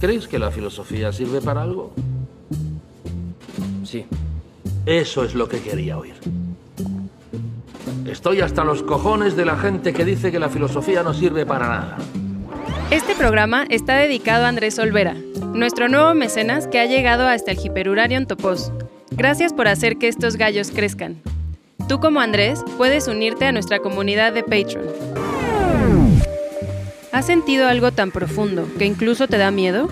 ¿Crees 0.00 0.28
que 0.28 0.38
la 0.38 0.52
filosofía 0.52 1.12
sirve 1.12 1.40
para 1.40 1.62
algo? 1.62 1.92
Sí. 3.84 4.06
Eso 4.86 5.24
es 5.24 5.34
lo 5.34 5.48
que 5.48 5.60
quería 5.60 5.98
oír. 5.98 6.14
Estoy 8.06 8.40
hasta 8.40 8.62
los 8.62 8.82
cojones 8.82 9.36
de 9.36 9.44
la 9.44 9.56
gente 9.56 9.92
que 9.92 10.04
dice 10.04 10.30
que 10.30 10.38
la 10.38 10.48
filosofía 10.48 11.02
no 11.02 11.14
sirve 11.14 11.44
para 11.44 11.68
nada. 11.68 11.98
Este 12.90 13.14
programa 13.14 13.66
está 13.68 13.96
dedicado 13.96 14.46
a 14.46 14.48
Andrés 14.48 14.78
Olvera, 14.78 15.14
nuestro 15.52 15.88
nuevo 15.88 16.14
mecenas 16.14 16.68
que 16.68 16.78
ha 16.78 16.86
llegado 16.86 17.26
hasta 17.26 17.50
el 17.50 17.58
Hiperurarion 17.62 18.26
Topos. 18.26 18.72
Gracias 19.10 19.52
por 19.52 19.68
hacer 19.68 19.98
que 19.98 20.08
estos 20.08 20.36
gallos 20.36 20.70
crezcan. 20.70 21.20
Tú 21.88 22.00
como 22.00 22.20
Andrés 22.20 22.64
puedes 22.76 23.08
unirte 23.08 23.46
a 23.46 23.52
nuestra 23.52 23.80
comunidad 23.80 24.32
de 24.32 24.42
Patreon. 24.42 25.07
¿Has 27.10 27.24
sentido 27.24 27.68
algo 27.68 27.90
tan 27.90 28.10
profundo 28.10 28.68
que 28.78 28.84
incluso 28.84 29.28
te 29.28 29.38
da 29.38 29.50
miedo? 29.50 29.88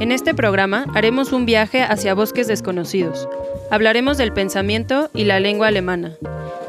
En 0.00 0.10
este 0.10 0.34
programa 0.34 0.84
haremos 0.94 1.32
un 1.32 1.46
viaje 1.46 1.82
hacia 1.82 2.14
bosques 2.14 2.48
desconocidos. 2.48 3.28
Hablaremos 3.70 4.18
del 4.18 4.32
pensamiento 4.32 5.10
y 5.14 5.24
la 5.24 5.38
lengua 5.38 5.68
alemana. 5.68 6.16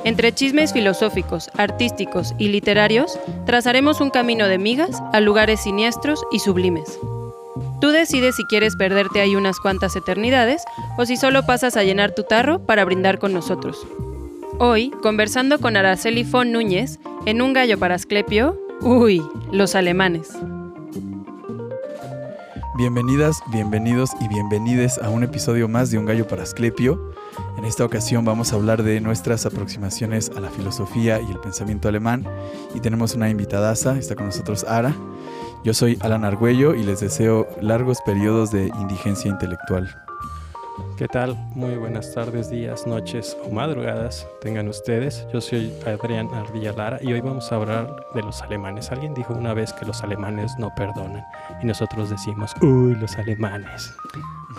Entre 0.03 0.33
chismes 0.33 0.71
filosóficos, 0.71 1.49
artísticos 1.57 2.33
y 2.37 2.49
literarios, 2.49 3.19
trazaremos 3.45 4.01
un 4.01 4.11
camino 4.11 4.47
de 4.47 4.59
migas 4.59 5.01
a 5.13 5.19
lugares 5.19 5.61
siniestros 5.61 6.23
y 6.31 6.39
sublimes. 6.39 6.99
Tú 7.79 7.89
decides 7.89 8.35
si 8.35 8.43
quieres 8.45 8.75
perderte 8.75 9.19
ahí 9.19 9.35
unas 9.35 9.59
cuantas 9.59 9.95
eternidades 9.95 10.63
o 10.97 11.05
si 11.07 11.17
solo 11.17 11.43
pasas 11.47 11.75
a 11.75 11.83
llenar 11.83 12.13
tu 12.13 12.23
tarro 12.23 12.65
para 12.67 12.85
brindar 12.85 13.17
con 13.17 13.33
nosotros. 13.33 13.87
Hoy, 14.59 14.91
conversando 15.01 15.57
con 15.57 15.75
Araceli 15.75 16.23
Fon 16.23 16.51
Núñez, 16.51 16.99
en 17.25 17.41
Un 17.41 17.53
Gallo 17.53 17.79
para 17.79 17.95
Asclepio, 17.95 18.60
uy, 18.81 19.21
los 19.51 19.75
alemanes. 19.75 20.29
Bienvenidas, 22.77 23.41
bienvenidos 23.51 24.11
y 24.19 24.27
bienvenides 24.27 24.97
a 24.97 25.09
un 25.09 25.23
episodio 25.23 25.67
más 25.67 25.91
de 25.91 25.99
Un 25.99 26.05
Gallo 26.05 26.27
para 26.27 26.43
Asclepio. 26.43 27.13
En 27.57 27.65
esta 27.65 27.85
ocasión 27.85 28.25
vamos 28.25 28.51
a 28.51 28.55
hablar 28.55 28.81
de 28.81 28.99
nuestras 29.01 29.45
aproximaciones 29.45 30.31
a 30.35 30.39
la 30.39 30.49
filosofía 30.49 31.21
y 31.21 31.29
el 31.31 31.39
pensamiento 31.39 31.89
alemán 31.89 32.25
y 32.73 32.79
tenemos 32.79 33.13
una 33.13 33.29
invitadaza, 33.29 33.97
está 33.97 34.15
con 34.15 34.25
nosotros 34.25 34.65
Ara. 34.67 34.95
Yo 35.63 35.73
soy 35.75 35.97
Alan 36.01 36.25
Argüello 36.25 36.73
y 36.73 36.83
les 36.83 37.01
deseo 37.01 37.47
largos 37.61 37.99
periodos 38.01 38.51
de 38.51 38.71
indigencia 38.79 39.29
intelectual. 39.29 39.95
¿Qué 40.97 41.07
tal? 41.07 41.35
Muy 41.55 41.75
buenas 41.75 42.13
tardes, 42.13 42.49
días, 42.49 42.85
noches 42.85 43.37
o 43.43 43.51
madrugadas 43.51 44.27
tengan 44.41 44.67
ustedes. 44.67 45.25
Yo 45.33 45.41
soy 45.41 45.73
Adrián 45.85 46.29
Ardilla 46.33 46.73
Lara 46.73 46.99
y 47.01 47.11
hoy 47.13 47.21
vamos 47.21 47.51
a 47.51 47.55
hablar 47.55 47.95
de 48.13 48.21
los 48.21 48.41
alemanes. 48.41 48.91
Alguien 48.91 49.13
dijo 49.13 49.33
una 49.33 49.53
vez 49.53 49.73
que 49.73 49.85
los 49.85 50.03
alemanes 50.03 50.53
no 50.59 50.73
perdonan 50.75 51.25
y 51.61 51.65
nosotros 51.65 52.09
decimos, 52.09 52.53
uy, 52.61 52.95
los 52.95 53.15
alemanes. 53.17 53.93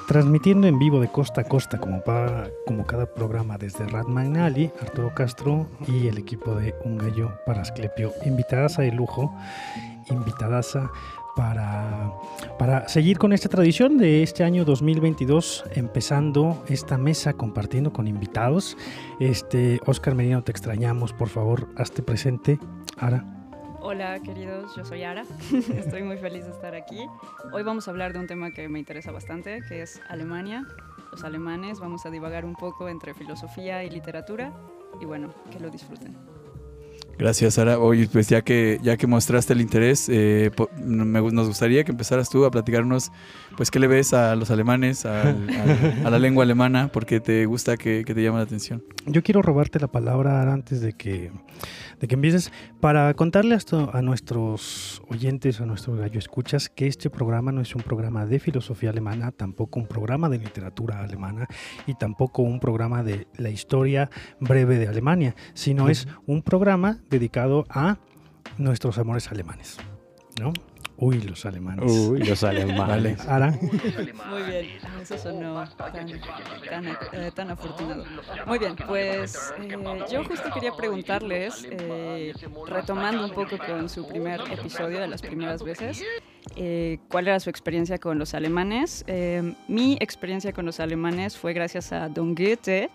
Transmitiendo 0.08 0.66
en 0.66 0.78
vivo 0.78 1.00
de 1.00 1.08
costa 1.08 1.42
a 1.42 1.44
costa 1.44 1.78
como, 1.78 2.02
para, 2.02 2.48
como 2.66 2.86
cada 2.86 3.06
programa 3.06 3.58
desde 3.58 3.86
Rad 3.86 4.06
Magnali, 4.06 4.70
Arturo 4.80 5.12
Castro 5.14 5.66
y 5.86 6.08
el 6.08 6.18
equipo 6.18 6.54
de 6.54 6.74
Un 6.84 6.98
Gallo 6.98 7.32
para 7.46 7.62
Asclepio. 7.62 8.12
Invitadas 8.24 8.78
a 8.78 8.82
de 8.82 8.92
lujo, 8.92 9.34
invitadas 10.10 10.76
a 10.76 10.90
para, 11.34 12.12
para 12.58 12.88
seguir 12.88 13.18
con 13.18 13.32
esta 13.32 13.48
tradición 13.48 13.98
de 13.98 14.22
este 14.22 14.44
año 14.44 14.64
2022, 14.64 15.64
empezando 15.74 16.62
esta 16.68 16.98
mesa 16.98 17.32
compartiendo 17.34 17.92
con 17.92 18.06
invitados. 18.06 18.76
Este, 19.20 19.80
Oscar 19.86 20.14
Merino, 20.14 20.42
te 20.42 20.52
extrañamos, 20.52 21.12
por 21.12 21.28
favor, 21.28 21.68
hazte 21.76 22.02
presente. 22.02 22.58
Ara. 22.98 23.24
Hola 23.80 24.20
queridos, 24.20 24.76
yo 24.76 24.84
soy 24.84 25.02
Ara, 25.02 25.24
estoy 25.76 26.04
muy 26.04 26.16
feliz 26.16 26.44
de 26.44 26.52
estar 26.52 26.74
aquí. 26.74 27.04
Hoy 27.52 27.64
vamos 27.64 27.88
a 27.88 27.90
hablar 27.90 28.12
de 28.12 28.20
un 28.20 28.28
tema 28.28 28.52
que 28.52 28.68
me 28.68 28.78
interesa 28.78 29.10
bastante, 29.10 29.60
que 29.68 29.82
es 29.82 30.00
Alemania, 30.08 30.64
los 31.10 31.24
alemanes. 31.24 31.80
Vamos 31.80 32.06
a 32.06 32.10
divagar 32.10 32.44
un 32.44 32.54
poco 32.54 32.88
entre 32.88 33.12
filosofía 33.12 33.82
y 33.82 33.90
literatura 33.90 34.52
y 35.00 35.04
bueno, 35.04 35.34
que 35.50 35.58
lo 35.58 35.68
disfruten. 35.68 36.31
Gracias, 37.18 37.54
Sara. 37.54 37.78
Oye, 37.78 38.08
pues 38.12 38.28
ya 38.28 38.42
que, 38.42 38.78
ya 38.82 38.96
que 38.96 39.06
mostraste 39.06 39.52
el 39.52 39.60
interés, 39.60 40.08
eh, 40.08 40.50
nos 40.84 41.48
gustaría 41.48 41.84
que 41.84 41.92
empezaras 41.92 42.28
tú 42.30 42.44
a 42.44 42.50
platicarnos, 42.50 43.12
pues, 43.56 43.70
qué 43.70 43.78
le 43.78 43.86
ves 43.86 44.12
a 44.12 44.34
los 44.34 44.50
alemanes, 44.50 45.06
a, 45.06 45.34
la 46.02 46.18
lengua 46.18 46.44
alemana, 46.44 46.88
porque 46.92 47.20
te 47.20 47.46
gusta 47.46 47.76
que, 47.76 48.04
que 48.04 48.14
te 48.14 48.22
llama 48.22 48.38
la 48.38 48.44
atención. 48.44 48.82
Yo 49.06 49.22
quiero 49.22 49.42
robarte 49.42 49.78
la 49.78 49.88
palabra 49.88 50.52
antes 50.52 50.80
de 50.80 50.94
que, 50.94 51.30
de 52.02 52.08
que 52.08 52.16
empieces 52.16 52.52
para 52.80 53.14
contarle 53.14 53.54
a, 53.54 53.98
a 53.98 54.02
nuestros 54.02 55.00
oyentes, 55.08 55.60
a 55.60 55.66
nuestros 55.66 55.98
gallo 55.98 56.18
escuchas, 56.18 56.68
que 56.68 56.88
este 56.88 57.08
programa 57.08 57.52
no 57.52 57.60
es 57.60 57.76
un 57.76 57.82
programa 57.82 58.26
de 58.26 58.40
filosofía 58.40 58.90
alemana, 58.90 59.30
tampoco 59.30 59.78
un 59.78 59.86
programa 59.86 60.28
de 60.28 60.38
literatura 60.38 61.00
alemana 61.00 61.46
y 61.86 61.94
tampoco 61.94 62.42
un 62.42 62.58
programa 62.58 63.04
de 63.04 63.28
la 63.36 63.50
historia 63.50 64.10
breve 64.40 64.78
de 64.78 64.88
Alemania, 64.88 65.36
sino 65.54 65.88
es 65.88 66.08
un 66.26 66.42
programa 66.42 66.98
dedicado 67.08 67.66
a 67.70 67.98
nuestros 68.58 68.98
amores 68.98 69.30
alemanes. 69.30 69.78
¿no? 70.40 70.52
Uy, 71.02 71.20
los 71.20 71.44
alemanes. 71.44 71.90
Uy, 71.90 72.20
los 72.20 72.44
alemanes. 72.44 73.26
Ara. 73.26 73.50
Muy 73.50 74.42
bien, 74.44 74.66
eso 75.02 75.18
sonó 75.18 75.68
tan, 75.76 76.08
eh, 76.08 77.32
tan, 77.34 77.50
afortunado. 77.50 78.04
Muy 78.46 78.60
bien, 78.60 78.76
pues 78.86 79.52
eh, 79.58 79.76
yo 80.08 80.22
justo 80.22 80.48
quería 80.54 80.70
preguntarles, 80.70 81.66
eh, 81.68 82.32
retomando 82.68 83.24
un 83.24 83.32
poco 83.32 83.58
con 83.58 83.88
su 83.88 84.06
primer 84.06 84.42
episodio 84.42 85.00
de 85.00 85.08
las 85.08 85.22
primeras 85.22 85.64
veces, 85.64 86.04
¿cuál 87.08 87.26
era 87.26 87.40
su 87.40 87.50
experiencia 87.50 87.98
con 87.98 88.20
los 88.20 88.32
alemanes? 88.32 89.04
mi 89.66 89.96
experiencia 89.98 90.52
con 90.52 90.66
los 90.66 90.78
alemanes 90.78 91.36
fue 91.36 91.52
gracias 91.52 91.92
a 91.92 92.08
Don 92.10 92.36
Goethe, 92.36 92.90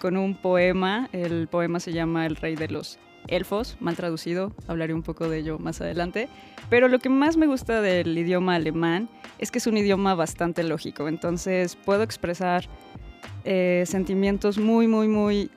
con 0.00 0.16
un 0.16 0.34
poema, 0.34 1.08
el 1.12 1.46
poema 1.46 1.78
se 1.78 1.92
llama 1.92 2.26
El 2.26 2.34
Rey 2.34 2.56
de 2.56 2.66
los 2.66 2.98
elfos, 3.28 3.76
mal 3.80 3.96
traducido, 3.96 4.52
hablaré 4.66 4.94
un 4.94 5.02
poco 5.02 5.28
de 5.28 5.38
ello 5.38 5.58
más 5.58 5.80
adelante, 5.80 6.28
pero 6.70 6.88
lo 6.88 6.98
que 6.98 7.08
más 7.08 7.36
me 7.36 7.46
gusta 7.46 7.80
del 7.80 8.16
idioma 8.16 8.56
alemán 8.56 9.08
es 9.38 9.50
que 9.50 9.58
es 9.58 9.66
un 9.66 9.76
idioma 9.76 10.14
bastante 10.14 10.62
lógico, 10.62 11.08
entonces 11.08 11.76
puedo 11.76 12.02
expresar 12.02 12.68
eh, 13.44 13.84
sentimientos 13.86 14.58
muy, 14.58 14.88
muy, 14.88 15.06
muy, 15.06 15.50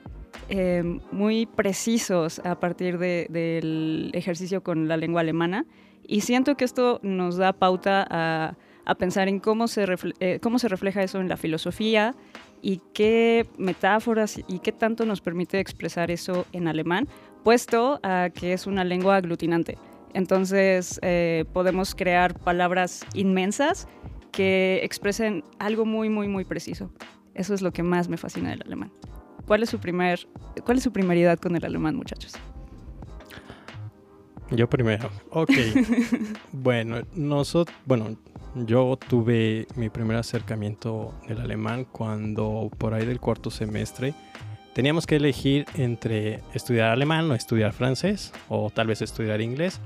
eh, 0.50 0.82
muy 1.10 1.46
precisos 1.46 2.38
a 2.40 2.60
partir 2.60 2.98
del 2.98 4.10
ejercicio 4.12 4.62
con 4.62 4.88
la 4.88 4.96
lengua 4.96 5.22
alemana. 5.22 5.64
Y 6.06 6.20
siento 6.22 6.56
que 6.56 6.64
esto 6.64 7.00
nos 7.02 7.36
da 7.36 7.52
pauta 7.52 8.06
a, 8.10 8.56
pensar 8.98 9.28
en 9.28 9.38
cómo 9.38 9.68
se, 9.68 9.84
eh, 10.20 10.38
cómo 10.42 10.58
se 10.58 10.68
refleja 10.68 11.02
eso 11.02 11.20
en 11.20 11.28
la 11.28 11.36
filosofía 11.36 12.14
y 12.62 12.80
qué 12.94 13.46
metáforas 13.58 14.38
y 14.48 14.60
qué 14.60 14.72
tanto 14.72 15.04
nos 15.04 15.20
permite 15.20 15.60
expresar 15.60 16.10
eso 16.10 16.46
en 16.52 16.68
alemán, 16.68 17.06
puesto 17.44 18.00
a 18.02 18.30
que 18.34 18.52
es 18.52 18.66
una 18.66 18.84
lengua 18.84 19.16
aglutinante. 19.16 19.78
Entonces 20.14 20.98
eh, 21.02 21.44
podemos 21.52 21.94
crear 21.94 22.38
palabras 22.38 23.04
inmensas 23.14 23.86
que 24.32 24.80
expresen 24.82 25.44
algo 25.58 25.84
muy, 25.84 26.08
muy, 26.08 26.28
muy 26.28 26.44
preciso. 26.44 26.90
Eso 27.34 27.54
es 27.54 27.62
lo 27.62 27.72
que 27.72 27.82
más 27.82 28.08
me 28.08 28.16
fascina 28.16 28.50
del 28.50 28.62
alemán. 28.62 28.92
¿Cuál 29.46 29.62
es 29.62 29.70
su, 29.70 29.78
primer, 29.78 30.28
cuál 30.64 30.78
es 30.78 30.84
su 30.84 30.92
primeridad 30.92 31.38
con 31.38 31.56
el 31.56 31.64
alemán, 31.64 31.96
muchachos? 31.96 32.34
Yo 34.50 34.68
primero. 34.68 35.10
Ok. 35.30 35.52
bueno, 36.52 37.02
nosotros, 37.14 37.76
bueno, 37.84 38.16
yo 38.54 38.98
tuve 39.08 39.66
mi 39.76 39.88
primer 39.88 40.16
acercamiento 40.16 41.14
del 41.26 41.40
alemán 41.40 41.84
cuando 41.84 42.70
por 42.78 42.94
ahí 42.94 43.06
del 43.06 43.20
cuarto 43.20 43.50
semestre 43.50 44.14
teníamos 44.78 45.08
que 45.08 45.16
elegir 45.16 45.66
entre 45.74 46.38
estudiar 46.54 46.92
alemán 46.92 47.28
o 47.28 47.34
estudiar 47.34 47.72
francés 47.72 48.32
o 48.48 48.70
tal 48.70 48.86
vez 48.86 49.02
estudiar 49.02 49.40
inglés. 49.40 49.80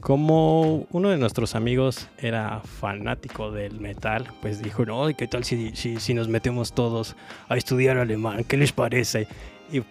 Como 0.00 0.86
uno 0.92 1.10
de 1.10 1.18
nuestros 1.18 1.54
amigos 1.54 2.08
era 2.16 2.62
fanático 2.64 3.50
del 3.50 3.78
metal, 3.80 4.28
pues 4.40 4.62
dijo, 4.62 4.86
no, 4.86 5.14
¿qué 5.14 5.26
tal 5.26 5.44
si, 5.44 5.76
si, 5.76 6.00
si 6.00 6.14
nos 6.14 6.28
metemos 6.28 6.72
todos 6.72 7.16
a 7.50 7.58
estudiar 7.58 7.98
alemán? 7.98 8.44
¿Qué 8.44 8.56
les 8.56 8.72
parece? 8.72 9.28
Y 9.70 9.82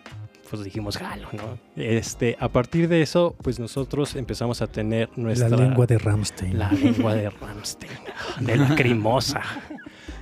pues 0.50 0.63
dijimos, 0.63 0.97
jalo, 0.97 1.27
¿no? 1.31 1.59
Este, 1.75 2.35
a 2.39 2.50
partir 2.50 2.88
de 2.88 3.03
eso, 3.03 3.35
pues 3.44 3.59
nosotros 3.59 4.15
empezamos 4.15 4.63
a 4.63 4.68
tener 4.68 5.12
nuestra... 5.15 5.50
La 5.50 5.57
lengua 5.57 5.85
de 5.85 6.00
Ramstein. 6.00 6.57
La 6.57 6.71
lengua 6.71 7.13
de 7.13 7.29
Ramstein, 7.29 7.91
de 8.39 8.57
la 8.57 8.74
crimosa. 8.74 9.44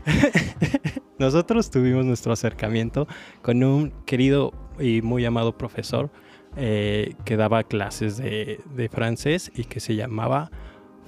nosotros 1.19 1.69
tuvimos 1.69 2.05
nuestro 2.05 2.33
acercamiento 2.33 3.07
con 3.41 3.63
un 3.63 3.91
querido 4.05 4.53
y 4.79 5.01
muy 5.01 5.25
amado 5.25 5.57
profesor 5.57 6.09
eh, 6.55 7.13
que 7.25 7.37
daba 7.37 7.63
clases 7.63 8.17
de, 8.17 8.89
francés 8.91 9.51
y 9.55 9.65
que 9.65 9.79
se 9.79 9.95
llamaba 9.95 10.51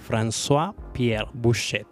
François 0.08 0.76
Pierre 0.94 1.28
Bouchet, 1.34 1.88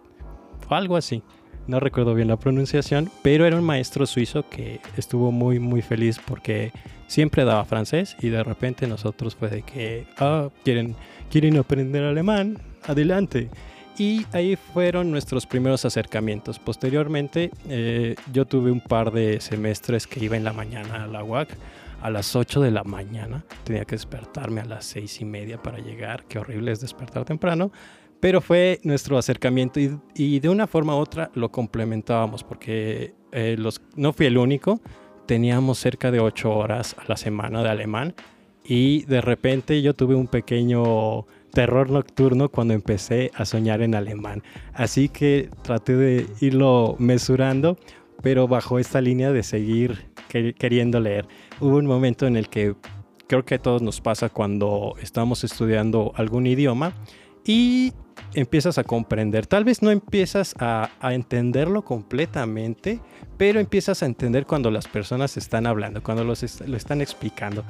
o 0.68 0.74
algo 0.74 0.96
así 0.96 1.22
no 1.68 1.80
recuerdo 1.80 2.14
bien 2.14 2.28
la 2.28 2.38
pronunciación, 2.38 3.10
pero 3.22 3.44
era 3.46 3.56
un 3.56 3.62
maestro 3.62 4.06
suizo 4.06 4.48
que 4.48 4.80
estuvo 4.96 5.30
muy, 5.30 5.60
muy 5.60 5.82
feliz 5.82 6.18
porque 6.18 6.72
siempre 7.06 7.44
daba 7.44 7.64
francés 7.66 8.16
y 8.20 8.30
de 8.30 8.42
repente 8.42 8.86
nosotros 8.86 9.36
fue 9.36 9.50
de 9.50 9.62
que, 9.62 10.06
ah, 10.18 10.48
quieren, 10.64 10.96
quieren 11.30 11.58
aprender 11.58 12.04
alemán, 12.04 12.58
adelante. 12.84 13.50
Y 13.98 14.26
ahí 14.32 14.56
fueron 14.56 15.10
nuestros 15.10 15.46
primeros 15.46 15.84
acercamientos. 15.84 16.58
Posteriormente, 16.58 17.50
eh, 17.68 18.14
yo 18.32 18.46
tuve 18.46 18.70
un 18.70 18.80
par 18.80 19.10
de 19.10 19.40
semestres 19.40 20.06
que 20.06 20.24
iba 20.24 20.36
en 20.36 20.44
la 20.44 20.52
mañana 20.52 21.04
a 21.04 21.06
la 21.06 21.24
UAC 21.24 21.48
a 22.00 22.10
las 22.10 22.36
8 22.36 22.60
de 22.60 22.70
la 22.70 22.84
mañana. 22.84 23.44
Tenía 23.64 23.84
que 23.84 23.96
despertarme 23.96 24.60
a 24.60 24.64
las 24.64 24.84
6 24.86 25.20
y 25.20 25.24
media 25.24 25.60
para 25.60 25.78
llegar. 25.78 26.24
Qué 26.28 26.38
horrible 26.38 26.72
es 26.72 26.80
despertar 26.80 27.24
temprano. 27.24 27.72
Pero 28.20 28.40
fue 28.40 28.80
nuestro 28.82 29.16
acercamiento 29.16 29.80
y, 30.14 30.40
de 30.40 30.48
una 30.48 30.66
forma 30.66 30.96
u 30.96 30.98
otra 30.98 31.30
lo 31.34 31.50
complementábamos 31.50 32.42
porque 32.42 33.14
eh, 33.30 33.56
los, 33.58 33.80
no 33.96 34.12
fui 34.12 34.26
el 34.26 34.38
único. 34.38 34.80
Teníamos 35.26 35.78
cerca 35.78 36.10
de 36.10 36.20
8 36.20 36.50
horas 36.50 36.96
a 36.98 37.04
la 37.06 37.16
semana 37.16 37.62
de 37.62 37.68
alemán 37.68 38.14
y 38.64 39.04
de 39.04 39.20
repente 39.20 39.80
yo 39.82 39.94
tuve 39.94 40.14
un 40.14 40.26
pequeño 40.26 41.26
terror 41.58 41.90
nocturno 41.90 42.50
cuando 42.50 42.72
empecé 42.72 43.32
a 43.34 43.44
soñar 43.44 43.82
en 43.82 43.96
alemán. 43.96 44.44
Así 44.74 45.08
que 45.08 45.50
traté 45.62 45.96
de 45.96 46.24
irlo 46.40 46.94
mesurando, 47.00 47.76
pero 48.22 48.46
bajo 48.46 48.78
esta 48.78 49.00
línea 49.00 49.32
de 49.32 49.42
seguir 49.42 50.06
queriendo 50.28 51.00
leer. 51.00 51.26
Hubo 51.58 51.78
un 51.78 51.86
momento 51.86 52.28
en 52.28 52.36
el 52.36 52.48
que 52.48 52.76
creo 53.26 53.44
que 53.44 53.56
a 53.56 53.58
todos 53.58 53.82
nos 53.82 54.00
pasa 54.00 54.28
cuando 54.28 54.94
estamos 55.02 55.42
estudiando 55.42 56.12
algún 56.14 56.46
idioma 56.46 56.92
y 57.44 57.92
empiezas 58.34 58.78
a 58.78 58.84
comprender. 58.84 59.48
Tal 59.48 59.64
vez 59.64 59.82
no 59.82 59.90
empiezas 59.90 60.54
a, 60.60 60.90
entenderlo 61.10 61.82
completamente, 61.82 63.00
pero 63.36 63.58
empiezas 63.58 64.04
a 64.04 64.06
entender 64.06 64.46
cuando 64.46 64.70
las 64.70 64.86
personas 64.86 65.36
están 65.36 65.66
hablando, 65.66 66.04
cuando 66.04 66.22
lo 66.22 66.34
están 66.34 67.00
explicando. 67.00 67.64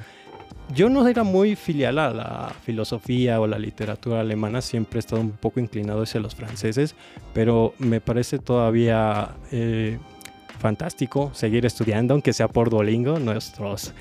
Yo 0.73 0.89
no 0.89 1.07
era 1.07 1.23
muy 1.23 1.55
filial 1.55 1.97
a 1.97 2.13
la 2.13 2.53
filosofía 2.63 3.41
o 3.41 3.47
la 3.47 3.57
literatura 3.57 4.19
alemana, 4.19 4.61
siempre 4.61 4.97
he 4.97 5.01
estado 5.01 5.21
un 5.21 5.31
poco 5.31 5.59
inclinado 5.59 6.03
hacia 6.03 6.19
los 6.19 6.35
franceses, 6.35 6.95
pero 7.33 7.73
me 7.79 8.01
parece 8.01 8.37
todavía 8.37 9.31
eh, 9.51 9.97
fantástico 10.59 11.31
seguir 11.33 11.65
estudiando, 11.65 12.13
aunque 12.13 12.33
sea 12.33 12.47
por 12.47 12.69
Duolingo, 12.69 13.17
nuestros 13.17 13.93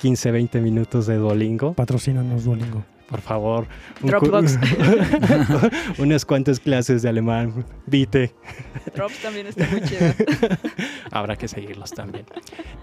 15, 0.00 0.30
20 0.30 0.60
minutos 0.60 1.06
de 1.06 1.16
Duolingo. 1.16 1.74
Patrocínanos 1.74 2.44
Duolingo 2.44 2.95
por 3.08 3.20
favor. 3.20 3.66
Dropbox. 4.02 4.58
unas 5.98 6.24
cuantas 6.24 6.60
clases 6.60 7.02
de 7.02 7.08
alemán. 7.08 7.64
Vite. 7.86 8.34
Drops 8.94 9.22
también 9.22 9.46
está 9.46 9.66
muy 9.70 9.82
chido. 9.82 10.12
Habrá 11.10 11.36
que 11.36 11.48
seguirlos 11.48 11.90
también. 11.90 12.26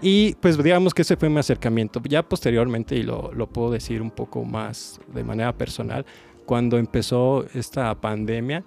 Y 0.00 0.34
pues 0.36 0.62
digamos 0.62 0.94
que 0.94 1.02
ese 1.02 1.16
fue 1.16 1.28
mi 1.28 1.38
acercamiento. 1.38 2.00
Ya 2.04 2.22
posteriormente, 2.22 2.96
y 2.96 3.02
lo, 3.02 3.32
lo 3.32 3.48
puedo 3.48 3.70
decir 3.70 4.02
un 4.02 4.10
poco 4.10 4.44
más 4.44 5.00
de 5.12 5.24
manera 5.24 5.52
personal, 5.52 6.04
cuando 6.46 6.78
empezó 6.78 7.46
esta 7.54 7.94
pandemia, 7.94 8.64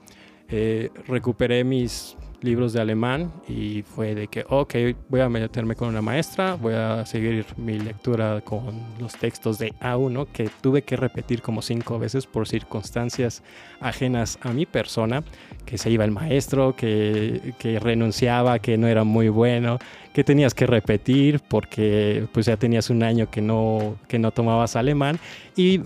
eh, 0.49 0.89
recuperé 1.07 1.63
mis 1.63 2.15
libros 2.41 2.73
de 2.73 2.81
alemán 2.81 3.31
y 3.47 3.83
fue 3.83 4.13
de 4.13 4.27
que, 4.27 4.45
ok, 4.47 4.75
voy 5.09 5.21
a 5.21 5.29
meterme 5.29 5.75
con 5.75 5.89
una 5.89 6.01
maestra, 6.01 6.55
voy 6.55 6.73
a 6.73 7.05
seguir 7.05 7.45
mi 7.57 7.79
lectura 7.79 8.41
con 8.41 8.79
los 8.99 9.15
textos 9.15 9.57
de 9.57 9.73
A1 9.79 10.27
que 10.31 10.49
tuve 10.61 10.83
que 10.83 10.95
repetir 10.95 11.41
como 11.41 11.61
cinco 11.61 11.97
veces 11.99 12.27
por 12.27 12.47
circunstancias 12.47 13.43
ajenas 13.79 14.37
a 14.41 14.51
mi 14.53 14.65
persona, 14.65 15.23
que 15.65 15.77
se 15.77 15.89
iba 15.89 16.05
el 16.05 16.11
maestro, 16.11 16.75
que, 16.75 17.53
que 17.57 17.79
renunciaba, 17.79 18.59
que 18.59 18.77
no 18.77 18.87
era 18.87 19.03
muy 19.03 19.29
bueno, 19.29 19.79
que 20.13 20.23
tenías 20.23 20.53
que 20.53 20.67
repetir 20.67 21.41
porque 21.47 22.27
pues 22.31 22.45
ya 22.45 22.57
tenías 22.57 22.89
un 22.89 23.03
año 23.03 23.29
que 23.29 23.41
no, 23.41 23.97
que 24.07 24.19
no 24.19 24.31
tomabas 24.31 24.75
alemán. 24.75 25.19
Y 25.55 25.81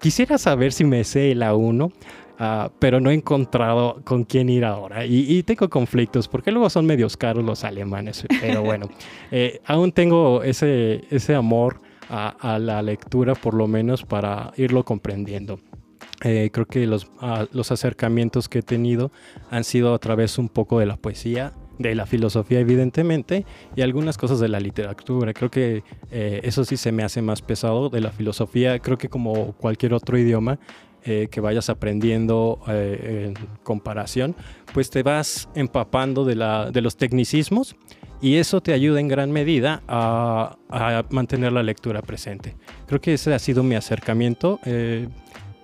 quisiera 0.00 0.38
saber 0.38 0.72
si 0.72 0.84
me 0.84 1.04
sé 1.04 1.32
el 1.32 1.42
A1 1.42 1.92
Ah, 2.44 2.72
pero 2.80 2.98
no 2.98 3.08
he 3.10 3.14
encontrado 3.14 4.02
con 4.02 4.24
quién 4.24 4.48
ir 4.48 4.64
ahora. 4.64 5.06
Y, 5.06 5.44
tengo 5.44 5.70
conflictos, 5.70 6.26
porque 6.26 6.50
luego 6.50 6.68
son 6.70 6.86
medios 6.86 7.16
caros 7.16 7.44
los 7.44 7.62
alemanes. 7.62 8.26
Pero 8.40 8.62
bueno, 8.62 8.88
eh, 9.30 9.60
aún 9.64 9.92
tengo 9.92 10.42
ese, 10.42 11.04
ese 11.10 11.36
amor 11.36 11.80
a, 12.10 12.58
la 12.58 12.82
lectura, 12.82 13.36
por 13.36 13.54
lo 13.54 13.68
menos 13.68 14.04
para 14.04 14.52
irlo 14.56 14.84
comprendiendo. 14.84 15.60
Eh, 16.24 16.50
creo 16.52 16.66
que 16.66 16.84
los, 16.84 17.06
ah, 17.20 17.46
los 17.52 17.70
acercamientos 17.70 18.48
que 18.48 18.58
he 18.58 18.62
tenido 18.62 19.12
han 19.48 19.62
sido 19.62 19.94
a 19.94 20.00
través 20.00 20.36
un 20.36 20.48
poco 20.48 20.80
de 20.80 20.86
la 20.86 20.96
poesía, 20.96 21.52
de 21.78 21.94
la 21.94 22.06
filosofía 22.06 22.58
evidentemente 22.58 23.46
y 23.76 23.82
algunas 23.82 24.18
cosas 24.18 24.40
de 24.40 24.48
la 24.48 24.58
literatura. 24.58 25.32
Creo 25.32 25.50
que 25.50 25.84
eh, 26.10 26.40
eso 26.42 26.64
sí 26.64 26.76
se 26.76 26.90
me 26.90 27.04
hace 27.04 27.22
más 27.22 27.40
pesado 27.40 27.88
de 27.88 28.00
la 28.00 28.10
filosofía. 28.10 28.80
Creo 28.80 28.98
que 28.98 29.08
como 29.08 29.52
cualquier 29.52 29.94
otro 29.94 30.18
idioma, 30.18 30.58
eh, 31.04 31.28
que 31.30 31.40
vayas 31.40 31.68
aprendiendo 31.68 32.60
eh, 32.68 33.34
en 33.34 33.48
comparación, 33.64 34.36
pues 34.72 34.88
te 34.90 35.02
vas 35.02 35.48
empapando 35.54 36.24
de, 36.24 36.36
la, 36.36 36.70
de 36.70 36.80
los 36.80 36.96
tecnicismos 36.96 37.74
y 38.20 38.36
eso 38.36 38.60
te 38.60 38.72
ayuda 38.72 39.00
en 39.00 39.08
gran 39.08 39.32
medida 39.32 39.82
a, 39.88 40.56
mantener 41.10 41.52
la 41.52 41.64
lectura 41.64 42.02
presente. 42.02 42.54
Creo 42.86 43.00
que 43.00 43.14
ese 43.14 43.34
ha 43.34 43.38
sido 43.40 43.64
mi 43.64 43.74
acercamiento. 43.74 44.60
Eh, 44.64 45.08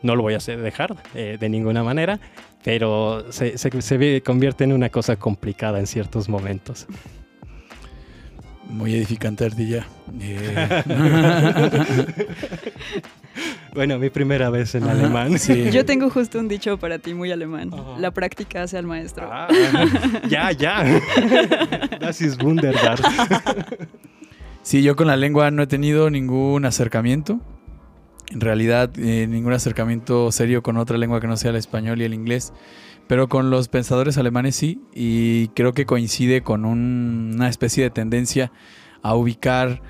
no 0.02 0.16
lo 0.16 0.22
voy 0.22 0.34
a 0.34 0.38
dejar 0.38 0.96
de 1.14 1.48
ninguna 1.48 1.84
manera, 1.84 2.18
pero 2.64 3.24
se, 3.30 3.58
se, 3.58 3.80
se 3.80 4.22
convierte 4.22 4.64
en 4.64 4.72
una 4.72 4.90
cosa 4.90 5.16
complicada 5.16 5.78
en 5.78 5.86
ciertos 5.86 6.28
momentos. 6.28 6.86
Muy 8.68 8.94
edificante, 8.94 9.44
Ardilla. 9.44 9.86
bueno, 13.78 13.96
mi 14.00 14.10
primera 14.10 14.50
vez 14.50 14.74
en 14.74 14.82
alemán. 14.88 15.38
Sí. 15.38 15.70
Yo 15.72 15.84
tengo 15.84 16.10
justo 16.10 16.40
un 16.40 16.48
dicho 16.48 16.78
para 16.78 16.98
ti 16.98 17.14
muy 17.14 17.30
alemán. 17.30 17.70
La 18.00 18.10
práctica 18.10 18.64
hace 18.64 18.76
al 18.76 18.86
maestro. 18.86 19.30
Ah, 19.30 19.46
ya, 20.28 20.50
ya. 20.50 21.00
Das 22.00 22.20
ist 22.20 22.42
wunderbar. 22.42 22.98
sí, 24.62 24.82
yo 24.82 24.96
con 24.96 25.06
la 25.06 25.16
lengua 25.16 25.52
no 25.52 25.62
he 25.62 25.68
tenido 25.68 26.10
ningún 26.10 26.64
acercamiento. 26.64 27.38
En 28.32 28.40
realidad, 28.40 28.90
eh, 28.98 29.28
ningún 29.28 29.52
acercamiento 29.52 30.32
serio 30.32 30.64
con 30.64 30.76
otra 30.76 30.98
lengua 30.98 31.20
que 31.20 31.28
no 31.28 31.36
sea 31.36 31.50
el 31.50 31.56
español 31.56 32.00
y 32.00 32.04
el 32.04 32.14
inglés. 32.14 32.52
Pero 33.06 33.28
con 33.28 33.50
los 33.50 33.68
pensadores 33.68 34.18
alemanes 34.18 34.56
sí, 34.56 34.82
y 34.92 35.48
creo 35.54 35.72
que 35.72 35.86
coincide 35.86 36.42
con 36.42 36.64
una 36.64 37.48
especie 37.48 37.84
de 37.84 37.90
tendencia 37.90 38.50
a 39.02 39.14
ubicar 39.14 39.82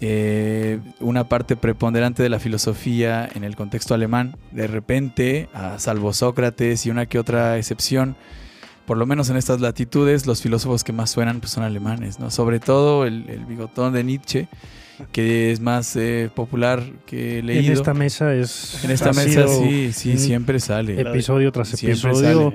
eh, 0.00 0.80
una 1.00 1.28
parte 1.28 1.56
preponderante 1.56 2.22
de 2.22 2.28
la 2.28 2.38
filosofía 2.38 3.28
en 3.34 3.44
el 3.44 3.56
contexto 3.56 3.94
alemán. 3.94 4.36
De 4.52 4.66
repente, 4.66 5.48
a 5.54 5.78
salvo 5.78 6.12
Sócrates 6.12 6.86
y 6.86 6.90
una 6.90 7.06
que 7.06 7.18
otra 7.18 7.58
excepción, 7.58 8.16
por 8.86 8.96
lo 8.96 9.06
menos 9.06 9.30
en 9.30 9.36
estas 9.36 9.60
latitudes, 9.60 10.26
los 10.26 10.42
filósofos 10.42 10.84
que 10.84 10.92
más 10.92 11.10
suenan 11.10 11.40
pues, 11.40 11.52
son 11.52 11.64
alemanes, 11.64 12.18
¿no? 12.18 12.30
Sobre 12.30 12.60
todo 12.60 13.06
el, 13.06 13.28
el 13.28 13.44
bigotón 13.44 13.92
de 13.92 14.04
Nietzsche 14.04 14.48
que 15.12 15.52
es 15.52 15.60
más 15.60 15.94
eh, 15.96 16.30
popular 16.34 16.82
que 17.04 17.42
leído. 17.42 17.72
En 17.72 17.72
esta 17.72 17.94
mesa 17.94 18.34
es. 18.34 18.82
En 18.84 18.90
esta 18.90 19.12
mesa 19.12 19.46
sí, 19.48 19.92
sí, 19.92 20.18
siempre 20.18 20.60
sale. 20.60 21.00
Episodio 21.00 21.52
tras 21.52 21.74
episodio. 21.74 22.52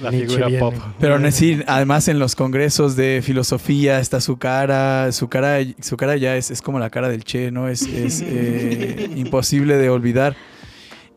La 0.00 0.10
figura 0.10 0.48
pop. 0.58 0.74
Pero 0.98 1.30
sí, 1.30 1.60
además 1.66 2.08
en 2.08 2.18
los 2.18 2.34
congresos 2.34 2.96
de 2.96 3.20
filosofía 3.22 4.00
está 4.00 4.20
su 4.20 4.38
cara, 4.38 5.12
su 5.12 5.28
cara, 5.28 5.58
su 5.80 5.96
cara 5.96 6.16
ya 6.16 6.36
es, 6.36 6.50
es 6.50 6.62
como 6.62 6.78
la 6.78 6.90
cara 6.90 7.08
del 7.08 7.24
Che, 7.24 7.50
¿no? 7.50 7.68
Es, 7.68 7.82
es 7.82 8.22
eh, 8.26 9.10
imposible 9.16 9.76
de 9.76 9.90
olvidar. 9.90 10.36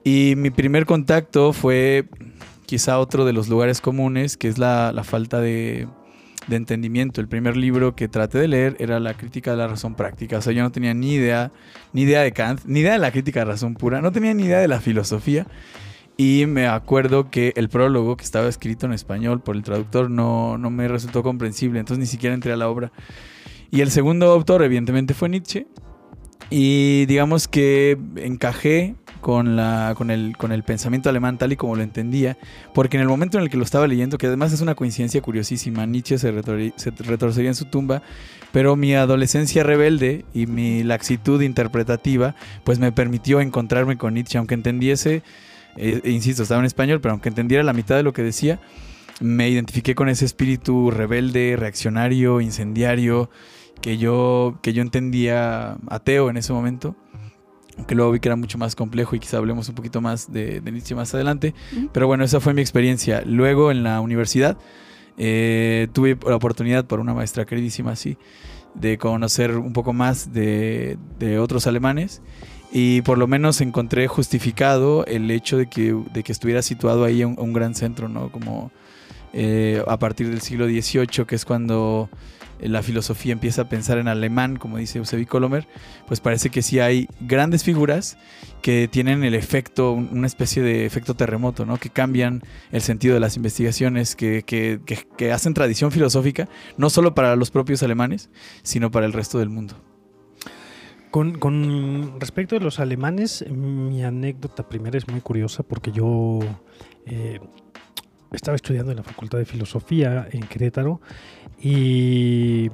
Y 0.03 0.35
mi 0.37 0.51
primer 0.51 0.85
contacto 0.85 1.53
fue 1.53 2.05
quizá 2.65 2.99
otro 2.99 3.25
de 3.25 3.33
los 3.33 3.47
lugares 3.47 3.81
comunes, 3.81 4.37
que 4.37 4.47
es 4.47 4.57
la, 4.57 4.91
la 4.91 5.03
falta 5.03 5.39
de, 5.39 5.87
de 6.47 6.55
entendimiento. 6.55 7.21
El 7.21 7.27
primer 7.27 7.57
libro 7.57 7.95
que 7.95 8.07
traté 8.07 8.37
de 8.37 8.47
leer 8.47 8.75
era 8.79 8.99
La 8.99 9.15
crítica 9.15 9.51
de 9.51 9.57
la 9.57 9.67
razón 9.67 9.95
práctica. 9.95 10.37
O 10.37 10.41
sea, 10.41 10.53
yo 10.53 10.63
no 10.63 10.71
tenía 10.71 10.93
ni 10.93 11.13
idea, 11.13 11.51
ni 11.93 12.01
idea 12.01 12.21
de 12.21 12.31
Kant, 12.31 12.61
ni 12.65 12.81
idea 12.81 12.93
de 12.93 12.99
la 12.99 13.11
crítica 13.11 13.39
de 13.39 13.45
la 13.47 13.51
razón 13.53 13.75
pura, 13.75 14.01
no 14.01 14.11
tenía 14.11 14.33
ni 14.33 14.43
idea 14.43 14.59
de 14.59 14.67
la 14.67 14.79
filosofía. 14.79 15.47
Y 16.17 16.45
me 16.47 16.67
acuerdo 16.67 17.29
que 17.29 17.53
el 17.55 17.69
prólogo 17.69 18.15
que 18.15 18.23
estaba 18.23 18.47
escrito 18.47 18.85
en 18.85 18.93
español 18.93 19.41
por 19.41 19.55
el 19.55 19.63
traductor 19.63 20.09
no, 20.09 20.57
no 20.57 20.69
me 20.69 20.87
resultó 20.87 21.23
comprensible, 21.23 21.79
entonces 21.79 21.99
ni 21.99 22.07
siquiera 22.07 22.33
entré 22.33 22.53
a 22.53 22.57
la 22.57 22.69
obra. 22.69 22.91
Y 23.69 23.81
el 23.81 23.91
segundo 23.91 24.31
autor, 24.31 24.63
evidentemente, 24.63 25.13
fue 25.13 25.27
Nietzsche. 25.29 25.67
Y 26.49 27.05
digamos 27.07 27.47
que 27.47 27.97
encajé 28.17 28.95
con, 29.25 29.55
la, 29.55 29.95
con, 29.97 30.11
el, 30.11 30.37
con 30.37 30.51
el 30.51 30.61
pensamiento 30.61 31.09
alemán 31.09 31.39
tal 31.39 31.51
y 31.51 31.55
como 31.55 31.75
lo 31.75 31.81
entendía, 31.81 32.37
porque 32.75 32.97
en 32.97 33.01
el 33.01 33.07
momento 33.07 33.39
en 33.39 33.43
el 33.43 33.49
que 33.49 33.57
lo 33.57 33.63
estaba 33.63 33.87
leyendo, 33.87 34.19
que 34.19 34.27
además 34.27 34.53
es 34.53 34.61
una 34.61 34.75
coincidencia 34.75 35.19
curiosísima, 35.19 35.83
Nietzsche 35.87 36.19
se, 36.19 36.31
retorcería 36.31 37.49
en 37.49 37.55
su 37.55 37.65
tumba, 37.65 38.03
pero 38.51 38.75
mi 38.75 38.93
adolescencia 38.93 39.63
rebelde 39.63 40.25
y 40.31 40.45
mi 40.45 40.83
laxitud 40.83 41.41
interpretativa, 41.41 42.35
pues 42.63 42.77
me 42.77 42.91
permitió 42.91 43.41
encontrarme 43.41 43.97
con 43.97 44.13
Nietzsche, 44.13 44.37
aunque 44.37 44.53
entendiese, 44.53 45.23
eh, 45.77 46.01
insisto, 46.05 46.43
estaba 46.43 46.59
en 46.59 46.65
español, 46.65 47.01
pero 47.01 47.13
aunque 47.13 47.29
entendiera 47.29 47.63
la 47.63 47.73
mitad 47.73 47.95
de 47.95 48.03
lo 48.03 48.13
que 48.13 48.23
decía, 48.23 48.59
me 49.21 49.49
identifiqué 49.49 49.95
con 49.95 50.09
ese 50.09 50.25
espíritu 50.25 50.91
rebelde, 50.91 51.55
reaccionario, 51.57 52.41
incendiario, 52.41 53.29
que 53.81 53.97
yo, 53.97 54.57
que 54.61 54.73
yo 54.73 54.81
entendía 54.81 55.77
ateo 55.87 56.29
en 56.29 56.37
ese 56.37 56.53
momento 56.53 56.95
aunque 57.77 57.95
luego 57.95 58.11
vi 58.11 58.19
que 58.19 58.29
era 58.29 58.35
mucho 58.35 58.57
más 58.57 58.75
complejo 58.75 59.15
y 59.15 59.19
quizá 59.19 59.37
hablemos 59.37 59.67
un 59.69 59.75
poquito 59.75 60.01
más 60.01 60.31
de, 60.31 60.61
de 60.61 60.71
Nietzsche 60.71 60.95
más 60.95 61.13
adelante. 61.13 61.53
Pero 61.91 62.07
bueno, 62.07 62.23
esa 62.23 62.39
fue 62.39 62.53
mi 62.53 62.61
experiencia. 62.61 63.21
Luego 63.25 63.71
en 63.71 63.83
la 63.83 63.99
universidad 63.99 64.57
eh, 65.17 65.87
tuve 65.93 66.17
la 66.25 66.35
oportunidad 66.35 66.85
por 66.85 66.99
una 66.99 67.13
maestra 67.13 67.45
queridísima 67.45 67.91
así 67.91 68.17
de 68.73 68.97
conocer 68.97 69.57
un 69.57 69.73
poco 69.73 69.93
más 69.93 70.33
de, 70.33 70.97
de 71.17 71.39
otros 71.39 71.67
alemanes 71.67 72.21
y 72.77 73.03
por 73.03 73.17
lo 73.17 73.25
menos 73.25 73.61
encontré 73.61 74.05
justificado 74.09 75.05
el 75.05 75.31
hecho 75.31 75.55
de 75.55 75.67
que, 75.67 75.95
estuviera 76.25 76.61
situado 76.61 77.05
ahí 77.05 77.23
un, 77.23 77.39
un 77.39 77.53
gran 77.53 77.73
centro, 77.73 78.09
¿no? 78.09 78.29
Como 78.33 78.69
eh, 79.31 79.81
a 79.87 79.97
partir 79.97 80.29
del 80.29 80.41
siglo 80.41 80.67
XVIII, 80.67 81.25
que 81.25 81.35
es 81.35 81.45
cuando 81.45 82.09
la 82.59 82.83
filosofía 82.83 83.31
empieza 83.31 83.61
a 83.61 83.69
pensar 83.69 83.97
en 83.97 84.09
alemán, 84.09 84.57
como 84.57 84.77
dice 84.77 84.97
Eusebi 84.97 85.25
Colomer, 85.25 85.69
pues 86.05 86.19
parece 86.19 86.49
que 86.49 86.61
sí 86.61 86.81
hay 86.81 87.07
grandes 87.21 87.63
figuras 87.63 88.17
que 88.61 88.89
tienen 88.91 89.23
el 89.23 89.35
efecto, 89.35 89.93
una 89.93 90.27
especie 90.27 90.61
de 90.61 90.85
efecto 90.85 91.13
terremoto, 91.13 91.65
¿no? 91.65 91.77
que 91.77 91.89
cambian 91.89 92.41
el 92.73 92.81
sentido 92.81 93.13
de 93.13 93.21
las 93.21 93.37
investigaciones, 93.37 94.17
que, 94.17 94.43
que, 94.43 94.81
que 95.17 95.31
hacen 95.31 95.53
tradición 95.53 95.93
filosófica, 95.93 96.49
no 96.75 96.89
solo 96.89 97.15
para 97.15 97.37
los 97.37 97.51
propios 97.51 97.83
alemanes, 97.83 98.29
sino 98.63 98.91
para 98.91 99.05
el 99.05 99.13
resto 99.13 99.39
del 99.39 99.47
mundo. 99.47 99.94
Con, 101.15 102.19
respecto 102.19 102.57
a 102.57 102.59
los 102.59 102.81
alemanes, 102.81 103.45
mi 103.49 104.03
anécdota 104.03 104.67
primera 104.67 104.97
es 104.97 105.07
muy 105.07 105.21
curiosa 105.21 105.63
porque 105.63 105.93
yo 105.93 106.39
eh, 107.05 107.39
estaba 108.33 108.57
estudiando 108.57 108.91
en 108.91 108.97
la 108.97 109.03
Facultad 109.03 109.37
de 109.37 109.45
Filosofía 109.45 110.27
en 110.29 110.41
Querétaro 110.41 110.99
y 111.57 112.69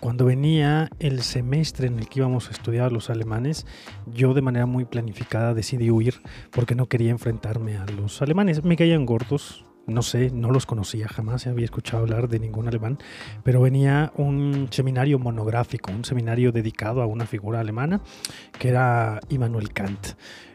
cuando 0.00 0.24
venía 0.24 0.90
el 0.98 1.22
semestre 1.22 1.86
en 1.86 2.00
el 2.00 2.08
que 2.08 2.18
íbamos 2.18 2.48
a 2.48 2.50
estudiar 2.50 2.90
los 2.90 3.10
alemanes, 3.10 3.64
yo 4.12 4.34
de 4.34 4.42
manera 4.42 4.66
muy 4.66 4.86
planificada 4.86 5.54
decidí 5.54 5.88
huir 5.92 6.20
porque 6.50 6.74
no 6.74 6.86
quería 6.86 7.12
enfrentarme 7.12 7.76
a 7.76 7.86
los 7.86 8.20
alemanes. 8.22 8.64
Me 8.64 8.74
caían 8.74 9.06
gordos, 9.06 9.64
no 9.86 10.02
sé, 10.02 10.30
no 10.30 10.50
los 10.50 10.66
conocía 10.66 11.08
jamás, 11.08 11.46
había 11.46 11.64
escuchado 11.64 12.02
hablar 12.02 12.28
de 12.28 12.38
ningún 12.38 12.68
alemán, 12.68 12.98
pero 13.42 13.60
venía 13.60 14.12
un 14.16 14.68
seminario 14.70 15.18
monográfico, 15.18 15.92
un 15.92 16.04
seminario 16.04 16.52
dedicado 16.52 17.02
a 17.02 17.06
una 17.06 17.26
figura 17.26 17.60
alemana 17.60 18.00
que 18.58 18.68
era 18.68 19.20
Immanuel 19.28 19.72
Kant, 19.72 20.08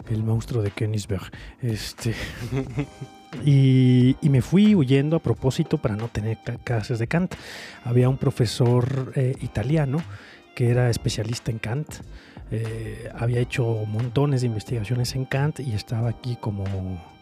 el 0.10 0.24
monstruo 0.24 0.64
de 0.64 0.72
Königsberg. 0.72 1.32
Este, 1.62 2.14
y, 3.46 4.16
me 4.22 4.42
fui 4.42 4.76
huyendo 4.76 5.16
a 5.16 5.20
propósito 5.20 5.78
para 5.78 5.96
no 5.96 6.08
tener 6.08 6.38
clases 6.64 7.00
de 7.00 7.08
Kant. 7.08 7.36
Había 7.84 8.10
un 8.10 8.18
profesor 8.18 9.14
eh, 9.16 9.36
italiano 9.42 10.02
que 10.56 10.70
era 10.70 10.90
especialista 10.90 11.52
en 11.52 11.60
Kant. 11.60 11.96
Eh, 12.52 13.10
había 13.16 13.40
hecho 13.40 13.86
montones 13.86 14.42
de 14.42 14.48
investigaciones 14.48 15.16
en 15.16 15.26
Kant 15.26 15.60
y 15.60 15.74
estaba 15.74 16.10
aquí 16.10 16.36
como, 16.40 16.66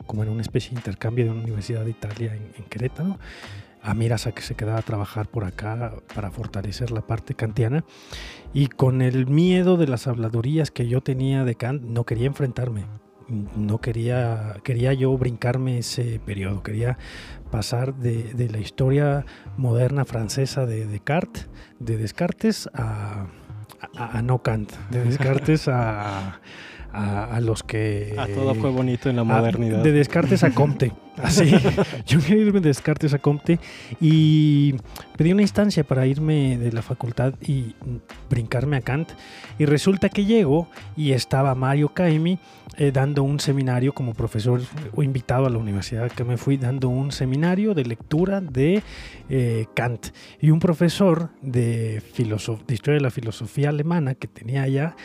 como 0.08 0.24
en 0.24 0.30
una 0.30 0.42
especie 0.42 0.72
de 0.72 0.78
intercambio 0.78 1.26
de 1.26 1.32
una 1.32 1.44
universidad 1.44 1.84
de 1.86 1.92
Italia 1.92 2.34
en, 2.34 2.52
en 2.58 2.64
Querétaro. 2.70 3.20
A 3.82 3.94
miras 3.94 4.28
a 4.28 4.32
que 4.32 4.42
se 4.42 4.56
quedaba 4.56 4.80
a 4.80 4.82
trabajar 4.82 5.28
por 5.28 5.46
acá 5.46 5.94
para 6.14 6.32
fortalecer 6.32 6.92
la 6.92 7.02
parte 7.02 7.36
kantiana. 7.36 7.86
Y 8.54 8.68
con 8.68 9.02
el 9.02 9.28
miedo 9.28 9.78
de 9.78 9.88
las 9.88 10.08
habladurías 10.08 10.72
que 10.72 10.88
yo 10.88 11.02
tenía 11.02 11.44
de 11.46 11.56
Kant, 11.56 11.84
no 11.84 12.04
quería 12.04 12.28
enfrentarme 12.28 12.86
no 13.28 13.80
quería, 13.80 14.56
quería 14.64 14.94
yo 14.94 15.18
brincarme 15.18 15.80
ese 15.80 16.20
periodo, 16.26 16.64
quería 16.64 16.98
pasar 17.52 17.96
de, 17.96 18.34
de 18.34 18.50
la 18.50 18.60
historia 18.60 19.26
moderna 19.58 20.06
francesa 20.06 20.66
de 20.66 20.86
Descartes, 20.86 21.48
de 21.80 21.98
Descartes 21.98 22.70
a, 22.74 23.28
a, 23.96 24.18
a 24.18 24.22
no 24.22 24.42
Kant, 24.42 24.72
de 24.90 25.04
Descartes 25.04 25.68
a, 25.68 26.40
a, 26.98 27.36
a, 27.36 27.40
los 27.40 27.64
que... 27.64 28.16
A 28.18 28.28
todo 28.28 28.56
fue 28.56 28.72
bonito 28.72 29.10
en 29.10 29.18
la 29.18 29.24
modernidad. 29.24 29.84
de 29.84 29.92
Descartes 29.92 30.44
a 30.44 30.52
Comte. 30.52 30.94
Así. 31.24 31.52
Yo 32.06 32.20
quería 32.20 32.44
irme 32.44 32.60
de 32.60 32.70
Descartes 32.70 33.14
a 33.14 33.20
Comte 33.20 33.60
y 34.00 34.76
pedí 35.18 35.32
una 35.32 35.42
instancia 35.42 35.84
para 35.84 36.06
irme 36.06 36.58
de 36.58 36.72
la 36.72 36.82
facultad 36.82 37.34
y 37.42 37.76
brincarme 38.30 38.78
a 38.78 38.82
Kant. 38.82 39.10
Y 39.58 39.66
resulta 39.66 40.10
que 40.10 40.26
llego 40.26 40.68
y 40.96 41.14
estaba 41.14 41.56
Mario 41.56 41.90
Caimi 41.90 42.38
eh, 42.78 42.92
dando 42.92 43.24
un 43.24 43.40
seminario 43.40 43.94
como 43.94 44.14
profesor 44.14 44.62
o 44.96 45.02
invitado 45.02 45.48
a 45.48 45.50
la 45.50 45.58
universidad 45.58 46.12
que 46.12 46.24
me 46.24 46.38
fui 46.38 46.58
dando 46.58 46.90
un 46.90 47.12
seminario 47.12 47.74
de 47.74 47.86
lectura 47.86 48.40
de 48.40 48.84
eh, 49.30 49.66
Kant. 49.74 50.08
Y 50.40 50.52
un 50.52 50.60
profesor 50.60 51.30
de, 51.42 52.04
de 52.16 52.74
historia 52.74 52.98
de 52.98 53.02
la 53.02 53.12
filosofía 53.12 53.70
alemana 53.70 54.14
que 54.14 54.28
tenía 54.28 54.62
allá 54.62 54.96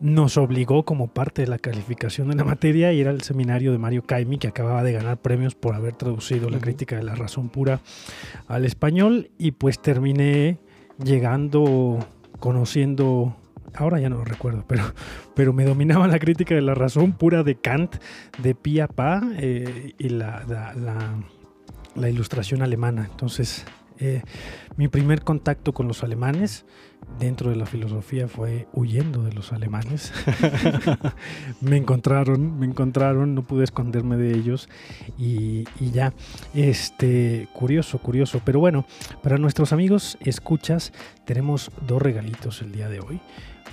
nos 0.00 0.38
obligó 0.38 0.84
como 0.84 1.08
parte 1.08 1.42
de 1.42 1.48
la 1.48 1.58
calificación 1.58 2.28
de 2.28 2.36
la 2.36 2.44
materia 2.44 2.88
a 2.88 2.92
ir 2.92 3.06
al 3.06 3.20
seminario 3.20 3.72
de 3.72 3.78
Mario 3.78 4.02
Caimi, 4.02 4.38
que 4.38 4.48
acababa 4.48 4.82
de 4.82 4.92
ganar 4.92 5.18
premios 5.18 5.54
por 5.54 5.74
haber 5.74 5.94
traducido 5.94 6.48
la 6.48 6.58
crítica 6.58 6.96
de 6.96 7.02
la 7.02 7.14
razón 7.14 7.50
pura 7.50 7.80
al 8.48 8.64
español, 8.64 9.30
y 9.38 9.52
pues 9.52 9.80
terminé 9.80 10.58
llegando, 11.02 11.98
conociendo, 12.38 13.36
ahora 13.74 14.00
ya 14.00 14.08
no 14.08 14.16
lo 14.16 14.24
recuerdo, 14.24 14.64
pero, 14.66 14.84
pero 15.34 15.52
me 15.52 15.64
dominaba 15.64 16.08
la 16.08 16.18
crítica 16.18 16.54
de 16.54 16.62
la 16.62 16.74
razón 16.74 17.12
pura 17.12 17.42
de 17.42 17.56
Kant, 17.56 17.96
de 18.38 18.54
Pia 18.54 18.88
Pa, 18.88 19.22
eh, 19.36 19.92
y 19.98 20.08
la, 20.08 20.44
la, 20.48 20.74
la, 20.74 21.14
la, 21.94 22.08
ilustración 22.08 22.62
alemana. 22.62 23.06
Entonces, 23.10 23.66
eh, 24.00 24.22
mi 24.76 24.88
primer 24.88 25.22
contacto 25.22 25.72
con 25.72 25.86
los 25.88 26.02
alemanes 26.02 26.64
dentro 27.18 27.50
de 27.50 27.56
la 27.56 27.66
filosofía 27.66 28.28
fue 28.28 28.66
huyendo 28.72 29.22
de 29.22 29.32
los 29.32 29.52
alemanes. 29.52 30.12
me 31.60 31.76
encontraron, 31.76 32.58
me 32.58 32.66
encontraron, 32.66 33.34
no 33.34 33.42
pude 33.42 33.64
esconderme 33.64 34.16
de 34.16 34.32
ellos 34.36 34.68
y, 35.18 35.64
y, 35.78 35.90
ya, 35.92 36.12
este, 36.54 37.48
curioso, 37.52 37.98
curioso. 37.98 38.40
Pero 38.44 38.60
bueno, 38.60 38.86
para 39.22 39.38
nuestros 39.38 39.72
amigos 39.72 40.18
escuchas, 40.20 40.92
tenemos 41.24 41.70
dos 41.86 42.00
regalitos 42.00 42.62
el 42.62 42.72
día 42.72 42.88
de 42.88 43.00
hoy. 43.00 43.20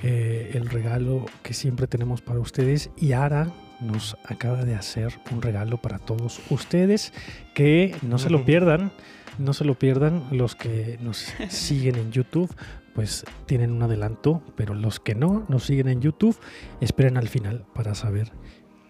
Eh, 0.04 0.52
el 0.54 0.70
regalo 0.70 1.26
que 1.42 1.54
siempre 1.54 1.88
tenemos 1.88 2.22
para 2.22 2.40
ustedes 2.40 2.92
y 2.98 3.14
Ara 3.14 3.48
nos 3.80 4.18
acaba 4.26 4.64
de 4.64 4.76
hacer 4.76 5.14
un 5.32 5.42
regalo 5.42 5.78
para 5.78 5.98
todos 6.00 6.40
ustedes 6.50 7.14
que 7.54 7.96
no 8.04 8.18
se 8.18 8.30
lo 8.30 8.46
pierdan. 8.46 8.92
No 9.38 9.54
se 9.54 9.66
lo 9.66 9.76
pierdan 9.76 10.26
los 10.32 10.56
que 10.56 10.98
nos 11.02 11.18
siguen 11.50 11.96
en 11.96 12.12
YouTube, 12.12 12.54
pues 12.96 13.26
tienen 13.46 13.72
un 13.72 13.84
adelanto, 13.84 14.42
pero 14.56 14.74
los 14.74 15.00
que 15.00 15.16
no 15.16 15.46
nos 15.48 15.64
siguen 15.64 15.88
en 15.88 16.02
YouTube, 16.02 16.38
esperen 16.82 17.18
al 17.18 17.28
final 17.28 17.66
para 17.74 17.96
saber 17.96 18.32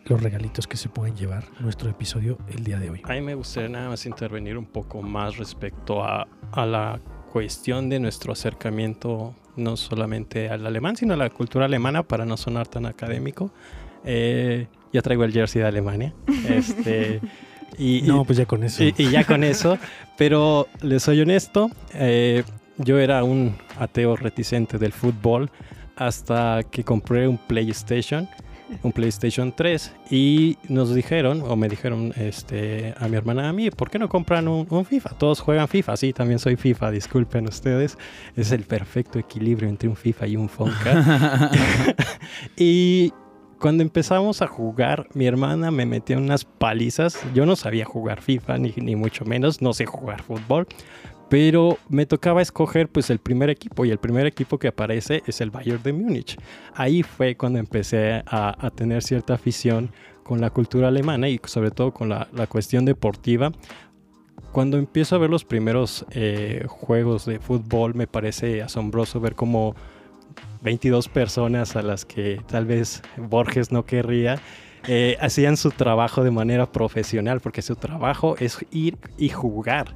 los 0.05 0.21
regalitos 0.21 0.67
que 0.67 0.77
se 0.77 0.87
pueden 0.87 1.15
llevar 1.15 1.45
nuestro 1.59 1.89
episodio 1.89 2.37
el 2.47 2.63
día 2.63 2.79
de 2.79 2.89
hoy. 2.89 3.01
A 3.03 3.13
mí 3.13 3.21
me 3.21 3.35
gustaría 3.35 3.69
nada 3.69 3.89
más 3.89 4.05
intervenir 4.05 4.57
un 4.57 4.65
poco 4.65 5.01
más 5.01 5.37
respecto 5.37 6.03
a, 6.03 6.27
a 6.51 6.65
la 6.65 7.01
cuestión 7.31 7.89
de 7.89 7.99
nuestro 7.99 8.31
acercamiento 8.31 9.35
no 9.57 9.75
solamente 9.75 10.49
al 10.49 10.65
alemán, 10.65 10.95
sino 10.95 11.13
a 11.13 11.17
la 11.17 11.29
cultura 11.29 11.65
alemana 11.65 12.03
para 12.03 12.25
no 12.25 12.37
sonar 12.37 12.67
tan 12.67 12.85
académico. 12.85 13.51
Eh, 14.05 14.67
ya 14.93 15.01
traigo 15.01 15.23
el 15.23 15.33
jersey 15.33 15.61
de 15.61 15.67
Alemania. 15.67 16.13
Este, 16.47 17.19
y, 17.77 18.01
no, 18.03 18.25
pues 18.25 18.37
ya 18.37 18.45
con 18.45 18.63
eso. 18.63 18.83
Y, 18.83 18.93
y 18.97 19.11
ya 19.11 19.23
con 19.23 19.43
eso. 19.43 19.77
Pero 20.17 20.67
les 20.81 21.03
soy 21.03 21.21
honesto, 21.21 21.69
eh, 21.93 22.43
yo 22.77 22.99
era 22.99 23.23
un 23.23 23.55
ateo 23.79 24.15
reticente 24.15 24.77
del 24.77 24.91
fútbol 24.91 25.51
hasta 25.95 26.61
que 26.69 26.83
compré 26.83 27.27
un 27.27 27.37
PlayStation, 27.37 28.27
un 28.83 28.91
PlayStation 28.91 29.53
3 29.55 29.93
y 30.11 30.57
nos 30.69 30.93
dijeron, 30.93 31.43
o 31.47 31.55
me 31.55 31.69
dijeron 31.69 32.13
este, 32.17 32.93
a 32.97 33.07
mi 33.07 33.15
hermana, 33.15 33.49
a 33.49 33.53
mí, 33.53 33.69
¿por 33.71 33.89
qué 33.89 33.99
no 33.99 34.09
compran 34.09 34.47
un, 34.47 34.67
un, 34.69 34.85
FIFA? 34.85 35.09
Todos 35.11 35.39
juegan 35.39 35.67
FIFA, 35.67 35.97
sí, 35.97 36.13
también 36.13 36.39
soy 36.39 36.55
FIFA, 36.55 36.91
disculpen 36.91 37.47
ustedes, 37.47 37.97
es 38.35 38.51
el 38.51 38.63
perfecto 38.63 39.19
equilibrio 39.19 39.69
entre 39.69 39.89
un 39.89 39.95
FIFA 39.95 40.27
y 40.27 40.35
un 40.35 40.49
Fonca. 40.49 41.51
y 42.57 43.11
cuando 43.59 43.83
empezamos 43.83 44.41
a 44.41 44.47
jugar, 44.47 45.07
mi 45.13 45.25
hermana 45.25 45.71
me 45.71 45.85
metió 45.85 46.17
unas 46.17 46.45
palizas. 46.45 47.19
Yo 47.33 47.45
no 47.45 47.55
sabía 47.55 47.85
jugar 47.85 48.21
FIFA, 48.21 48.57
ni, 48.59 48.73
ni 48.77 48.95
mucho 48.95 49.25
menos, 49.25 49.61
no 49.61 49.73
sé 49.73 49.85
jugar 49.85 50.21
fútbol. 50.21 50.67
Pero 51.29 51.77
me 51.89 52.05
tocaba 52.05 52.41
escoger 52.41 52.87
pues 52.87 53.09
el 53.09 53.19
primer 53.19 53.49
equipo 53.49 53.83
y 53.83 53.91
el 53.91 53.97
primer 53.97 54.25
equipo 54.25 54.57
que 54.57 54.69
aparece 54.69 55.23
es 55.25 55.41
el 55.41 55.51
Bayern 55.51 55.83
de 55.83 55.91
Múnich. 55.91 56.37
Ahí 56.73 57.03
fue 57.03 57.35
cuando 57.35 57.59
empecé 57.59 58.23
a, 58.25 58.55
a, 58.65 58.69
tener 58.69 59.03
cierta 59.03 59.33
afición 59.33 59.91
con 60.23 60.39
la 60.39 60.49
cultura 60.49 60.87
alemana 60.87 61.27
y 61.27 61.39
sobre 61.43 61.71
todo 61.71 61.91
con 61.93 62.09
la, 62.09 62.29
la 62.33 62.47
cuestión 62.47 62.85
deportiva. 62.85 63.51
Cuando 64.51 64.77
empiezo 64.77 65.15
a 65.15 65.19
ver 65.19 65.29
los 65.29 65.43
primeros 65.43 66.05
eh, 66.11 66.63
juegos 66.67 67.25
de 67.25 67.39
fútbol 67.39 67.93
me 67.93 68.07
parece 68.07 68.61
asombroso 68.61 69.19
ver 69.19 69.35
cómo 69.35 69.75
22 70.61 71.07
personas 71.09 71.75
a 71.75 71.81
las 71.81 72.05
que 72.05 72.41
tal 72.47 72.65
vez 72.65 73.01
Borges 73.17 73.71
no 73.71 73.85
querría, 73.85 74.39
eh, 74.87 75.17
hacían 75.19 75.57
su 75.57 75.71
trabajo 75.71 76.23
de 76.23 76.31
manera 76.31 76.71
profesional, 76.71 77.39
porque 77.41 77.61
su 77.61 77.75
trabajo 77.75 78.35
es 78.39 78.65
ir 78.71 78.97
y 79.17 79.29
jugar. 79.29 79.95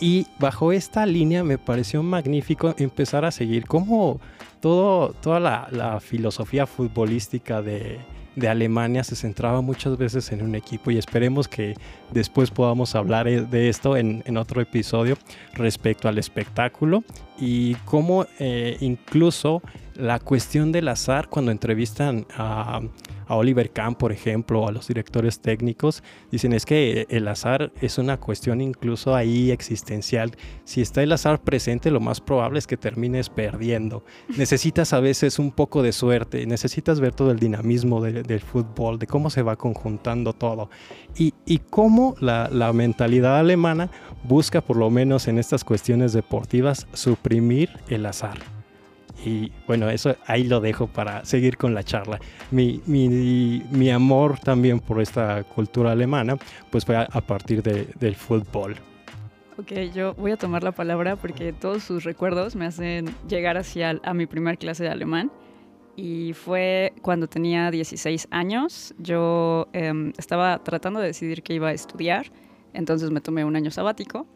Y 0.00 0.26
bajo 0.38 0.72
esta 0.72 1.06
línea 1.06 1.44
me 1.44 1.58
pareció 1.58 2.02
magnífico 2.02 2.74
empezar 2.78 3.24
a 3.24 3.30
seguir 3.30 3.66
cómo 3.66 4.20
todo, 4.60 5.10
toda 5.20 5.40
la 5.40 6.00
filosofía 6.00 6.66
futbolística 6.66 7.62
de, 7.62 8.00
de 8.36 8.48
Alemania 8.48 9.04
se 9.04 9.16
centraba 9.16 9.60
muchas 9.60 9.96
veces 9.96 10.32
en 10.32 10.42
un 10.42 10.54
equipo 10.54 10.90
y 10.90 10.98
esperemos 10.98 11.48
que 11.48 11.74
después 12.12 12.50
podamos 12.50 12.94
hablar 12.94 13.28
eh, 13.28 13.42
de 13.42 13.68
esto 13.68 13.96
en, 13.96 14.22
en 14.26 14.36
otro 14.36 14.60
episodio 14.60 15.16
respecto 15.54 16.08
al 16.08 16.18
espectáculo 16.18 17.04
y 17.38 17.74
cómo 17.84 18.26
eh, 18.38 18.76
incluso 18.80 19.62
la 19.94 20.18
cuestión 20.18 20.72
del 20.72 20.88
azar 20.88 21.28
cuando 21.28 21.50
entrevistan 21.50 22.26
a 22.36 22.80
a 23.26 23.36
Oliver 23.36 23.70
Kahn, 23.70 23.94
por 23.94 24.12
ejemplo, 24.12 24.68
a 24.68 24.72
los 24.72 24.88
directores 24.88 25.40
técnicos, 25.40 26.02
dicen 26.30 26.52
es 26.52 26.66
que 26.66 27.06
el 27.10 27.26
azar 27.28 27.72
es 27.80 27.98
una 27.98 28.18
cuestión 28.18 28.60
incluso 28.60 29.14
ahí 29.14 29.50
existencial. 29.50 30.32
Si 30.64 30.80
está 30.80 31.02
el 31.02 31.12
azar 31.12 31.42
presente, 31.42 31.90
lo 31.90 32.00
más 32.00 32.20
probable 32.20 32.58
es 32.58 32.66
que 32.66 32.76
termines 32.76 33.28
perdiendo. 33.28 34.04
Necesitas 34.36 34.92
a 34.92 35.00
veces 35.00 35.38
un 35.38 35.52
poco 35.52 35.82
de 35.82 35.92
suerte, 35.92 36.46
necesitas 36.46 37.00
ver 37.00 37.14
todo 37.14 37.30
el 37.30 37.38
dinamismo 37.38 38.00
del 38.02 38.40
fútbol, 38.40 38.98
de 38.98 39.06
cómo 39.06 39.30
se 39.30 39.42
va 39.42 39.56
conjuntando 39.56 40.32
todo 40.32 40.70
y, 41.16 41.34
y 41.46 41.58
cómo 41.58 42.16
la, 42.20 42.48
la 42.50 42.72
mentalidad 42.72 43.38
alemana 43.38 43.90
busca, 44.24 44.60
por 44.60 44.76
lo 44.76 44.90
menos 44.90 45.28
en 45.28 45.38
estas 45.38 45.64
cuestiones 45.64 46.12
deportivas, 46.12 46.86
suprimir 46.92 47.70
el 47.88 48.06
azar. 48.06 48.53
Y 49.24 49.50
bueno, 49.66 49.88
eso 49.88 50.16
ahí 50.26 50.44
lo 50.44 50.60
dejo 50.60 50.86
para 50.86 51.24
seguir 51.24 51.56
con 51.56 51.74
la 51.74 51.82
charla. 51.82 52.20
Mi, 52.50 52.80
mi, 52.86 53.62
mi 53.70 53.90
amor 53.90 54.38
también 54.38 54.80
por 54.80 55.00
esta 55.00 55.42
cultura 55.44 55.92
alemana, 55.92 56.36
pues 56.70 56.84
fue 56.84 56.96
a, 56.96 57.08
a 57.10 57.20
partir 57.20 57.62
de, 57.62 57.88
del 57.98 58.14
fútbol. 58.14 58.76
Ok, 59.56 59.72
yo 59.94 60.14
voy 60.14 60.32
a 60.32 60.36
tomar 60.36 60.64
la 60.64 60.72
palabra 60.72 61.16
porque 61.16 61.52
todos 61.52 61.84
sus 61.84 62.04
recuerdos 62.04 62.56
me 62.56 62.66
hacen 62.66 63.06
llegar 63.28 63.56
hacia 63.56 64.00
a 64.02 64.12
mi 64.12 64.26
primer 64.26 64.58
clase 64.58 64.82
de 64.82 64.90
alemán. 64.90 65.30
Y 65.96 66.32
fue 66.32 66.92
cuando 67.02 67.28
tenía 67.28 67.70
16 67.70 68.28
años. 68.30 68.94
Yo 68.98 69.68
eh, 69.72 70.12
estaba 70.18 70.58
tratando 70.64 70.98
de 71.00 71.06
decidir 71.06 71.42
qué 71.42 71.54
iba 71.54 71.68
a 71.68 71.72
estudiar. 71.72 72.26
Entonces 72.72 73.10
me 73.10 73.20
tomé 73.20 73.44
un 73.44 73.54
año 73.54 73.70
sabático 73.70 74.26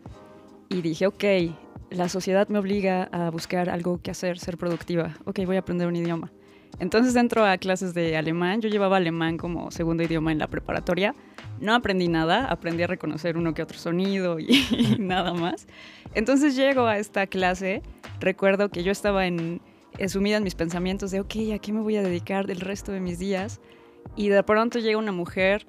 y 0.69 0.83
dije, 0.83 1.07
ok, 1.07 1.25
la 1.91 2.09
sociedad 2.09 2.49
me 2.49 2.59
obliga 2.59 3.05
a 3.05 3.31
buscar 3.31 3.71
algo 3.71 4.01
que 4.03 4.11
hacer, 4.11 4.39
ser 4.39 4.59
productiva. 4.59 5.17
Ok, 5.25 5.41
voy 5.47 5.57
a 5.57 5.61
aprender 5.61 5.87
un 5.87 5.97
idioma. 5.97 6.31
Entonces 6.81 7.17
entro 7.17 7.45
a 7.45 7.59
clases 7.59 7.95
de 7.95 8.17
alemán. 8.17 8.61
Yo 8.61 8.69
llevaba 8.69 8.99
alemán 8.99 9.37
como 9.37 9.71
segundo 9.71 10.03
idioma 10.03 10.33
en 10.33 10.39
la 10.39 10.47
preparatoria. 10.47 11.15
No 11.61 11.75
aprendí 11.75 12.09
nada, 12.09 12.47
aprendí 12.47 12.83
a 12.83 12.87
reconocer 12.87 13.37
uno 13.37 13.55
que 13.55 13.63
otro 13.63 13.79
sonido 13.79 14.39
y, 14.39 14.47
y 14.71 14.97
nada 14.99 15.35
más. 15.35 15.67
Entonces 16.15 16.57
llego 16.57 16.87
a 16.87 16.99
esta 16.99 17.27
clase. 17.27 17.83
Recuerdo 18.21 18.69
que 18.69 18.83
yo 18.83 18.93
estaba 18.93 19.27
en, 19.27 19.61
sumida 20.09 20.37
en 20.37 20.45
mis 20.45 20.55
pensamientos 20.55 21.11
de, 21.11 21.21
ok, 21.21 21.35
¿a 21.55 21.59
qué 21.59 21.73
me 21.73 21.81
voy 21.81 21.97
a 21.97 22.03
dedicar 22.03 22.47
del 22.47 22.61
resto 22.61 22.93
de 22.93 23.01
mis 23.01 23.19
días? 23.19 23.61
Y 24.17 24.29
de 24.29 24.43
pronto 24.43 24.79
llega 24.79 24.99
una 24.99 25.13
mujer 25.13 25.67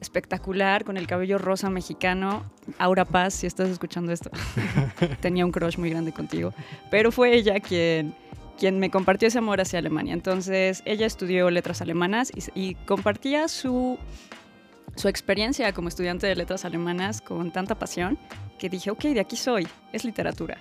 espectacular, 0.00 0.84
con 0.84 0.96
el 0.96 1.06
cabello 1.06 1.38
rosa 1.38 1.70
mexicano. 1.70 2.44
Aura 2.78 3.04
Paz, 3.04 3.34
si 3.34 3.46
estás 3.46 3.68
escuchando 3.68 4.12
esto, 4.12 4.30
tenía 5.20 5.44
un 5.44 5.52
crush 5.52 5.78
muy 5.78 5.90
grande 5.90 6.12
contigo. 6.12 6.52
Pero 6.90 7.12
fue 7.12 7.34
ella 7.34 7.60
quien, 7.60 8.14
quien 8.58 8.78
me 8.78 8.90
compartió 8.90 9.28
ese 9.28 9.38
amor 9.38 9.60
hacia 9.60 9.78
Alemania. 9.78 10.12
Entonces, 10.12 10.82
ella 10.84 11.06
estudió 11.06 11.50
letras 11.50 11.80
alemanas 11.82 12.32
y, 12.34 12.70
y 12.70 12.74
compartía 12.74 13.48
su, 13.48 13.98
su 14.96 15.08
experiencia 15.08 15.72
como 15.72 15.88
estudiante 15.88 16.26
de 16.26 16.36
letras 16.36 16.64
alemanas 16.64 17.20
con 17.20 17.50
tanta 17.52 17.78
pasión 17.78 18.18
que 18.58 18.68
dije, 18.68 18.90
ok, 18.90 19.04
de 19.04 19.20
aquí 19.20 19.36
soy, 19.36 19.66
es 19.92 20.04
literatura. 20.04 20.58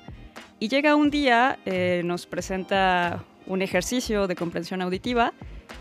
Y 0.59 0.69
llega 0.69 0.95
un 0.95 1.09
día, 1.09 1.59
eh, 1.65 2.01
nos 2.05 2.25
presenta 2.25 3.23
un 3.45 3.61
ejercicio 3.61 4.27
de 4.27 4.35
comprensión 4.35 4.81
auditiva 4.81 5.33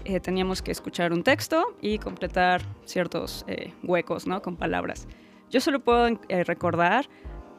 eh, 0.04 0.20
teníamos 0.20 0.62
que 0.62 0.70
escuchar 0.70 1.12
un 1.12 1.22
texto 1.22 1.76
y 1.80 1.98
completar 1.98 2.62
ciertos 2.84 3.44
eh, 3.48 3.72
huecos, 3.82 4.26
¿no? 4.26 4.42
Con 4.42 4.56
palabras. 4.56 5.06
Yo 5.50 5.60
solo 5.60 5.80
puedo 5.80 6.08
eh, 6.28 6.44
recordar 6.44 7.08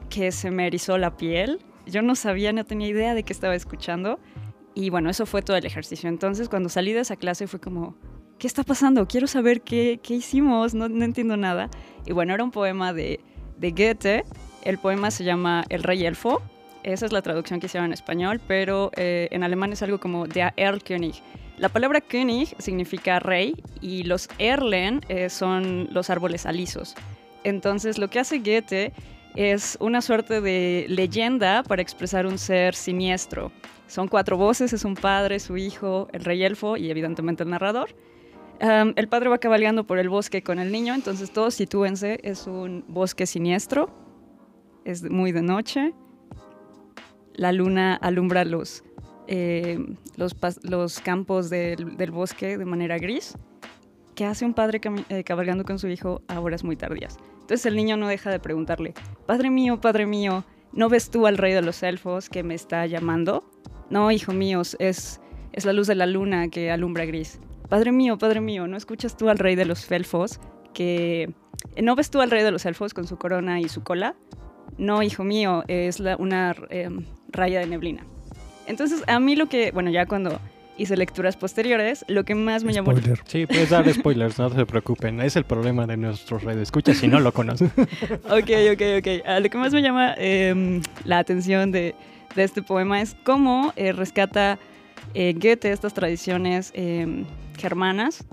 que 0.09 0.31
se 0.31 0.51
me 0.51 0.67
erizó 0.67 0.97
la 0.97 1.17
piel. 1.17 1.59
Yo 1.85 2.01
no 2.01 2.15
sabía, 2.15 2.51
no 2.53 2.65
tenía 2.65 2.87
idea 2.87 3.13
de 3.13 3.23
qué 3.23 3.33
estaba 3.33 3.55
escuchando. 3.55 4.19
Y 4.75 4.89
bueno, 4.89 5.09
eso 5.09 5.25
fue 5.25 5.41
todo 5.41 5.57
el 5.57 5.65
ejercicio. 5.65 6.09
Entonces, 6.09 6.49
cuando 6.49 6.69
salí 6.69 6.93
de 6.93 6.99
esa 6.99 7.15
clase 7.15 7.47
fue 7.47 7.59
como, 7.59 7.95
¿qué 8.37 8.47
está 8.47 8.63
pasando? 8.63 9.07
Quiero 9.07 9.27
saber 9.27 9.61
qué, 9.61 9.99
qué 10.03 10.15
hicimos, 10.15 10.73
no, 10.73 10.87
no, 10.89 11.03
entiendo 11.03 11.37
nada. 11.37 11.69
Y 12.05 12.13
bueno, 12.13 12.33
era 12.33 12.43
un 12.43 12.51
poema 12.51 12.93
de, 12.93 13.19
de 13.57 13.71
Goethe. 13.71 14.25
El 14.63 14.77
poema 14.77 15.11
se 15.11 15.23
llama 15.23 15.63
El 15.69 15.83
Rey 15.83 16.05
Elfo. 16.05 16.41
Esa 16.83 17.05
es 17.05 17.11
la 17.11 17.21
traducción 17.21 17.59
que 17.59 17.65
hicieron 17.65 17.87
en 17.87 17.93
español, 17.93 18.39
pero 18.47 18.91
eh, 18.95 19.27
en 19.31 19.43
alemán 19.43 19.73
es 19.73 19.81
algo 19.81 19.99
como 19.99 20.27
Der 20.27 20.53
Erlkönig. 20.55 21.15
La 21.57 21.69
palabra 21.69 22.01
König 22.01 22.55
significa 22.59 23.19
rey 23.19 23.55
y 23.81 24.03
los 24.03 24.29
Erlen 24.37 25.01
eh, 25.09 25.29
son 25.29 25.87
los 25.91 26.11
árboles 26.11 26.45
alisos. 26.45 26.95
Entonces 27.43 27.97
lo 27.97 28.09
que 28.09 28.19
hace 28.19 28.37
Goethe 28.39 28.93
es 29.35 29.75
una 29.79 30.01
suerte 30.01 30.39
de 30.39 30.85
leyenda 30.87 31.63
para 31.63 31.81
expresar 31.81 32.27
un 32.27 32.37
ser 32.37 32.75
siniestro. 32.75 33.51
Son 33.87 34.07
cuatro 34.07 34.37
voces, 34.37 34.71
es 34.71 34.85
un 34.85 34.93
padre, 34.93 35.39
su 35.39 35.57
hijo, 35.57 36.07
el 36.11 36.25
rey 36.25 36.43
elfo 36.43 36.77
y 36.77 36.91
evidentemente 36.91 37.41
el 37.41 37.49
narrador. 37.49 37.95
El 38.59 39.07
padre 39.07 39.29
va 39.29 39.37
cabalgando 39.37 39.85
por 39.85 39.99
el 39.99 40.09
bosque 40.09 40.41
con 40.41 40.57
el 40.59 40.71
niño, 40.71 40.95
entonces 40.95 41.31
todos 41.31 41.53
sitúense, 41.53 42.19
es 42.23 42.47
un 42.47 42.83
bosque 42.87 43.27
siniestro, 43.27 43.89
es 44.83 45.03
muy 45.03 45.31
de 45.31 45.43
noche, 45.43 45.93
la 47.35 47.51
luna 47.51 47.95
alumbra 47.95 48.45
los 48.45 48.83
eh, 49.27 49.77
los, 50.15 50.99
campos 50.99 51.49
del, 51.49 52.11
bosque 52.11 52.57
de 52.57 52.65
manera 52.65 52.97
gris. 52.97 53.37
¿Qué 54.15 54.25
hace 54.25 54.45
un 54.45 54.53
padre 54.53 54.81
eh, 55.09 55.23
cabalgando 55.23 55.63
con 55.63 55.77
su 55.77 55.87
hijo 55.87 56.21
a 56.27 56.39
horas 56.39 56.63
muy 56.63 56.75
tardías? 56.75 57.17
Entonces 57.41 57.65
el 57.65 57.75
niño 57.75 57.97
no 57.97 58.07
deja 58.07 58.31
de 58.31 58.39
preguntarle, 58.39 58.93
Padre 59.25 59.49
mío, 59.49 59.79
Padre 59.79 60.05
mío, 60.05 60.43
¿no 60.73 60.89
ves 60.89 61.11
tú 61.11 61.27
al 61.27 61.37
rey 61.37 61.53
de 61.53 61.61
los 61.61 61.83
elfos 61.83 62.29
que 62.29 62.43
me 62.43 62.55
está 62.55 62.85
llamando? 62.87 63.43
No, 63.89 64.11
hijo 64.11 64.33
mío, 64.33 64.61
es, 64.79 65.21
es 65.53 65.65
la 65.65 65.73
luz 65.73 65.87
de 65.87 65.95
la 65.95 66.07
luna 66.07 66.49
que 66.49 66.71
alumbra 66.71 67.05
gris. 67.05 67.39
Padre 67.69 67.91
mío, 67.91 68.17
Padre 68.17 68.41
mío, 68.41 68.67
¿no 68.67 68.75
escuchas 68.77 69.17
tú 69.17 69.29
al 69.29 69.37
rey 69.37 69.55
de 69.55 69.65
los 69.65 69.89
elfos 69.91 70.39
que... 70.73 71.33
¿No 71.81 71.95
ves 71.95 72.09
tú 72.09 72.21
al 72.21 72.31
rey 72.31 72.43
de 72.43 72.51
los 72.51 72.65
elfos 72.65 72.93
con 72.93 73.07
su 73.07 73.17
corona 73.17 73.59
y 73.59 73.67
su 73.67 73.83
cola? 73.83 74.15
No, 74.77 75.03
hijo 75.03 75.23
mío, 75.23 75.63
es 75.67 75.99
una 75.99 76.55
eh, 76.69 76.89
raya 77.29 77.59
de 77.59 77.67
neblina. 77.67 78.05
Entonces, 78.67 79.03
a 79.07 79.19
mí 79.19 79.35
lo 79.35 79.47
que, 79.47 79.71
bueno, 79.71 79.89
ya 79.89 80.05
cuando 80.05 80.39
hice 80.77 80.95
lecturas 80.95 81.35
posteriores, 81.35 82.05
lo 82.07 82.23
que 82.23 82.35
más 82.35 82.63
me 82.63 82.73
llamó... 82.73 82.91
Spoiler. 82.91 83.19
Sí, 83.25 83.45
puedes 83.45 83.69
dar 83.69 83.91
spoilers, 83.91 84.37
no 84.37 84.49
se 84.49 84.65
preocupen. 84.65 85.19
Es 85.21 85.35
el 85.35 85.43
problema 85.43 85.87
de 85.87 85.97
nuestros 85.97 86.43
redes. 86.43 86.63
Escucha 86.63 86.93
si 86.93 87.07
no 87.07 87.19
lo 87.19 87.33
conoces. 87.33 87.71
ok, 88.25 88.51
ok, 88.73 88.81
ok. 88.99 89.07
Uh, 89.07 89.41
lo 89.41 89.49
que 89.49 89.57
más 89.57 89.73
me 89.73 89.81
llama 89.81 90.13
eh, 90.17 90.81
la 91.03 91.19
atención 91.19 91.71
de, 91.71 91.95
de, 92.35 92.43
este 92.43 92.61
poema 92.61 93.01
es 93.01 93.15
cómo 93.23 93.73
eh, 93.75 93.91
rescata 93.91 94.59
eh, 95.13 95.33
Goethe 95.33 95.71
estas 95.71 95.93
tradiciones 95.93 96.71
em, 96.75 97.25
germanas 97.57 98.25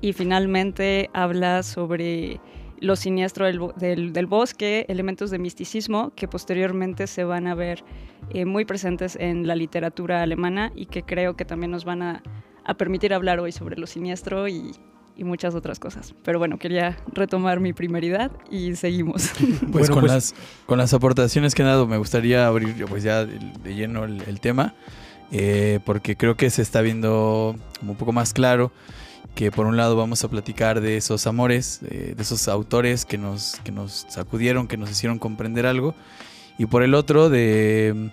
y 0.00 0.12
finalmente 0.12 1.10
habla 1.12 1.62
sobre 1.62 2.40
lo 2.80 2.96
siniestro 2.96 3.46
del, 3.46 3.60
del, 3.76 4.12
del, 4.12 4.26
bosque, 4.26 4.86
elementos 4.88 5.30
de 5.30 5.38
misticismo 5.38 6.12
que 6.14 6.26
posteriormente 6.26 7.06
se 7.06 7.24
van 7.24 7.46
a 7.46 7.54
ver 7.54 7.84
eh, 8.30 8.44
muy 8.44 8.64
presentes 8.64 9.16
en 9.16 9.46
la 9.46 9.54
literatura 9.54 10.22
alemana 10.22 10.72
y 10.74 10.86
que 10.86 11.02
creo 11.02 11.36
que 11.36 11.44
también 11.44 11.70
nos 11.70 11.84
van 11.84 12.02
a, 12.02 12.22
a 12.64 12.74
permitir 12.74 13.12
hablar 13.12 13.38
hoy 13.40 13.52
sobre 13.52 13.76
lo 13.76 13.86
siniestro 13.86 14.48
y, 14.48 14.74
y, 15.16 15.24
muchas 15.24 15.54
otras 15.54 15.78
cosas. 15.78 16.14
Pero 16.24 16.38
bueno, 16.38 16.58
quería 16.58 16.96
retomar 17.12 17.60
mi 17.60 17.72
primeridad 17.72 18.30
y 18.50 18.74
seguimos. 18.76 19.30
Pues, 19.70 19.88
bueno, 19.88 19.94
con, 19.94 20.00
pues, 20.00 20.12
las, 20.12 20.34
con 20.66 20.78
las 20.78 20.94
aportaciones 20.94 21.54
que 21.54 21.62
han 21.62 21.68
dado 21.68 21.86
me 21.86 21.98
gustaría 21.98 22.46
abrir 22.46 22.84
pues 22.86 23.02
ya 23.02 23.24
de 23.24 23.74
lleno 23.74 24.04
el, 24.04 24.22
el 24.22 24.40
tema, 24.40 24.74
eh, 25.30 25.80
porque 25.84 26.16
creo 26.16 26.36
que 26.36 26.50
se 26.50 26.62
está 26.62 26.80
viendo 26.80 27.56
como 27.78 27.92
un 27.92 27.98
poco 27.98 28.12
más 28.12 28.32
claro 28.32 28.72
que 29.34 29.50
por 29.50 29.66
un 29.66 29.76
lado 29.76 29.96
vamos 29.96 30.24
a 30.24 30.28
platicar 30.28 30.80
de 30.80 30.96
esos 30.96 31.26
amores, 31.26 31.80
de, 31.82 32.14
esos 32.18 32.48
autores 32.48 33.04
que 33.04 33.18
nos, 33.18 33.56
que 33.64 33.72
nos 33.72 34.06
sacudieron, 34.08 34.68
que 34.68 34.76
nos 34.76 34.90
hicieron 34.90 35.18
comprender 35.18 35.66
algo, 35.66 35.94
y 36.58 36.66
por 36.66 36.82
el 36.82 36.94
otro 36.94 37.30
de, 37.30 38.10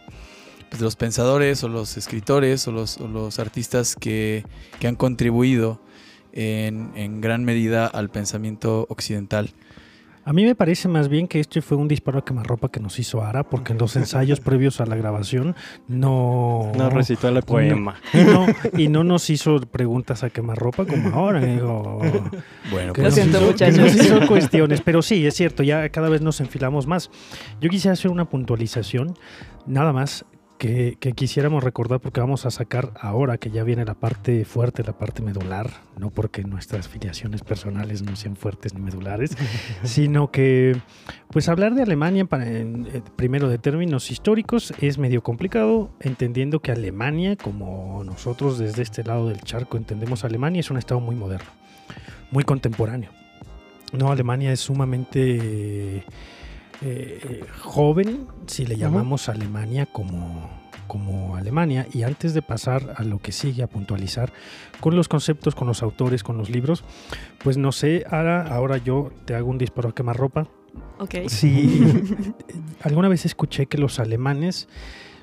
pues, 0.69 0.81
los 0.81 0.95
pensadores 0.95 1.63
o 1.63 1.69
los 1.69 1.97
escritores 1.97 2.67
o 2.67 2.71
los, 2.71 3.39
artistas 3.39 3.95
que, 3.95 4.45
que, 4.79 4.87
han 4.87 4.95
contribuido 4.95 5.81
en, 6.33 7.21
gran 7.21 7.43
medida 7.43 7.87
al 7.87 8.09
pensamiento 8.09 8.85
occidental. 8.89 9.49
A 10.29 10.33
mí 10.33 10.43
me 10.43 10.55
parece 10.55 10.89
más 10.89 11.07
bien 11.07 11.25
que 11.25 11.39
este 11.39 11.61
fue 11.61 11.77
un 11.77 11.87
disparo 11.87 12.19
a 12.19 12.25
quemarropa 12.25 12.69
que 12.69 12.81
nos 12.81 12.99
hizo 12.99 13.23
Ara, 13.23 13.43
porque 13.43 13.71
en 13.71 13.79
los 13.79 13.95
ensayos 13.95 14.41
previos 14.41 14.81
a 14.81 14.85
la 14.85 14.97
grabación 14.97 15.55
no... 15.87 16.69
No 16.75 16.89
recitó 16.89 17.29
el 17.29 17.41
poema. 17.43 17.95
Y 18.13 18.17
no, 18.25 18.45
y 18.77 18.87
no 18.89 19.05
nos 19.05 19.29
hizo 19.29 19.57
preguntas 19.61 20.25
a 20.25 20.29
quemarropa 20.29 20.85
como 20.85 21.15
ahora. 21.15 21.39
Digo, 21.39 22.01
Bueno, 22.69 22.91
que 22.91 23.03
Lo 23.03 23.07
nos 23.07 23.13
siento, 23.15 23.37
hizo- 23.37 23.47
muchachos. 23.47 23.77
nos 23.77 23.95
hizo 23.95 24.27
cuestiones, 24.27 24.81
pero 24.81 25.01
sí, 25.01 25.25
es 25.25 25.33
cierto, 25.33 25.63
ya 25.63 25.87
cada 25.87 26.09
vez 26.09 26.21
nos 26.21 26.41
enfilamos 26.41 26.87
más. 26.87 27.09
Yo 27.61 27.69
quisiera 27.69 27.93
hacer 27.93 28.11
una 28.11 28.25
puntualización, 28.25 29.13
nada 29.65 29.93
más, 29.93 30.25
que, 30.57 30.97
que 30.99 31.13
quisiéramos 31.13 31.63
recordar, 31.63 31.99
porque 31.99 32.19
vamos 32.19 32.45
a 32.45 32.51
sacar 32.51 32.91
ahora 32.99 33.37
que 33.37 33.51
ya 33.51 33.63
viene 33.63 33.85
la 33.85 33.93
parte 33.93 34.43
fuerte, 34.45 34.83
la 34.83 34.97
parte 34.97 35.21
medular, 35.21 35.69
no 35.97 36.09
porque 36.09 36.43
nuestras 36.43 36.87
filiaciones 36.87 37.41
personales 37.43 38.01
no 38.01 38.15
sean 38.15 38.35
fuertes 38.35 38.73
ni 38.73 38.81
medulares, 38.81 39.37
sino 39.83 40.31
que, 40.31 40.75
pues 41.31 41.47
hablar 41.49 41.75
de 41.75 41.83
Alemania, 41.83 42.25
para, 42.25 42.47
en- 42.49 42.87
eh, 42.93 43.01
primero 43.15 43.49
de 43.49 43.57
términos 43.57 44.09
históricos, 44.11 44.73
es 44.81 44.97
medio 44.97 45.21
complicado, 45.21 45.89
entendiendo 45.99 46.59
que 46.59 46.71
Alemania, 46.71 47.35
como 47.35 48.03
nosotros 48.03 48.57
desde 48.57 48.81
este 48.81 49.03
lado 49.03 49.29
del 49.29 49.41
charco 49.41 49.77
entendemos 49.77 50.23
Alemania, 50.23 50.59
es 50.61 50.71
un 50.71 50.77
estado 50.77 50.99
muy 50.99 51.15
moderno, 51.15 51.49
muy 52.31 52.43
contemporáneo. 52.43 53.11
No, 53.93 54.11
Alemania 54.11 54.51
es 54.51 54.59
sumamente 54.59 56.03
eh, 56.81 57.43
joven, 57.63 58.27
si 58.45 58.65
le 58.65 58.77
llamamos 58.77 59.29
Alemania 59.29 59.85
como, 59.85 60.49
como 60.87 61.35
Alemania. 61.35 61.87
Y 61.93 62.03
antes 62.03 62.33
de 62.33 62.41
pasar 62.41 62.93
a 62.97 63.03
lo 63.03 63.19
que 63.19 63.31
sigue, 63.31 63.63
a 63.63 63.67
puntualizar 63.67 64.31
con 64.79 64.95
los 64.95 65.07
conceptos, 65.07 65.55
con 65.55 65.67
los 65.67 65.83
autores, 65.83 66.23
con 66.23 66.37
los 66.37 66.49
libros, 66.49 66.83
pues 67.43 67.57
no 67.57 67.71
sé, 67.71 68.05
ahora, 68.09 68.43
ahora 68.43 68.77
yo 68.77 69.11
te 69.25 69.35
hago 69.35 69.49
un 69.49 69.57
disparo 69.57 69.89
a 69.89 69.95
quemarropa. 69.95 70.47
Ok. 70.99 71.15
Sí, 71.27 72.33
alguna 72.81 73.07
vez 73.09 73.25
escuché 73.25 73.65
que 73.65 73.77
los 73.77 73.99
alemanes 73.99 74.67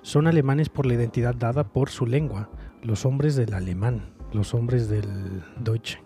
son 0.02 0.26
alemanes 0.26 0.68
por 0.68 0.86
la 0.86 0.94
identidad 0.94 1.34
dada 1.34 1.64
por 1.64 1.88
su 1.90 2.06
lengua, 2.06 2.50
los 2.82 3.06
hombres 3.06 3.36
del 3.36 3.54
alemán, 3.54 4.12
los 4.32 4.54
hombres 4.54 4.88
del 4.88 5.42
Deutsche. 5.58 6.00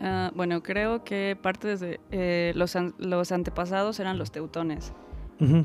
Ah, 0.00 0.30
bueno, 0.34 0.62
creo 0.62 1.02
que 1.04 1.36
parte 1.40 1.68
desde 1.68 2.00
eh, 2.12 2.52
los, 2.54 2.76
an- 2.76 2.94
los 2.98 3.32
antepasados 3.32 3.98
eran 4.00 4.18
los 4.18 4.30
teutones 4.30 4.92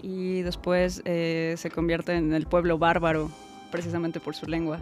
y 0.04 0.42
después 0.44 1.02
eh, 1.06 1.56
se 1.58 1.72
convierte 1.72 2.14
en 2.16 2.32
el 2.34 2.46
pueblo 2.46 2.78
bárbaro 2.78 3.32
precisamente 3.72 4.20
por 4.20 4.36
su 4.36 4.46
lengua. 4.46 4.80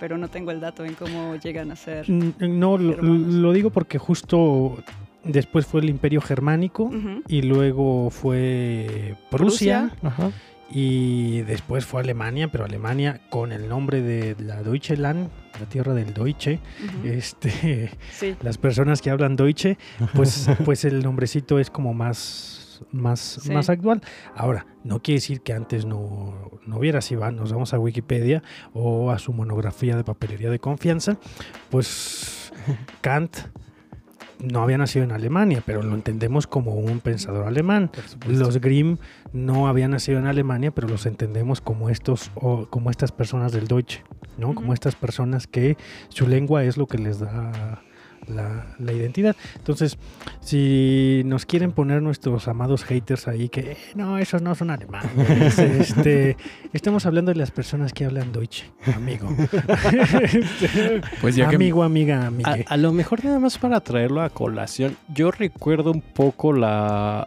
Pero 0.00 0.16
no 0.18 0.28
tengo 0.28 0.50
el 0.52 0.60
dato 0.60 0.84
en 0.84 0.94
cómo 0.94 1.34
llegan 1.36 1.70
a 1.72 1.76
ser. 1.76 2.08
Mm, 2.10 2.32
No, 2.58 2.78
lo, 2.78 3.52
digo 3.52 3.70
porque 3.70 3.98
justo 3.98 4.76
después 5.24 5.66
fue 5.66 5.80
el 5.82 5.88
Imperio 5.88 6.20
Germánico 6.20 6.90
y 7.28 7.42
luego 7.42 8.10
fue 8.10 9.14
Prusia, 9.30 9.90
Ajá. 10.02 10.30
y 10.70 11.40
después 11.42 11.84
fue 11.84 12.00
Alemania, 12.00 12.48
pero 12.50 12.64
Alemania 12.64 13.20
con 13.30 13.50
el 13.52 13.68
nombre 13.68 14.00
de 14.02 14.36
la 14.40 14.62
Deutsche 14.62 14.96
Land, 14.96 15.28
la 15.58 15.66
tierra 15.68 15.94
del 15.94 16.14
Deutsche. 16.14 16.60
Este, 17.04 17.90
Sí. 18.12 18.36
las 18.42 18.58
personas 18.58 19.02
que 19.02 19.10
hablan 19.10 19.36
Deutsche, 19.36 19.78
pues, 20.14 20.48
pues 20.64 20.84
el 20.84 21.02
nombrecito 21.02 21.58
es 21.58 21.70
como 21.70 21.94
más, 21.94 22.82
más, 22.92 23.20
Sí. 23.42 23.50
más 23.52 23.68
actual. 23.70 24.00
Ahora, 24.34 24.66
no 24.84 25.00
quiere 25.02 25.16
decir 25.18 25.40
que 25.40 25.52
antes 25.52 25.84
no, 25.84 26.50
no 26.66 26.78
hubiera, 26.78 27.00
si 27.00 27.16
van, 27.16 27.36
nos 27.36 27.52
vamos 27.52 27.74
a 27.74 27.78
Wikipedia 27.78 28.42
o 28.72 29.10
a 29.10 29.18
su 29.18 29.32
monografía 29.32 29.96
de 29.96 30.04
papelería 30.04 30.50
de 30.50 30.58
confianza, 30.58 31.16
pues 31.70 32.52
Kant 33.00 33.36
no 34.40 34.62
había 34.62 34.78
nacido 34.78 35.04
en 35.04 35.10
Alemania, 35.10 35.64
pero 35.66 35.82
lo 35.82 35.96
entendemos 35.96 36.46
como 36.46 36.74
un 36.74 37.00
pensador 37.00 37.46
alemán. 37.48 37.90
Los 38.28 38.60
Grimm 38.60 38.98
no 39.32 39.66
habían 39.66 39.90
nacido 39.90 40.20
en 40.20 40.26
Alemania, 40.26 40.70
pero 40.70 40.86
los 40.86 41.06
entendemos 41.06 41.60
como 41.60 41.88
estos 41.90 42.30
o 42.36 42.66
como 42.66 42.90
estas 42.90 43.10
personas 43.10 43.50
del 43.50 43.66
Deutsche, 43.66 44.04
¿no? 44.38 44.54
Como 44.54 44.72
estas 44.72 44.94
personas 44.94 45.46
que 45.46 45.76
su 46.08 46.26
lengua 46.26 46.64
es 46.64 46.76
lo 46.76 46.86
que 46.86 46.96
les 46.98 47.18
da 47.20 47.82
la, 48.26 48.66
la 48.78 48.92
identidad. 48.92 49.36
Entonces, 49.56 49.96
si 50.40 51.22
nos 51.24 51.46
quieren 51.46 51.72
poner 51.72 52.02
nuestros 52.02 52.46
amados 52.46 52.84
haters 52.84 53.26
ahí 53.26 53.48
que 53.48 53.60
"Eh, 53.72 53.76
no, 53.94 54.18
esos 54.18 54.42
no 54.42 54.54
son 54.54 54.70
alemanes, 54.70 55.58
este, 55.58 56.36
estamos 56.74 57.06
hablando 57.06 57.32
de 57.32 57.38
las 57.38 57.50
personas 57.50 57.92
que 57.92 58.04
hablan 58.04 58.32
Deutsche, 58.32 58.70
amigo. 58.94 59.28
Pues 61.20 61.36
ya 61.36 61.48
que 61.48 61.56
amigo, 61.56 61.82
amiga, 61.82 62.22
A, 62.22 62.26
amigue. 62.26 62.64
a 62.68 62.76
lo 62.76 62.92
mejor 62.92 63.24
nada 63.24 63.38
más 63.38 63.58
para 63.58 63.80
traerlo 63.80 64.22
a 64.22 64.30
colación, 64.30 64.96
yo 65.14 65.30
recuerdo 65.30 65.90
un 65.92 66.00
poco 66.02 66.52
la, 66.52 67.26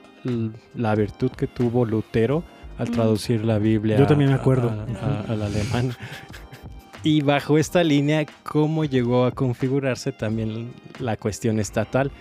la 0.76 0.96
virtud 0.96 1.32
que 1.32 1.48
tuvo 1.48 1.86
Lutero 1.86 2.44
al 2.78 2.90
Mm. 2.90 2.92
traducir 2.94 3.44
la 3.46 3.60
Biblia 3.60 3.98
Yo 3.98 4.08
también 4.08 4.30
me 4.32 4.36
a- 4.38 4.40
acuerdo. 4.40 4.70
a- 4.70 5.06
a- 5.06 5.32
al 5.34 5.42
alemán. 5.42 5.94
Y 7.04 7.22
bajo 7.22 7.58
esta 7.58 7.84
línea, 7.84 8.26
cómo 8.44 8.86
llegó 8.86 9.26
a 9.26 9.32
configurarse 9.32 10.12
también 10.12 10.72
la 11.00 11.18
cuestión 11.18 11.60
estatal, 11.60 12.12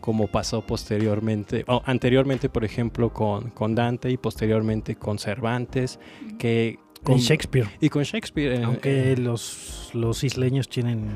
como 0.00 0.28
pasó 0.28 0.62
posteriormente, 0.62 1.64
o 1.68 1.82
anteriormente, 1.84 2.48
por 2.48 2.64
ejemplo, 2.64 3.12
con, 3.12 3.50
con 3.50 3.74
Dante 3.74 4.10
y 4.10 4.16
posteriormente 4.16 4.96
con 4.96 5.18
Cervantes, 5.18 5.98
que 6.38 6.78
Con 7.04 7.18
Shakespeare. 7.18 7.68
y 7.82 7.90
con 7.90 8.02
Shakespeare. 8.04 8.54
eh, 8.60 8.62
Aunque 8.64 9.12
eh, 9.12 9.16
los, 9.18 9.90
los 9.92 10.24
isleños 10.24 10.70
tienen 10.70 11.06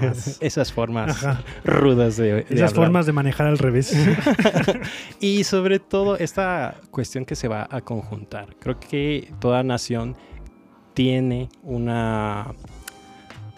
más- 0.00 0.38
esas 0.40 0.72
formas 0.72 1.24
Ajá. 1.24 1.42
rudas 1.64 2.16
de, 2.18 2.32
de 2.34 2.40
esas 2.50 2.70
hablar. 2.70 2.74
formas 2.86 3.06
de 3.06 3.12
manejar 3.12 3.48
al 3.48 3.58
revés. 3.58 3.96
y 5.20 5.42
sobre 5.42 5.80
todo 5.80 6.16
esta 6.16 6.76
cuestión 6.92 7.24
que 7.24 7.34
se 7.34 7.48
va 7.48 7.66
a 7.68 7.80
conjuntar. 7.80 8.54
Creo 8.60 8.78
que 8.78 9.28
toda 9.40 9.64
nación 9.64 10.14
tiene 11.00 11.48
una, 11.62 12.54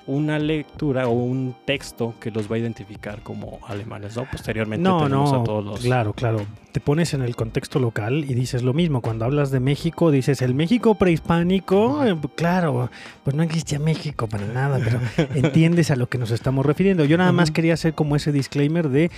una 0.06 0.38
lectura 0.38 1.06
o 1.08 1.12
un 1.12 1.54
texto 1.64 2.14
que 2.20 2.30
los 2.30 2.50
va 2.50 2.56
a 2.56 2.58
identificar 2.58 3.22
como 3.22 3.60
alemanes, 3.68 4.16
¿no? 4.16 4.24
Posteriormente 4.30 4.82
No, 4.88 5.02
tenemos 5.04 5.32
no, 5.32 5.40
a 5.40 5.44
todos 5.44 5.64
los... 5.64 5.80
claro, 5.80 6.12
claro. 6.12 6.44
Te 6.72 6.80
pones 6.80 7.12
en 7.12 7.20
el 7.20 7.36
contexto 7.36 7.78
local 7.78 8.24
y 8.26 8.32
dices 8.32 8.62
lo 8.62 8.72
mismo. 8.72 9.02
Cuando 9.02 9.26
hablas 9.26 9.50
de 9.50 9.60
México, 9.60 10.10
dices 10.10 10.40
el 10.40 10.54
México 10.54 10.94
prehispánico. 10.94 12.02
eh, 12.04 12.16
claro, 12.34 12.90
pues 13.24 13.36
no 13.36 13.42
existía 13.42 13.78
México 13.78 14.26
para 14.26 14.46
nada, 14.46 14.80
pero 14.82 14.98
entiendes 15.34 15.90
a 15.90 15.96
lo 15.96 16.08
que 16.08 16.16
nos 16.16 16.30
estamos 16.30 16.64
refiriendo. 16.64 17.04
Yo 17.04 17.18
nada 17.18 17.30
más 17.32 17.50
quería 17.50 17.74
hacer 17.74 17.92
como 17.94 18.16
ese 18.16 18.32
disclaimer 18.32 18.88
de 18.88 19.10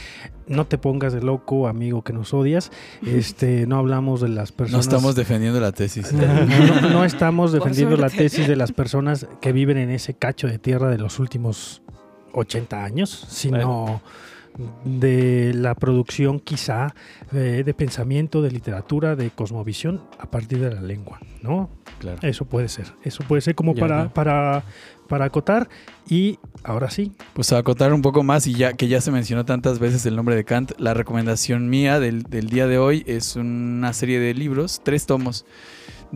no 0.48 0.66
te 0.66 0.78
pongas 0.78 1.12
de 1.12 1.22
loco, 1.22 1.68
amigo 1.68 2.02
que 2.02 2.12
nos 2.12 2.34
odias. 2.34 2.72
Este, 3.06 3.66
no 3.68 3.78
hablamos 3.78 4.20
de 4.20 4.30
las 4.30 4.50
no 4.50 4.56
personas. 4.56 4.86
estamos 4.86 5.14
defendiendo 5.14 5.60
la 5.60 5.70
tesis. 5.72 6.12
No, 6.24 6.80
no- 6.80 6.88
no 6.90 7.04
estamos 7.04 7.52
defendiendo 7.52 7.96
la 7.96 8.10
tesis 8.10 8.48
de 8.48 8.56
las 8.56 8.72
personas 8.72 9.26
que 9.40 9.52
viven 9.52 9.78
en 9.78 9.90
ese 9.90 10.14
cacho 10.14 10.46
de 10.48 10.58
tierra 10.58 10.73
de 10.78 10.98
los 10.98 11.18
últimos 11.18 11.82
80 12.32 12.84
años, 12.84 13.26
sino 13.28 14.02
de 14.84 15.52
la 15.54 15.74
producción 15.74 16.38
quizá 16.38 16.94
eh, 17.32 17.62
de 17.64 17.74
pensamiento, 17.74 18.40
de 18.40 18.50
literatura, 18.50 19.16
de 19.16 19.30
cosmovisión 19.30 20.02
a 20.18 20.30
partir 20.30 20.60
de 20.60 20.72
la 20.72 20.80
lengua, 20.80 21.18
¿no? 21.42 21.70
Claro. 21.98 22.18
Eso 22.22 22.44
puede 22.44 22.68
ser, 22.68 22.86
eso 23.02 23.24
puede 23.26 23.40
ser 23.40 23.54
como 23.54 23.74
Ya, 23.74 23.80
para, 23.80 24.04
ya. 24.04 24.14
para, 24.14 24.64
para 25.08 25.24
acotar 25.24 25.68
y 26.08 26.38
ahora 26.62 26.90
sí, 26.90 27.12
Pues 27.32 27.52
a 27.52 27.58
acotar 27.58 27.92
un 27.92 28.02
poco 28.02 28.22
más 28.22 28.46
y 28.46 28.54
ya 28.54 28.74
que 28.74 28.88
ya 28.88 29.00
se 29.00 29.10
mencionó 29.10 29.44
tantas 29.44 29.78
veces 29.78 30.06
el 30.06 30.14
nombre 30.14 30.36
de 30.36 30.44
Kant, 30.44 30.72
la 30.78 30.94
recomendación 30.94 31.68
mía 31.68 31.98
del, 31.98 32.22
del 32.24 32.48
día 32.48 32.66
de 32.66 32.78
hoy 32.78 33.02
es 33.06 33.36
una 33.36 33.92
serie 33.92 34.20
de 34.20 34.34
libros, 34.34 34.82
tres 34.84 35.06
tomos 35.06 35.46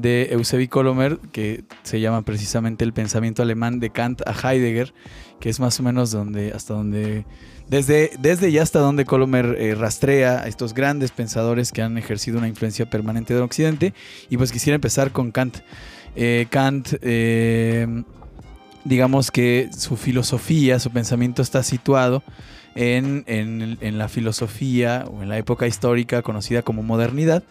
de 0.00 0.28
Eusebi 0.30 0.68
Kolomer 0.68 1.18
que 1.32 1.64
se 1.82 2.00
llaman 2.00 2.24
precisamente 2.24 2.84
El 2.84 2.92
pensamiento 2.92 3.42
alemán 3.42 3.80
de 3.80 3.90
Kant 3.90 4.22
a 4.26 4.32
Heidegger, 4.32 4.94
que 5.40 5.48
es 5.48 5.60
más 5.60 5.78
o 5.80 5.82
menos 5.82 6.10
donde 6.10 6.52
hasta 6.52 6.74
donde 6.74 7.24
desde 7.68 8.12
desde 8.18 8.50
ya 8.52 8.62
hasta 8.62 8.78
donde 8.78 9.04
Kolomer 9.04 9.56
eh, 9.58 9.74
rastrea 9.74 10.40
a 10.40 10.48
estos 10.48 10.74
grandes 10.74 11.10
pensadores 11.10 11.72
que 11.72 11.82
han 11.82 11.98
ejercido 11.98 12.38
una 12.38 12.48
influencia 12.48 12.88
permanente 12.88 13.34
en 13.34 13.42
Occidente 13.42 13.94
y 14.30 14.36
pues 14.36 14.52
quisiera 14.52 14.74
empezar 14.74 15.12
con 15.12 15.32
Kant. 15.32 15.58
Eh, 16.16 16.46
Kant 16.50 16.94
eh, 17.02 17.86
digamos 18.84 19.30
que 19.30 19.68
su 19.76 19.96
filosofía, 19.96 20.78
su 20.78 20.90
pensamiento 20.90 21.42
está 21.42 21.62
situado 21.62 22.22
en, 22.74 23.24
en 23.26 23.76
en 23.80 23.98
la 23.98 24.08
filosofía 24.08 25.04
o 25.10 25.22
en 25.22 25.28
la 25.28 25.38
época 25.38 25.66
histórica 25.66 26.22
conocida 26.22 26.62
como 26.62 26.82
modernidad, 26.82 27.42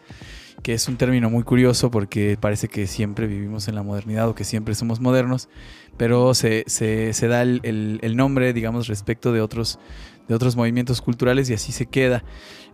que 0.68 0.74
es 0.74 0.90
un 0.90 0.98
término 0.98 1.30
muy 1.30 1.44
curioso 1.44 1.90
porque 1.90 2.38
parece 2.38 2.68
que 2.68 2.88
siempre 2.88 3.26
vivimos 3.26 3.70
en 3.70 3.76
la 3.76 3.84
modernidad 3.84 4.28
o 4.28 4.36
que 4.36 4.44
siempre 4.44 4.76
somos 4.76 5.00
modernos, 5.00 5.48
pero 5.96 6.34
se, 6.34 6.66
se- 6.68 7.14
da 7.30 7.42
el, 7.42 7.62
el- 7.64 8.18
nombre, 8.18 8.52
digamos, 8.52 8.88
respecto 8.88 9.32
de 9.32 9.40
otros, 9.40 9.80
de 10.28 10.36
otros 10.36 10.58
movimientos 10.58 11.00
culturales 11.02 11.50
y 11.50 11.54
así 11.54 11.72
se 11.72 11.86
queda. 11.86 12.26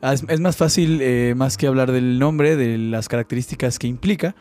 Ah, 0.01 0.13
Es, 0.13 0.25
es 0.27 0.39
más 0.39 0.58
fácil, 0.58 1.01
eh, 1.03 1.36
más 1.38 1.56
que 1.56 1.67
hablar 1.67 1.91
del 1.91 2.17
nombre, 2.17 2.56
de 2.56 2.79
las 2.79 3.08
características 3.10 3.77
que 3.77 3.86
implica. 3.86 4.34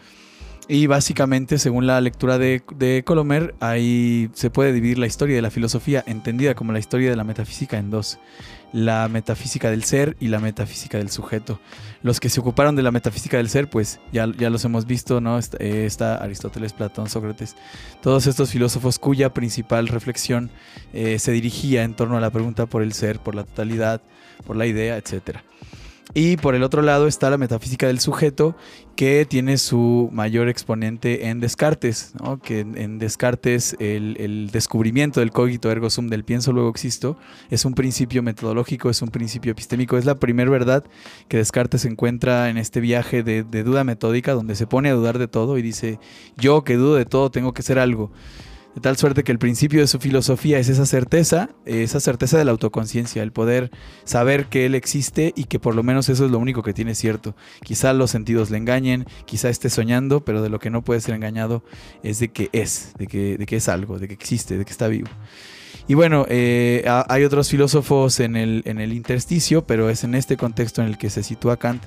Y 0.75 0.87
básicamente, 0.87 1.59
según 1.59 1.87
la 1.87 2.01
lectura 2.01 2.39
de, 2.39 3.03
Colomer, 3.05 3.55
ahí 3.61 4.31
se 4.33 4.49
puede 4.49 4.73
dividir 4.73 4.99
la 4.99 5.07
historia 5.07 5.37
de 5.37 5.43
la 5.43 5.51
filosofía, 5.51 6.03
entendida 6.07 6.55
como 6.55 6.73
la 6.73 6.79
historia 6.79 7.11
de 7.11 7.17
la 7.17 7.25
metafísica, 7.25 7.77
en 7.77 7.91
dos. 7.91 8.19
La 8.73 9.07
metafísica 9.09 9.71
del 9.71 9.85
ser 9.85 10.17
y 10.19 10.29
la 10.29 10.39
metafísica 10.39 10.97
del 10.97 11.11
sujeto. 11.11 11.61
Los 12.03 12.21
que 12.21 12.31
se 12.31 12.41
ocuparon 12.41 12.75
de 12.75 12.81
la 12.81 12.91
metafísica 12.91 13.37
del 13.37 13.51
ser, 13.51 13.69
pues 13.69 14.01
ya, 14.15 14.27
ya 14.35 14.49
los 14.49 14.65
hemos 14.65 14.87
visto, 14.87 15.21
¿no? 15.21 15.39
Está, 15.39 15.59
eh, 15.61 15.85
está 15.85 16.15
Aristóteles, 16.15 16.73
Platón, 16.73 17.11
Sócrates. 17.11 17.55
Todos 18.01 18.27
estos 18.27 18.51
filósofos 18.51 18.99
cuya 18.99 19.35
principal 19.35 19.89
reflexión 19.89 20.51
eh, 20.95 21.19
se 21.19 21.33
dirigía 21.33 21.83
en 21.83 21.93
torno 21.93 22.17
a 22.17 22.21
la 22.23 22.31
pregunta 22.31 22.65
por 22.65 22.81
el 22.81 22.95
ser, 22.95 23.19
por 23.19 23.35
la 23.35 23.45
totalidad, 23.45 24.01
por 24.47 24.57
la 24.57 24.65
idea, 24.65 24.97
etcétera. 24.97 25.45
Y 26.15 26.37
por 26.37 26.55
el 26.55 26.63
otro 26.63 26.83
lado 26.83 27.07
está 27.07 27.31
la 27.31 27.39
metafísica 27.39 27.87
del 27.87 27.99
sujeto, 27.99 28.55
que 28.97 29.25
tiene 29.27 29.57
su 29.57 30.11
mayor 30.13 30.51
exponente 30.51 31.29
en 31.29 31.41
Descartes, 31.41 32.13
¿no? 32.21 32.39
que 32.39 32.61
en, 32.61 32.99
Descartes 32.99 33.75
el, 33.79 34.51
descubrimiento 34.53 35.21
del 35.21 35.31
cogito 35.31 35.71
ergo 35.71 35.89
sum, 35.89 36.09
del 36.09 36.25
pienso 36.25 36.53
luego 36.53 36.69
existo, 36.69 37.17
es 37.51 37.65
un 37.65 37.75
principio 37.75 38.23
metodológico, 38.23 38.91
es 38.91 39.01
un 39.01 39.09
principio 39.09 39.53
epistémico, 39.53 39.97
es 39.97 40.05
la 40.05 40.17
primera 40.17 40.51
verdad 40.51 40.85
que 41.29 41.39
Descartes 41.39 41.87
encuentra 41.87 42.51
en 42.51 42.59
este 42.59 42.81
viaje 42.81 43.23
de, 43.23 43.43
de 43.43 43.63
duda 43.63 43.83
metódica, 43.83 44.35
donde 44.35 44.55
se 44.55 44.67
pone 44.67 44.91
a 44.91 44.95
dudar 44.95 45.19
de 45.19 45.29
todo 45.29 45.57
y 45.57 45.63
dice, 45.63 45.99
yo 46.37 46.63
que 46.63 46.77
dudo 46.77 46.97
de 46.97 47.07
todo 47.07 47.31
tengo 47.31 47.55
que 47.55 47.63
ser 47.63 47.79
algo. 47.79 48.13
De 48.75 48.81
tal 48.81 48.97
suerte 48.97 49.23
que 49.23 49.33
el 49.33 49.39
principio 49.39 49.81
de 49.81 49.87
su 49.87 49.99
filosofía 49.99 50.59
es 50.59 50.71
esa 50.71 50.87
certeza, 50.87 51.51
esa 51.67 52.01
certeza 52.01 52.39
de 52.39 52.47
la 52.47 52.53
autoconciencia, 52.53 53.23
el 53.23 53.31
poder 53.31 53.71
saber 54.05 54.47
que 54.47 54.65
Él 54.65 54.75
existe 54.75 55.35
y 55.37 55.45
que 55.45 55.59
por 55.59 55.75
lo 55.75 55.83
menos 55.83 56.09
eso 56.09 56.25
es 56.25 56.31
lo 56.31 56.39
único 56.39 56.63
que 56.63 56.73
tiene 56.73 56.95
cierto. 56.95 57.37
Quizá 57.63 57.93
los 57.93 58.11
sentidos 58.11 58.51
le 58.51 58.57
engañen, 58.57 59.05
quizá 59.27 59.51
esté 59.51 59.69
soñando, 59.69 60.25
pero 60.25 60.41
de 60.41 60.49
lo 60.49 60.59
que 60.59 60.71
no 60.71 60.83
puede 60.83 61.03
ser 61.03 61.15
engañado 61.15 61.63
es 62.03 62.19
de 62.19 62.29
que 62.29 62.49
es, 62.53 62.95
de 62.99 63.07
que, 63.07 63.57
es 63.57 63.69
algo, 63.69 63.99
de 63.99 64.09
que 64.09 64.15
existe, 64.15 64.57
de 64.57 64.65
que 64.65 64.73
está 64.73 64.89
vivo. 64.89 65.09
Y 65.87 65.93
bueno, 65.93 66.25
eh, 66.31 66.85
hay 67.09 67.25
otros 67.25 67.51
filósofos 67.51 68.21
en 68.21 68.37
el, 68.37 68.63
en 68.65 68.81
el 68.81 68.95
intersticio, 68.95 69.67
pero 69.67 69.91
es 69.91 70.03
en 70.05 70.15
este 70.15 70.39
contexto 70.39 70.81
en 70.81 70.89
el 70.89 70.97
que 70.97 71.11
se 71.11 71.23
sitúa 71.23 71.59
Kant. 71.59 71.83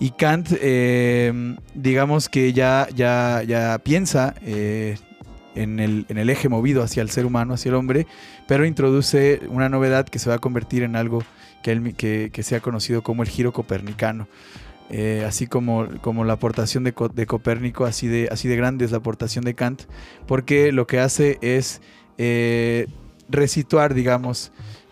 Y 0.00 0.10
Kant, 0.10 0.48
eh, 0.60 1.56
digamos 1.74 2.28
que 2.28 2.52
ya, 2.52 2.88
ya, 2.94 3.42
ya 3.46 3.78
piensa 3.82 4.34
eh, 4.42 4.96
en 5.54 5.80
el, 5.80 6.06
en 6.08 6.18
el, 6.18 6.30
eje 6.30 6.48
movido 6.48 6.82
hacia 6.82 7.02
el 7.02 7.10
ser 7.10 7.26
humano, 7.26 7.54
hacia 7.54 7.70
el 7.70 7.74
hombre, 7.74 8.06
pero 8.46 8.64
introduce 8.64 9.40
una 9.48 9.68
novedad 9.68 10.08
que 10.08 10.18
se 10.18 10.30
va 10.30 10.36
a 10.36 10.38
convertir 10.38 10.82
en 10.82 10.96
algo 10.96 11.22
que, 11.62 11.72
él, 11.72 11.94
que, 11.96 12.30
que 12.32 12.42
sea 12.42 12.60
conocido 12.60 13.02
como 13.02 13.22
el 13.22 13.28
giro 13.28 13.52
copernicano. 13.52 14.28
Eh, 14.92 15.24
así 15.24 15.46
como, 15.46 15.86
como, 16.00 16.24
la 16.24 16.32
aportación 16.32 16.82
de, 16.82 16.92
de, 17.14 17.26
Copérnico, 17.26 17.84
así 17.84 18.08
de, 18.08 18.28
así 18.32 18.48
de 18.48 18.56
grande 18.56 18.84
es 18.84 18.90
la 18.90 18.96
aportación 18.98 19.44
de 19.44 19.54
Kant, 19.54 19.82
porque 20.26 20.72
lo 20.72 20.88
que 20.88 20.98
hace 20.98 21.38
es 21.42 21.80
eh, 22.18 22.88
resituar, 23.28 23.94
digamos, 23.94 24.50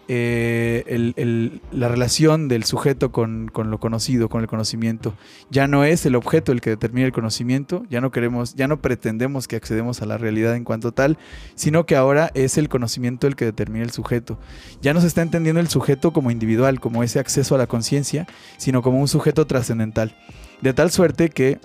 eh, 0.09 1.61
la 1.71 1.89
relación 1.89 2.49
del 2.49 2.65
sujeto 2.65 3.13
con, 3.13 3.49
con, 3.53 3.71
lo 3.71 3.79
conocido, 3.79 4.29
con 4.29 4.41
el 4.41 4.49
conocimiento. 4.49 5.15
Ya 5.51 5.67
no 5.67 5.85
es 5.85 6.07
el 6.07 6.15
objeto 6.15 6.51
el 6.51 6.61
que 6.61 6.71
determina 6.71 7.07
el 7.07 7.13
conocimiento, 7.13 7.85
ya 7.91 8.01
no 8.01 8.11
queremos, 8.11 8.55
ya 8.55 8.69
no 8.69 8.81
pretendemos 8.81 9.47
que 9.47 9.57
accedemos 9.57 10.01
a 10.01 10.07
la 10.07 10.17
realidad 10.17 10.57
en 10.57 10.65
cuanto 10.65 10.93
tal, 10.93 11.19
sino 11.55 11.85
que 11.87 11.95
ahora 11.95 12.31
es 12.35 12.57
el 12.59 12.69
conocimiento 12.69 13.27
el 13.27 13.37
que 13.37 13.45
determina 13.45 13.85
el 13.85 13.91
sujeto. 13.91 14.39
Ya 14.81 14.95
no 14.95 15.01
se 15.01 15.07
está 15.07 15.23
entendiendo 15.23 15.61
el 15.61 15.69
sujeto 15.69 16.13
como 16.13 16.31
individual, 16.31 16.81
como 16.81 17.03
ese 17.03 17.19
acceso 17.19 17.55
a 17.55 17.59
la 17.59 17.67
conciencia, 17.67 18.27
sino 18.57 18.83
como 18.83 19.01
un 19.01 19.09
sujeto 19.09 19.47
trascendental. 19.47 20.17
De 20.63 20.73
tal 20.73 20.91
suerte 20.91 21.29
que 21.29 21.59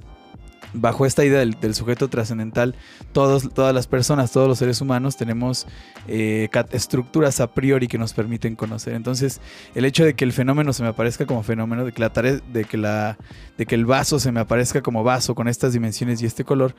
bajo 0.74 1.06
esta 1.06 1.24
idea 1.24 1.40
del, 1.40 1.76
sujeto 1.76 2.10
trascendental, 2.10 2.76
todas 3.12 3.74
las 3.74 3.88
personas, 3.88 4.32
todos 4.32 4.48
los 4.48 4.58
seres 4.58 4.82
humanos 4.82 5.18
tenemos 5.18 5.68
eh, 6.08 6.50
estructuras 6.72 7.40
a 7.40 7.54
priori 7.54 7.88
que 7.88 7.98
nos 7.98 8.14
permiten 8.14 8.56
conocer. 8.56 8.94
Entonces, 8.94 9.42
el 9.76 9.86
hecho 9.86 10.04
de 10.04 10.16
que 10.16 10.26
el 10.26 10.34
fenómeno 10.34 10.74
se 10.74 10.84
me 10.84 10.90
aparezca 10.90 11.26
como 11.26 11.44
fenómeno, 11.44 11.86
de 11.86 11.92
que, 11.92 12.02
la 12.02 12.10
de 12.10 12.66
que, 12.66 12.78
la, 12.78 13.18
de 13.58 13.66
que 13.66 13.76
el 13.76 13.86
vaso 13.86 14.20
se 14.20 14.32
me 14.32 14.40
aparezca 14.40 14.82
como 14.82 15.04
vaso 15.04 15.36
con 15.36 15.48
estas 15.48 15.74
dimensiones 15.74 16.22
y 16.22 16.26
este 16.26 16.44
color, 16.44 16.76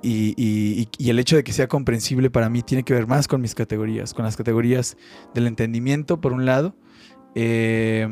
y, 0.00 0.34
y, 0.36 0.88
y, 0.96 1.10
el 1.10 1.18
hecho 1.18 1.34
de 1.34 1.42
que 1.42 1.52
sea 1.52 1.66
comprensible 1.66 2.30
para 2.30 2.48
mí 2.48 2.62
tiene 2.62 2.84
que 2.84 2.94
ver 2.94 3.08
más 3.08 3.26
con 3.26 3.40
mis 3.40 3.56
categorías, 3.56 4.14
con 4.14 4.24
las 4.24 4.36
categorías 4.36 4.96
del 5.34 5.48
entendimiento, 5.48 6.20
por 6.20 6.32
un 6.32 6.46
lado, 6.46 6.76
eh, 7.34 8.08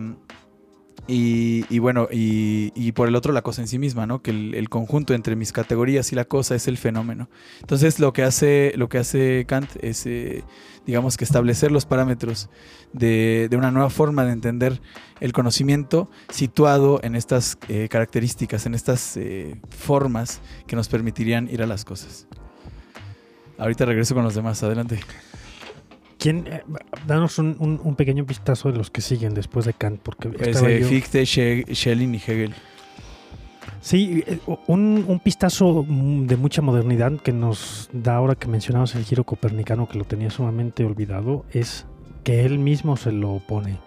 y, 1.08 1.78
bueno, 1.78 2.08
y, 2.10 2.92
por 2.92 3.08
el 3.08 3.14
otro 3.14 3.32
la 3.32 3.42
cosa 3.42 3.62
en 3.62 3.68
sí 3.68 3.78
misma, 3.78 4.06
¿no? 4.06 4.22
Que 4.22 4.32
el, 4.32 4.54
el, 4.54 4.68
conjunto 4.68 5.14
entre 5.14 5.36
mis 5.36 5.52
categorías 5.52 6.10
y 6.12 6.16
la 6.16 6.24
cosa 6.24 6.54
es 6.54 6.66
el 6.66 6.78
fenómeno. 6.78 7.28
Entonces 7.60 8.00
lo 8.00 8.12
que 8.12 8.24
hace, 8.24 8.72
lo 8.76 8.88
que 8.88 8.98
hace 8.98 9.44
Kant 9.46 9.70
es, 9.80 10.04
eh, 10.06 10.42
digamos 10.84 11.16
que 11.16 11.24
establecer 11.24 11.70
los 11.70 11.86
parámetros 11.86 12.48
de, 12.92 13.46
de, 13.48 13.56
una 13.56 13.70
nueva 13.70 13.90
forma 13.90 14.24
de 14.24 14.32
entender 14.32 14.80
el 15.20 15.32
conocimiento 15.32 16.10
situado 16.28 17.00
en 17.02 17.14
estas 17.14 17.56
eh, 17.68 17.88
características, 17.88 18.66
en 18.66 18.74
estas 18.74 19.16
eh, 19.16 19.60
formas 19.70 20.40
que 20.66 20.74
nos 20.74 20.88
permitirían 20.88 21.48
ir 21.48 21.62
a 21.62 21.66
las 21.66 21.84
cosas. 21.84 22.26
Ahorita 23.58 23.84
regreso 23.84 24.14
con 24.14 24.24
los 24.24 24.34
demás, 24.34 24.62
adelante. 24.62 25.00
¿Quién, 26.18 26.46
eh, 26.46 26.62
danos 27.06 27.38
un, 27.38 27.56
un, 27.58 27.80
un, 27.82 27.94
pequeño 27.94 28.24
vistazo 28.24 28.72
de 28.72 28.78
los 28.78 28.90
que 28.90 29.00
siguen 29.00 29.34
después 29.34 29.66
de 29.66 29.74
Kant, 29.74 30.00
porque 30.00 30.30
pues, 30.30 30.62
eh, 30.62 30.80
yo... 30.80 30.88
Fichte, 30.88 31.24
Schelling 31.26 32.14
y 32.14 32.16
Hegel. 32.16 32.54
Sí, 33.80 34.24
eh, 34.26 34.38
un, 34.66 35.04
un, 35.06 35.20
vistazo 35.24 35.84
de 35.86 36.36
mucha 36.36 36.62
modernidad 36.62 37.12
que 37.20 37.32
nos 37.32 37.90
da 37.92 38.16
ahora 38.16 38.34
que 38.34 38.48
mencionabas 38.48 38.94
el 38.94 39.04
giro 39.04 39.24
copernicano, 39.24 39.88
que 39.88 39.98
lo 39.98 40.04
tenía 40.04 40.30
sumamente 40.30 40.84
olvidado, 40.84 41.44
es 41.52 41.86
que 42.24 42.44
él 42.44 42.58
mismo 42.58 42.96
se 42.96 43.12
lo 43.12 43.32
opone. 43.32 43.78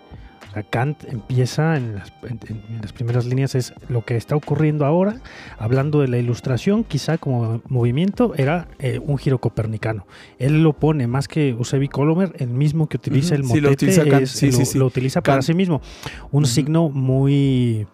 O 0.49 0.51
sea, 0.53 0.63
Kant 0.63 1.03
empieza 1.03 1.77
en 1.77 1.95
las, 1.95 2.11
en, 2.23 2.39
en 2.47 2.81
las, 2.81 2.91
primeras 2.91 3.25
líneas, 3.25 3.53
es 3.53 3.73
lo 3.87 4.03
que 4.03 4.15
está 4.15 4.35
ocurriendo 4.35 4.85
ahora, 4.85 5.21
hablando 5.59 6.01
de 6.01 6.07
la 6.07 6.17
ilustración, 6.17 6.83
quizá 6.83 7.19
como 7.19 7.61
movimiento, 7.69 8.33
era 8.35 8.67
eh, 8.79 8.99
un 8.99 9.19
giro 9.19 9.39
copernicano. 9.39 10.07
Él 10.39 10.63
lo 10.63 10.73
pone 10.73 11.05
más 11.05 11.27
que 11.27 11.49
Eusebi 11.49 11.87
Colomer, 11.87 12.33
el 12.39 12.49
mismo 12.49 12.87
que 12.87 12.97
utiliza 12.97 13.35
uh 13.35 13.37
-huh. 13.37 13.41
el 13.41 13.43
motete, 13.43 13.55
sí, 13.55 13.61
lo 13.61 13.71
utiliza, 13.71 14.03
Kant. 14.05 14.23
Es, 14.23 14.31
sí, 14.31 14.45
lo, 14.47 14.57
sí, 14.57 14.65
sí. 14.65 14.77
lo, 14.79 14.85
utiliza 14.87 15.21
para 15.21 15.41
sí 15.43 15.53
mismo. 15.53 15.81
Un 16.31 16.43
uh 16.43 16.47
-huh. 16.47 16.49
signo 16.49 16.89
muy, 16.89 17.85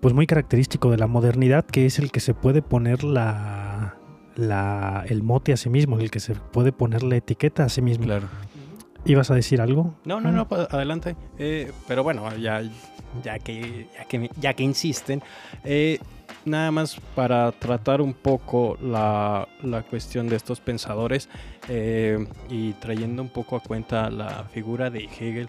pues 0.00 0.12
muy 0.12 0.26
característico 0.26 0.90
de 0.90 0.96
la 0.96 1.06
modernidad, 1.06 1.64
que 1.64 1.86
es 1.86 2.00
el 2.00 2.10
que 2.10 2.18
se 2.18 2.34
puede 2.34 2.62
poner 2.62 3.04
la, 3.04 3.94
la, 4.34 5.04
el 5.08 5.22
mote 5.22 5.52
a 5.52 5.56
sí 5.56 5.70
mismo, 5.70 5.98
el 6.00 6.10
que 6.10 6.20
se 6.20 6.34
puede 6.34 6.72
poner 6.72 7.02
la 7.02 7.16
etiqueta 7.16 7.64
a 7.64 7.68
sí 7.68 7.82
mismo. 7.82 8.06
Claro. 8.06 8.28
¿Ibas 9.04 9.30
a 9.30 9.34
decir 9.34 9.60
algo? 9.60 9.94
No, 10.04 10.20
no, 10.20 10.30
no, 10.30 10.46
adelante. 10.70 11.16
Eh, 11.38 11.72
pero 11.88 12.02
bueno, 12.02 12.34
ya, 12.36 12.62
ya, 13.22 13.38
que, 13.38 13.88
ya, 13.96 14.04
que, 14.04 14.30
ya 14.38 14.54
que 14.54 14.62
insisten, 14.62 15.22
eh, 15.64 15.98
nada 16.44 16.70
más 16.70 17.00
para 17.14 17.50
tratar 17.52 18.00
un 18.00 18.14
poco 18.14 18.76
la, 18.82 19.48
la 19.62 19.82
cuestión 19.82 20.28
de 20.28 20.36
estos 20.36 20.60
pensadores 20.60 21.28
eh, 21.68 22.24
y 22.50 22.72
trayendo 22.74 23.22
un 23.22 23.30
poco 23.30 23.56
a 23.56 23.60
cuenta 23.60 24.10
la 24.10 24.44
figura 24.44 24.90
de 24.90 25.04
Hegel, 25.04 25.48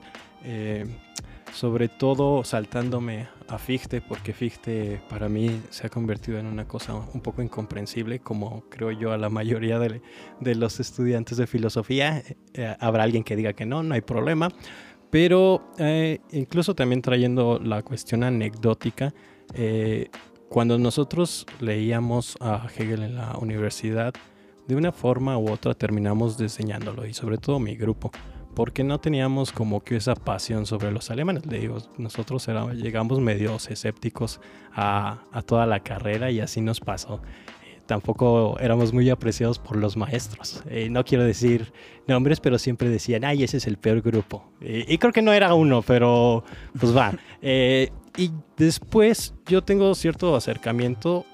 sobre 1.54 1.90
todo 1.90 2.44
saltándome 2.44 3.28
a 3.52 3.58
Fichte, 3.58 4.02
porque 4.02 4.32
Fichte 4.34 5.02
para 5.10 5.28
mí 5.28 5.62
se 5.70 5.86
ha 5.86 5.90
convertido 5.90 6.40
en 6.40 6.46
una 6.46 6.66
cosa 6.68 6.96
un 7.14 7.20
poco 7.20 7.42
incomprensible, 7.42 8.20
como 8.20 8.64
creo 8.70 8.92
yo 8.92 9.12
a 9.12 9.18
la 9.18 9.30
mayoría 9.30 9.78
de, 9.78 10.02
los 10.56 10.80
estudiantes 10.80 11.38
de 11.38 11.48
filosofía. 11.48 12.24
Eh, 12.54 12.76
habrá 12.80 13.04
alguien 13.04 13.24
que 13.26 13.36
diga 13.36 13.52
que 13.52 13.66
no, 13.66 13.84
no 13.84 13.94
hay 13.94 14.02
problema. 14.02 14.50
Pero 15.10 15.62
eh, 15.78 16.20
incluso 16.32 16.74
también 16.74 17.02
trayendo 17.02 17.60
la 17.60 17.84
cuestión 17.84 18.24
anecdótica, 18.24 19.14
eh, 19.54 20.10
cuando 20.48 20.78
nosotros 20.78 21.46
leíamos 21.60 22.38
a 22.40 22.66
Hegel 22.74 23.04
en 23.04 23.16
la 23.16 23.38
universidad, 23.38 24.14
de 24.66 24.76
una 24.78 24.94
forma 24.94 25.38
u 25.38 25.50
otra 25.50 25.74
terminamos 25.74 26.38
diseñándolo, 26.38 27.06
y 27.06 27.14
sobre 27.14 27.38
todo 27.38 27.60
mi 27.60 27.76
grupo 27.76 28.12
porque 28.54 28.84
no 28.84 29.00
teníamos 29.00 29.52
como 29.52 29.84
que 29.84 29.96
esa 29.96 30.16
pasión 30.16 30.66
sobre 30.66 30.92
los 30.92 31.10
alemanes. 31.12 31.46
Le 31.46 31.60
digo, 31.60 31.78
nosotros 31.98 32.48
llegamos 32.76 33.20
medios 33.20 33.70
escépticos 33.70 34.40
a, 34.74 35.24
a, 35.32 35.42
toda 35.42 35.66
la 35.66 35.82
carrera 35.82 36.32
y 36.32 36.40
así 36.40 36.62
nos 36.62 36.80
pasó. 36.80 37.22
Eh, 37.66 37.82
tampoco 37.86 38.58
éramos 38.60 38.94
muy 38.94 39.10
apreciados 39.10 39.60
por 39.60 39.78
los 39.78 39.98
maestros. 39.98 40.64
Eh, 40.70 40.90
no 40.90 41.04
quiero 41.04 41.24
decir 41.24 41.74
nombres, 42.08 42.40
pero 42.40 42.58
siempre 42.58 42.90
decían, 42.90 43.26
ay, 43.26 43.44
ese 43.44 43.58
es 43.58 43.68
el 43.68 43.78
peor 43.78 44.02
grupo. 44.02 44.46
Eh, 44.62 44.86
y 44.88 44.98
creo 44.98 45.12
que 45.12 45.22
no 45.22 45.34
era 45.34 45.54
uno, 45.54 45.82
pero 45.82 46.44
pues 46.80 46.96
va. 46.96 47.14
Eh, 47.44 47.90
y 48.18 48.30
después 48.56 49.34
yo 49.48 49.64
tengo 49.64 49.96
cierto 49.96 50.36
acercamiento 50.36 51.26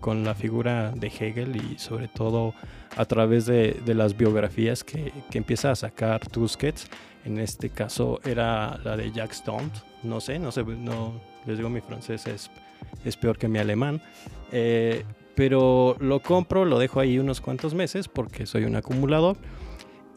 con 0.00 0.24
la 0.24 0.34
figura 0.34 0.92
de 0.92 1.08
Hegel 1.08 1.56
y 1.56 1.78
sobre 1.78 2.08
todo 2.08 2.54
a 2.96 3.04
través 3.04 3.46
de, 3.46 3.80
las 3.86 4.16
biografías 4.16 4.84
que, 4.84 5.12
que, 5.30 5.38
empieza 5.38 5.70
a 5.70 5.76
sacar 5.76 6.26
Tusquets. 6.28 6.88
En 7.24 7.38
este 7.38 7.70
caso 7.70 8.20
era 8.24 8.78
la 8.84 8.96
de 8.96 9.10
Jack 9.12 9.32
Stone. 9.32 9.70
No 10.02 10.20
sé, 10.20 10.38
no 10.38 10.50
sé, 10.52 10.64
no, 10.64 11.12
les 11.46 11.56
digo 11.56 11.70
mi 11.70 11.80
francés 11.80 12.26
es, 12.26 13.16
peor 13.16 13.38
que 13.38 13.48
mi 13.48 13.58
alemán. 13.58 14.02
Eh, 14.50 15.04
pero 15.34 15.96
lo 16.00 16.20
compro, 16.20 16.64
lo 16.64 16.78
dejo 16.78 17.00
ahí 17.00 17.18
unos 17.18 17.40
cuantos 17.40 17.74
meses 17.74 18.08
porque 18.08 18.44
soy 18.44 18.64
un 18.64 18.76
acumulador 18.76 19.36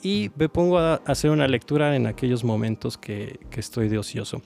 y 0.03 0.29
me 0.35 0.49
pongo 0.49 0.77
a 0.77 0.95
hacer 1.05 1.31
una 1.31 1.47
lectura 1.47 1.95
en 1.95 2.05
aquellos 2.05 2.43
momentos 2.43 2.97
que, 2.97 3.39
que 3.49 3.59
estoy 3.59 3.87
de 3.87 3.97
ocioso. 3.97 4.41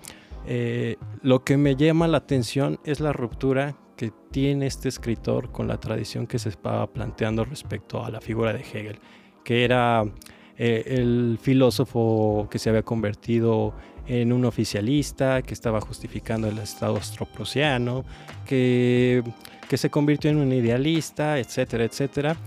Eh, 0.45 0.97
lo 1.21 1.43
que 1.43 1.57
me 1.57 1.75
llama 1.75 2.07
la 2.07 2.17
atención 2.17 2.79
es 2.85 2.99
la 2.99 3.13
ruptura 3.13 3.75
que 3.99 4.13
tiene 4.31 4.65
este 4.65 4.87
escritor 4.87 5.51
con 5.51 5.67
la 5.67 5.77
tradición 5.77 6.25
que 6.25 6.39
se 6.39 6.47
estaba 6.47 6.87
planteando 6.87 7.43
respecto 7.43 8.05
a 8.05 8.09
la 8.09 8.21
figura 8.21 8.53
de 8.53 8.61
Hegel, 8.61 8.97
que 9.43 9.65
era 9.65 10.05
eh, 10.57 10.85
el 10.87 11.37
filósofo 11.41 12.47
que 12.49 12.59
se 12.59 12.69
había 12.69 12.83
convertido 12.83 13.73
en 14.07 14.31
un 14.31 14.45
oficialista, 14.45 15.41
que 15.41 15.53
estaba 15.53 15.81
justificando 15.81 16.47
el 16.47 16.59
Estado 16.59 16.95
austroprusiano, 16.95 18.05
que, 18.45 19.21
que 19.67 19.75
se 19.75 19.89
convirtió 19.89 20.31
en 20.31 20.37
un 20.37 20.53
idealista, 20.53 21.37
etcétera, 21.37 21.83
etcétera. 21.83 22.37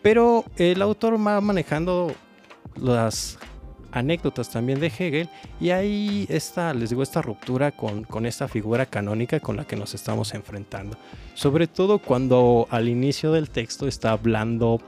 Pero 0.00 0.46
el 0.56 0.80
autor 0.80 1.14
va 1.26 1.42
manejando 1.42 2.14
las 2.74 3.38
anécdotas 3.92 4.50
también 4.50 4.80
de 4.80 4.86
Hegel 4.86 5.28
y 5.60 5.70
ahí 5.70 6.26
está, 6.28 6.74
les 6.74 6.90
digo, 6.90 7.02
esta 7.02 7.22
ruptura 7.22 7.70
con, 7.72 8.04
con, 8.04 8.26
esta 8.26 8.48
figura 8.48 8.86
canónica 8.86 9.40
con 9.40 9.56
la 9.56 9.64
que 9.64 9.76
nos 9.76 9.94
estamos 9.94 10.34
enfrentando. 10.34 10.96
Sobre 11.34 11.66
todo 11.66 11.98
cuando 11.98 12.66
al 12.70 12.88
inicio 12.88 13.32
del 13.32 13.50
texto 13.50 13.86
está 13.86 14.12
hablando 14.12 14.80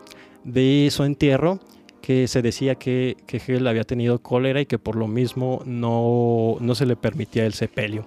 de 0.42 0.88
su 0.90 1.04
entierro, 1.04 1.60
que 2.00 2.28
se 2.28 2.42
decía 2.42 2.74
que, 2.74 3.16
que 3.26 3.38
Hegel 3.38 3.66
había 3.66 3.84
tenido 3.84 4.18
cólera 4.20 4.60
y 4.60 4.66
que 4.66 4.78
por 4.78 4.96
lo 4.96 5.06
mismo 5.06 5.62
no, 5.64 6.56
no 6.60 6.74
se 6.74 6.84
le 6.84 6.96
permitía 6.96 7.46
el 7.46 7.54
sepelio. 7.54 8.04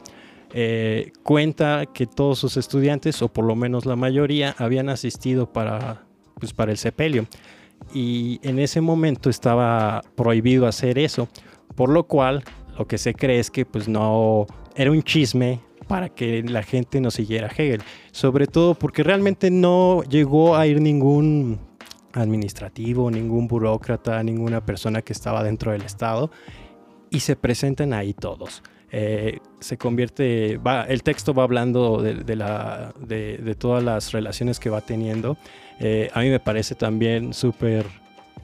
Eh, 0.54 1.12
cuenta 1.24 1.86
que 1.88 2.06
todos 2.06 2.40
sus 2.40 2.58
estudiantes, 2.58 3.22
o 3.22 3.28
por 3.28 3.46
lo 3.46 3.56
menos 3.56 3.86
la 3.86 3.96
mayoría, 3.96 4.56
habían 4.60 4.90
asistido 4.90 5.52
para, 5.52 6.04
pues, 6.40 6.54
para 6.54 6.72
el 6.72 6.78
sepelio 6.78 7.28
y 7.94 8.40
en 8.44 8.60
ese 8.60 8.82
momento 8.82 9.30
estaba 9.30 10.02
prohibido 10.16 10.68
hacer 10.68 11.00
eso, 11.00 11.28
por 11.76 11.90
lo 11.90 12.06
cual 12.06 12.44
lo 12.78 12.88
que 12.88 12.98
se 12.98 13.14
cree 13.14 13.40
es 13.40 13.50
que 13.50 13.66
pues 13.66 13.88
no 13.88 14.46
era 14.76 14.92
un 14.92 15.02
chisme 15.04 15.62
para 15.88 16.10
que 16.10 16.44
la 16.44 16.64
gente 16.64 17.00
no 17.02 17.12
siguiera 17.12 17.48
Hegel, 17.48 17.82
sobre 18.12 18.48
todo 18.48 18.76
porque 18.76 19.04
realmente 19.04 19.50
no 19.50 20.04
llegó 20.04 20.56
a 20.56 20.68
ir 20.68 20.82
ningún 20.82 21.60
administrativo, 22.14 23.10
ningún 23.10 23.48
burócrata, 23.48 24.22
ninguna 24.24 24.66
persona 24.66 25.02
que 25.02 25.14
estaba 25.14 25.44
dentro 25.44 25.72
del 25.72 25.84
Estado 25.84 26.30
y 27.10 27.22
se 27.22 27.36
presentan 27.36 27.94
ahí 27.94 28.14
todos. 28.14 28.64
Eh, 28.92 29.40
se 29.60 29.78
convierte, 29.78 30.58
va, 30.58 30.84
el 30.84 31.04
texto 31.04 31.34
va 31.34 31.44
hablando 31.44 32.02
de, 32.02 32.36
la, 32.36 32.94
de, 33.00 33.56
todas 33.56 33.84
las 33.84 34.12
relaciones 34.12 34.60
que 34.60 34.70
va 34.70 34.82
teniendo. 34.82 35.38
Eh, 35.80 36.10
a 36.14 36.22
mí 36.22 36.30
me 36.30 36.40
parece 36.40 36.76
también 36.76 37.34
súper 37.34 37.86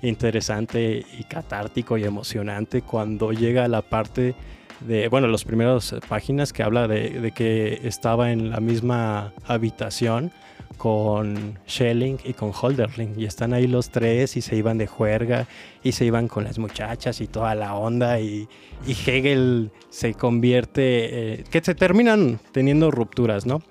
interesante 0.01 1.05
y 1.17 1.23
catártico 1.23 1.97
y 1.97 2.03
emocionante 2.03 2.81
cuando 2.81 3.31
llega 3.31 3.63
a 3.63 3.67
la 3.69 3.81
parte 3.81 4.35
de, 4.81 5.07
bueno, 5.07 5.27
las 5.27 5.45
primeras 5.45 5.95
páginas 6.09 6.51
que 6.51 6.61
habla 6.61 6.89
de, 6.89 7.21
de 7.21 7.31
que 7.31 7.79
estaba 7.83 8.31
en 8.31 8.49
la 8.49 8.59
misma 8.59 9.31
habitación 9.47 10.31
con 10.73 11.59
Schelling 11.67 12.19
y 12.23 12.33
con 12.33 12.51
Holderling 12.51 13.13
y 13.17 13.25
están 13.25 13.53
ahí 13.53 13.67
los 13.67 13.89
tres 13.89 14.35
y 14.37 14.41
se 14.41 14.55
iban 14.55 14.77
de 14.77 14.87
juerga 14.87 15.47
y 15.83 15.93
se 15.93 16.05
iban 16.05 16.27
con 16.27 16.43
las 16.43 16.59
muchachas 16.59 17.21
y 17.21 17.27
toda 17.27 17.55
la 17.55 17.75
onda 17.75 18.19
y, 18.19 18.47
Hegel 18.85 19.71
se 19.89 20.13
convierte, 20.13 20.81
eh, 21.33 21.43
que 21.49 21.61
se 21.61 21.73
terminan 21.73 22.39
teniendo 22.51 22.91
rupturas, 22.91 23.45
¿no? 23.45 23.61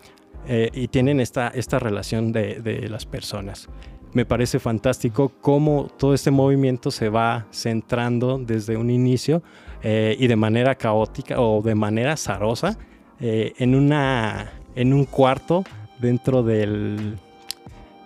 Eh, 0.48 0.70
y 0.72 0.88
tienen 0.88 1.20
esta, 1.20 1.48
esta 1.48 1.78
relación 1.78 2.32
de, 2.32 2.86
las 2.88 3.06
personas. 3.06 3.68
Me 4.12 4.24
parece 4.24 4.58
fantástico 4.58 5.32
cómo 5.40 5.88
todo 5.98 6.14
este 6.14 6.30
movimiento 6.30 6.90
se 6.90 7.08
va 7.08 7.46
centrando 7.52 8.38
desde 8.38 8.76
un 8.76 8.90
inicio 8.90 9.42
eh, 9.82 10.16
y 10.18 10.26
de 10.26 10.36
manera 10.36 10.74
caótica 10.74 11.40
o 11.40 11.62
de 11.62 11.74
manera 11.74 12.16
zarosa 12.16 12.78
en, 13.20 13.76
una, 13.76 14.50
en 14.74 14.92
un 14.92 15.04
cuarto 15.04 15.62
dentro 16.02 16.42
del, 16.42 17.16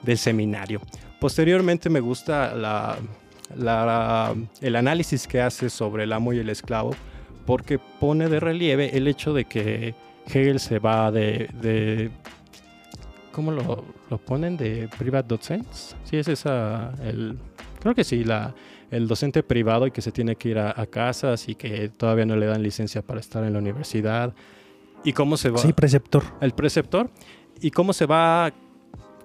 del 0.03 0.19
seminario. 0.19 0.81
Posteriormente 1.19 1.91
me 1.91 1.99
gusta 2.01 2.97
el 4.61 4.77
análisis 4.77 5.27
que 5.27 5.41
hace 5.41 5.71
sobre 5.71 6.05
el 6.05 6.13
amo 6.13 6.33
y 6.33 6.39
el 6.39 6.51
esclavo 6.51 6.93
porque 7.47 7.79
pone 7.79 8.29
de 8.29 8.41
relieve 8.41 8.97
el 8.97 9.09
hecho 9.09 9.33
de 9.33 9.47
que 9.47 9.95
Hegel 10.27 10.61
se 10.61 10.79
va 10.79 11.11
de, 11.11 11.49
de 11.63 12.11
¿cómo 13.33 13.53
lo, 13.53 13.85
lo, 14.11 14.19
ponen? 14.19 14.57
De 14.57 14.89
private 14.99 15.29
docents. 15.29 15.97
Sí, 16.05 16.17
es 16.17 16.29
esa, 16.29 16.93
el, 17.05 17.39
creo 17.81 17.95
que 17.95 18.03
sí, 18.03 18.25
la, 18.25 18.53
el 18.91 19.07
docente 19.07 19.45
privado 19.45 19.87
y 19.87 19.93
que 19.93 20.03
se 20.03 20.11
tiene 20.11 20.35
que 20.35 20.49
ir 20.51 20.59
a, 20.59 20.75
a 20.77 20.87
casas 20.87 21.49
y 21.49 21.55
que 21.55 21.89
todavía 21.89 22.27
no 22.27 22.37
le 22.37 22.47
dan 22.47 22.63
licencia 22.63 23.01
para 23.01 23.21
estar 23.21 23.45
en 23.45 23.53
la 23.53 23.61
universidad. 23.61 24.35
¿Y 25.05 25.13
cómo 25.13 25.37
se 25.37 25.51
va? 25.51 25.59
Sí, 25.59 25.73
preceptor. 25.73 26.25
El 26.41 26.53
preceptor 26.53 27.11
y 27.61 27.71
cómo 27.71 27.93
se 27.93 28.07
va, 28.07 28.53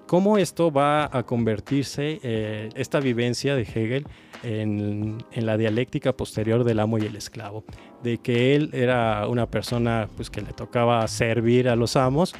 cómo 0.07 0.37
esto 0.37 0.71
va 0.71 1.09
a 1.11 1.23
convertirse, 1.23 2.19
eh, 2.23 2.69
esta 2.75 2.99
vivencia 2.99 3.55
de 3.55 3.63
Hegel, 3.63 4.05
en, 4.43 5.23
la 5.35 5.57
dialéctica 5.57 6.13
posterior 6.13 6.63
del 6.63 6.79
amo 6.79 6.97
y 6.97 7.01
el 7.01 7.15
esclavo, 7.15 7.63
de 8.03 8.17
que 8.17 8.55
él 8.55 8.69
era 8.73 9.27
una 9.27 9.45
persona 9.47 10.09
pues, 10.15 10.29
que 10.29 10.41
le 10.41 10.53
tocaba 10.53 11.07
servir 11.07 11.69
a 11.69 11.75
los 11.75 11.95
amos 11.95 12.33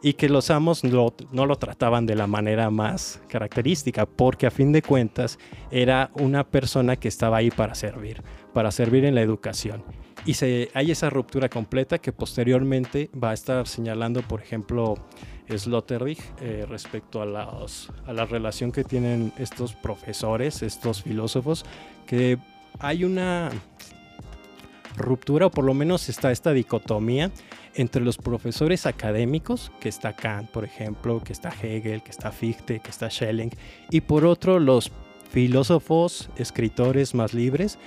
y 0.00 0.12
que 0.12 0.28
los 0.28 0.50
amos 0.50 0.84
no, 0.84 1.12
no, 1.32 1.46
lo 1.46 1.56
trataban 1.56 2.06
de 2.06 2.14
la 2.14 2.28
manera 2.28 2.70
más 2.70 3.20
característica, 3.28 4.06
porque 4.06 4.46
a 4.46 4.50
fin 4.50 4.70
de 4.70 4.82
cuentas 4.82 5.38
era 5.72 6.10
una 6.14 6.44
persona 6.44 6.96
que 6.96 7.08
estaba 7.08 7.38
ahí 7.38 7.50
para 7.50 7.74
servir, 7.74 8.22
para 8.54 8.70
servir 8.70 9.04
en 9.04 9.16
la 9.16 9.22
educación. 9.22 9.82
Y 10.28 10.34
se, 10.34 10.70
hay 10.74 10.90
esa 10.90 11.08
ruptura 11.08 11.48
completa 11.48 11.96
que 11.96 12.12
posteriormente 12.12 13.08
va 13.14 13.30
a 13.30 13.32
estar 13.32 13.66
señalando, 13.66 14.20
por 14.20 14.42
ejemplo, 14.42 14.96
Sloterdijk 15.48 16.18
eh, 16.42 16.66
respecto 16.68 17.22
a, 17.22 17.24
a 17.24 18.12
la 18.12 18.26
relación 18.26 18.70
que 18.70 18.84
tienen 18.84 19.32
estos 19.38 19.72
profesores, 19.72 20.62
estos 20.62 21.02
filósofos, 21.02 21.64
que 22.06 22.36
hay 22.78 23.04
una 23.04 23.48
ruptura, 24.98 25.46
o 25.46 25.50
por 25.50 25.64
lo 25.64 25.72
menos 25.72 26.10
está 26.10 26.30
esta 26.30 26.52
dicotomía 26.52 27.30
entre 27.72 28.02
los 28.02 28.18
profesores 28.18 28.84
académicos, 28.84 29.72
que 29.80 29.88
está 29.88 30.14
Kant, 30.14 30.50
por 30.50 30.66
ejemplo, 30.66 31.22
que 31.24 31.32
está 31.32 31.48
Hegel, 31.48 32.02
que 32.02 32.10
está 32.10 32.32
Fichte, 32.32 32.80
que 32.80 32.90
está 32.90 33.08
Schelling, 33.08 33.52
y 33.90 34.02
por 34.02 34.26
otro 34.26 34.58
los 34.58 34.92
filósofos, 35.30 36.28
escritores 36.36 37.14
más 37.14 37.32
libres, 37.32 37.78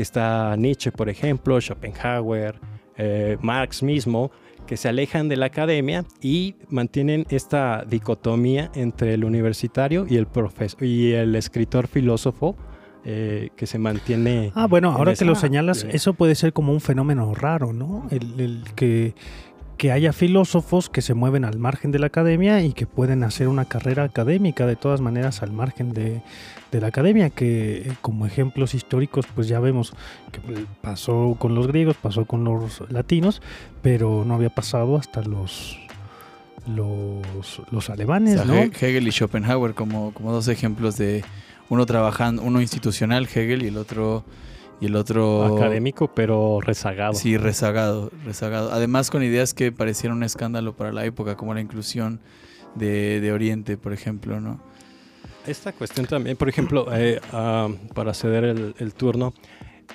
que 0.00 0.02
está 0.02 0.56
Nietzsche, 0.56 0.90
por 0.90 1.10
ejemplo, 1.10 1.60
Schopenhauer, 1.60 2.58
eh, 2.96 3.36
Marx 3.42 3.82
mismo, 3.82 4.30
que 4.66 4.78
se 4.78 4.88
alejan 4.88 5.28
de 5.28 5.36
la 5.36 5.44
academia 5.44 6.06
y 6.22 6.54
mantienen 6.70 7.26
esta 7.28 7.84
dicotomía 7.86 8.70
entre 8.74 9.12
el 9.12 9.26
universitario 9.26 10.06
y 10.08 10.16
el, 10.16 10.26
profesor, 10.26 10.82
y 10.82 11.12
el 11.12 11.36
escritor 11.36 11.86
filósofo 11.86 12.56
eh, 13.04 13.50
que 13.56 13.66
se 13.66 13.78
mantiene. 13.78 14.52
Ah, 14.54 14.66
bueno, 14.66 14.90
ahora 14.90 15.14
que 15.14 15.26
lo 15.26 15.34
señalas, 15.34 15.86
eso 15.90 16.14
puede 16.14 16.34
ser 16.34 16.54
como 16.54 16.72
un 16.72 16.80
fenómeno 16.80 17.34
raro, 17.34 17.74
¿no? 17.74 18.08
El, 18.10 18.64
que, 18.74 19.14
que, 19.80 19.92
haya 19.92 20.12
filósofos 20.12 20.90
que 20.90 21.00
se 21.00 21.14
mueven 21.14 21.44
al 21.44 21.58
margen 21.58 21.90
de 21.90 21.98
la 21.98 22.08
academia 22.08 22.62
y 22.62 22.72
que 22.74 22.86
pueden 22.86 23.24
hacer 23.24 23.48
una 23.48 23.64
carrera 23.64 24.04
académica 24.04 24.66
de 24.66 24.76
todas 24.76 25.00
maneras 25.00 25.42
al 25.42 25.52
margen 25.52 25.94
de, 25.94 26.22
de 26.70 26.80
la 26.80 26.88
academia, 26.88 27.30
que 27.30 27.78
eh, 27.78 27.92
como 28.02 28.26
ejemplos 28.26 28.74
históricos 28.74 29.26
pues 29.34 29.48
ya 29.48 29.58
vemos 29.58 29.94
que 30.32 30.40
pasó 30.82 31.34
con 31.38 31.54
los 31.54 31.66
griegos, 31.66 31.96
pasó 31.96 32.26
con 32.26 32.44
los 32.44 32.82
latinos, 32.90 33.40
pero 33.80 34.24
no 34.26 34.34
había 34.34 34.50
pasado 34.50 34.96
hasta 34.96 35.22
los 35.22 35.78
los, 36.66 37.62
los 37.70 37.88
alemanes, 37.88 38.44
¿no? 38.44 38.54
Hegel 38.54 39.08
y 39.08 39.10
Schopenhauer 39.10 39.72
como, 39.72 40.12
como 40.12 40.30
dos 40.30 40.48
ejemplos 40.48 40.98
de 40.98 41.24
uno 41.70 41.86
trabajando, 41.86 42.42
uno 42.42 42.60
institucional, 42.60 43.24
Hegel, 43.24 43.62
y 43.62 43.68
el 43.68 43.78
otro 43.78 44.24
y 44.80 44.86
el 44.86 44.96
otro 44.96 45.56
académico, 45.56 46.12
pero 46.14 46.60
rezagado. 46.60 47.14
Sí, 47.14 47.36
rezagado, 47.36 48.10
rezagado. 48.24 48.72
Además 48.72 49.10
con 49.10 49.22
ideas 49.22 49.52
que 49.54 49.72
parecieron 49.72 50.18
un 50.18 50.24
escándalo 50.24 50.74
para 50.74 50.92
la 50.92 51.04
época, 51.04 51.36
como 51.36 51.52
la 51.54 51.60
inclusión 51.60 52.20
de, 52.74 53.20
de 53.20 53.32
Oriente, 53.32 53.76
por 53.76 53.92
ejemplo, 53.92 54.40
¿no? 54.40 54.60
Esta 55.46 55.72
cuestión 55.72 56.06
también, 56.06 56.36
por 56.36 56.48
ejemplo, 56.48 56.86
eh, 56.92 57.20
para 57.94 58.14
ceder 58.14 58.44
el, 58.44 58.94
turno, 58.94 59.32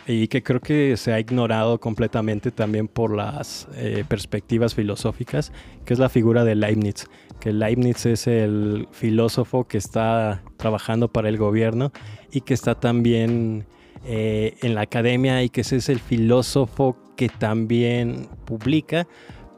y 0.08 0.28
que 0.28 0.42
creo 0.42 0.60
que 0.60 0.98
se 0.98 1.14
ha 1.14 1.20
ignorado 1.20 1.80
completamente 1.80 2.52
también 2.52 2.88
por 2.88 3.16
las 3.16 3.68
eh, 3.76 4.04
perspectivas 4.08 4.74
filosóficas, 4.74 5.52
que 5.86 5.94
es 5.94 6.00
la 6.00 6.10
figura 6.10 6.44
de 6.44 6.56
Leibniz, 6.56 7.06
que 7.40 7.54
Leibniz 7.54 8.06
es 8.06 8.28
el 8.28 8.88
filósofo 8.92 9.68
que 9.68 9.78
está 9.78 10.42
trabajando 10.58 11.10
para 11.10 11.30
el 11.30 11.38
gobierno 11.38 11.92
y 12.32 12.42
que 12.42 12.56
está 12.56 12.76
también 12.76 13.66
eh, 14.06 14.56
en 14.62 14.76
la 14.76 14.82
academia 14.82 15.44
y 15.44 15.50
que 15.50 15.62
ese 15.62 15.78
es 15.78 15.90
el 15.90 16.00
filósofo 16.00 16.98
que 17.16 17.30
también 17.30 18.28
publica, 18.46 19.08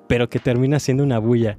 pero 0.08 0.30
que 0.30 0.40
termina 0.40 0.80
siendo 0.80 1.04
una 1.04 1.20
bulla. 1.20 1.58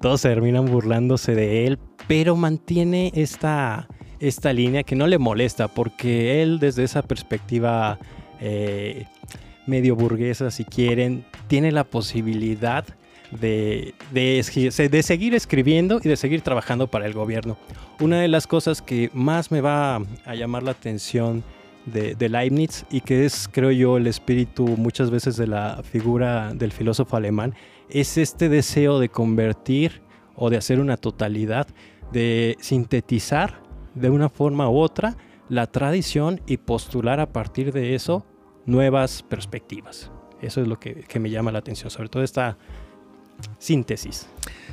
todos 0.00 0.22
terminan 0.22 0.64
burlándose 0.66 1.34
de 1.34 1.66
él 1.66 1.78
pero 2.10 2.34
mantiene 2.34 3.12
esta, 3.14 3.86
esta 4.18 4.52
línea 4.52 4.82
que 4.82 4.96
no 4.96 5.06
le 5.06 5.18
molesta, 5.18 5.68
porque 5.68 6.42
él 6.42 6.58
desde 6.58 6.82
esa 6.82 7.02
perspectiva 7.02 8.00
eh, 8.40 9.04
medio 9.64 9.94
burguesa, 9.94 10.50
si 10.50 10.64
quieren, 10.64 11.24
tiene 11.46 11.70
la 11.70 11.84
posibilidad 11.84 12.84
de, 13.30 13.94
de, 14.10 14.42
seguir 15.04 15.36
escribiendo 15.36 16.00
y 16.02 16.08
de 16.08 16.16
seguir 16.16 16.40
trabajando 16.40 16.88
para 16.88 17.06
el 17.06 17.12
gobierno. 17.12 17.56
Una 18.00 18.20
de 18.20 18.26
las 18.26 18.48
cosas 18.48 18.82
que 18.82 19.08
más 19.14 19.52
me 19.52 19.60
va 19.60 20.02
a 20.24 20.34
llamar 20.34 20.64
la 20.64 20.72
atención 20.72 21.44
de, 21.86 22.28
Leibniz 22.28 22.84
y 22.90 23.00
que 23.00 23.24
es, 23.24 23.48
creo 23.50 23.70
yo, 23.70 23.96
el 23.96 24.06
espíritu 24.06 24.66
muchas 24.66 25.10
veces 25.10 25.36
de 25.36 25.46
la 25.46 25.82
figura 25.82 26.52
del 26.54 26.72
filósofo 26.72 27.16
alemán, 27.16 27.54
es 27.88 28.18
este 28.18 28.48
deseo 28.48 28.98
de 28.98 29.08
convertir 29.08 30.02
o 30.36 30.50
de 30.50 30.56
hacer 30.56 30.80
una 30.80 30.96
totalidad, 30.96 31.66
de 32.12 32.56
sintetizar 32.60 33.62
de 33.94 34.10
una 34.10 34.28
forma 34.28 34.68
u 34.68 34.78
otra 34.78 35.16
la 35.48 35.66
tradición 35.66 36.40
y 36.46 36.58
postular 36.58 37.18
a 37.18 37.32
partir 37.32 37.72
de 37.72 37.94
eso 37.94 38.24
nuevas 38.66 39.22
perspectivas. 39.22 40.10
Eso 40.40 40.60
es 40.60 40.68
lo 40.68 40.78
que, 40.78 41.04
que 41.08 41.18
me 41.18 41.28
llama 41.28 41.50
la 41.52 41.58
atención, 41.58 41.90
sobre 41.90 42.08
todo 42.08 42.22
esta 42.22 42.56
síntesis. 43.58 44.28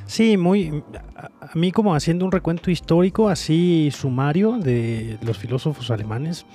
Sí, 0.05 0.38
muy. 0.38 0.84
A 1.41 1.51
mí, 1.55 1.72
como 1.72 1.93
haciendo 1.95 2.26
un 2.26 2.32
recuento 2.32 2.72
histórico, 2.72 3.30
así 3.30 3.89
sumario 3.91 4.58
de 4.58 5.18
los 5.22 5.38
filósofos 5.38 5.91
alemanes, 5.91 6.45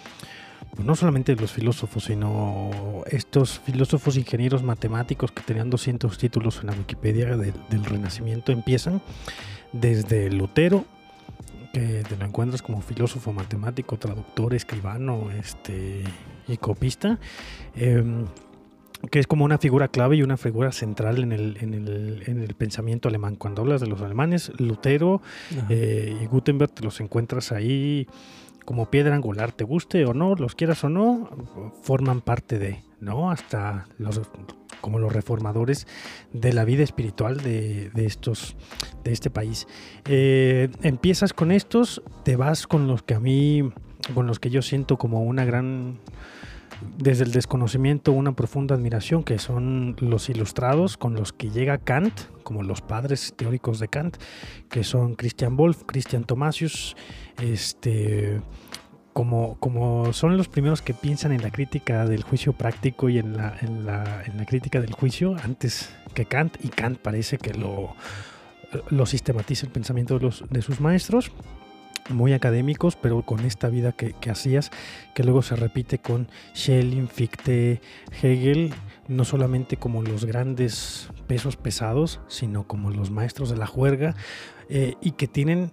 pues 0.75 0.87
no 0.87 0.97
solamente 0.97 1.37
los 1.37 1.53
filósofos, 1.53 2.05
sino 2.05 2.71
estos 3.07 3.59
filósofos 3.61 4.17
ingenieros 4.17 4.63
matemáticos 4.63 5.31
que 5.31 5.43
tenían 5.43 5.69
200 5.69 6.17
títulos 6.17 6.61
en 6.61 6.69
la 6.69 6.73
Wikipedia 6.73 7.37
del 7.37 7.85
Renacimiento, 7.85 8.53
empiezan 8.53 9.03
desde 9.73 10.31
Lutero, 10.31 10.87
que 11.75 12.05
te 12.09 12.17
lo 12.17 12.25
encuentras 12.25 12.63
como 12.63 12.81
filósofo 12.81 13.33
matemático, 13.33 13.99
traductor, 13.99 14.55
escribano 14.55 15.31
este, 15.31 16.05
y 16.49 16.57
copista. 16.57 17.19
Em, 17.75 18.27
que 19.11 19.19
es 19.19 19.27
como 19.27 19.45
una 19.45 19.59
figura 19.59 19.89
clave 19.89 20.17
y 20.17 20.23
una 20.23 20.37
figura 20.37 20.73
central 20.73 21.19
en 21.23 21.33
el, 21.33 21.57
en 21.61 21.75
el, 21.75 22.23
en 22.27 22.43
el 22.43 22.55
pensamiento 22.55 23.09
alemán. 23.09 23.37
Cuando 23.37 23.63
hablas 23.63 23.81
de 23.81 23.87
los 23.87 24.01
alemanes, 24.01 24.53
Lutero 24.59 25.21
eh, 25.69 26.17
y 26.23 26.27
Gutenberg 26.27 26.73
te 26.73 26.85
los 26.85 27.01
encuentras 27.01 27.53
ahí 27.53 28.07
como 28.65 28.91
piedra 28.91 29.15
angular, 29.15 29.53
te 29.53 29.65
guste 29.65 30.05
o 30.05 30.15
no, 30.15 30.35
los 30.37 30.55
quieras 30.55 30.85
o 30.85 30.89
no, 30.89 31.29
forman 31.83 32.21
parte 32.21 32.59
de, 32.59 32.81
¿no? 33.01 33.31
Hasta 33.31 33.87
los 33.99 34.21
como 34.81 34.99
los 34.99 35.13
reformadores 35.13 35.87
de 36.33 36.53
la 36.53 36.65
vida 36.65 36.83
espiritual 36.83 37.39
de, 37.39 37.91
de 37.91 38.07
estos 38.07 38.57
de 39.05 39.13
este 39.13 39.31
país. 39.31 39.67
Eh, 40.07 40.71
empiezas 40.83 41.33
con 41.33 41.53
estos, 41.53 42.03
te 42.25 42.37
vas 42.37 42.67
con 42.67 42.87
los 42.87 43.03
que 43.03 43.15
a 43.15 43.21
mí, 43.21 43.71
con 44.15 44.27
los 44.27 44.39
que 44.39 44.51
yo 44.51 44.63
siento 44.63 44.97
como 44.97 45.23
una 45.23 45.45
gran 45.45 45.99
desde 46.99 47.25
el 47.25 47.33
desconocimiento 47.33 48.13
una 48.13 48.33
profunda 48.33 48.75
admiración, 48.75 49.25
que 49.25 49.39
son 49.39 49.97
los 50.01 50.29
ilustrados 50.29 50.97
con 50.97 51.15
los 51.15 51.33
que 51.33 51.51
llega 51.51 51.79
Kant, 51.79 52.13
como 52.43 52.63
los 52.63 52.81
padres 52.81 53.35
teóricos 53.37 53.79
de 53.79 53.89
Kant, 53.89 54.17
que 54.69 54.85
son 54.85 55.15
Christian 55.15 55.57
Wolff, 55.57 55.83
Christian 55.87 56.25
Thomasius, 56.25 56.97
este, 57.41 58.41
como, 59.13 59.57
como 59.59 60.13
son 60.13 60.37
los 60.37 60.49
primeros 60.49 60.83
que 60.83 60.95
piensan 60.95 61.33
en 61.33 61.43
la 61.43 61.51
crítica 61.51 62.07
del 62.07 62.23
juicio 62.23 62.53
práctico 62.53 63.09
y 63.09 63.19
en 63.19 63.37
la, 63.37 63.57
en 63.61 63.85
la, 63.87 64.23
en 64.25 64.37
la 64.39 64.47
crítica 64.47 64.81
del 64.81 64.93
juicio 64.93 65.37
antes 65.43 65.91
que 66.15 66.25
Kant, 66.25 66.57
y 66.65 66.69
Kant 66.69 66.99
parece 66.99 67.39
que 67.39 67.55
lo, 67.55 67.95
lo 68.91 69.07
sistematiza 69.07 69.67
el 69.67 69.73
pensamiento 69.73 70.19
de, 70.19 70.25
los, 70.25 70.45
de 70.49 70.63
sus 70.63 70.81
maestros 70.81 71.33
muy 72.11 72.33
académicos, 72.33 72.97
pero 72.97 73.23
con 73.23 73.41
esta 73.41 73.69
vida 73.69 73.93
que, 73.93 74.15
hacías, 74.31 74.71
que 75.15 75.25
luego 75.25 75.43
se 75.43 75.57
repite 75.57 75.99
con 75.99 76.29
Schelling, 76.55 77.09
Fichte, 77.09 77.81
Hegel, 78.23 78.73
no 79.09 79.25
solamente 79.25 79.77
como 79.77 80.03
los 80.03 80.25
grandes 80.25 81.09
pesos 81.27 81.57
pesados, 81.57 82.21
sino 82.29 82.67
como 82.67 82.91
los 82.91 83.11
maestros 83.11 83.51
de 83.51 83.57
la 83.57 83.67
juerga, 83.67 84.15
eh, 84.69 84.95
y 85.01 85.13
que 85.13 85.29
tienen 85.29 85.73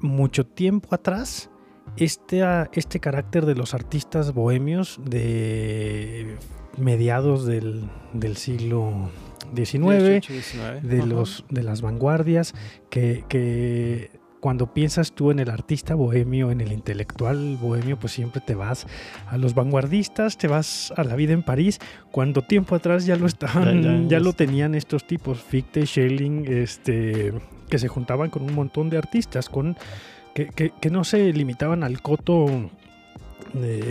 mucho 0.00 0.46
tiempo 0.46 0.94
atrás 0.94 1.50
este, 1.96 2.44
este 2.72 3.00
carácter 3.00 3.46
de 3.46 3.54
los 3.54 3.74
artistas 3.74 4.32
bohemios 4.32 5.00
de 5.04 6.36
mediados 6.76 7.44
del, 7.46 7.88
siglo 8.36 9.10
XIX, 9.54 10.22
de, 10.82 11.06
los, 11.06 11.44
de 11.48 11.62
las 11.62 11.82
vanguardias, 11.82 12.54
que, 12.90 13.24
que 13.28 14.10
cuando 14.40 14.72
piensas 14.72 15.12
tú 15.12 15.30
en 15.30 15.38
el 15.38 15.50
artista 15.50 15.94
bohemio, 15.94 16.50
en 16.50 16.60
el 16.60 16.72
intelectual 16.72 17.56
bohemio, 17.56 17.98
pues 17.98 18.12
siempre 18.12 18.40
te 18.40 18.54
vas 18.54 18.86
a 19.26 19.36
los 19.36 19.54
vanguardistas, 19.54 20.38
te 20.38 20.48
vas 20.48 20.92
a 20.96 21.04
la 21.04 21.16
vida 21.16 21.32
en 21.32 21.42
París, 21.42 21.78
cuando 22.10 22.42
tiempo 22.42 22.74
atrás 22.74 23.06
ya 23.06 23.16
lo 23.16 23.26
estaban, 23.26 24.08
ya, 24.08 24.20
lo 24.20 24.32
tenían 24.32 24.74
estos 24.74 25.06
tipos, 25.06 25.40
Fichte, 25.40 25.86
Schelling, 25.86 26.44
este, 26.46 27.32
que 27.68 27.78
se 27.78 27.88
juntaban 27.88 28.30
con 28.30 28.42
un 28.42 28.54
montón 28.54 28.90
de 28.90 28.98
artistas, 28.98 29.48
con 29.48 29.76
que, 30.34 30.70
que 30.80 30.90
no 30.90 31.02
se 31.02 31.32
limitaban 31.32 31.82
al 31.82 32.00
coto 32.00 32.70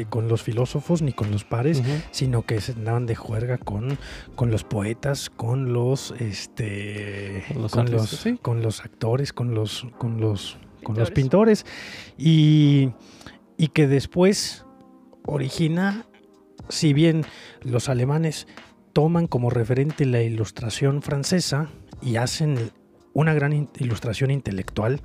con 0.09 0.27
los 0.27 0.43
filósofos 0.43 1.01
ni 1.01 1.13
con 1.13 1.31
los 1.31 1.43
pares, 1.43 1.81
sino 2.11 2.45
que 2.45 2.61
se 2.61 2.73
andaban 2.73 3.05
de 3.05 3.15
juerga 3.15 3.57
con, 3.57 3.97
con 4.35 4.51
los 4.51 4.63
poetas, 4.63 5.29
con 5.29 5.73
los 5.73 6.13
este 6.19 7.43
con, 7.71 7.91
los, 7.91 8.25
con 8.41 8.61
los 8.61 8.81
actores, 8.81 9.33
con 9.33 9.53
los 9.53 9.87
con 9.97 10.19
los 10.21 10.57
con 10.83 10.95
los 10.97 11.11
pintores. 11.11 11.65
y, 12.17 12.91
y 13.57 13.67
que 13.69 13.87
después 13.87 14.65
origina 15.25 16.05
si 16.69 16.93
bien 16.93 17.25
los 17.61 17.89
alemanes 17.89 18.47
toman 18.93 19.27
como 19.27 19.49
referente 19.49 20.05
la 20.05 20.21
ilustración 20.21 21.01
francesa 21.01 21.69
y 22.01 22.15
hacen 22.17 22.71
una 23.13 23.33
gran 23.33 23.69
ilustración 23.79 24.31
intelectual, 24.31 25.01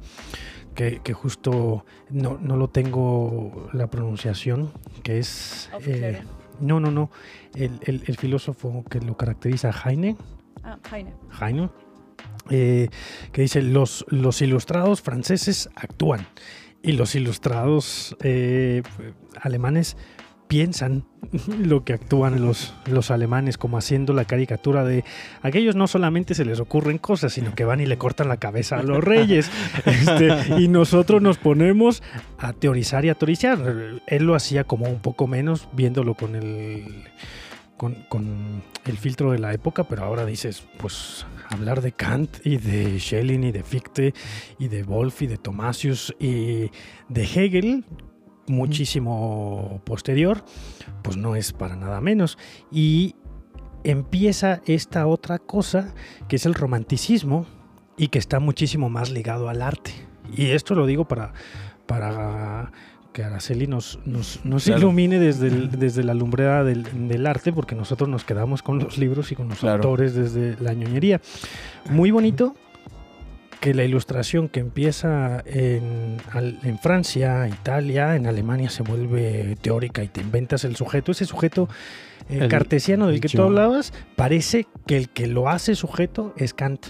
que, 0.75 1.13
justo 1.13 1.85
no, 2.11 2.39
no, 2.41 2.57
lo 2.57 2.69
tengo 2.69 3.69
la 3.73 3.89
pronunciación, 3.89 4.73
que 5.03 5.19
es... 5.19 5.71
Eh, 5.87 6.23
no, 6.61 6.81
no, 6.81 6.91
no. 6.91 7.11
El, 7.55 7.81
el, 7.85 8.17
filósofo 8.17 8.85
que 8.89 9.01
lo 9.01 9.17
caracteriza, 9.17 9.71
Heine. 9.73 10.17
Ah, 10.63 10.79
Heine. 10.93 11.13
Heine. 11.41 11.71
Eh, 12.51 12.89
que 13.33 13.43
dice, 13.43 13.63
los, 13.63 14.05
los 14.09 14.43
ilustrados 14.43 15.01
franceses 15.03 15.69
actúan 15.75 16.27
y 16.83 16.93
los 16.93 17.15
ilustrados 17.15 18.17
eh, 18.21 18.83
alemanes 19.41 19.97
piensan 20.53 21.07
lo 21.65 21.83
que 21.83 21.95
actúan 21.95 22.43
los, 22.43 22.75
los 22.85 23.11
alemanes, 23.11 23.57
como 23.57 23.79
haciendo 23.79 24.13
la 24.13 24.27
caricatura 24.27 24.85
de 24.85 25.03
aquellos 25.41 25.77
no 25.77 25.87
solamente 25.87 26.35
se 26.35 26.45
les 26.45 26.61
ocurren 26.61 26.99
cosas, 26.99 27.33
sino 27.33 27.55
que 27.55 27.65
van 27.65 27.81
y 27.81 27.87
le 27.87 27.97
cortan 27.97 28.29
la 28.29 28.37
cabeza 28.37 28.77
a 28.77 28.83
los 28.83 29.03
reyes. 29.13 29.51
Este, 29.87 30.61
y 30.61 30.69
nosotros 30.69 31.23
nos 31.23 31.39
ponemos 31.39 32.03
a 32.37 32.53
teorizar 32.53 33.07
y 33.07 33.09
a 33.09 33.15
teorizar. 33.15 33.61
Él 34.07 34.25
lo 34.25 34.35
hacía 34.35 34.65
como 34.65 34.91
un 34.91 35.01
poco 35.01 35.27
menos, 35.27 35.71
viéndolo 35.73 36.13
con 36.17 36.37
el, 36.37 37.05
con, 37.79 37.95
con 38.11 38.63
el 38.85 38.99
filtro 38.99 39.33
de 39.33 39.39
la 39.39 39.55
época, 39.55 39.85
pero 39.85 40.05
ahora 40.05 40.27
dices, 40.27 40.65
pues 40.77 41.25
hablar 41.49 41.81
de 41.81 41.93
Kant 41.93 42.45
y 42.45 42.59
de 42.59 43.01
Schelling 43.01 43.45
y 43.45 43.53
de 43.53 43.63
Fichte 43.63 44.13
y 44.59 44.69
de 44.69 44.83
Wolf 44.83 45.23
y 45.23 45.29
de 45.29 45.39
Thomasius 45.39 46.15
y 46.21 46.71
de 47.09 47.23
Hegel, 47.23 47.87
muchísimo 48.47 49.81
posterior, 49.85 50.45
pues 51.03 51.17
no 51.17 51.37
es 51.37 51.53
para 51.53 51.77
nada 51.77 52.01
menos. 52.01 52.39
Y 52.71 53.15
empieza 53.85 54.61
esta 54.67 55.07
otra 55.07 55.39
cosa 55.39 55.95
que 56.29 56.37
es 56.37 56.47
el 56.47 56.55
romanticismo 56.55 57.47
y 57.97 58.09
que 58.09 58.19
está 58.19 58.41
muchísimo 58.41 58.89
más 58.89 59.11
ligado 59.11 59.49
al 59.49 59.63
arte. 59.63 59.93
Y 60.37 60.47
esto 60.47 60.75
lo 60.75 60.87
digo 60.87 61.07
para, 61.07 61.33
para 61.87 62.73
que 63.13 63.23
Araceli 63.23 63.67
nos, 63.67 63.99
nos, 64.05 64.67
ilumine 64.67 65.19
desde, 65.19 65.51
desde 65.51 66.03
la 66.03 66.15
lumbrera 66.15 66.65
del, 66.65 67.27
arte, 67.27 67.53
porque 67.53 67.75
nosotros 67.75 68.09
nos 68.09 68.25
quedamos 68.25 68.63
con 68.63 68.79
los 68.79 68.99
libros 68.99 69.31
y 69.33 69.37
con 69.37 69.49
los 69.49 69.63
autores 69.65 70.15
desde 70.15 70.57
la 70.63 70.73
ñoñería. 70.73 71.21
Muy 71.91 72.11
bonito, 72.11 72.55
que 73.63 73.75
la 73.75 73.85
ilustración 73.85 74.49
que 74.49 74.59
empieza 74.59 75.41
en, 75.47 76.19
Francia, 76.83 77.47
Italia, 77.47 78.17
en 78.17 78.27
Alemania 78.27 78.69
se 78.71 78.83
vuelve 78.83 79.57
teórica 79.63 80.03
y 80.03 80.09
te 80.09 80.21
inventas 80.21 80.65
el 80.65 80.75
sujeto, 80.75 81.13
ese 81.13 81.27
sujeto 81.27 81.69
eh, 82.29 82.49
cartesiano 82.49 83.07
del 83.07 83.21
que 83.21 83.29
tú 83.29 83.41
hablabas, 83.41 83.93
parece 84.17 84.67
que 84.85 84.97
el 84.97 85.11
que 85.11 85.29
lo 85.29 85.49
hace 85.49 85.77
sujeto 85.77 86.35
es 86.37 86.55
Kant, 86.55 86.87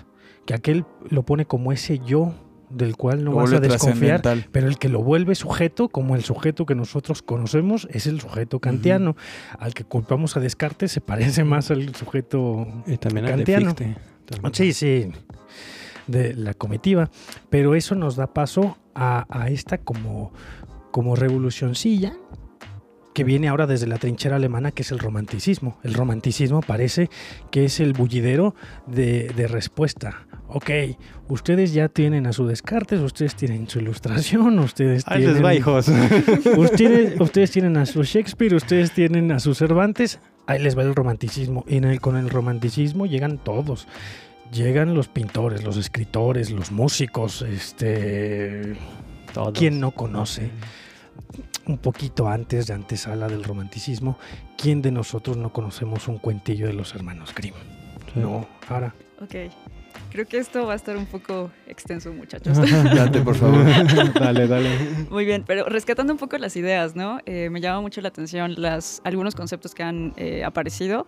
que 0.47 0.55
aquel 0.55 0.87
lo 1.11 1.25
pone 1.25 1.45
como 1.45 1.73
ese 1.73 1.99
yo 1.99 2.33
del 2.71 2.97
cual 2.97 3.23
no 3.23 3.33
vas 3.33 3.53
a 3.53 3.61
desconfiar, 3.61 4.23
pero 4.51 4.67
el 4.67 4.79
que 4.79 4.89
lo 4.89 5.03
vuelve 5.03 5.35
sujeto, 5.35 5.91
como 5.91 6.17
el 6.17 6.25
sujeto 6.25 6.65
que 6.65 6.75
nosotros 6.75 7.21
conocemos, 7.21 7.87
es 7.91 8.07
el 8.07 8.19
sujeto 8.19 8.61
kantiano. 8.61 9.15
Al 9.59 9.75
que 9.75 9.85
culpamos 9.85 10.39
a 10.39 10.41
Descartes 10.41 10.91
se 10.91 11.03
parece 11.03 11.45
más 11.45 11.71
al 11.71 11.95
sujeto 11.95 12.67
y 12.87 12.97
también 12.97 13.27
kantiano. 13.27 13.75
De 13.75 13.95
sí, 14.55 14.73
sí. 14.73 15.11
De 16.07 16.35
la 16.35 16.55
comitiva. 16.55 17.11
Pero 17.51 17.75
eso 17.75 17.95
nos 17.95 18.17
da 18.17 18.33
paso 18.33 18.79
a, 18.95 19.27
a 19.29 19.49
esta 19.49 19.79
como, 19.79 20.33
como 20.91 21.17
revolucioncilla 21.17 22.15
que 23.13 23.25
viene 23.25 23.49
ahora 23.49 23.67
desde 23.67 23.87
la 23.87 23.99
trinchera 23.99 24.37
alemana, 24.37 24.71
que 24.71 24.83
es 24.83 24.93
el 24.93 24.99
romanticismo. 24.99 25.79
El 25.83 25.95
romanticismo 25.95 26.61
parece 26.61 27.11
que 27.51 27.65
es 27.65 27.81
el 27.81 27.93
bullidero 27.93 28.55
de, 28.87 29.31
de 29.37 29.49
respuesta. 29.49 30.27
Ok, 30.49 30.71
ustedes 31.29 31.73
ya 31.73 31.89
tienen 31.89 32.27
a 32.27 32.33
su 32.33 32.47
Descartes, 32.47 33.01
ustedes 33.01 33.35
tienen 33.35 33.69
su 33.69 33.81
ilustración, 33.81 34.59
ustedes 34.59 35.05
Ahí 35.07 35.19
tienen... 35.19 35.35
les 35.35 35.45
va, 35.45 35.55
hijos. 35.55 35.89
Ustedes, 36.57 37.19
ustedes 37.21 37.51
tienen 37.51 37.77
a 37.79 37.87
su 37.87 38.03
Shakespeare, 38.03 38.55
ustedes 38.55 38.93
tienen 38.93 39.33
a 39.33 39.41
su 39.41 39.55
Cervantes, 39.55 40.21
ahí 40.47 40.59
les 40.59 40.77
va 40.77 40.83
el 40.83 40.95
romanticismo. 40.95 41.65
Y 41.67 41.77
en 41.77 41.85
el, 41.85 42.01
con 42.01 42.17
el 42.17 42.29
romanticismo 42.29 43.07
llegan 43.07 43.39
todos. 43.39 43.87
Llegan 44.53 44.95
los 44.95 45.09
pintores, 45.09 45.65
los 45.65 45.79
escritores, 45.79 46.51
los 46.51 46.71
músicos, 46.73 47.41
este... 47.43 48.77
Todos. 49.33 49.59
¿Quién 49.59 49.81
no 49.81 49.93
conoce? 49.93 50.51
Un 51.67 51.79
poquito 51.79 52.29
antes 52.29 52.67
de 52.67 52.75
antesala 52.75 53.29
del 53.29 53.45
romanticismo, 53.45 54.19
¿quién 54.59 54.83
de 54.83 54.93
nosotros 54.93 55.39
no 55.39 55.55
conocemos 55.55 56.07
un 56.07 56.19
cuentillo 56.19 56.67
de 56.67 56.75
los 56.75 56.95
hermanos 56.95 57.35
Grimm? 57.35 57.55
No, 58.15 58.47
ahora. 58.69 58.95
Ok. 59.23 59.51
Creo 60.11 60.27
que 60.27 60.37
esto 60.37 60.67
va 60.67 60.75
a 60.75 60.77
estar 60.77 60.99
un 60.99 61.07
poco 61.07 61.51
extenso, 61.67 62.13
muchachos. 62.13 62.59
Date, 62.95 63.23
por 63.23 63.37
favor. 63.37 63.65
dale, 64.21 64.47
dale. 64.47 64.69
Muy 65.11 65.25
bien, 65.25 65.45
pero 65.47 65.65
rescatando 65.65 66.13
un 66.13 66.19
poco 66.19 66.37
las 66.37 66.55
ideas, 66.57 66.95
¿no? 66.95 67.21
Eh, 67.25 67.49
me 67.49 67.63
llama 67.63 67.81
mucho 67.81 68.03
la 68.03 68.09
atención 68.09 68.55
las, 68.59 69.01
algunos 69.05 69.35
conceptos 69.35 69.75
que 69.75 69.83
han 69.83 70.13
eh, 70.19 70.45
aparecido. 70.45 71.07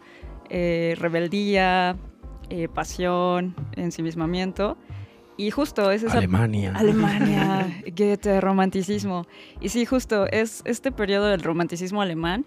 Eh, 0.48 0.94
rebeldía, 0.98 1.96
eh, 2.50 2.68
pasión, 2.68 3.54
ensimismamiento. 3.76 4.76
Y 5.36 5.50
justo 5.50 5.90
es 5.90 6.02
esa... 6.02 6.18
Alemania. 6.18 6.72
Alemania, 6.76 7.82
Goethe, 7.96 8.40
romanticismo. 8.40 9.26
Y 9.60 9.68
sí, 9.70 9.84
justo 9.84 10.26
es 10.30 10.62
este 10.64 10.92
periodo 10.92 11.26
del 11.26 11.42
romanticismo 11.42 12.02
alemán 12.02 12.44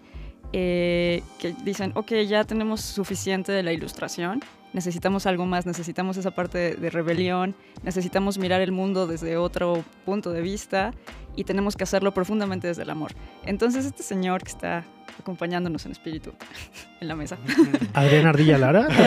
eh, 0.52 1.22
que 1.38 1.54
dicen, 1.64 1.92
ok, 1.94 2.12
ya 2.26 2.44
tenemos 2.44 2.80
suficiente 2.80 3.52
de 3.52 3.62
la 3.62 3.74
ilustración, 3.74 4.40
necesitamos 4.72 5.26
algo 5.26 5.44
más, 5.44 5.66
necesitamos 5.66 6.16
esa 6.16 6.30
parte 6.30 6.56
de, 6.56 6.74
de 6.76 6.88
rebelión, 6.88 7.54
necesitamos 7.82 8.38
mirar 8.38 8.62
el 8.62 8.72
mundo 8.72 9.06
desde 9.06 9.36
otro 9.36 9.84
punto 10.06 10.32
de 10.32 10.40
vista 10.40 10.92
y 11.36 11.44
tenemos 11.44 11.76
que 11.76 11.84
hacerlo 11.84 12.14
profundamente 12.14 12.66
desde 12.66 12.82
el 12.82 12.90
amor. 12.90 13.12
Entonces 13.44 13.84
este 13.84 14.02
señor 14.02 14.42
que 14.42 14.50
está 14.50 14.84
acompañándonos 15.18 15.84
en 15.86 15.92
espíritu 15.92 16.32
en 17.00 17.08
la 17.08 17.16
mesa. 17.16 17.38
Adrián 17.94 18.26
Ardilla 18.26 18.58
Lara. 18.58 18.88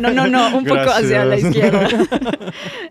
No, 0.00 0.10
no, 0.10 0.26
no, 0.26 0.56
un 0.56 0.64
poco 0.64 0.90
hacia 0.90 1.24
la 1.24 1.36
izquierda. 1.36 1.88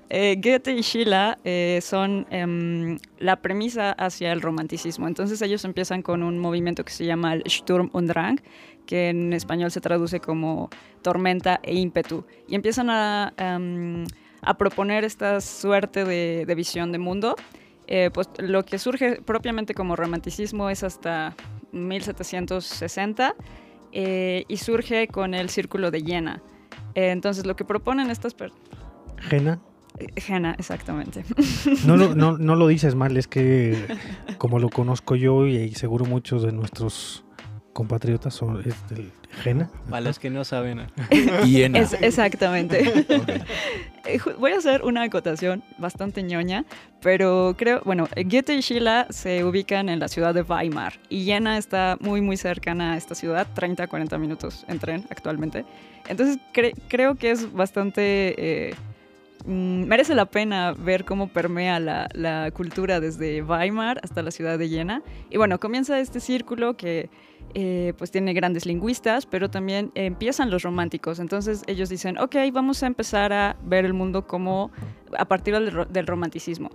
Eh, 0.09 0.39
Goethe 0.41 0.73
y 0.73 0.81
Schiller 0.81 1.37
eh, 1.43 1.79
son 1.81 2.25
em, 2.29 2.97
la 3.19 3.37
premisa 3.37 3.91
hacia 3.91 4.31
el 4.31 4.41
romanticismo. 4.41 5.07
Entonces 5.07 5.41
ellos 5.41 5.63
empiezan 5.65 6.01
con 6.01 6.23
un 6.23 6.39
movimiento 6.39 6.83
que 6.83 6.91
se 6.91 7.05
llama 7.05 7.33
el 7.33 7.43
Sturm 7.47 7.89
und 7.93 8.09
Drang, 8.09 8.39
que 8.85 9.09
en 9.09 9.33
español 9.33 9.71
se 9.71 9.81
traduce 9.81 10.19
como 10.19 10.69
tormenta 11.01 11.59
e 11.63 11.75
ímpetu. 11.75 12.25
Y 12.47 12.55
empiezan 12.55 12.89
a, 12.89 13.33
em, 13.37 14.05
a 14.41 14.57
proponer 14.57 15.03
esta 15.03 15.41
suerte 15.41 16.05
de, 16.05 16.45
de 16.45 16.55
visión 16.55 16.91
de 16.91 16.99
mundo. 16.99 17.35
Eh, 17.87 18.09
pues 18.11 18.29
lo 18.39 18.63
que 18.63 18.79
surge 18.79 19.21
propiamente 19.21 19.75
como 19.75 19.95
romanticismo 19.95 20.69
es 20.69 20.83
hasta 20.83 21.35
1760 21.75 23.35
eh, 23.91 24.45
y 24.47 24.57
surge 24.57 25.07
con 25.07 25.33
el 25.33 25.49
círculo 25.49 25.91
de 25.91 26.01
Jena. 26.01 26.41
Eh, 26.95 27.11
entonces 27.11 27.45
lo 27.45 27.55
que 27.55 27.65
proponen 27.65 28.09
estas 28.09 28.33
personas... 28.33 28.63
Jena. 29.17 29.59
Jena, 30.17 30.55
exactamente. 30.57 31.23
No 31.85 31.95
lo, 31.95 32.15
no, 32.15 32.37
no 32.37 32.55
lo 32.55 32.67
dices 32.67 32.95
mal, 32.95 33.15
es 33.17 33.27
que 33.27 33.77
como 34.37 34.59
lo 34.59 34.69
conozco 34.69 35.15
yo 35.15 35.47
y 35.47 35.73
seguro 35.73 36.05
muchos 36.05 36.43
de 36.43 36.51
nuestros 36.51 37.24
compatriotas 37.75 38.33
son 38.33 38.61
es 38.65 38.73
del 38.89 39.11
Jena. 39.43 39.69
Para 39.89 39.99
los 39.99 40.17
que 40.17 40.29
no 40.29 40.45
saben. 40.45 40.87
Hiena. 41.43 41.79
Es- 41.79 41.91
exactamente. 42.01 42.87
Ok. 43.09 43.29
Eh, 44.05 44.19
Voy 44.39 44.51
a 44.53 44.57
hacer 44.59 44.83
una 44.83 45.01
acotación 45.03 45.61
bastante 45.77 46.23
ñoña, 46.23 46.63
pero 47.01 47.53
creo, 47.57 47.81
bueno, 47.83 48.07
Goethe 48.15 48.55
y 48.55 48.61
Schiller 48.61 49.07
se 49.09 49.43
ubican 49.43 49.89
en 49.89 49.99
la 49.99 50.07
ciudad 50.07 50.33
de 50.33 50.43
Weimar 50.43 50.93
y 51.09 51.25
Jena 51.25 51.57
está 51.57 51.97
muy, 51.99 52.21
muy 52.21 52.37
cercana 52.37 52.93
a 52.93 52.97
esta 52.97 53.13
ciudad, 53.13 53.45
30 53.53 53.83
a 53.83 53.87
40 53.87 54.17
minutos 54.19 54.63
en 54.69 54.79
tren 54.79 55.03
actualmente. 55.09 55.65
Entonces 56.07 56.37
cre- 56.53 56.75
creo 56.87 57.15
que 57.15 57.31
es 57.31 57.51
bastante... 57.51 58.35
eh, 58.69 58.75
mm, 59.45 59.83
merece 59.85 60.15
la 60.15 60.27
pena 60.27 60.71
ver 60.71 61.03
cómo 61.03 61.27
permea 61.27 61.79
la, 61.81 62.07
la 62.13 62.51
cultura 62.51 62.99
desde 63.01 63.41
Weimar 63.43 63.99
hasta 64.01 64.21
la 64.21 64.31
ciudad 64.31 64.57
de 64.57 64.69
Jena. 64.69 65.01
Y 65.29 65.37
bueno, 65.37 65.59
comienza 65.59 65.99
este 65.99 66.19
círculo 66.21 66.77
que 66.77 67.09
eh, 67.53 67.93
pues 67.97 68.11
tiene 68.11 68.33
grandes 68.33 68.65
lingüistas, 68.65 69.25
pero 69.25 69.49
también 69.49 69.91
empiezan 69.95 70.49
los 70.49 70.63
románticos. 70.63 71.19
Entonces 71.19 71.63
ellos 71.67 71.89
dicen, 71.89 72.17
ok, 72.17 72.35
vamos 72.51 72.83
a 72.83 72.87
empezar 72.87 73.31
a 73.33 73.55
ver 73.63 73.85
el 73.85 73.93
mundo 73.93 74.27
como 74.27 74.71
a 75.17 75.25
partir 75.25 75.53
del, 75.53 75.71
ro- 75.71 75.85
del 75.85 76.07
romanticismo. 76.07 76.69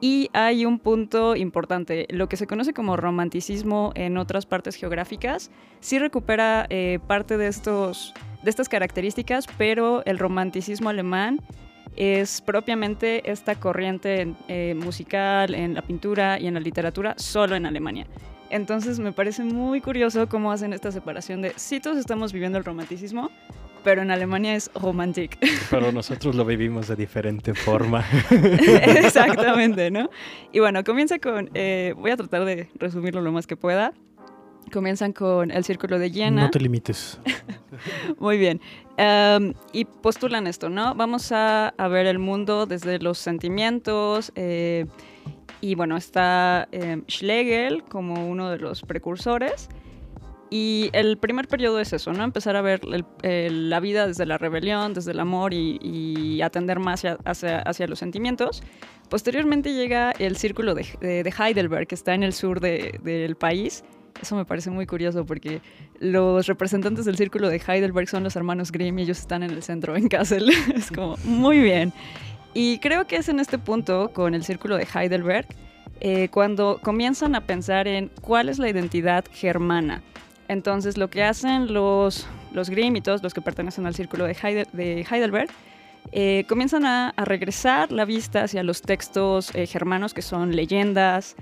Y 0.00 0.30
hay 0.32 0.64
un 0.66 0.80
punto 0.80 1.36
importante, 1.36 2.06
lo 2.10 2.28
que 2.28 2.36
se 2.36 2.48
conoce 2.48 2.72
como 2.72 2.96
romanticismo 2.96 3.92
en 3.94 4.16
otras 4.18 4.46
partes 4.46 4.74
geográficas, 4.74 5.50
sí 5.78 5.98
recupera 5.98 6.66
eh, 6.70 6.98
parte 7.06 7.36
de, 7.36 7.46
estos, 7.46 8.12
de 8.42 8.50
estas 8.50 8.68
características, 8.68 9.46
pero 9.58 10.02
el 10.04 10.18
romanticismo 10.18 10.88
alemán 10.88 11.40
es 11.94 12.40
propiamente 12.40 13.30
esta 13.30 13.54
corriente 13.54 14.22
en, 14.22 14.36
eh, 14.48 14.74
musical 14.74 15.54
en 15.54 15.74
la 15.74 15.82
pintura 15.82 16.40
y 16.40 16.48
en 16.48 16.54
la 16.54 16.60
literatura 16.60 17.14
solo 17.18 17.54
en 17.54 17.66
Alemania. 17.66 18.06
Entonces 18.52 18.98
me 18.98 19.12
parece 19.12 19.42
muy 19.44 19.80
curioso 19.80 20.28
cómo 20.28 20.52
hacen 20.52 20.74
esta 20.74 20.92
separación 20.92 21.40
de 21.40 21.54
sí 21.56 21.80
todos 21.80 21.96
estamos 21.96 22.34
viviendo 22.34 22.58
el 22.58 22.64
romanticismo, 22.64 23.30
pero 23.82 24.02
en 24.02 24.10
Alemania 24.10 24.54
es 24.54 24.70
romantic. 24.74 25.38
Pero 25.70 25.90
nosotros 25.90 26.34
lo 26.36 26.44
vivimos 26.44 26.86
de 26.86 26.94
diferente 26.94 27.54
forma. 27.54 28.04
Exactamente, 28.30 29.90
¿no? 29.90 30.10
Y 30.52 30.60
bueno, 30.60 30.84
comienza 30.84 31.18
con, 31.18 31.50
eh, 31.54 31.94
voy 31.96 32.10
a 32.10 32.16
tratar 32.18 32.44
de 32.44 32.68
resumirlo 32.74 33.22
lo 33.22 33.32
más 33.32 33.46
que 33.46 33.56
pueda. 33.56 33.94
Comienzan 34.70 35.12
con 35.12 35.50
el 35.50 35.64
círculo 35.64 35.98
de 35.98 36.10
Jena. 36.10 36.42
No 36.42 36.50
te 36.50 36.60
limites. 36.60 37.18
Muy 38.20 38.36
bien. 38.38 38.60
Em, 38.98 39.54
y 39.72 39.86
postulan 39.86 40.46
esto, 40.46 40.68
¿no? 40.68 40.94
Vamos 40.94 41.32
a, 41.32 41.68
a 41.68 41.88
ver 41.88 42.06
el 42.06 42.18
mundo 42.18 42.66
desde 42.66 42.98
los 42.98 43.18
sentimientos. 43.18 44.30
eh, 44.36 44.86
y 45.62 45.74
bueno, 45.76 45.96
está 45.96 46.68
em, 46.72 47.04
Schlegel 47.08 47.82
como 47.84 48.28
uno 48.28 48.50
de 48.50 48.58
los 48.58 48.82
precursores. 48.82 49.70
Y 50.50 50.90
el 50.92 51.16
primer 51.16 51.48
periodo 51.48 51.80
es 51.80 51.94
eso, 51.94 52.12
¿no? 52.12 52.22
Empezar 52.24 52.56
a 52.56 52.60
ver 52.60 52.82
la 52.84 53.80
vida 53.80 54.06
desde 54.06 54.26
la 54.26 54.36
rebelión, 54.36 54.92
desde 54.92 55.12
el 55.12 55.20
amor 55.20 55.54
y, 55.54 56.42
atender 56.42 56.78
más 56.78 57.04
hacia 57.24 57.86
los 57.86 57.98
sentimientos. 57.98 58.62
Posteriormente 59.08 59.72
llega 59.72 60.10
el 60.18 60.36
círculo 60.36 60.74
de, 60.74 60.86
de- 61.00 61.22
de 61.22 61.30
Heidelberg, 61.38 61.86
que 61.86 61.94
está 61.94 62.12
en 62.12 62.22
el 62.22 62.34
sur 62.34 62.60
de- 62.60 63.00
del 63.02 63.34
país. 63.36 63.82
Eso 64.20 64.36
me 64.36 64.44
parece 64.44 64.68
muy 64.70 64.84
curioso 64.84 65.24
porque 65.24 65.62
los 66.00 66.46
representantes 66.46 67.06
del 67.06 67.16
círculo 67.16 67.48
de 67.48 67.56
Heidelberg 67.66 68.08
son 68.08 68.22
los 68.22 68.36
hermanos 68.36 68.72
Grimm 68.72 68.98
y 68.98 69.02
ellos 69.04 69.20
están 69.20 69.42
en 69.42 69.52
el 69.52 69.62
centro, 69.62 69.96
en 69.96 70.08
Kassel. 70.08 70.50
es 70.74 70.90
como, 70.90 71.16
muy 71.24 71.60
bien. 71.60 71.94
Y 72.54 72.78
creo 72.78 73.06
que 73.06 73.16
es 73.16 73.28
en 73.28 73.40
este 73.40 73.58
punto, 73.58 74.12
con 74.12 74.34
el 74.34 74.44
círculo 74.44 74.76
de 74.76 74.86
Heidelberg, 74.94 75.46
eh, 76.00 76.28
cuando 76.30 76.80
comienzan 76.82 77.34
a 77.34 77.42
pensar 77.46 77.86
en 77.88 78.10
cuál 78.20 78.48
es 78.48 78.58
la 78.58 78.68
identidad 78.68 79.24
germana. 79.32 80.02
Entonces, 80.48 80.98
lo 80.98 81.08
que 81.08 81.22
hacen 81.22 81.72
los, 81.72 82.26
los 82.52 82.68
los 83.22 83.32
que 83.32 83.40
pertenecen 83.40 83.86
al 83.86 83.94
círculo 83.94 84.24
de, 84.24 84.34
Heidel- 84.34 84.70
de 84.72 85.06
Heidelberg, 85.08 85.48
eh, 86.10 86.44
comienzan 86.48 86.84
a, 86.84 87.14
regresar 87.16 87.92
la 87.92 88.04
vista 88.04 88.42
hacia 88.42 88.62
los 88.62 88.82
textos 88.82 89.54
eh, 89.54 89.66
germanos, 89.66 90.12
que 90.12 90.22
son 90.22 90.54
leyendas, 90.54 91.36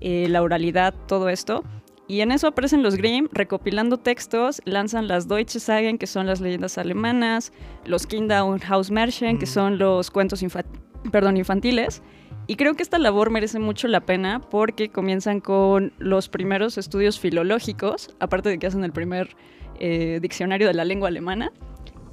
la 0.00 0.42
oralidad, 0.42 0.94
todo 1.06 1.28
esto. 1.28 1.64
Y 2.12 2.20
en 2.20 2.30
eso 2.30 2.46
aparecen 2.48 2.82
los 2.82 2.96
Grimm 2.96 3.28
recopilando 3.32 3.96
textos, 3.96 4.60
lanzan 4.66 5.08
las 5.08 5.28
Deutsche 5.28 5.58
Sagen, 5.58 5.96
que 5.96 6.06
son 6.06 6.26
las 6.26 6.42
leyendas 6.42 6.76
alemanas, 6.76 7.54
los 7.86 8.06
Kinder- 8.06 8.42
und 8.44 8.62
Hausmärchen, 8.70 9.38
que 9.38 9.46
Mm. 9.46 9.48
son 9.48 9.78
los 9.78 10.10
cuentos 10.10 10.42
infa- 10.42 10.66
perdón, 11.10 11.38
infantiles. 11.38 12.02
Y 12.48 12.56
creo 12.56 12.74
que 12.74 12.82
esta 12.82 12.98
labor 12.98 13.30
merece 13.30 13.58
mucho 13.58 13.88
la 13.88 14.00
pena 14.00 14.42
porque 14.50 14.90
comienzan 14.90 15.40
con 15.40 15.94
los 15.98 16.28
primeros 16.28 16.76
estudios 16.76 17.18
filológicos, 17.18 18.10
aparte 18.20 18.50
de 18.50 18.58
que 18.58 18.66
hacen 18.66 18.84
el 18.84 18.92
primer 18.92 19.34
eh, 19.80 20.18
diccionario 20.20 20.66
de 20.68 20.74
la 20.74 20.84
lengua 20.84 21.08
alemana, 21.08 21.50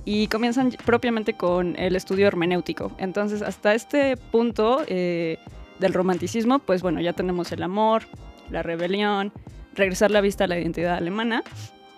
y 0.05 0.27
comienzan 0.27 0.71
propiamente 0.85 1.33
con 1.33 1.75
el 1.77 1.97
estudio 1.97 2.25
hermenéutico. 2.25 2.93
Entonces, 2.99 3.41
hasta 3.41 3.75
este 3.75 4.15
punto 4.15 4.81
eh, 4.87 5.39
del 5.79 5.93
romanticismo, 5.93 6.59
pues 6.59 6.81
bueno, 6.81 7.01
ya 7.01 7.11
tenemos 7.11 7.51
el 7.51 7.63
amor, 7.63 8.03
la 8.49 8.63
rebelión, 8.63 9.33
regresar 9.75 10.11
la 10.11 10.21
vista 10.21 10.45
a 10.45 10.47
la 10.47 10.59
identidad 10.59 10.95
alemana, 10.95 11.43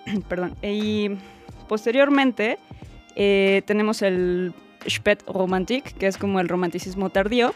perdón, 0.27 0.55
y 0.61 1.11
posteriormente 1.67 2.59
eh, 3.15 3.61
tenemos 3.65 4.01
el 4.01 4.53
Spätromantik, 4.89 5.93
que 5.97 6.07
es 6.07 6.17
como 6.17 6.39
el 6.39 6.49
romanticismo 6.49 7.09
tardío. 7.09 7.53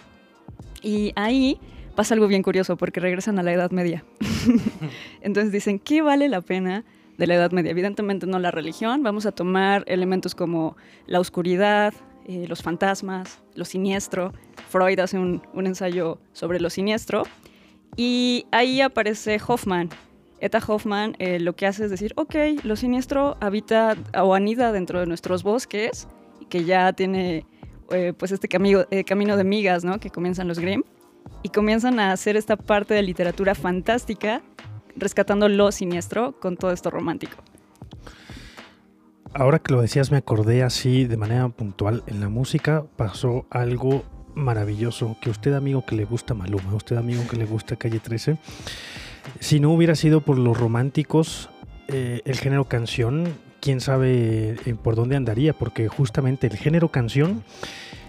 Y 0.82 1.13
ahí 1.16 1.59
pasa 1.95 2.13
algo 2.13 2.28
bien 2.28 2.43
curioso 2.43 2.78
porque 2.78 2.99
regresan 2.99 3.39
a 3.39 3.43
la 3.43 3.53
Edad 3.53 3.72
Media. 3.72 4.03
Entonces 5.22 5.51
dicen, 5.51 5.80
¿qué 5.80 6.01
vale 6.01 6.30
la 6.30 6.41
pena 6.41 6.84
de 7.18 7.28
la 7.28 7.36
Edad 7.36 7.51
Media? 7.51 7.72
Evidentemente 7.72 8.28
no 8.28 8.38
la 8.39 8.51
religión, 8.51 9.01
vamos 9.01 9.26
a 9.26 9.32
tomar 9.32 9.84
elementos 9.88 10.36
como 10.36 10.76
la 11.07 11.20
oscuridad, 11.20 11.93
eh, 12.28 12.45
los 12.47 12.61
fantasmas, 12.61 13.41
lo 13.55 13.66
siniestro. 13.66 14.34
Freud 14.70 14.99
hace 14.99 15.18
un, 15.18 15.41
un 15.53 15.68
ensayo 15.68 16.20
sobre 16.34 16.59
lo 16.59 16.70
siniestro. 16.70 17.24
Y 17.95 18.45
ahí 18.51 18.81
aparece 18.81 19.39
Hoffman. 19.45 19.89
Eta 20.39 20.59
Hoffman 20.65 21.15
eh, 21.19 21.39
lo 21.39 21.55
que 21.55 21.65
hace 21.65 21.85
es 21.85 21.91
decir, 21.91 22.13
ok, 22.15 22.35
lo 22.63 22.75
siniestro 22.75 23.37
habita 23.39 23.95
o 24.21 24.35
anida 24.35 24.71
dentro 24.71 24.99
de 24.99 25.05
nuestros 25.05 25.43
bosques, 25.43 26.07
que 26.49 26.65
ya 26.65 26.91
tiene 26.93 27.45
eh, 27.91 28.13
pues 28.17 28.31
este 28.31 28.47
camino, 28.47 28.85
camino 29.05 29.37
de 29.37 29.43
migas, 29.43 29.83
¿no? 29.83 29.99
Que 29.99 30.09
comienzan 30.09 30.47
los 30.47 30.59
Grimm 30.59 30.83
y 31.41 31.49
comienzan 31.49 31.99
a 31.99 32.11
hacer 32.11 32.35
esta 32.37 32.57
parte 32.57 32.93
de 32.93 33.01
literatura 33.01 33.55
fantástica, 33.55 34.41
rescatando 34.95 35.47
lo 35.47 35.71
siniestro 35.71 36.39
con 36.39 36.57
todo 36.57 36.71
esto 36.71 36.89
romántico. 36.89 37.37
Ahora 39.33 39.59
que 39.59 39.73
lo 39.73 39.81
decías 39.81 40.11
me 40.11 40.17
acordé 40.17 40.63
así 40.63 41.05
de 41.05 41.17
manera 41.17 41.49
puntual, 41.49 42.03
en 42.07 42.21
la 42.21 42.29
música 42.29 42.85
pasó 42.95 43.45
algo 43.49 44.03
maravilloso, 44.36 45.17
que 45.21 45.29
usted 45.29 45.53
amigo 45.53 45.86
que 45.86 45.95
le 45.95 46.05
gusta 46.05 46.33
Maluma, 46.33 46.73
usted 46.75 46.97
amigo 46.97 47.23
que 47.29 47.38
le 47.38 47.45
gusta 47.45 47.75
Calle 47.75 47.99
13, 47.99 48.38
si 49.39 49.59
no 49.59 49.71
hubiera 49.71 49.95
sido 49.95 50.21
por 50.21 50.38
los 50.38 50.57
románticos, 50.57 51.49
eh, 51.88 52.21
el 52.25 52.38
género 52.38 52.65
canción, 52.65 53.25
quién 53.59 53.79
sabe 53.81 54.57
eh, 54.65 54.75
por 54.81 54.95
dónde 54.95 55.15
andaría, 55.15 55.53
porque 55.53 55.88
justamente 55.88 56.47
el 56.47 56.57
género 56.57 56.89
canción 56.89 57.43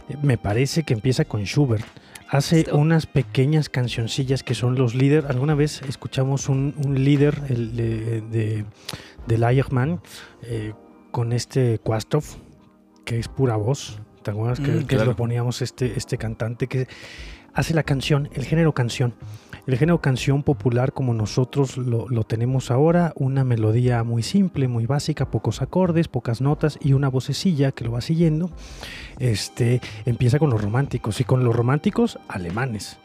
eh, 0.08 0.16
me 0.22 0.36
parece 0.36 0.82
que 0.82 0.94
empieza 0.94 1.24
con 1.24 1.44
Schubert 1.44 1.86
hace 2.28 2.66
unas 2.72 3.06
pequeñas 3.06 3.68
cancioncillas 3.68 4.42
que 4.42 4.54
son 4.54 4.76
los 4.76 4.94
líderes. 4.94 5.30
Alguna 5.30 5.54
vez 5.54 5.82
escuchamos 5.88 6.48
un, 6.48 6.74
líder 6.94 7.40
de, 7.42 8.20
de, 8.20 8.64
eh, 10.42 10.72
con 11.10 11.32
este 11.32 11.78
Kwastov, 11.78 12.24
que 13.04 13.18
es 13.18 13.28
pura 13.28 13.56
voz. 13.56 14.00
¿Te 14.26 14.32
acuerdas 14.32 14.58
que, 14.58 14.96
mm, 14.96 15.04
lo 15.04 15.14
poníamos 15.14 15.62
este, 15.62 15.96
este 15.96 16.18
cantante 16.18 16.66
que 16.66 16.88
hace 17.54 17.74
la 17.74 17.84
canción, 17.84 18.28
el 18.32 18.44
género 18.44 18.74
canción? 18.74 19.14
El 19.68 19.78
género 19.78 20.00
canción 20.00 20.42
popular 20.42 20.92
como 20.92 21.14
nosotros 21.14 21.76
lo, 21.76 22.24
tenemos 22.24 22.72
ahora, 22.72 23.12
una 23.14 23.44
melodía 23.44 24.02
muy 24.02 24.24
simple, 24.24 24.66
muy 24.66 24.84
básica, 24.84 25.30
pocos 25.30 25.62
acordes, 25.62 26.08
pocas 26.08 26.40
notas 26.40 26.76
y 26.82 26.92
una 26.94 27.08
vocecilla 27.08 27.70
que 27.70 27.84
lo 27.84 27.92
va 27.92 28.00
siguiendo, 28.00 28.50
este, 29.20 29.80
empieza 30.06 30.40
con 30.40 30.50
los 30.50 30.60
románticos 30.60 31.20
y 31.20 31.24
con 31.24 31.44
los 31.44 31.54
románticos 31.54 32.18
alemanes. 32.26 32.98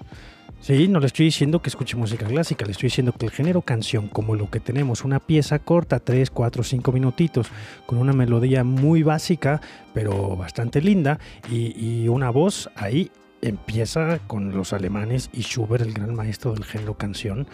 Sí, 0.61 0.87
no 0.87 0.99
le 0.99 1.07
estoy 1.07 1.25
diciendo 1.25 1.59
que 1.59 1.69
escuche 1.69 1.97
música 1.97 2.27
clásica, 2.27 2.65
le 2.65 2.73
estoy 2.73 2.85
diciendo 2.85 3.13
que 3.13 3.25
el 3.25 3.31
género 3.31 3.63
canción, 3.63 4.07
como 4.07 4.35
lo 4.35 4.51
que 4.51 4.59
tenemos, 4.59 5.03
una 5.03 5.19
pieza 5.19 5.57
corta, 5.57 5.99
3, 5.99 6.29
4, 6.29 6.61
5 6.61 6.91
minutitos, 6.91 7.47
con 7.87 7.97
una 7.97 8.13
melodía 8.13 8.63
muy 8.63 9.01
básica, 9.01 9.59
pero 9.95 10.37
bastante 10.37 10.79
linda, 10.79 11.17
y, 11.49 12.07
una 12.09 12.29
voz 12.29 12.69
ahí 12.75 13.09
empieza 13.41 14.19
con 14.27 14.55
los 14.55 14.71
alemanes 14.71 15.31
y 15.33 15.41
Schubert, 15.41 15.83
el 15.83 15.93
gran 15.93 16.13
maestro 16.13 16.53
del 16.53 16.63
género 16.63 16.95
canción, 16.95 17.47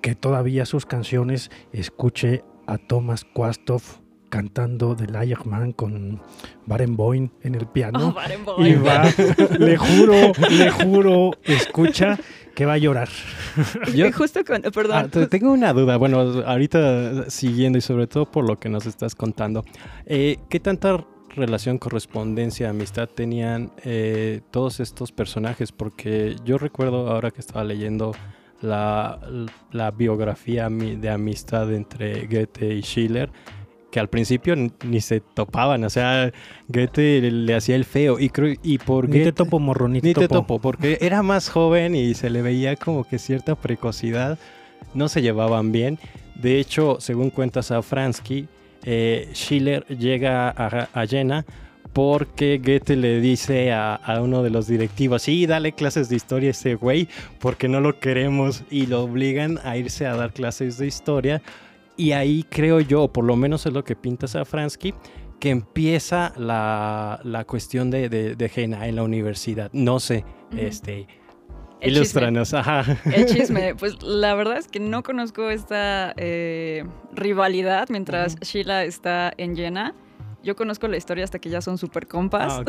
que 0.00 0.14
todavía 0.14 0.64
sus 0.64 0.86
canciones 0.86 1.50
escuche 1.70 2.44
a 2.66 2.78
Thomas 2.78 3.26
Quastov 3.26 3.82
cantando 4.34 4.96
de 4.96 5.06
Leiermann 5.06 5.70
con 5.74 6.20
Barenboim 6.66 7.28
en 7.42 7.54
el 7.54 7.68
piano. 7.68 8.12
Oh, 8.46 8.66
y 8.66 8.74
va, 8.74 9.04
le 9.60 9.76
juro, 9.76 10.32
le 10.50 10.70
juro, 10.72 11.30
escucha 11.44 12.18
que 12.52 12.66
va 12.66 12.72
a 12.72 12.78
llorar. 12.78 13.08
Yo, 13.94 14.10
justo 14.12 14.44
con, 14.44 14.60
perdón. 14.62 15.08
Ah, 15.14 15.26
tengo 15.28 15.52
una 15.52 15.72
duda, 15.72 15.98
bueno, 15.98 16.18
ahorita 16.18 17.30
siguiendo 17.30 17.78
y 17.78 17.80
sobre 17.80 18.08
todo 18.08 18.28
por 18.28 18.44
lo 18.44 18.58
que 18.58 18.68
nos 18.68 18.86
estás 18.86 19.14
contando. 19.14 19.64
Eh, 20.04 20.38
¿Qué 20.48 20.58
tanta 20.58 21.06
relación, 21.36 21.78
correspondencia, 21.78 22.70
amistad 22.70 23.08
tenían 23.08 23.70
eh, 23.84 24.40
todos 24.50 24.80
estos 24.80 25.12
personajes? 25.12 25.70
Porque 25.70 26.34
yo 26.44 26.58
recuerdo 26.58 27.08
ahora 27.08 27.30
que 27.30 27.40
estaba 27.40 27.62
leyendo 27.62 28.10
la, 28.60 29.92
biografía 29.96 30.68
de 30.68 31.08
amistad 31.08 31.72
entre 31.72 32.26
Goethe 32.26 32.74
y 32.74 32.82
Schiller, 32.82 33.30
que 33.94 34.00
al 34.00 34.08
principio 34.08 34.56
ni 34.56 35.00
se 35.00 35.20
topaban, 35.20 35.84
o 35.84 35.88
sea, 35.88 36.32
Goethe 36.66 37.30
le, 37.30 37.54
hacía 37.54 37.76
el 37.76 37.84
feo 37.84 38.18
y 38.18 38.28
creo 38.28 38.56
y 38.60 38.78
por 38.78 39.08
ni 39.08 39.22
te 39.22 39.30
topo 39.30 39.60
morro, 39.60 39.86
ni, 39.86 40.00
te, 40.00 40.26
topo. 40.26 40.58
porque 40.58 40.98
era 41.00 41.22
más 41.22 41.48
joven 41.48 41.94
y 41.94 42.14
se 42.14 42.28
le 42.28 42.42
veía 42.42 42.74
como 42.74 43.04
que 43.04 43.20
cierta 43.20 43.54
precocidad, 43.54 44.36
no 44.94 45.08
se 45.08 45.22
llevaban 45.22 45.70
bien. 45.70 46.00
De 46.34 46.58
hecho, 46.58 46.96
según 46.98 47.30
cuenta 47.30 47.62
Safransky, 47.62 48.48
eh, 48.82 49.28
Schiller 49.32 49.86
llega 49.86 50.48
a, 50.48 50.88
a 50.92 51.06
Jena 51.06 51.46
porque 51.92 52.60
Goethe 52.60 52.96
le 52.96 53.20
dice 53.20 53.72
a, 53.72 54.00
uno 54.20 54.42
de 54.42 54.50
los 54.50 54.66
directivos, 54.66 55.22
sí, 55.22 55.46
dale 55.46 55.70
clases 55.70 56.08
de 56.08 56.16
historia 56.16 56.48
a 56.48 56.50
ese 56.50 56.74
güey, 56.74 57.06
porque 57.38 57.68
no 57.68 57.80
lo 57.80 58.00
queremos, 58.00 58.64
y 58.70 58.86
lo 58.86 59.04
obligan 59.04 59.60
a 59.62 59.76
irse 59.76 60.04
a 60.04 60.16
dar 60.16 60.32
clases 60.32 60.78
de 60.78 60.88
historia. 60.88 61.42
Y 61.96 62.12
ahí 62.12 62.44
creo 62.48 62.80
yo, 62.80 63.08
por 63.08 63.24
lo 63.24 63.36
menos 63.36 63.66
es 63.66 63.72
lo 63.72 63.84
que 63.84 63.94
pinta 63.96 64.26
Safransky, 64.26 64.94
que 65.38 65.50
empieza 65.50 66.32
la, 66.36 67.44
cuestión 67.46 67.90
de, 67.90 68.50
Jena 68.52 68.88
en 68.88 68.96
la 68.96 69.02
universidad. 69.02 69.70
No 69.72 70.00
sé, 70.00 70.24
este 70.56 71.06
el 71.84 71.92
Ilustranos, 71.92 72.54
ajá. 72.54 72.98
El 73.04 73.26
chisme. 73.32 73.74
Pues 73.74 74.02
la 74.02 74.34
verdad 74.34 74.56
es 74.56 74.68
que 74.68 74.80
no 74.80 75.02
conozco 75.02 75.50
esta 75.50 76.14
eh, 76.16 76.84
rivalidad 77.12 77.88
mientras 77.90 78.36
Sheila 78.40 78.84
está 78.84 79.32
en 79.36 79.54
Jena. 79.54 79.94
Yo 80.42 80.56
conozco 80.56 80.88
la 80.88 80.96
historia 80.96 81.24
hasta 81.24 81.38
que 81.38 81.50
ya 81.50 81.60
son 81.60 81.76
super 81.76 82.06
compas. 82.06 82.60
Ah, 82.60 82.64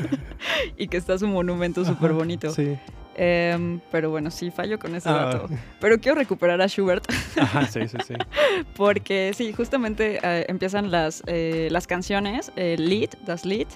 y 0.76 0.88
que 0.88 0.96
está 0.96 1.18
su 1.18 1.26
monumento 1.26 1.84
súper 1.84 2.12
bonito. 2.12 2.50
Sí. 2.50 2.78
Em, 3.18 3.80
pero 3.90 4.10
bueno, 4.10 4.30
sí, 4.30 4.50
fallo 4.50 4.78
con 4.78 4.94
ese 4.94 5.08
ah. 5.08 5.12
dato. 5.12 5.48
Pero 5.80 5.98
quiero 5.98 6.18
recuperar 6.18 6.60
a 6.60 6.68
Schubert. 6.68 7.04
Ajá, 7.40 7.66
sí, 7.66 7.88
sí, 7.88 7.96
sí. 8.06 8.14
Porque 8.76 9.32
sí, 9.34 9.52
justamente 9.54 10.20
eh, 10.22 10.44
empiezan 10.48 10.90
las, 10.90 11.22
eh, 11.26 11.68
las 11.70 11.86
canciones, 11.86 12.52
el 12.56 12.88
Lied, 12.88 13.10
Das 13.24 13.44
Lied. 13.46 13.68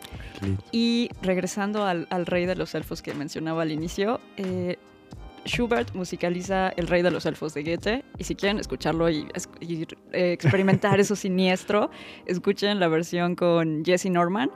Y 0.73 1.11
regresando 1.23 1.85
al, 1.85 2.07
al, 2.11 2.27
Rey 2.27 2.47
de 2.47 2.55
los 2.55 2.75
Elfos 2.75 3.03
que 3.03 3.15
mencionaba 3.15 3.63
al 3.63 3.73
inicio, 3.73 4.21
eh, 4.37 4.79
Schubert 5.47 5.95
musicaliza 5.95 6.69
El 6.71 6.87
Rey 6.87 7.03
de 7.03 7.11
los 7.11 7.25
Elfos 7.25 7.55
de 7.55 7.63
Goethe. 7.63 8.05
Y 8.19 8.25
si 8.25 8.35
quieren 8.35 8.59
escucharlo 8.59 9.09
y, 9.09 9.27
experimentar 10.13 11.01
eso 11.01 11.17
siniestro, 11.17 11.91
escuchen 12.27 12.79
la 12.79 12.89
versión 12.89 13.37
con 13.37 13.85
Jesse 13.85 14.11
Norman 14.11 14.51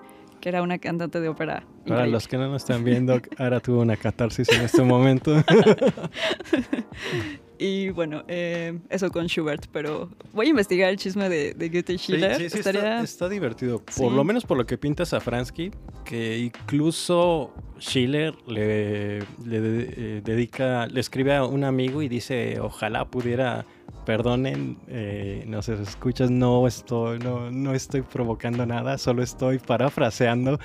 que 0.44 0.50
era 0.50 0.60
una 0.60 0.76
cantante 0.76 1.20
de 1.20 1.28
ópera. 1.30 1.64
Para 1.86 2.06
los 2.06 2.28
que 2.28 2.36
no 2.36 2.46
nos 2.48 2.64
están 2.64 2.84
viendo, 2.84 3.18
ahora 3.38 3.60
tuvo 3.60 3.80
una 3.80 3.96
catarsis 3.96 4.46
en 4.50 4.60
este 4.60 4.82
momento. 4.82 5.34
y 7.58 7.88
bueno, 7.88 8.24
eh, 8.28 8.78
eso 8.90 9.10
con 9.10 9.26
Schubert, 9.26 9.64
pero 9.72 10.10
voy 10.34 10.48
a 10.48 10.50
investigar 10.50 10.90
el 10.90 10.98
chisme 10.98 11.30
de, 11.30 11.54
Goethe 11.72 11.94
y 11.94 11.96
Schiller. 11.96 12.36
Sí, 12.36 12.50
sí, 12.50 12.58
está, 12.58 13.28
divertido. 13.30 13.82
Por 13.96 14.12
lo 14.12 14.22
menos 14.22 14.44
por 14.44 14.58
lo 14.58 14.66
que 14.66 14.76
pinta 14.76 15.06
Safransky, 15.06 15.70
que 16.04 16.36
incluso 16.36 17.54
Schiller 17.80 18.34
le, 18.46 19.20
le 19.20 19.26
eh, 19.46 20.20
dedica, 20.22 20.86
le 20.88 21.00
escribe 21.00 21.36
a 21.36 21.46
un 21.46 21.64
amigo 21.64 22.02
y 22.02 22.08
dice, 22.08 22.60
ojalá 22.60 23.06
pudiera 23.06 23.64
perdonen, 24.04 24.78
eh, 24.88 25.44
no 25.46 25.62
se 25.62 25.74
escuchas, 25.74 26.30
no 26.30 26.66
estoy, 26.66 27.18
no, 27.18 27.50
no 27.50 27.74
estoy 27.74 28.02
provocando 28.02 28.66
nada, 28.66 28.98
solo 28.98 29.22
estoy 29.22 29.58
parafraseando. 29.58 30.58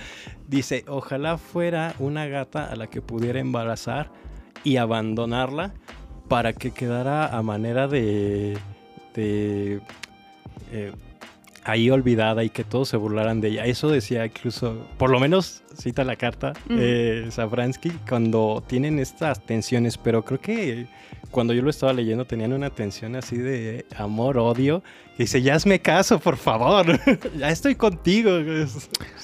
Dice, 0.48 0.86
ojalá 0.88 1.38
fuera 1.38 1.94
una 2.00 2.28
gata 2.28 2.66
a 2.66 2.76
la 2.76 2.88
que 2.88 3.02
pudiera 3.02 3.40
embarazar 3.40 4.12
y 4.64 4.78
abandonarla 4.78 5.74
para 6.28 6.54
que 6.54 6.72
quedara 6.72 7.28
a 7.36 7.42
manera 7.42 7.88
de, 7.88 8.58
de 9.16 9.82
eh, 10.72 10.92
ahí 11.64 11.90
olvidada 11.90 12.44
y 12.44 12.50
que 12.50 12.64
todos 12.64 12.90
se 12.90 12.98
burlaran 12.98 13.42
de 13.42 13.50
ella. 13.50 13.66
Eso 13.66 13.90
decía 13.90 14.26
incluso, 14.26 14.86
por 14.98 15.10
lo 15.10 15.20
menos 15.20 15.64
cita 15.76 16.04
la 16.04 16.16
carta, 16.16 16.54
eh, 16.70 17.30
cuando 18.08 18.64
tienen 18.66 19.00
estas 19.00 19.46
tensiones, 19.46 19.98
pero 19.98 20.24
creo 20.24 20.40
que 20.40 20.88
cuando 21.32 21.54
yo 21.54 21.62
lo 21.62 21.70
estaba 21.70 21.94
leyendo 21.94 22.26
tenían 22.26 22.54
una 22.54 22.70
tensión 22.70 23.16
así 23.16 23.38
de 23.38 23.86
amor-odio. 23.96 24.84
Dice, 25.18 25.42
ya 25.42 25.56
hazme 25.56 25.80
caso, 25.80 26.20
por 26.20 26.38
favor, 26.38 26.86
ya 27.38 27.50
estoy 27.50 27.76
contigo. 27.76 28.32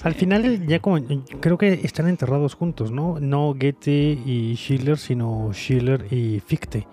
Al 0.03 0.14
final 0.14 0.68
ya 0.68 0.80
como, 0.80 0.99
creo 1.39 1.58
que 1.58 1.74
están 1.84 2.08
enterrados 2.08 2.53
juntos, 2.53 2.91
¿no? 2.91 3.20
No 3.20 3.53
Goethe 3.53 4.20
y 4.26 4.56
Schiller, 4.58 4.97
sino 4.97 5.51
Schiller 5.53 6.06
y 6.12 6.41
Fichte. 6.45 6.88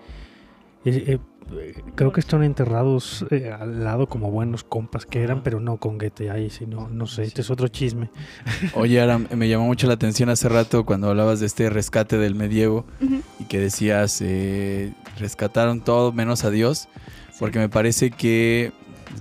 Eh, 0.85 1.17
creo 1.95 2.11
que 2.11 2.19
están 2.19 2.43
enterrados 2.43 3.25
eh, 3.31 3.51
al 3.51 3.83
lado 3.83 4.07
como 4.07 4.31
buenos 4.31 4.63
compas 4.63 5.05
que 5.05 5.21
eran, 5.21 5.43
pero 5.43 5.59
no 5.59 5.77
con 5.77 5.97
Goethe 5.97 6.29
ahí, 6.29 6.49
sino, 6.49 6.89
no 6.89 7.07
sé, 7.07 7.23
este 7.23 7.41
es 7.41 7.49
otro 7.49 7.67
chisme. 7.67 8.09
Oye, 8.73 9.01
ahora 9.01 9.17
me 9.17 9.47
llamó 9.47 9.65
mucho 9.65 9.87
la 9.87 9.93
atención 9.93 10.29
hace 10.29 10.49
rato 10.49 10.85
cuando 10.85 11.09
hablabas 11.09 11.39
de 11.39 11.45
este 11.45 11.69
rescate 11.69 12.17
del 12.17 12.35
medievo 12.35 12.85
y 13.39 13.45
que 13.45 13.59
decías, 13.59 14.21
eh, 14.21 14.93
rescataron 15.17 15.81
todo 15.81 16.11
menos 16.11 16.43
a 16.43 16.49
Dios, 16.49 16.87
porque 17.39 17.59
me 17.59 17.69
parece 17.69 18.11
que 18.11 18.71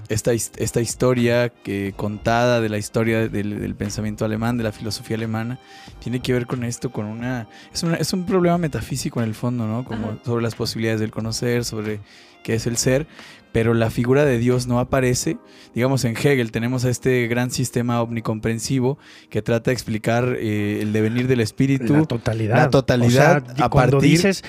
esta, 0.08 0.32
esta 0.32 0.80
historia 0.80 1.48
que 1.50 1.94
contada 1.96 2.60
de 2.60 2.68
la 2.68 2.78
historia 2.78 3.28
del, 3.28 3.60
del 3.60 3.74
pensamiento 3.74 4.24
alemán, 4.24 4.56
de 4.58 4.64
la 4.64 4.72
filosofía 4.72 5.16
alemana, 5.16 5.58
tiene 6.00 6.20
que 6.20 6.32
ver 6.32 6.46
con 6.46 6.64
esto, 6.64 6.90
con 6.90 7.06
una 7.06 7.48
es, 7.72 7.82
una- 7.82 7.96
es 7.96 8.12
un 8.12 8.24
problema 8.26 8.58
metafísico 8.58 9.20
en 9.20 9.28
el 9.28 9.34
fondo, 9.34 9.66
¿no? 9.66 9.84
Como 9.84 10.08
Ajá. 10.08 10.18
sobre 10.24 10.42
las 10.42 10.54
posibilidades 10.54 11.00
del 11.00 11.10
conocer, 11.10 11.64
sobre 11.64 12.00
qué 12.42 12.54
es 12.54 12.66
el 12.66 12.76
ser, 12.76 13.06
pero 13.52 13.74
la 13.74 13.90
figura 13.90 14.24
de 14.24 14.38
Dios 14.38 14.66
no 14.66 14.80
aparece. 14.80 15.36
Digamos, 15.74 16.04
en 16.04 16.16
Hegel 16.16 16.50
tenemos 16.52 16.84
a 16.84 16.90
este 16.90 17.26
gran 17.28 17.50
sistema 17.50 18.00
omnicomprensivo 18.02 18.98
que 19.30 19.42
trata 19.42 19.70
de 19.70 19.74
explicar 19.74 20.36
eh, 20.40 20.80
el 20.82 20.92
devenir 20.92 21.28
del 21.28 21.40
espíritu, 21.40 21.92
La 21.94 22.04
totalidad. 22.04 22.56
la 22.56 22.70
totalidad 22.70 23.42
O 23.44 23.54
sea, 23.56 23.64
a 23.66 23.68
cuando 23.68 23.98
partir- 23.98 24.10
dices, 24.10 24.42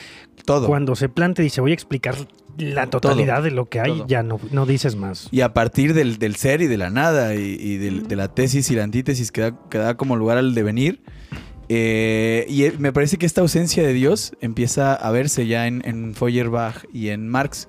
todo. 0.45 0.67
cuando 0.67 0.95
se 0.95 1.09
plantea, 1.09 1.43
dice, 1.43 1.59
voy 1.61 1.71
a 1.71 1.73
explicar 1.73 2.15
la 2.57 2.87
totalidad 2.87 3.41
de 3.43 3.49
lo 3.51 3.65
que 3.67 3.79
hay, 3.79 3.91
Todo. 3.97 4.07
ya 4.07 4.21
no, 4.23 4.39
no 4.51 4.65
dices 4.67 4.95
más. 4.95 5.27
Y 5.31 5.41
a 5.41 5.53
partir 5.53 5.93
del, 5.95 6.17
del 6.19 6.35
ser 6.35 6.61
y 6.61 6.67
de 6.67 6.77
la 6.77 6.89
nada 6.91 7.33
y, 7.35 7.39
y 7.59 7.77
del- 7.77 7.99
Ujú. 8.01 8.07
de 8.07 8.15
la 8.15 8.27
tesis 8.27 8.69
y 8.69 8.75
la 8.75 8.83
antítesis 8.83 9.31
que 9.31 9.41
da, 9.41 9.59
que 9.69 9.79
da 9.79 9.97
como 9.97 10.15
lugar 10.15 10.37
al 10.37 10.53
devenir. 10.53 11.01
eh, 11.69 12.45
y 12.49 12.65
eh, 12.65 12.73
me 12.77 12.91
parece 12.93 13.17
que 13.17 13.25
esta 13.25 13.41
ausencia 13.41 13.83
de 13.83 13.93
Dios 13.93 14.33
empieza 14.41 14.93
a 14.93 15.11
verse 15.11 15.47
ya 15.47 15.65
en, 15.67 15.81
en 15.85 16.13
Feuerbach 16.13 16.83
y 16.93 17.09
en 17.09 17.27
Marx. 17.27 17.67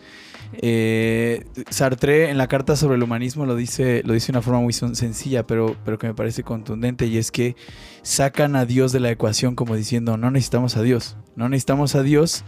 Eh, 0.62 1.44
Sartre 1.70 2.30
en 2.30 2.38
la 2.38 2.46
carta 2.48 2.76
sobre 2.76 2.96
el 2.96 3.02
humanismo 3.02 3.46
lo 3.46 3.56
dice, 3.56 4.02
lo 4.04 4.12
dice 4.14 4.28
de 4.32 4.38
una 4.38 4.42
forma 4.42 4.60
muy 4.60 4.72
sen- 4.72 4.94
sencilla, 4.94 5.46
pero, 5.46 5.76
pero 5.84 5.98
que 5.98 6.06
me 6.06 6.14
parece 6.14 6.42
contundente, 6.42 7.06
y 7.06 7.18
es 7.18 7.30
que 7.30 7.56
sacan 8.02 8.56
a 8.56 8.66
Dios 8.66 8.92
de 8.92 9.00
la 9.00 9.10
ecuación 9.10 9.54
como 9.54 9.76
diciendo, 9.76 10.16
no 10.16 10.30
necesitamos 10.30 10.76
a 10.76 10.82
Dios, 10.82 11.16
no 11.36 11.48
necesitamos 11.48 11.94
a 11.94 12.02
Dios 12.02 12.44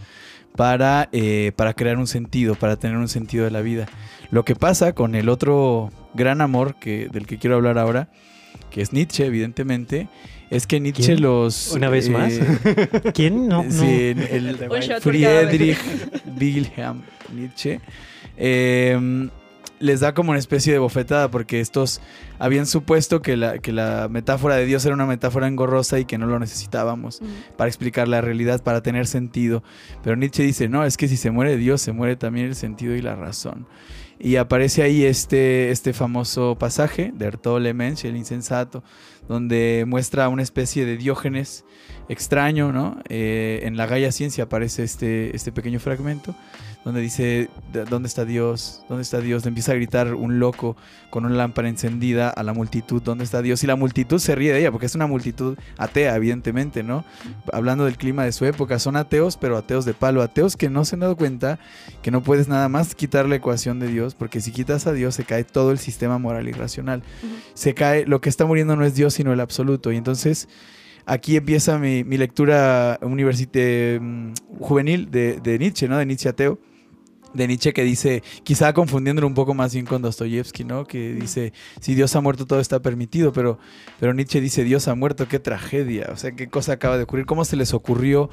para, 0.55 1.09
eh, 1.11 1.51
para 1.55 1.73
crear 1.73 1.97
un 1.97 2.07
sentido, 2.07 2.55
para 2.55 2.77
tener 2.77 2.97
un 2.97 3.07
sentido 3.09 3.45
de 3.45 3.51
la 3.51 3.61
vida. 3.61 3.87
Lo 4.31 4.43
que 4.45 4.55
pasa 4.55 4.93
con 4.93 5.15
el 5.15 5.29
otro 5.29 5.91
gran 6.13 6.41
amor 6.41 6.75
que, 6.79 7.09
del 7.11 7.27
que 7.27 7.37
quiero 7.37 7.55
hablar 7.57 7.77
ahora, 7.77 8.09
que 8.71 8.81
es 8.81 8.91
Nietzsche, 8.91 9.25
evidentemente, 9.25 10.09
es 10.49 10.65
que 10.65 10.79
Nietzsche 10.79 11.13
¿Quién? 11.13 11.21
los... 11.21 11.71
Una 11.73 11.89
vez 11.89 12.09
más. 12.09 12.33
¿Quién? 13.13 13.47
No. 13.47 13.63
Sí, 13.69 13.85
el. 13.85 14.57
Friedrich 15.01 15.77
Wilhelm 16.39 17.01
Nietzsche 17.33 17.79
eh, 18.37 19.29
les 19.79 19.99
da 19.99 20.13
como 20.13 20.31
una 20.31 20.39
especie 20.39 20.73
de 20.73 20.79
bofetada 20.79 21.29
porque 21.29 21.59
estos 21.59 22.01
habían 22.39 22.65
supuesto 22.65 23.21
que 23.21 23.37
la, 23.37 23.59
que 23.59 23.71
la 23.71 24.07
metáfora 24.09 24.55
de 24.55 24.65
Dios 24.65 24.85
era 24.85 24.95
una 24.95 25.05
metáfora 25.05 25.47
engorrosa 25.47 25.99
y 25.99 26.05
que 26.05 26.17
no 26.17 26.25
lo 26.25 26.39
necesitábamos 26.39 27.21
para 27.57 27.67
explicar 27.67 28.07
la 28.07 28.21
realidad, 28.21 28.63
para 28.63 28.81
tener 28.81 29.07
sentido. 29.07 29.63
Pero 30.03 30.15
Nietzsche 30.15 30.43
dice, 30.43 30.67
no, 30.67 30.83
es 30.83 30.97
que 30.97 31.07
si 31.07 31.17
se 31.17 31.31
muere 31.31 31.57
Dios, 31.57 31.81
se 31.81 31.91
muere 31.91 32.15
también 32.15 32.47
el 32.47 32.55
sentido 32.55 32.95
y 32.95 33.01
la 33.01 33.15
razón. 33.15 33.67
Y 34.19 34.37
aparece 34.37 34.81
ahí 34.81 35.05
este, 35.05 35.69
este 35.69 35.93
famoso 35.93 36.55
pasaje 36.57 37.11
de 37.13 37.27
Artaud 37.27 37.61
Mensch, 37.73 38.03
el 38.05 38.17
insensato, 38.17 38.83
donde 39.27 39.85
muestra 39.87 40.27
una 40.29 40.41
especie 40.41 40.85
de 40.85 40.97
Diógenes 40.97 41.65
extraño, 42.09 42.71
¿no? 42.71 42.99
Eh, 43.09 43.59
en 43.63 43.77
la 43.77 43.85
Gaia 43.85 44.11
Ciencia 44.11 44.45
aparece 44.45 44.83
este, 44.83 45.35
este 45.35 45.51
pequeño 45.51 45.79
fragmento 45.79 46.33
donde 46.87 47.01
dice, 47.01 47.49
"¿De- 47.73 47.83
¿dónde 47.83 48.07
está 48.07 48.23
Dios? 48.23 48.81
¿Dónde 48.87 49.01
está 49.01 49.19
Dios? 49.19 49.43
Le 49.43 49.49
empieza 49.49 49.73
a 49.73 49.75
gritar 49.75 50.13
un 50.13 50.39
loco 50.39 50.77
con 51.09 51.25
una 51.25 51.35
lámpara 51.35 51.67
encendida 51.67 52.29
a 52.29 52.43
la 52.43 52.53
multitud, 52.53 53.01
¿dónde 53.01 53.25
está 53.25 53.41
Dios? 53.41 53.61
Y 53.61 53.67
la 53.67 53.75
multitud 53.75 54.19
se 54.19 54.35
ríe 54.35 54.53
de 54.53 54.59
ella, 54.61 54.71
porque 54.71 54.85
es 54.85 54.95
una 54.95 55.05
multitud 55.05 55.57
atea, 55.77 56.15
evidentemente, 56.15 56.83
¿no? 56.83 57.03
Hablando 57.51 57.83
del 57.83 57.97
clima 57.97 58.23
de 58.23 58.31
su 58.31 58.45
época, 58.45 58.79
son 58.79 58.95
ateos, 58.95 59.35
pero 59.35 59.57
ateos 59.57 59.83
de 59.83 59.93
palo, 59.93 60.21
ateos 60.21 60.55
que 60.55 60.69
no 60.69 60.85
se 60.85 60.95
han 60.95 61.01
dado 61.01 61.17
cuenta 61.17 61.59
que 62.01 62.09
no 62.09 62.23
puedes 62.23 62.47
nada 62.47 62.69
más 62.69 62.95
quitar 62.95 63.27
la 63.27 63.35
ecuación 63.35 63.79
de 63.81 63.87
Dios, 63.89 64.15
porque 64.15 64.39
si 64.39 64.53
quitas 64.53 64.87
a 64.87 64.93
Dios 64.93 65.13
se 65.13 65.25
cae 65.25 65.43
todo 65.43 65.71
el 65.71 65.79
sistema 65.79 66.17
moral 66.19 66.47
y 66.47 66.53
racional. 66.53 67.03
Se 67.53 67.73
cae, 67.73 68.05
lo 68.05 68.21
que 68.21 68.29
está 68.29 68.45
muriendo 68.45 68.77
no 68.77 68.85
es 68.85 68.95
Dios, 68.95 69.13
sino 69.13 69.33
el 69.33 69.41
absoluto. 69.41 69.91
Y 69.91 69.97
entonces 69.97 70.47
aquí 71.05 71.35
empieza 71.35 71.77
mi, 71.79 72.05
mi 72.05 72.17
lectura 72.17 72.97
universite, 73.01 73.99
mm, 74.01 74.33
juvenil 74.61 75.11
de, 75.11 75.39
de 75.41 75.59
Nietzsche, 75.59 75.87
¿no? 75.89 75.97
De 75.97 76.05
Nietzsche 76.05 76.29
ateo. 76.29 76.59
De 77.37 77.47
Nietzsche 77.47 77.71
que 77.71 77.83
dice, 77.83 78.23
quizá 78.43 78.73
confundiéndolo 78.73 79.27
un 79.27 79.33
poco 79.33 79.53
más 79.53 79.73
bien 79.73 79.85
con 79.85 80.01
Dostoyevsky, 80.01 80.63
¿no? 80.63 80.85
Que 80.85 81.13
dice, 81.13 81.53
si 81.79 81.95
Dios 81.95 82.15
ha 82.15 82.21
muerto 82.21 82.45
todo 82.45 82.59
está 82.59 82.81
permitido, 82.81 83.31
pero, 83.31 83.59
pero 83.99 84.13
Nietzsche 84.13 84.41
dice, 84.41 84.63
Dios 84.63 84.87
ha 84.87 84.95
muerto, 84.95 85.27
qué 85.27 85.39
tragedia, 85.39 86.09
o 86.11 86.17
sea, 86.17 86.31
qué 86.31 86.47
cosa 86.47 86.73
acaba 86.73 86.97
de 86.97 87.03
ocurrir, 87.03 87.25
cómo 87.25 87.45
se 87.45 87.55
les 87.55 87.73
ocurrió, 87.73 88.29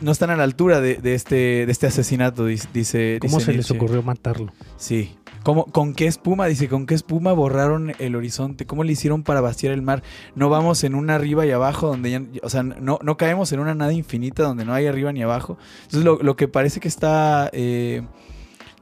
no 0.00 0.12
están 0.12 0.30
a 0.30 0.36
la 0.36 0.44
altura 0.44 0.80
de, 0.80 0.96
de 0.96 1.14
este, 1.14 1.64
de 1.66 1.72
este 1.72 1.86
asesinato, 1.86 2.46
dice. 2.46 3.18
¿Cómo 3.20 3.38
dice 3.38 3.52
se 3.52 3.56
les 3.56 3.70
ocurrió 3.70 4.02
matarlo? 4.02 4.52
Sí. 4.76 5.14
¿Cómo, 5.42 5.64
¿Con 5.66 5.94
qué 5.94 6.06
espuma? 6.06 6.46
Dice, 6.46 6.68
¿con 6.68 6.86
qué 6.86 6.94
espuma 6.94 7.32
borraron 7.32 7.94
el 7.98 8.14
horizonte? 8.14 8.66
¿Cómo 8.66 8.84
le 8.84 8.92
hicieron 8.92 9.22
para 9.22 9.40
vaciar 9.40 9.72
el 9.72 9.82
mar? 9.82 10.02
No 10.34 10.50
vamos 10.50 10.84
en 10.84 10.94
una 10.94 11.14
arriba 11.14 11.46
y 11.46 11.50
abajo 11.50 11.86
donde 11.86 12.10
ya, 12.10 12.22
o 12.42 12.50
sea, 12.50 12.62
no, 12.62 12.98
no 13.02 13.16
caemos 13.16 13.50
en 13.52 13.60
una 13.60 13.74
nada 13.74 13.92
infinita 13.92 14.42
donde 14.42 14.64
no 14.64 14.74
hay 14.74 14.86
arriba 14.86 15.12
ni 15.12 15.22
abajo. 15.22 15.56
Entonces 15.82 16.04
lo, 16.04 16.18
lo 16.22 16.36
que 16.36 16.46
parece 16.46 16.80
que 16.80 16.88
está 16.88 17.48
eh, 17.54 18.02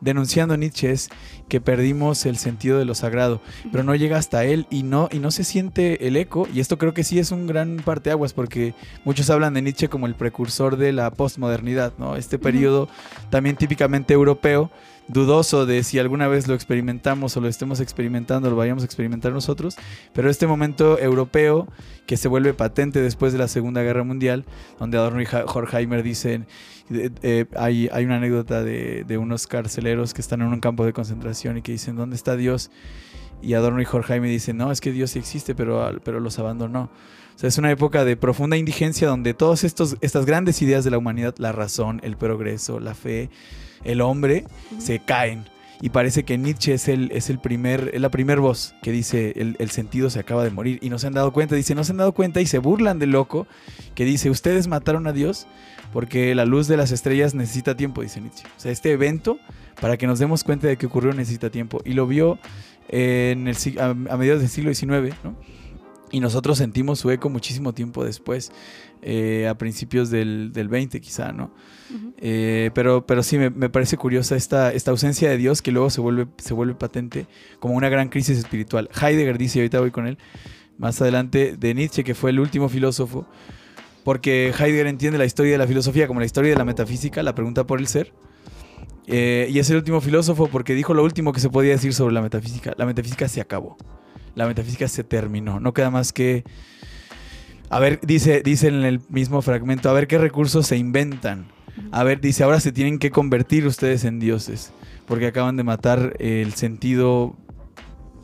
denunciando 0.00 0.56
Nietzsche 0.56 0.90
es 0.90 1.10
que 1.48 1.60
perdimos 1.60 2.26
el 2.26 2.36
sentido 2.36 2.78
de 2.78 2.84
lo 2.84 2.94
sagrado, 2.94 3.40
pero 3.72 3.84
no 3.84 3.94
llega 3.94 4.18
hasta 4.18 4.44
él 4.44 4.66
y 4.70 4.82
no, 4.82 5.08
y 5.10 5.18
no 5.18 5.30
se 5.30 5.44
siente 5.44 6.06
el 6.06 6.16
eco. 6.16 6.46
Y 6.52 6.60
esto 6.60 6.78
creo 6.78 6.94
que 6.94 7.04
sí 7.04 7.18
es 7.18 7.30
un 7.30 7.46
gran 7.46 7.76
parteaguas 7.76 8.32
porque 8.32 8.74
muchos 9.04 9.30
hablan 9.30 9.54
de 9.54 9.62
Nietzsche 9.62 9.88
como 9.88 10.06
el 10.06 10.14
precursor 10.14 10.76
de 10.76 10.92
la 10.92 11.10
postmodernidad, 11.10 11.92
¿no? 11.98 12.16
Este 12.16 12.38
periodo 12.38 12.88
también 13.30 13.56
típicamente 13.56 14.14
europeo 14.14 14.70
dudoso 15.08 15.66
de 15.66 15.82
si 15.82 15.98
alguna 15.98 16.28
vez 16.28 16.46
lo 16.46 16.54
experimentamos 16.54 17.36
o 17.36 17.40
lo 17.40 17.48
estemos 17.48 17.80
experimentando, 17.80 18.50
lo 18.50 18.56
vayamos 18.56 18.82
a 18.82 18.86
experimentar 18.86 19.32
nosotros, 19.32 19.76
pero 20.12 20.30
este 20.30 20.46
momento 20.46 20.98
europeo 20.98 21.66
que 22.06 22.16
se 22.16 22.28
vuelve 22.28 22.54
patente 22.54 23.00
después 23.00 23.32
de 23.32 23.38
la 23.38 23.48
Segunda 23.48 23.82
Guerra 23.82 24.04
Mundial, 24.04 24.44
donde 24.78 24.98
Adorno 24.98 25.20
y 25.20 25.26
Horkheimer 25.26 26.02
dicen, 26.02 26.46
hay, 27.56 27.88
hay 27.92 28.04
una 28.04 28.16
anécdota 28.16 28.62
de, 28.62 29.04
de 29.04 29.18
unos 29.18 29.46
carceleros 29.46 30.14
que 30.14 30.20
están 30.20 30.42
en 30.42 30.48
un 30.48 30.60
campo 30.60 30.84
de 30.84 30.92
concentración 30.92 31.58
y 31.58 31.62
que 31.62 31.72
dicen, 31.72 31.96
¿dónde 31.96 32.16
está 32.16 32.36
Dios? 32.36 32.70
Y 33.40 33.54
Adorno 33.54 33.80
y 33.80 33.86
Horkheimer 33.90 34.30
dicen, 34.30 34.56
no, 34.56 34.72
es 34.72 34.80
que 34.80 34.92
Dios 34.92 35.14
existe, 35.16 35.54
pero, 35.54 36.00
pero 36.02 36.20
los 36.20 36.38
abandonó. 36.38 36.90
O 37.36 37.38
sea, 37.38 37.48
es 37.48 37.58
una 37.58 37.70
época 37.70 38.04
de 38.04 38.16
profunda 38.16 38.56
indigencia 38.56 39.06
donde 39.06 39.32
todas 39.32 39.62
estas 39.62 40.26
grandes 40.26 40.60
ideas 40.60 40.84
de 40.84 40.90
la 40.90 40.98
humanidad, 40.98 41.36
la 41.38 41.52
razón, 41.52 42.00
el 42.02 42.16
progreso, 42.16 42.80
la 42.80 42.94
fe, 42.94 43.30
el 43.84 44.00
hombre, 44.00 44.44
se 44.78 44.98
caen. 44.98 45.44
Y 45.80 45.90
parece 45.90 46.24
que 46.24 46.36
Nietzsche 46.36 46.74
es 46.74 46.88
el, 46.88 47.12
es 47.12 47.30
el 47.30 47.38
primer, 47.38 47.92
es 47.94 48.00
la 48.00 48.10
primer 48.10 48.40
voz 48.40 48.74
que 48.82 48.90
dice 48.90 49.32
el, 49.36 49.54
el 49.60 49.70
sentido 49.70 50.10
se 50.10 50.18
acaba 50.18 50.42
de 50.42 50.50
morir. 50.50 50.78
Y 50.82 50.90
no 50.90 50.98
se 50.98 51.06
han 51.06 51.12
dado 51.12 51.32
cuenta, 51.32 51.54
dice, 51.54 51.74
no 51.74 51.84
se 51.84 51.92
han 51.92 51.98
dado 51.98 52.12
cuenta 52.12 52.40
y 52.40 52.46
se 52.46 52.58
burlan 52.58 52.98
del 52.98 53.10
loco 53.10 53.46
que 53.94 54.04
dice, 54.04 54.28
ustedes 54.28 54.66
mataron 54.66 55.06
a 55.06 55.12
Dios 55.12 55.46
porque 55.92 56.34
la 56.34 56.44
luz 56.44 56.66
de 56.66 56.76
las 56.76 56.90
estrellas 56.90 57.34
necesita 57.34 57.76
tiempo, 57.76 58.02
dice 58.02 58.20
Nietzsche. 58.20 58.44
O 58.56 58.60
sea, 58.60 58.72
este 58.72 58.90
evento, 58.90 59.38
para 59.80 59.96
que 59.96 60.06
nos 60.06 60.18
demos 60.18 60.42
cuenta 60.42 60.66
de 60.66 60.76
que 60.76 60.86
ocurrió, 60.86 61.12
necesita 61.12 61.50
tiempo. 61.50 61.80
Y 61.84 61.92
lo 61.92 62.06
vio 62.06 62.38
en 62.88 63.46
el, 63.46 63.56
a, 63.78 63.90
a 63.90 64.16
mediados 64.16 64.40
del 64.40 64.50
siglo 64.50 64.74
XIX, 64.74 65.14
¿no? 65.22 65.36
Y 66.10 66.20
nosotros 66.20 66.58
sentimos 66.58 66.98
su 66.98 67.10
eco 67.10 67.28
muchísimo 67.28 67.74
tiempo 67.74 68.04
después, 68.04 68.52
eh, 69.02 69.46
a 69.48 69.56
principios 69.56 70.10
del, 70.10 70.52
del 70.52 70.68
20 70.68 71.00
quizá, 71.00 71.32
¿no? 71.32 71.50
Eh, 72.18 72.70
pero, 72.74 73.06
pero 73.06 73.22
sí, 73.22 73.38
me, 73.38 73.50
me 73.50 73.70
parece 73.70 73.96
curiosa 73.96 74.36
esta, 74.36 74.72
esta 74.72 74.90
ausencia 74.90 75.30
de 75.30 75.36
Dios 75.36 75.62
que 75.62 75.70
luego 75.70 75.90
se 75.90 76.00
vuelve, 76.00 76.26
se 76.38 76.54
vuelve 76.54 76.74
patente 76.74 77.26
como 77.60 77.74
una 77.74 77.88
gran 77.88 78.08
crisis 78.08 78.38
espiritual. 78.38 78.88
Heidegger 79.00 79.38
dice, 79.38 79.58
y 79.58 79.62
ahorita 79.62 79.80
voy 79.80 79.90
con 79.90 80.06
él, 80.06 80.18
más 80.78 81.00
adelante, 81.00 81.56
de 81.58 81.74
Nietzsche, 81.74 82.04
que 82.04 82.14
fue 82.14 82.30
el 82.30 82.40
último 82.40 82.68
filósofo, 82.68 83.26
porque 84.04 84.52
Heidegger 84.58 84.86
entiende 84.86 85.18
la 85.18 85.26
historia 85.26 85.52
de 85.52 85.58
la 85.58 85.66
filosofía 85.66 86.06
como 86.06 86.20
la 86.20 86.26
historia 86.26 86.50
de 86.52 86.56
la 86.56 86.64
metafísica, 86.64 87.22
la 87.22 87.34
pregunta 87.34 87.66
por 87.66 87.78
el 87.80 87.86
ser. 87.86 88.12
Eh, 89.06 89.48
y 89.50 89.58
es 89.58 89.70
el 89.70 89.76
último 89.76 90.00
filósofo 90.02 90.48
porque 90.48 90.74
dijo 90.74 90.92
lo 90.92 91.02
último 91.02 91.32
que 91.32 91.40
se 91.40 91.48
podía 91.48 91.72
decir 91.72 91.94
sobre 91.94 92.14
la 92.14 92.20
metafísica. 92.20 92.74
La 92.76 92.84
metafísica 92.84 93.26
se 93.26 93.40
acabó. 93.40 93.76
La 94.38 94.46
metafísica 94.46 94.86
se 94.86 95.02
terminó. 95.02 95.58
No 95.58 95.74
queda 95.74 95.90
más 95.90 96.12
que... 96.12 96.44
A 97.70 97.80
ver, 97.80 97.98
dice, 98.06 98.40
dice 98.42 98.68
en 98.68 98.84
el 98.84 99.00
mismo 99.08 99.42
fragmento, 99.42 99.90
a 99.90 99.92
ver 99.92 100.06
qué 100.06 100.16
recursos 100.16 100.64
se 100.66 100.76
inventan. 100.76 101.46
A 101.90 102.04
ver, 102.04 102.20
dice, 102.20 102.44
ahora 102.44 102.60
se 102.60 102.70
tienen 102.70 103.00
que 103.00 103.10
convertir 103.10 103.66
ustedes 103.66 104.04
en 104.04 104.20
dioses, 104.20 104.72
porque 105.06 105.26
acaban 105.26 105.56
de 105.56 105.64
matar 105.64 106.14
el 106.20 106.54
sentido 106.54 107.34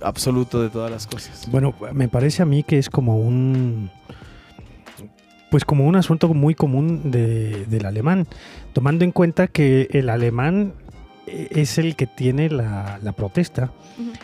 absoluto 0.01 0.63
de 0.63 0.71
todas 0.71 0.91
las 0.91 1.07
cosas. 1.09 1.49
Bueno, 1.51 1.75
me 1.93 2.09
parece 2.09 2.43
a 2.43 2.47
mí 2.47 2.63
que 2.63 2.79
es 2.79 2.89
como 2.89 3.17
un 3.19 3.91
pues 5.51 5.65
como 5.65 5.87
un 5.87 5.95
asunto 5.97 6.33
muy 6.35 6.55
común 6.55 7.11
de- 7.11 7.67
del 7.67 7.87
alemán, 7.87 8.27
tomando 8.73 9.05
en 9.05 9.13
cuenta 9.13 9.47
que 9.47 9.89
el 9.91 10.09
alemán 10.11 10.75
es 11.27 11.79
el 11.79 11.97
que 11.97 12.07
tiene 12.07 12.51
la, 12.51 12.99
la 13.03 13.13
protesta, 13.13 13.73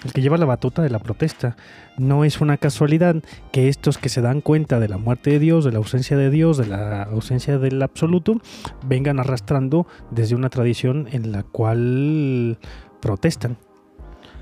el 0.04 0.12
que 0.12 0.20
lleva 0.20 0.36
la 0.36 0.46
batuta 0.46 0.82
de 0.82 0.90
la 0.90 0.98
protesta. 0.98 1.56
No 1.98 2.24
es 2.24 2.40
una 2.40 2.56
casualidad 2.56 3.16
que 3.52 3.68
estos 3.68 3.98
que 3.98 4.08
se 4.08 4.20
dan 4.20 4.40
cuenta 4.40 4.80
de 4.80 4.88
la 4.88 4.98
muerte 4.98 5.30
de 5.30 5.38
Dios, 5.38 5.64
de 5.64 5.72
la 5.72 5.78
ausencia 5.78 6.16
de 6.16 6.30
Dios, 6.30 6.56
de 6.56 6.66
la 6.66 7.02
ausencia 7.04 7.58
del 7.58 7.82
absoluto, 7.82 8.40
vengan 8.84 9.20
arrastrando 9.20 9.86
desde 10.10 10.34
una 10.34 10.50
tradición 10.50 11.08
en 11.12 11.32
la 11.32 11.42
cual 11.42 12.58
protestan. 13.00 13.56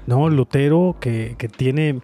¿No? 0.07 0.29
Lutero 0.29 0.97
que, 1.01 1.35
que 1.37 1.49
tiene... 1.49 2.01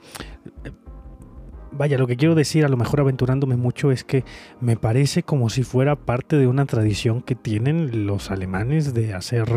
Vaya, 1.73 1.99
lo 1.99 2.07
que 2.07 2.17
quiero 2.17 2.37
decir, 2.37 2.65
a 2.65 2.69
lo 2.69 2.77
mejor 2.77 3.01
aventurándome 3.01 3.57
mucho, 3.57 3.91
es 3.91 4.05
que 4.05 4.25
me 4.61 4.77
parece 4.77 5.25
como 5.25 5.51
si 5.51 5.65
fuera 5.65 5.97
parte 5.97 6.37
de 6.37 6.47
una 6.47 6.67
tradición 6.67 7.21
que 7.21 7.35
tienen 7.35 8.07
los 8.07 8.31
alemanes 8.31 8.95
de 8.95 9.13
hacer 9.15 9.49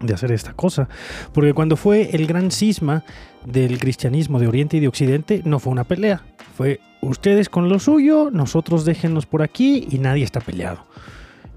de 0.00 0.14
hacer 0.14 0.32
esta 0.32 0.52
cosa. 0.52 0.88
Porque 1.32 1.54
cuando 1.54 1.76
fue 1.76 2.10
el 2.12 2.26
gran 2.26 2.50
cisma 2.50 3.04
del 3.44 3.78
cristianismo 3.78 4.38
de 4.38 4.48
Oriente 4.48 4.76
y 4.76 4.80
de 4.80 4.88
Occidente, 4.88 5.42
no 5.44 5.58
fue 5.58 5.72
una 5.72 5.84
pelea. 5.84 6.22
Fue 6.56 6.80
ustedes 7.00 7.48
con 7.48 7.68
lo 7.68 7.78
suyo, 7.78 8.30
nosotros 8.32 8.84
déjenos 8.84 9.26
por 9.26 9.42
aquí 9.42 9.86
y 9.90 9.98
nadie 9.98 10.24
está 10.24 10.40
peleado. 10.40 10.84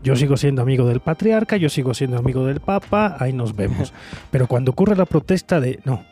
Yo 0.04 0.18
sigo 0.18 0.36
siendo 0.36 0.62
amigo 0.62 0.86
del 0.86 1.00
patriarca, 1.00 1.56
yo 1.56 1.70
sigo 1.70 1.94
siendo 1.94 2.18
amigo 2.18 2.46
del 2.46 2.60
papa, 2.60 3.16
ahí 3.20 3.32
nos 3.32 3.56
vemos. 3.56 3.94
Pero 4.32 4.48
cuando 4.48 4.72
ocurre 4.72 4.98
la 4.98 5.06
protesta 5.06 5.62
de, 5.62 5.80
no, 5.86 6.04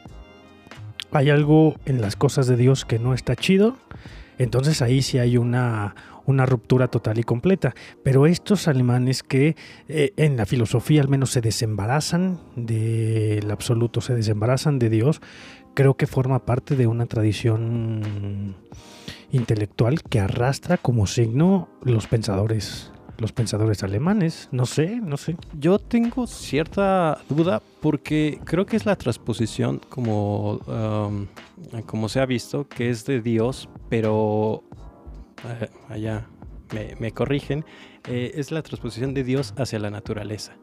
hay 1.11 1.29
algo 1.29 1.75
en 1.85 2.01
las 2.01 2.15
cosas 2.15 2.47
de 2.47 2.55
Dios 2.55 2.85
que 2.85 2.99
no 2.99 3.13
está 3.13 3.35
chido, 3.35 3.75
entonces 4.37 4.81
ahí 4.81 5.01
sí 5.01 5.19
hay 5.19 5.37
una, 5.37 5.95
una 6.31 6.45
ruptura 6.45 6.87
total 6.87 7.19
y 7.19 7.23
completa. 7.23 7.75
Pero 8.03 8.25
estos 8.25 8.67
alemanes 8.67 9.23
que 9.23 9.55
eh, 9.87 10.13
en 10.17 10.37
la 10.37 10.45
filosofía 10.45 11.01
al 11.01 11.07
menos 11.07 11.31
se 11.31 11.41
desembarazan 11.41 12.39
del 12.55 13.49
absoluto, 13.51 14.01
se 14.01 14.15
desembarazan 14.15 14.79
de 14.79 14.89
Dios, 14.89 15.21
creo 15.73 15.95
que 15.95 16.07
forma 16.07 16.45
parte 16.45 16.75
de 16.75 16.87
una 16.87 17.05
tradición 17.05 18.55
intelectual 19.31 20.01
que 20.03 20.19
arrastra 20.19 20.77
como 20.77 21.07
signo 21.07 21.69
los 21.83 22.07
pensadores 22.07 22.91
los 23.21 23.31
pensadores 23.31 23.83
alemanes, 23.83 24.49
no 24.51 24.65
sé, 24.65 24.99
no 24.99 25.15
sé. 25.15 25.37
Yo 25.53 25.77
tengo 25.77 26.25
cierta 26.25 27.19
duda 27.29 27.61
porque 27.79 28.39
creo 28.43 28.65
que 28.65 28.75
es 28.75 28.87
la 28.87 28.95
transposición 28.95 29.79
como, 29.89 30.53
um, 30.65 31.27
como 31.85 32.09
se 32.09 32.19
ha 32.19 32.25
visto, 32.25 32.67
que 32.67 32.89
es 32.89 33.05
de 33.05 33.21
Dios, 33.21 33.69
pero 33.89 34.63
allá 35.89 36.27
me, 36.99 37.11
corrigen, 37.11 37.65
eh, 38.07 38.31
es 38.35 38.51
la 38.51 38.61
transposición 38.61 39.13
de 39.13 39.23
Dios 39.23 39.53
hacia 39.57 39.79
la 39.79 39.89
naturaleza. 39.89 40.53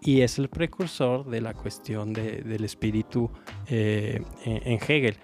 Y 0.00 0.20
es 0.20 0.38
el 0.38 0.48
precursor 0.48 1.28
de 1.28 1.40
la 1.40 1.54
cuestión 1.54 2.12
de- 2.12 2.42
del 2.42 2.64
espíritu 2.64 3.30
eh, 3.68 4.22
en, 4.44 4.56
en 4.64 4.78
Hegel. 4.86 5.16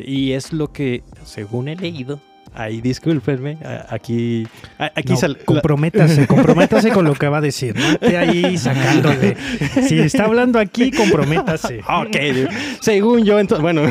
Y 0.00 0.32
es 0.32 0.52
lo 0.52 0.72
que, 0.72 1.02
según 1.24 1.68
he 1.68 1.76
leído, 1.76 2.20
ahí 2.58 2.80
discúlpenme, 2.80 3.56
aquí, 3.88 4.46
aquí 4.78 5.12
No, 5.12 5.16
sal- 5.18 5.36
la- 5.38 5.44
comprométase, 5.44 6.26
comprométase 6.28 6.90
con 6.90 7.04
lo 7.04 7.14
que 7.14 7.28
va 7.28 7.38
a 7.38 7.40
decir. 7.40 7.74
No 7.78 7.86
esté 7.86 8.16
ahí 8.18 8.58
sacándole. 8.58 9.36
Si 9.86 9.98
está 9.98 10.24
hablando 10.24 10.58
aquí, 10.58 10.90
comprométase. 10.90 11.80
Ok, 11.88 12.16
según 12.80 13.24
yo, 13.24 13.38
entonces, 13.38 13.62
bueno, 13.62 13.82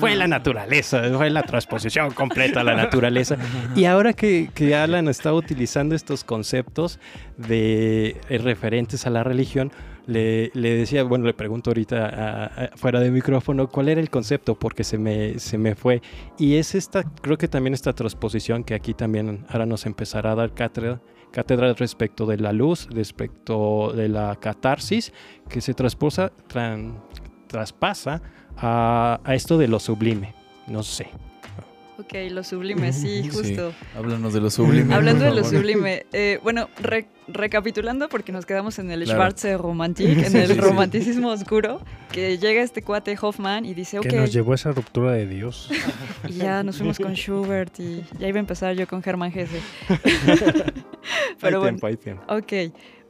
fue 0.00 0.14
la 0.16 0.26
naturaleza, 0.26 1.02
fue 1.16 1.30
la 1.30 1.42
transposición 1.42 2.10
completa 2.12 2.60
a 2.60 2.64
la 2.64 2.74
naturaleza. 2.74 3.36
Y 3.76 3.84
ahora 3.84 4.12
que, 4.12 4.50
que 4.54 4.74
Alan 4.74 5.08
está 5.08 5.32
utilizando 5.32 5.94
estos 5.94 6.24
conceptos 6.24 6.98
de 7.36 8.16
eh, 8.28 8.38
referentes 8.38 9.06
a 9.06 9.10
la 9.10 9.22
religión, 9.24 9.70
le, 10.06 10.50
decía, 10.54 11.02
bueno, 11.04 11.24
le 11.26 11.34
pregunto 11.34 11.70
ahorita 11.70 12.72
fuera 12.76 13.00
de 13.00 13.10
micrófono, 13.10 13.68
¿cuál 13.68 13.88
era 13.88 14.00
el 14.00 14.10
concepto? 14.10 14.54
Porque 14.58 14.84
se 14.84 14.98
me, 14.98 15.38
se 15.38 15.58
me 15.58 15.74
fue. 15.74 16.02
Y 16.38 16.56
es 16.56 16.74
esta, 16.74 17.02
creo 17.02 17.38
que 17.38 17.48
también 17.48 17.74
esta 17.74 17.92
transposición 17.92 18.64
que 18.64 18.74
aquí 18.74 18.94
también 18.94 19.44
ahora 19.48 19.66
nos 19.66 19.86
empezará 19.86 20.32
a 20.32 20.34
dar 20.34 20.52
cátedra, 20.54 21.00
cátedra 21.30 21.72
respecto 21.74 22.26
de 22.26 22.36
la 22.38 22.52
luz, 22.52 22.88
respecto 22.90 23.92
de 23.92 24.08
la 24.08 24.36
catarsis, 24.36 25.12
que 25.48 25.60
se 25.60 25.74
trasposa, 25.74 26.32
tran- 26.52 27.00
traspasa 27.46 28.22
a 28.56 29.20
esto 29.34 29.58
de 29.58 29.68
lo 29.68 29.80
sublime. 29.80 30.34
No 30.66 30.82
sé. 30.82 31.08
Ok, 31.96 32.12
lo 32.30 32.42
sublime, 32.42 32.92
sí, 32.92 33.22
Sí. 33.22 33.28
justo. 33.30 33.72
Háblanos 33.96 34.32
de 34.34 34.40
lo 34.40 34.50
sublime. 34.50 34.92
Hablando 34.94 35.24
de 35.24 35.30
lo 35.32 35.44
sublime, 35.44 36.06
eh, 36.12 36.40
bueno, 36.42 36.68
re- 36.82 37.06
recapitulando, 37.28 38.08
porque 38.08 38.32
nos 38.32 38.46
quedamos 38.46 38.80
en 38.80 38.90
el 38.90 39.04
Claro. 39.04 39.20
Schwarze 39.20 39.56
Romantik, 39.56 40.06
en 40.18 40.30
Sí, 40.32 40.38
el 40.38 40.48
sí, 40.48 40.54
sí. 40.54 40.60
romanticismo 40.60 41.28
oscuro, 41.30 41.80
que 42.10 42.36
llega 42.38 42.62
este 42.62 42.82
cuate 42.82 43.16
Hoffman 43.20 43.64
y 43.64 43.74
dice, 43.74 44.00
ok, 44.00 44.06
Que 44.08 44.16
nos 44.16 44.32
llevó 44.32 44.52
a 44.52 44.54
esa 44.56 44.72
ruptura 44.72 45.12
de 45.12 45.26
Dios. 45.28 45.70
y 46.28 46.32
ya 46.32 46.64
nos 46.64 46.78
fuimos 46.78 46.98
con 46.98 47.14
Schubert 47.14 47.78
y 47.78 48.02
ya 48.18 48.26
iba 48.26 48.38
a 48.38 48.40
empezar 48.40 48.74
yo 48.74 48.88
con 48.88 49.00
Hermann 49.04 49.32
Hesse. 49.32 49.62
Pero 51.40 51.60
bueno, 51.60 51.78
hay 51.82 51.96
tiempo. 51.96 52.24
Ok, 52.28 52.52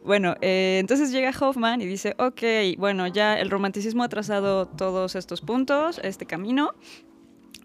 bueno, 0.05 0.35
eh, 0.43 0.77
entonces 0.81 1.11
llega 1.11 1.33
Hoffman 1.41 1.81
y 1.81 1.87
dice, 1.87 2.15
ok, 2.19 2.77
bueno, 2.79 3.07
ya 3.07 3.39
el 3.41 3.51
romanticismo 3.51 4.03
ha 4.03 4.09
trazado 4.09 4.67
todos 4.67 5.15
estos 5.15 5.41
puntos, 5.41 6.01
este 6.05 6.27
camino. 6.27 6.75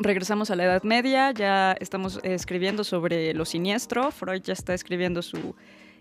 Regresamos 0.02 0.50
a 0.50 0.56
la 0.56 0.64
Edad 0.64 0.84
Media, 0.84 1.32
ya 1.32 1.74
estamos 1.74 2.22
eh, 2.24 2.34
escribiendo 2.34 2.86
sobre 2.86 3.34
lo 3.34 3.44
siniestro, 3.44 4.12
Freud 4.12 4.42
ya 4.42 4.54
está 4.54 4.74
escribiendo 4.74 5.22
su, 5.22 5.56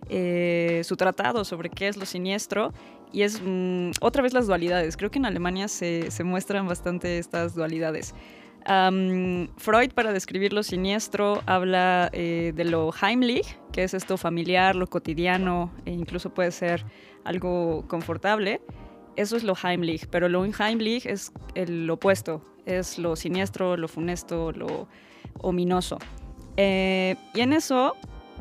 eh, 0.09 0.83
su 0.85 0.97
tratado 0.97 1.45
sobre 1.45 1.69
qué 1.69 1.89
es 1.89 1.97
lo 1.97 2.07
siniestro 2.07 2.73
y 3.13 3.23
es 3.23 3.43
mm, 3.45 3.91
otra 4.01 4.23
vez 4.23 4.33
las 4.33 4.47
dualidades. 4.47 4.97
Creo 4.97 5.11
que 5.11 5.19
en 5.19 5.27
Alemania 5.27 5.67
se, 5.67 6.13
se 6.13 6.23
muestran 6.23 6.69
bastante 6.69 7.19
estas 7.19 7.57
dualidades. 7.57 8.15
Am, 8.67 9.49
Freud, 9.57 9.91
para 9.95 10.13
describir 10.13 10.53
lo 10.53 10.63
siniestro, 10.63 11.43
habla 11.47 12.09
eh, 12.13 12.53
de 12.55 12.65
lo 12.65 12.93
Heimlich, 13.03 13.59
que 13.73 13.83
es 13.83 13.95
esto 13.95 14.17
familiar, 14.17 14.77
lo 14.77 14.87
cotidiano, 14.87 15.73
e 15.87 15.91
incluso 15.91 16.31
puede 16.33 16.53
ser 16.53 16.85
algo 17.25 17.85
confortable. 17.89 18.61
Eso 19.17 19.37
es 19.37 19.43
lo 19.43 19.55
Heimlich, 19.61 20.07
pero 20.09 20.29
lo 20.29 20.41
Unheimlich 20.43 21.05
es 21.07 21.33
el 21.57 21.91
opuesto, 21.91 22.45
es 22.69 22.99
lo 22.99 23.17
siniestro, 23.17 23.77
lo 23.77 23.89
funesto, 23.89 24.53
lo 24.53 24.89
ominoso. 25.41 25.99
Eh, 26.57 27.17
y 27.35 27.41
en 27.41 27.53
eso 27.53 27.97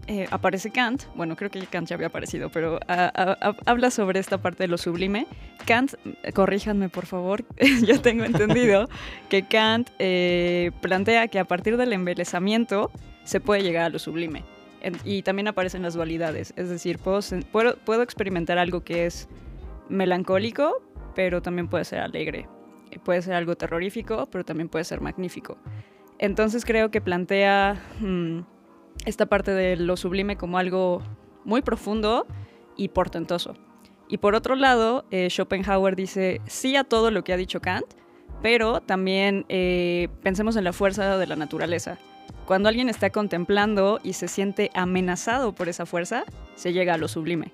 eh, 0.07 0.27
aparece 0.31 0.71
Kant, 0.71 1.03
bueno, 1.15 1.35
creo 1.35 1.51
que 1.51 1.59
Kant 1.67 1.87
ya 1.87 1.95
había 1.95 2.07
aparecido, 2.07 2.49
pero 2.49 2.79
habla 2.87 3.91
sobre 3.91 4.19
esta 4.19 4.37
parte 4.41 4.63
de 4.63 4.67
lo 4.67 4.77
sublime. 4.77 5.27
Kant, 5.65 5.93
eh, 6.23 6.31
corríjanme 6.31 6.89
por 6.89 7.05
favor, 7.05 7.43
yo 7.85 8.01
tengo 8.01 8.23
entendido 8.23 8.89
que 9.29 9.43
Kant 9.43 9.89
eh, 9.99 10.71
plantea 10.81 11.27
que 11.27 11.39
a 11.39 11.45
partir 11.45 11.77
del 11.77 11.93
embelezamiento 11.93 12.91
se 13.23 13.39
puede 13.39 13.61
llegar 13.63 13.85
a 13.85 13.89
lo 13.89 13.99
sublime. 13.99 14.43
En- 14.81 14.97
y 15.03 15.23
también 15.23 15.47
aparecen 15.47 15.81
las 15.81 15.93
dualidades, 15.95 16.53
es 16.55 16.69
decir, 16.69 16.99
puedo, 16.99 17.19
puedo 17.83 18.01
experimentar 18.01 18.57
algo 18.57 18.83
que 18.83 19.05
es 19.07 19.27
melancólico, 19.89 20.81
pero 21.15 21.41
también 21.41 21.67
puede 21.67 21.83
ser 21.85 21.99
alegre. 21.99 22.47
Puede 23.03 23.21
ser 23.21 23.33
algo 23.33 23.55
terrorífico, 23.55 24.27
pero 24.31 24.43
también 24.43 24.69
puede 24.69 24.85
ser 24.85 25.01
magnífico. 25.01 25.57
Entonces 26.19 26.65
creo 26.65 26.89
que 26.89 27.01
plantea 27.01 27.81
mm, 27.99 28.39
esta 29.05 29.27
parte 29.27 29.51
de 29.51 29.77
lo 29.77 29.97
sublime 29.97 30.37
como 30.37 30.57
algo 30.57 31.01
muy 31.45 31.61
profundo 31.61 32.25
y 32.75 32.89
portentoso. 32.89 33.55
Y 34.09 34.17
por 34.17 34.35
otro 34.35 34.55
lado, 34.55 35.05
eh, 35.11 35.29
Schopenhauer 35.29 35.95
dice 35.95 36.41
sí 36.45 36.75
a 36.75 36.83
todo 36.83 37.11
lo 37.11 37.23
que 37.23 37.33
ha 37.33 37.37
dicho 37.37 37.59
Kant, 37.59 37.85
pero 38.41 38.81
también 38.81 39.45
eh, 39.49 40.07
pensemos 40.23 40.55
en 40.55 40.63
la 40.63 40.73
fuerza 40.73 41.17
de 41.17 41.27
la 41.27 41.35
naturaleza. 41.35 41.97
Cuando 42.45 42.69
alguien 42.69 42.87
está 42.87 43.09
contemplando 43.09 43.99
y 44.03 44.13
se 44.13 44.27
siente 44.27 44.71
amenazado 44.73 45.53
por 45.53 45.67
esa 45.67 45.85
fuerza, 45.85 46.23
se 46.55 46.71
llega 46.71 46.93
a 46.93 46.97
lo 46.97 47.09
sublime. 47.09 47.51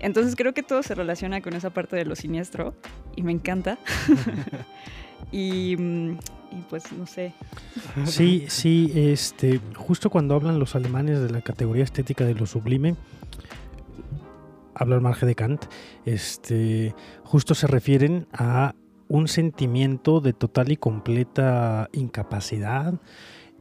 Entonces 0.00 0.36
creo 0.36 0.54
que 0.54 0.62
todo 0.62 0.82
se 0.82 0.94
relaciona 0.94 1.40
con 1.40 1.54
esa 1.54 1.70
parte 1.70 1.96
de 1.96 2.04
lo 2.04 2.16
siniestro 2.16 2.74
y 3.16 3.22
me 3.22 3.32
encanta. 3.32 3.78
y, 5.32 5.76
mm, 5.76 6.18
y 6.52 6.62
pues 6.68 6.92
no 6.92 7.06
sé. 7.06 7.34
Sí, 8.06 8.46
sí, 8.48 8.92
este, 8.94 9.60
justo 9.76 10.10
cuando 10.10 10.34
hablan 10.34 10.58
los 10.58 10.74
alemanes 10.76 11.20
de 11.20 11.30
la 11.30 11.40
categoría 11.40 11.84
estética 11.84 12.24
de 12.24 12.34
lo 12.34 12.46
sublime, 12.46 12.96
habla 14.74 14.96
al 14.96 15.02
margen 15.02 15.28
de 15.28 15.34
Kant, 15.34 15.64
este, 16.04 16.94
justo 17.24 17.54
se 17.54 17.66
refieren 17.66 18.26
a 18.32 18.74
un 19.08 19.26
sentimiento 19.26 20.20
de 20.20 20.32
total 20.32 20.70
y 20.70 20.76
completa 20.76 21.88
incapacidad, 21.92 22.94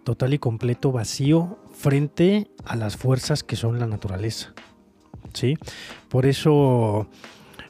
total 0.04 0.34
y 0.34 0.40
completo 0.40 0.92
vacío 0.92 1.58
frente 1.74 2.50
a 2.66 2.76
las 2.76 2.98
fuerzas 2.98 3.44
que 3.44 3.56
son 3.56 3.80
la 3.80 3.88
naturaleza. 3.88 4.54
¿Sí? 5.34 5.56
Por 6.10 6.26
eso 6.26 7.08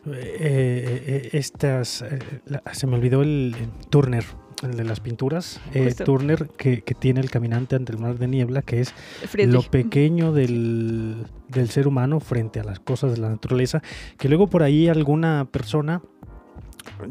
eh, 0.05 1.03
eh, 1.05 1.29
estas, 1.33 2.01
eh, 2.01 2.19
la- 2.45 2.63
se 2.73 2.87
me 2.87 2.95
olvidó 2.95 3.21
el, 3.21 3.55
Turner. 3.89 4.23
el 4.63 4.75
de 4.77 4.83
las 4.85 4.99
pinturas, 5.01 5.59
eh. 5.73 5.93
Turner, 5.93 6.49
que, 6.57 6.81
que 6.81 6.93
tiene 6.95 7.19
el 7.19 7.29
caminante 7.29 7.75
ante 7.75 7.91
el 7.91 7.99
mar 7.99 8.17
de 8.17 8.27
niebla, 8.27 8.61
que 8.61 8.79
es 8.81 8.93
lo 9.35 9.61
pequeño 9.63 10.31
del, 10.31 11.25
del 11.49 11.69
ser 11.69 11.87
humano 11.87 12.19
frente 12.19 12.59
a 12.59 12.63
las 12.63 12.79
cosas 12.79 13.11
de 13.11 13.17
la 13.17 13.29
naturaleza, 13.29 13.81
que 14.17 14.29
luego 14.29 14.47
por 14.47 14.63
ahí 14.63 14.87
alguna 14.87 15.47
persona 15.51 16.01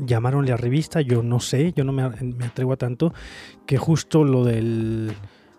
llamaronle 0.05 0.53
a 0.53 0.57
revista, 0.57 1.01
yo 1.03 1.23
no 1.23 1.39
sé, 1.39 1.73
yo 1.77 1.85
no 1.85 1.93
me, 1.93 2.09
me 2.09 2.47
atrevo 2.47 2.73
a 2.73 2.77
tanto, 2.77 3.13
que 3.67 3.77
justo 3.77 4.25
lo 4.25 4.43
del, 4.45 5.13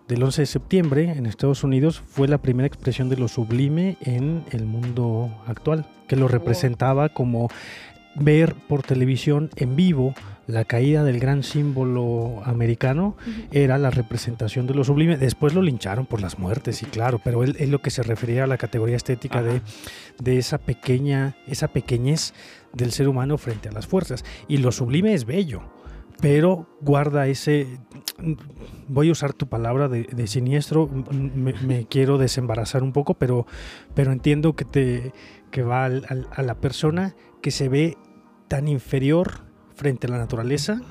del 0.08 0.24
11 0.24 0.42
de 0.42 0.46
septiembre 0.46 1.12
en 1.12 1.26
Estados 1.26 1.64
Unidos 1.64 2.02
fue 2.08 2.28
la 2.28 2.38
primera 2.38 2.68
expresión 2.68 3.10
de 3.10 3.18
lo 3.18 3.28
sublime 3.28 3.98
en 4.02 4.44
el 4.52 4.66
mundo 4.66 5.32
actual, 5.48 5.86
que 6.08 6.16
lo 6.16 6.28
representaba 6.28 7.10
como 7.10 7.50
ver 8.16 8.56
por 8.68 8.84
televisión 8.84 9.50
en 9.56 9.76
vivo 9.76 10.14
la 10.48 10.64
caída 10.64 11.04
del 11.04 11.20
gran 11.20 11.44
símbolo 11.44 12.42
americano 12.46 13.18
era 13.52 13.78
la 13.78 13.92
representación 13.92 14.66
de 14.66 14.74
lo 14.74 14.86
sublime. 14.86 15.18
Después 15.18 15.54
lo 15.54 15.62
lincharon 15.62 16.06
por 16.06 16.22
las 16.22 16.40
muertes, 16.40 16.82
y 16.82 16.86
claro, 16.86 17.20
pero 17.22 17.44
él 17.44 17.58
es 17.60 17.70
lo 17.70 17.82
que 17.82 17.90
se 17.90 18.02
refería 18.02 18.46
a 18.46 18.48
la 18.48 18.58
categoría 18.58 18.96
estética 18.96 19.44
de, 19.44 19.62
de 20.20 20.38
esa 20.38 20.58
pequeña, 20.58 21.36
esa 21.48 21.68
pequeñez 21.68 22.34
del 22.72 22.94
ser 22.94 23.10
humano 23.10 23.38
frente 23.38 23.68
a 23.68 23.74
las 23.74 23.88
fuerzas. 23.88 24.24
Y 24.48 24.58
lo 24.58 24.72
sublime 24.72 25.14
es 25.14 25.26
bello, 25.26 25.64
pero 26.22 26.68
guarda 26.82 27.28
ese. 27.28 27.80
Voy 28.88 29.10
a 29.10 29.12
usar 29.12 29.34
tu 29.34 29.48
palabra 29.48 29.88
de, 29.88 30.28
siniestro, 30.28 30.88
me, 30.88 31.54
quiero 31.88 32.18
desembarazar 32.18 32.84
un 32.84 32.94
poco, 32.94 33.14
pero, 33.16 33.46
pero 33.94 34.12
entiendo 34.12 34.56
que 34.56 34.66
te 34.66 35.14
que 35.52 35.62
va 35.64 35.86
al- 35.86 36.28
a 36.36 36.42
la 36.42 36.56
persona 36.56 37.16
que 37.42 37.52
se 37.52 37.70
ve 37.70 37.98
tan 38.48 38.68
inferior 38.68 39.46
frente 39.76 40.08
a 40.08 40.10
la 40.10 40.18
naturaleza, 40.18 40.82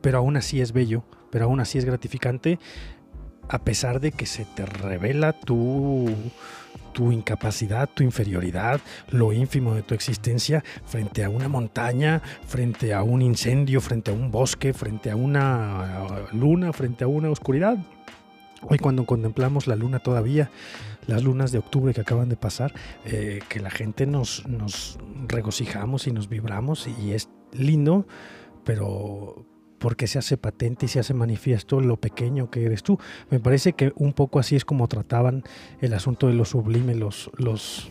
pero 0.00 0.18
aún 0.18 0.36
así 0.36 0.60
es 0.60 0.72
bello, 0.72 1.04
pero 1.30 1.44
aún 1.46 1.60
así 1.60 1.78
es 1.78 1.84
gratificante, 1.84 2.58
a 3.48 3.60
pesar 3.62 4.00
de 4.00 4.10
que 4.12 4.26
se 4.26 4.44
te 4.56 4.66
revela 4.66 5.32
tu, 5.32 6.06
tu 6.94 7.12
incapacidad, 7.12 7.90
tu 7.92 8.02
inferioridad, 8.02 8.80
lo 9.10 9.34
ínfimo 9.34 9.74
de 9.74 9.82
tu 9.82 9.92
existencia 9.94 10.64
frente 10.86 11.24
a 11.24 11.28
una 11.28 11.48
montaña, 11.48 12.22
frente 12.46 12.94
a 12.94 13.02
un 13.02 13.20
incendio, 13.20 13.82
frente 13.82 14.10
a 14.10 14.14
un 14.14 14.30
bosque, 14.30 14.72
frente 14.72 15.10
a 15.10 15.16
una 15.16 16.06
uh, 16.32 16.36
luna, 16.36 16.72
frente 16.72 17.04
a 17.04 17.08
una 17.08 17.28
oscuridad. 17.28 17.76
Hoy 18.62 18.78
cuando 18.78 19.04
contemplamos 19.04 19.66
la 19.66 19.76
luna 19.76 19.98
todavía, 19.98 20.50
las 21.06 21.22
lunas 21.22 21.52
de 21.52 21.58
octubre 21.58 21.92
que 21.92 22.00
acaban 22.00 22.30
de 22.30 22.36
pasar, 22.36 22.72
eh, 23.04 23.40
que 23.50 23.60
la 23.60 23.70
gente 23.70 24.06
nos, 24.06 24.46
nos 24.48 24.98
regocijamos 25.28 26.06
y 26.06 26.12
nos 26.12 26.30
vibramos 26.30 26.88
y 27.02 27.12
es 27.12 27.28
lindo, 27.52 28.06
pero 28.64 29.44
porque 29.84 30.06
se 30.06 30.18
hace 30.18 30.38
patente 30.38 30.86
y 30.86 30.88
se 30.88 30.98
hace 30.98 31.12
manifiesto 31.12 31.78
lo 31.78 31.98
pequeño 31.98 32.50
que 32.50 32.64
eres 32.64 32.82
tú. 32.82 32.98
Me 33.28 33.38
parece 33.38 33.74
que 33.74 33.92
un 33.96 34.14
poco 34.14 34.38
así 34.38 34.56
es 34.56 34.64
como 34.64 34.88
trataban 34.88 35.44
el 35.82 35.92
asunto 35.92 36.26
de 36.26 36.32
lo 36.32 36.46
sublime 36.46 36.94
los, 36.94 37.30
los, 37.36 37.90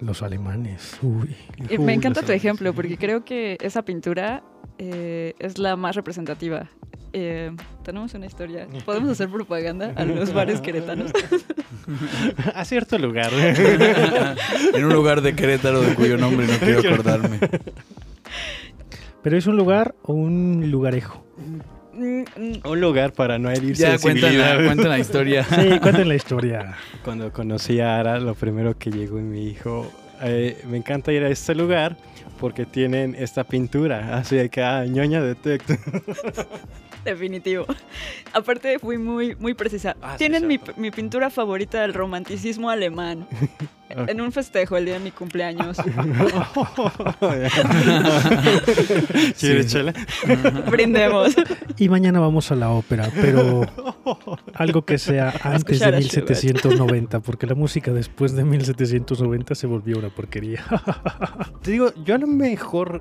los 0.00 0.22
alemanes. 0.22 0.96
Uy. 1.02 1.36
Me 1.78 1.92
encanta 1.92 2.22
tu 2.22 2.32
ejemplo 2.32 2.72
porque 2.72 2.96
creo 2.96 3.26
que 3.26 3.58
esa 3.60 3.82
pintura 3.82 4.42
eh, 4.78 5.34
es 5.38 5.58
la 5.58 5.76
más 5.76 5.94
representativa. 5.94 6.70
Eh, 7.12 7.52
tenemos 7.84 8.14
una 8.14 8.24
historia. 8.24 8.66
¿Podemos 8.86 9.10
hacer 9.10 9.28
propaganda 9.28 9.92
a 9.94 10.06
los 10.06 10.32
bares 10.32 10.62
queretanos? 10.62 11.12
a 12.54 12.64
cierto 12.64 12.96
lugar. 12.98 13.30
en 14.74 14.84
un 14.86 14.90
lugar 14.94 15.20
de 15.20 15.36
Querétaro 15.36 15.82
de 15.82 15.94
cuyo 15.96 16.16
nombre 16.16 16.46
no 16.46 16.56
quiero 16.56 16.80
acordarme. 16.94 17.40
¿Pero 19.26 19.38
es 19.38 19.48
un 19.48 19.56
lugar 19.56 19.96
o 20.04 20.12
un 20.12 20.70
lugarejo? 20.70 21.26
Mm, 21.92 22.20
mm, 22.20 22.60
Un 22.64 22.80
lugar 22.80 23.12
para 23.12 23.40
no 23.40 23.50
herir 23.50 23.74
Ya 23.74 23.98
cuentan 23.98 24.38
la, 24.38 24.54
cuentan 24.54 24.88
la 24.88 25.00
historia. 25.00 25.42
Sí, 25.50 25.80
cuenten 25.80 26.06
la 26.06 26.14
historia. 26.14 26.76
Cuando 27.04 27.32
conocí 27.32 27.80
a 27.80 27.98
Ara, 27.98 28.20
lo 28.20 28.36
primero 28.36 28.78
que 28.78 28.92
llegó 28.92 29.18
y 29.18 29.22
me 29.22 29.38
dijo, 29.38 29.90
eh, 30.22 30.62
me 30.70 30.76
encanta 30.76 31.12
ir 31.12 31.24
a 31.24 31.28
este 31.28 31.56
lugar 31.56 31.96
porque 32.38 32.66
tienen 32.66 33.16
esta 33.18 33.42
pintura. 33.42 34.16
Así 34.16 34.36
de 34.36 34.48
que, 34.48 34.62
ah, 34.62 34.86
ñoña 34.86 35.20
detect. 35.20 35.70
Definitivo. 37.06 37.64
Aparte 38.34 38.78
fui 38.78 38.98
muy, 38.98 39.34
muy 39.36 39.54
precisa. 39.54 39.96
Ah, 40.02 40.12
sí, 40.12 40.18
Tienen 40.18 40.46
mi, 40.46 40.60
mi 40.76 40.90
pintura 40.90 41.30
favorita 41.30 41.80
del 41.80 41.94
romanticismo 41.94 42.68
alemán. 42.68 43.26
En 43.88 44.20
un 44.20 44.32
festejo 44.32 44.76
el 44.76 44.84
día 44.84 44.94
de 44.94 45.00
mi 45.00 45.12
cumpleaños. 45.12 45.76
¿Quieres 49.38 49.66
Sí. 49.66 49.72
chela? 49.72 49.92
Brindemos. 50.70 51.34
Y 51.78 51.88
mañana 51.88 52.18
vamos 52.20 52.50
a 52.50 52.56
la 52.56 52.70
ópera, 52.70 53.08
pero 53.14 53.62
algo 54.54 54.84
que 54.84 54.98
sea 54.98 55.32
antes 55.42 55.78
de 55.78 55.86
escuchar 55.86 55.94
a 55.94 55.98
1790, 55.98 57.20
porque 57.20 57.46
la 57.46 57.54
música 57.54 57.92
después 57.92 58.34
de 58.34 58.44
1790 58.44 59.54
se 59.54 59.66
volvió 59.68 59.98
una 59.98 60.10
porquería. 60.10 60.64
Te 61.62 61.70
digo, 61.70 61.92
yo 62.04 62.16
a 62.16 62.18
lo 62.18 62.26
mejor 62.26 63.00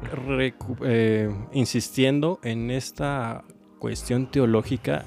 eh, 0.84 1.30
insistiendo 1.54 2.40
en 2.44 2.70
esta 2.70 3.44
cuestión 3.86 4.26
teológica, 4.26 5.06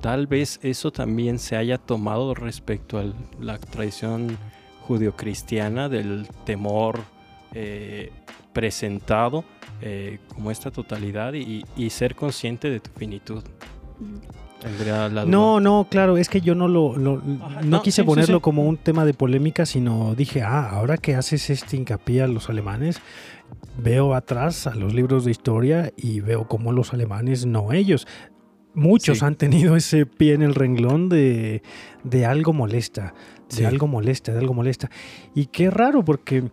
tal 0.00 0.28
vez 0.28 0.60
eso 0.62 0.92
también 0.92 1.40
se 1.40 1.56
haya 1.56 1.76
tomado 1.76 2.36
respecto 2.36 3.00
a 3.00 3.12
la 3.40 3.58
tradición 3.58 4.38
judio-cristiana 4.82 5.88
del 5.88 6.28
temor 6.44 7.00
eh, 7.52 8.12
presentado 8.52 9.42
eh, 9.80 10.20
como 10.32 10.52
esta 10.52 10.70
totalidad 10.70 11.32
y, 11.34 11.64
y 11.76 11.90
ser 11.90 12.14
consciente 12.14 12.70
de 12.70 12.78
tu 12.78 12.92
finitud. 12.92 13.42
No, 15.26 15.60
no, 15.60 15.86
claro, 15.90 16.16
es 16.16 16.28
que 16.28 16.40
yo 16.40 16.54
no 16.54 16.68
lo, 16.68 16.96
lo- 16.96 17.22
Ajá, 17.42 17.60
no, 17.62 17.68
no, 17.78 17.82
quise 17.82 17.96
sí, 17.96 18.02
sí, 18.02 18.06
ponerlo 18.06 18.38
sí. 18.38 18.42
como 18.42 18.64
un 18.64 18.76
tema 18.76 19.04
de 19.04 19.14
polémica, 19.14 19.66
sino 19.66 20.14
dije, 20.14 20.42
ah, 20.42 20.70
ahora 20.70 20.96
que 20.96 21.14
haces 21.14 21.50
este 21.50 21.76
hincapié 21.76 22.22
a 22.22 22.26
los 22.28 22.48
alemanes, 22.48 23.00
veo 23.82 24.14
atrás 24.14 24.66
a 24.66 24.74
los 24.74 24.94
libros 24.94 25.24
de 25.24 25.30
historia 25.30 25.92
y 25.96 26.20
veo 26.20 26.46
cómo 26.48 26.72
los 26.72 26.92
alemanes, 26.92 27.46
no 27.46 27.72
ellos. 27.72 28.06
Muchos 28.74 29.18
Sí. 29.18 29.24
han 29.24 29.34
tenido 29.36 29.76
ese 29.76 30.06
pie 30.06 30.32
en 30.34 30.40
el 30.42 30.54
renglón 30.54 31.08
de, 31.10 31.62
de 32.04 32.24
algo 32.26 32.52
molesta, 32.54 33.12
de 33.56 33.66
algo 33.66 33.86
molesta, 33.86 34.32
de 34.32 34.38
algo 34.38 34.54
molesta. 34.54 34.90
Y 35.34 35.46
qué 35.46 35.70
raro, 35.70 36.04
porque 36.04 36.44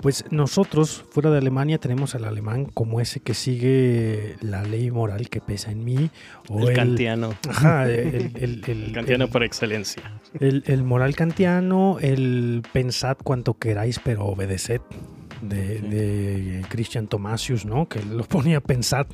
pues 0.00 0.24
nosotros 0.30 1.04
fuera 1.10 1.30
de 1.30 1.38
Alemania 1.38 1.78
tenemos 1.78 2.14
al 2.14 2.24
alemán 2.24 2.66
como 2.66 3.00
ese 3.00 3.20
que 3.20 3.32
sigue 3.34 4.36
la 4.40 4.62
ley 4.62 4.90
moral 4.90 5.28
que 5.30 5.40
pesa 5.40 5.70
en 5.70 5.84
mí. 5.84 6.10
O 6.48 6.68
el 6.68 6.74
kantiano. 6.76 7.34
Ajá, 7.48 7.88
el, 7.90 8.32
el- 8.36 8.62
el- 8.66 8.86
El 8.86 8.92
kantiano 8.92 9.24
el- 9.24 9.30
por 9.30 9.42
excelencia. 9.44 10.20
el- 10.40 10.62
el 10.66 10.82
moral 10.84 11.14
kantiano, 11.16 11.98
el 12.00 12.62
pensad 12.72 13.16
cuanto 13.22 13.54
queráis, 13.58 13.98
pero 14.02 14.24
obedeced, 14.26 14.80
de, 15.42 15.78
Sí. 15.78 15.88
de 15.88 16.64
Christian 16.68 17.06
Thomasius, 17.06 17.64
¿no? 17.66 17.88
Que 17.88 18.02
lo 18.02 18.24
ponía 18.24 18.60
pensad 18.60 19.06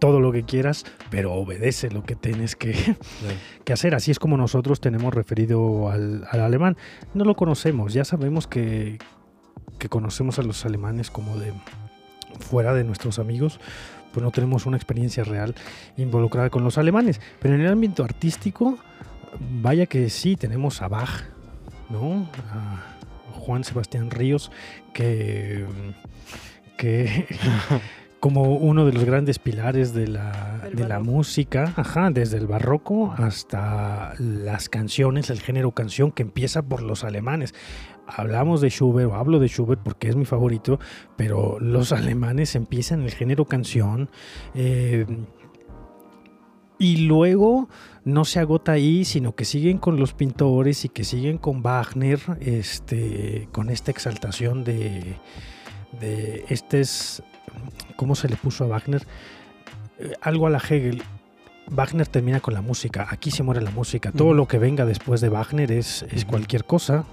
todo 0.00 0.18
lo 0.18 0.32
que 0.32 0.42
quieras, 0.42 0.84
pero 1.10 1.32
obedece 1.34 1.90
lo 1.90 2.02
que 2.02 2.16
tienes 2.16 2.56
que, 2.56 2.74
que 3.64 3.72
hacer. 3.72 3.94
Así 3.94 4.10
es 4.10 4.18
como 4.18 4.36
nosotros 4.36 4.80
tenemos 4.80 5.14
referido 5.14 5.90
al, 5.90 6.24
al 6.28 6.40
alemán. 6.40 6.76
No 7.14 7.24
lo 7.24 7.36
conocemos, 7.36 7.92
ya 7.92 8.04
sabemos 8.04 8.48
que, 8.48 8.98
que 9.78 9.88
conocemos 9.88 10.40
a 10.40 10.42
los 10.42 10.64
alemanes 10.66 11.10
como 11.10 11.38
de 11.38 11.52
fuera 12.40 12.74
de 12.74 12.84
nuestros 12.84 13.18
amigos, 13.18 13.60
pues 14.12 14.24
no 14.24 14.30
tenemos 14.30 14.66
una 14.66 14.76
experiencia 14.76 15.24
real 15.24 15.54
involucrada 15.96 16.50
con 16.50 16.64
los 16.64 16.78
alemanes. 16.78 17.20
Pero 17.40 17.54
en 17.54 17.60
el 17.60 17.68
ámbito 17.68 18.02
artístico, 18.02 18.78
vaya 19.62 19.86
que 19.86 20.10
sí, 20.10 20.36
tenemos 20.36 20.82
a 20.82 20.88
Bach, 20.88 21.24
¿no? 21.88 22.28
A 22.52 22.96
Juan 23.32 23.64
Sebastián 23.64 24.10
Ríos, 24.10 24.50
que, 24.92 25.64
que 26.76 27.26
como 28.20 28.54
uno 28.54 28.84
de 28.84 28.92
los 28.92 29.04
grandes 29.04 29.38
pilares 29.38 29.94
de 29.94 30.06
la, 30.06 30.68
de 30.72 30.86
la 30.86 31.00
música, 31.00 31.72
ajá, 31.76 32.10
desde 32.10 32.36
el 32.36 32.46
barroco 32.46 33.14
hasta 33.16 34.14
las 34.18 34.68
canciones, 34.68 35.30
el 35.30 35.40
género 35.40 35.72
canción 35.72 36.12
que 36.12 36.22
empieza 36.22 36.62
por 36.62 36.82
los 36.82 37.02
alemanes. 37.02 37.54
Hablamos 38.06 38.60
de 38.60 38.68
Schubert, 38.68 39.10
o 39.10 39.14
hablo 39.14 39.38
de 39.38 39.48
Schubert 39.48 39.80
porque 39.82 40.08
es 40.08 40.16
mi 40.16 40.24
favorito, 40.24 40.78
pero 41.16 41.58
los 41.60 41.92
alemanes 41.92 42.54
empiezan 42.54 43.02
el 43.02 43.12
género 43.12 43.46
canción. 43.46 44.10
eh, 44.54 45.06
y 46.80 46.96
luego 47.06 47.68
no 48.04 48.24
se 48.24 48.40
agota 48.40 48.72
ahí, 48.72 49.04
sino 49.04 49.36
que 49.36 49.44
siguen 49.44 49.76
con 49.76 50.00
los 50.00 50.14
pintores 50.14 50.86
y 50.86 50.88
que 50.88 51.04
siguen 51.04 51.36
con 51.36 51.62
Wagner, 51.62 52.18
este, 52.40 53.48
con 53.52 53.68
esta 53.68 53.90
exaltación 53.90 54.64
de, 54.64 55.16
de 56.00 56.46
este 56.48 56.80
es, 56.80 57.22
¿cómo 57.96 58.14
se 58.14 58.28
le 58.28 58.36
puso 58.36 58.64
a 58.64 58.66
Wagner? 58.68 59.02
Eh, 59.98 60.12
algo 60.22 60.46
a 60.46 60.50
la 60.50 60.58
Hegel. 60.58 61.02
Wagner 61.68 62.08
termina 62.08 62.40
con 62.40 62.54
la 62.54 62.62
música, 62.62 63.06
aquí 63.10 63.30
se 63.30 63.42
muere 63.44 63.60
la 63.60 63.70
música, 63.70 64.10
todo 64.10 64.28
Ujú. 64.28 64.34
lo 64.34 64.48
que 64.48 64.58
venga 64.58 64.84
después 64.86 65.20
de 65.20 65.28
Wagner 65.28 65.70
es, 65.70 66.02
es 66.10 66.24
cualquier 66.24 66.64
cosa. 66.64 67.04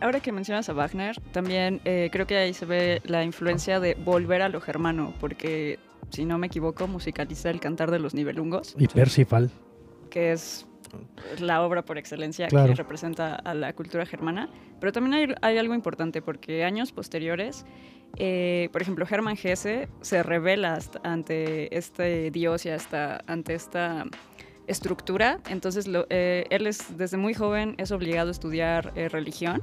Ahora 0.00 0.20
que 0.20 0.32
mencionas 0.32 0.68
a 0.68 0.72
Wagner, 0.72 1.20
también 1.32 1.80
eh, 1.84 2.08
creo 2.10 2.26
que 2.26 2.36
ahí 2.36 2.54
se 2.54 2.64
ve 2.66 3.02
la 3.04 3.22
influencia 3.24 3.78
de 3.78 3.94
volver 3.94 4.42
a 4.42 4.48
lo 4.48 4.60
germano, 4.60 5.12
porque 5.20 5.78
si 6.10 6.24
no 6.24 6.38
me 6.38 6.46
equivoco, 6.48 6.88
musicaliza 6.88 7.50
El 7.50 7.60
Cantar 7.60 7.90
de 7.90 7.98
los 7.98 8.14
Nibelungos, 8.14 8.74
Y 8.78 8.88
Percival. 8.88 9.50
que 10.10 10.32
es 10.32 10.66
la 11.38 11.62
obra 11.62 11.84
por 11.84 11.98
excelencia 11.98 12.48
Claro. 12.48 12.68
que 12.68 12.74
representa 12.74 13.34
a 13.34 13.54
la 13.54 13.74
cultura 13.74 14.06
germana. 14.06 14.48
Pero 14.80 14.92
también 14.92 15.14
hay, 15.14 15.34
hay 15.42 15.58
algo 15.58 15.74
importante, 15.74 16.20
porque 16.22 16.64
años 16.64 16.90
posteriores, 16.92 17.64
eh, 18.16 18.68
por 18.72 18.82
ejemplo, 18.82 19.06
Hermann 19.08 19.36
Hesse 19.42 19.88
se 20.00 20.22
revela 20.22 20.78
ante 21.02 21.76
este 21.76 22.30
dios 22.30 22.64
y 22.66 22.70
hasta 22.70 23.22
ante 23.26 23.54
esta 23.54 24.04
estructura. 24.66 25.40
Entonces, 25.48 25.88
eh, 26.10 26.44
él 26.50 26.66
es 26.66 26.96
desde 26.96 27.16
muy 27.16 27.34
joven 27.34 27.74
es 27.78 27.92
obligado 27.92 28.28
a 28.28 28.32
estudiar 28.32 28.92
eh, 28.96 29.08
religión 29.08 29.62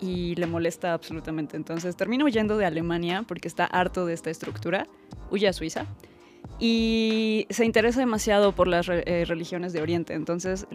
y 0.00 0.34
le 0.36 0.46
molesta 0.46 0.92
absolutamente. 0.92 1.56
Entonces, 1.56 1.96
termina 1.96 2.24
huyendo 2.24 2.58
de 2.58 2.66
Alemania 2.66 3.24
porque 3.26 3.48
está 3.48 3.64
harto 3.64 4.06
de 4.06 4.14
esta 4.14 4.30
estructura. 4.30 4.86
Huye 5.30 5.48
a 5.48 5.52
Suiza 5.52 5.86
y 6.60 7.46
se 7.48 7.64
interesa 7.64 8.00
demasiado 8.00 8.52
por 8.52 8.68
las 8.68 8.86
re- 8.86 9.02
eh, 9.06 9.24
religiones 9.24 9.72
de 9.72 9.80
Oriente. 9.80 10.12
Entonces, 10.12 10.66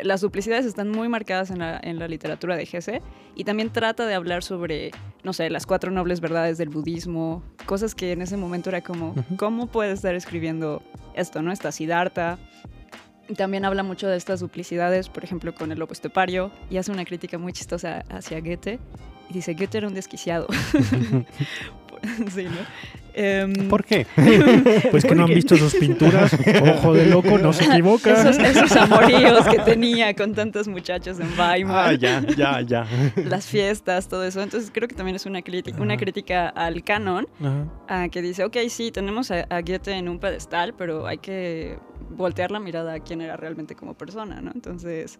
las 0.00 0.20
duplicidades 0.20 0.64
están 0.66 0.88
muy 0.88 1.08
marcadas 1.08 1.50
en 1.50 1.58
la, 1.58 1.80
en 1.82 1.98
la 1.98 2.06
literatura 2.06 2.56
de 2.56 2.62
Hesse 2.70 3.02
y 3.34 3.42
también 3.44 3.70
trata 3.70 4.06
de 4.06 4.14
hablar 4.14 4.44
sobre, 4.44 4.92
no 5.24 5.32
sé, 5.32 5.50
las 5.50 5.66
cuatro 5.66 5.90
nobles 5.90 6.20
verdades 6.20 6.58
del 6.58 6.68
budismo, 6.68 7.42
cosas 7.66 7.94
que 7.96 8.12
en 8.12 8.22
ese 8.22 8.36
momento 8.36 8.70
era 8.70 8.80
como, 8.82 9.10
Ujú. 9.10 9.36
¿cómo 9.36 9.66
puede 9.66 9.92
estar 9.92 10.14
escribiendo 10.14 10.80
esto, 11.14 11.42
no? 11.42 11.50
Esta 11.52 11.72
Siddhartha. 11.72 12.38
También 13.36 13.64
habla 13.64 13.82
mucho 13.82 14.08
de 14.08 14.16
estas 14.16 14.40
duplicidades, 14.40 15.08
por 15.08 15.22
ejemplo, 15.24 15.54
con 15.54 15.70
el 15.72 15.78
lobo 15.78 15.92
estepario, 15.92 16.50
y 16.70 16.76
hace 16.78 16.90
una 16.92 17.04
crítica 17.04 17.36
muy 17.38 17.52
chistosa 17.52 18.04
hacia 18.08 18.40
Goethe. 18.40 18.78
Y 19.28 19.34
dice, 19.34 19.54
Goethe 19.54 19.78
era 19.78 19.86
un 19.88 19.94
desquiciado. 19.94 20.46
sí, 22.34 22.44
¿no? 22.44 22.99
Em, 23.14 23.52
¿Por 23.68 23.84
qué? 23.84 24.06
Pues 24.90 25.04
que 25.04 25.14
no 25.14 25.24
han 25.24 25.30
visto 25.34 25.56
sus 25.56 25.74
pinturas. 25.74 26.32
Ojo 26.62 26.94
de 26.94 27.06
loco, 27.06 27.38
no 27.38 27.52
se 27.52 27.64
equivoca. 27.70 28.12
Esos, 28.12 28.38
esos 28.38 28.72
amoríos 28.76 29.46
que 29.48 29.58
tenía 29.60 30.14
con 30.14 30.34
tantos 30.34 30.68
muchachos 30.68 31.18
en 31.20 31.28
Weimar, 31.38 31.90
Ah, 31.90 31.92
ya, 31.94 32.22
ya, 32.36 32.60
ya. 32.60 32.86
las 33.16 33.46
fiestas, 33.46 34.08
todo 34.08 34.24
eso. 34.24 34.42
Entonces 34.42 34.70
creo 34.72 34.88
que 34.88 34.94
también 34.94 35.16
es 35.16 35.26
una, 35.26 35.42
crítica 35.42 35.80
una 35.80 35.96
crítica 35.96 36.48
al 36.48 36.82
canon, 36.84 37.26
que 38.10 38.22
dice, 38.22 38.44
ok, 38.44 38.56
sí, 38.68 38.90
tenemos 38.90 39.30
a, 39.30 39.40
a 39.50 39.60
Goethe 39.62 39.92
en 39.92 40.08
un 40.08 40.18
pedestal, 40.18 40.74
pero 40.76 41.06
hay 41.06 41.18
que 41.18 41.78
voltear 42.10 42.50
la 42.50 42.60
mirada 42.60 42.94
a 42.94 43.00
quién 43.00 43.20
era 43.20 43.36
realmente 43.36 43.74
como 43.74 43.94
persona, 43.94 44.40
¿no? 44.40 44.50
Entonces 44.54 45.18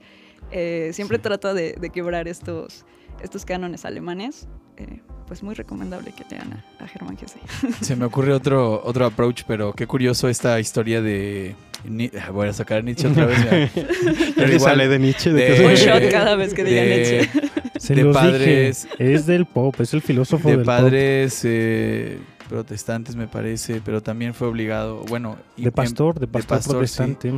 eh, 0.51 0.91
siempre 0.93 1.19
trata 1.19 1.55
de, 1.55 1.75
de 1.81 1.91
quebrar 1.91 2.27
estos, 2.29 2.85
estos 3.23 3.45
cánones 3.45 3.85
alemanes. 3.85 4.49
eh, 4.77 5.01
pues 5.31 5.45
muy 5.45 5.55
recomendable 5.55 6.11
que 6.11 6.25
lean 6.29 6.53
a, 6.81 6.83
a 6.85 6.89
Germán 6.89 7.17
Hesse. 7.23 7.37
Se 7.85 7.95
me 7.95 8.05
ocurre 8.05 8.33
otro, 8.33 8.83
otro 8.85 9.07
approach, 9.07 9.43
pero 9.47 9.73
qué 9.75 9.87
curioso 9.87 10.29
esta 10.29 10.59
historia 10.59 11.01
de... 11.01 11.55
Ni- 11.85 12.11
Voy 12.33 12.49
a 12.49 12.53
sacar 12.53 12.79
a 12.79 12.83
Nietzsche 12.83 13.07
otra 13.07 13.27
vez. 13.27 13.39
ya. 13.45 13.59
¿Ya 13.59 13.71
Pero 14.35 14.49
te 14.49 14.55
igual 14.57 14.61
sale 14.61 14.89
de 14.89 14.99
Nietzsche? 14.99 15.33
¿De 15.33 15.65
Un 15.65 15.75
shot 15.75 16.11
cada 16.11 16.35
vez 16.35 16.53
que 16.53 16.65
diga 16.65 16.83
de- 16.83 16.89
Nietzsche. 16.97 17.31
Se 17.79 17.95
de 17.95 18.03
los 18.03 18.17
padres- 18.17 18.89
dije. 18.99 19.15
Es 19.15 19.27
del 19.27 19.47
pop, 19.47 19.81
es 19.81 19.95
el 19.95 20.03
filósofo 20.03 20.49
de 20.51 20.57
del 20.57 20.67
padres 20.67 21.43
eh, 21.45 22.19
protestantes, 22.49 23.15
me 23.15 23.29
parece, 23.29 23.81
pero 23.85 24.03
también 24.03 24.35
fue 24.35 24.49
obligado, 24.49 25.05
bueno... 25.05 25.37
y- 25.57 25.63
De 25.63 25.71
pastor, 25.71 26.15
de 26.19 26.23
de 26.23 26.27
pastor, 26.27 26.57
pastor, 26.59 26.73
protestante. 26.75 27.33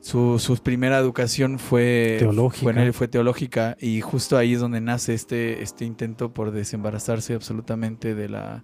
Su, 0.00 0.38
su 0.38 0.56
primera 0.62 0.98
educación 0.98 1.58
fue 1.58 2.16
Teológica. 2.18 2.72
Fue, 2.72 2.92
fue 2.92 3.08
teológica 3.08 3.76
y 3.80 4.00
justo 4.00 4.36
ahí 4.36 4.54
es 4.54 4.60
donde 4.60 4.80
nace 4.80 5.12
este, 5.14 5.62
este 5.62 5.84
intento 5.84 6.32
por 6.32 6.50
desembarazarse 6.52 7.34
absolutamente 7.34 8.14
de 8.14 8.28
la, 8.28 8.62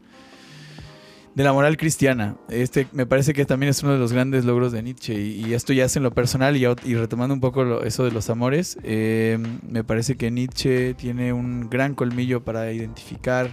de 1.35 1.43
la 1.45 1.53
moral 1.53 1.77
cristiana. 1.77 2.37
Este 2.49 2.87
me 2.93 3.05
parece 3.05 3.33
que 3.35 3.45
también 3.45 3.71
es 3.71 3.83
uno 3.83 3.93
de 3.93 3.99
los 3.99 4.13
grandes 4.13 4.45
logros 4.45 4.71
de 4.73 4.83
Nietzsche 4.83 5.15
y, 5.21 5.45
y 5.45 5.55
esto 5.55 5.73
ya 5.73 5.85
es 5.87 5.97
en 5.97 6.05
lo 6.05 6.13
personal 6.13 6.57
y, 6.57 6.95
retomando 6.95 7.35
un 7.35 7.41
poco 7.41 7.65
lo- 7.65 7.83
eso 7.83 8.05
de 8.05 8.13
los 8.13 8.31
amores, 8.31 8.79
eh, 8.85 9.37
me 9.69 9.83
parece 9.83 10.17
que 10.17 10.31
Nietzsche 10.31 10.95
tiene 10.95 11.33
un 11.33 11.69
gran 11.69 11.95
colmillo 11.97 12.45
para 12.45 12.73
identificar 12.73 13.51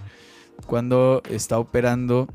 cuando 0.67 1.23
está 1.29 1.57
operando 1.57 2.27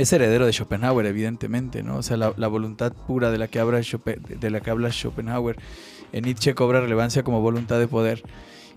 es 0.00 0.12
heredero 0.12 0.46
de 0.46 0.52
Schopenhauer, 0.52 1.06
evidentemente, 1.06 1.82
¿no? 1.82 1.98
O 1.98 2.02
sea, 2.02 2.16
la, 2.16 2.48
voluntad 2.48 2.92
pura 2.92 3.30
de 3.30 3.38
la, 3.38 3.48
que 3.48 3.60
habla 3.60 3.82
Schopenhauer 4.90 5.56
en 6.12 6.24
Nietzsche 6.24 6.54
cobra 6.54 6.80
relevancia 6.80 7.22
como 7.22 7.40
voluntad 7.40 7.78
de 7.78 7.88
poder. 7.88 8.22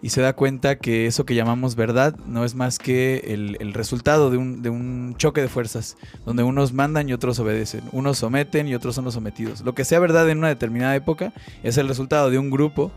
Y 0.02 0.10
se 0.10 0.22
da 0.22 0.34
cuenta 0.34 0.80
que 0.80 1.06
eso 1.06 1.26
que 1.26 1.34
llamamos 1.34 1.76
verdad 1.76 2.14
no 2.28 2.44
es 2.44 2.56
más 2.56 2.78
que 2.78 3.24
el, 3.28 3.56
el 3.62 3.74
resultado 3.74 4.30
de 4.30 4.36
un, 4.36 4.62
de 4.62 4.70
un 4.70 5.16
choque 5.18 5.42
de 5.42 5.48
fuerzas, 5.48 5.96
donde 6.26 6.44
unos 6.44 6.74
mandan 6.74 7.08
y 7.08 7.14
otros 7.14 7.40
obedecen, 7.40 7.84
unos 7.94 8.18
someten 8.18 8.68
y 8.68 8.76
otros 8.76 8.96
son 8.96 9.06
los 9.06 9.14
sometidos. 9.14 9.62
Lo 9.62 9.74
que 9.74 9.86
sea 9.86 10.00
verdad 10.00 10.30
en 10.30 10.40
una 10.40 10.50
determinada 10.50 10.94
época 10.94 11.32
es 11.64 11.78
el 11.78 11.88
resultado 11.88 12.30
de 12.30 12.38
un 12.38 12.50
grupo 12.50 12.92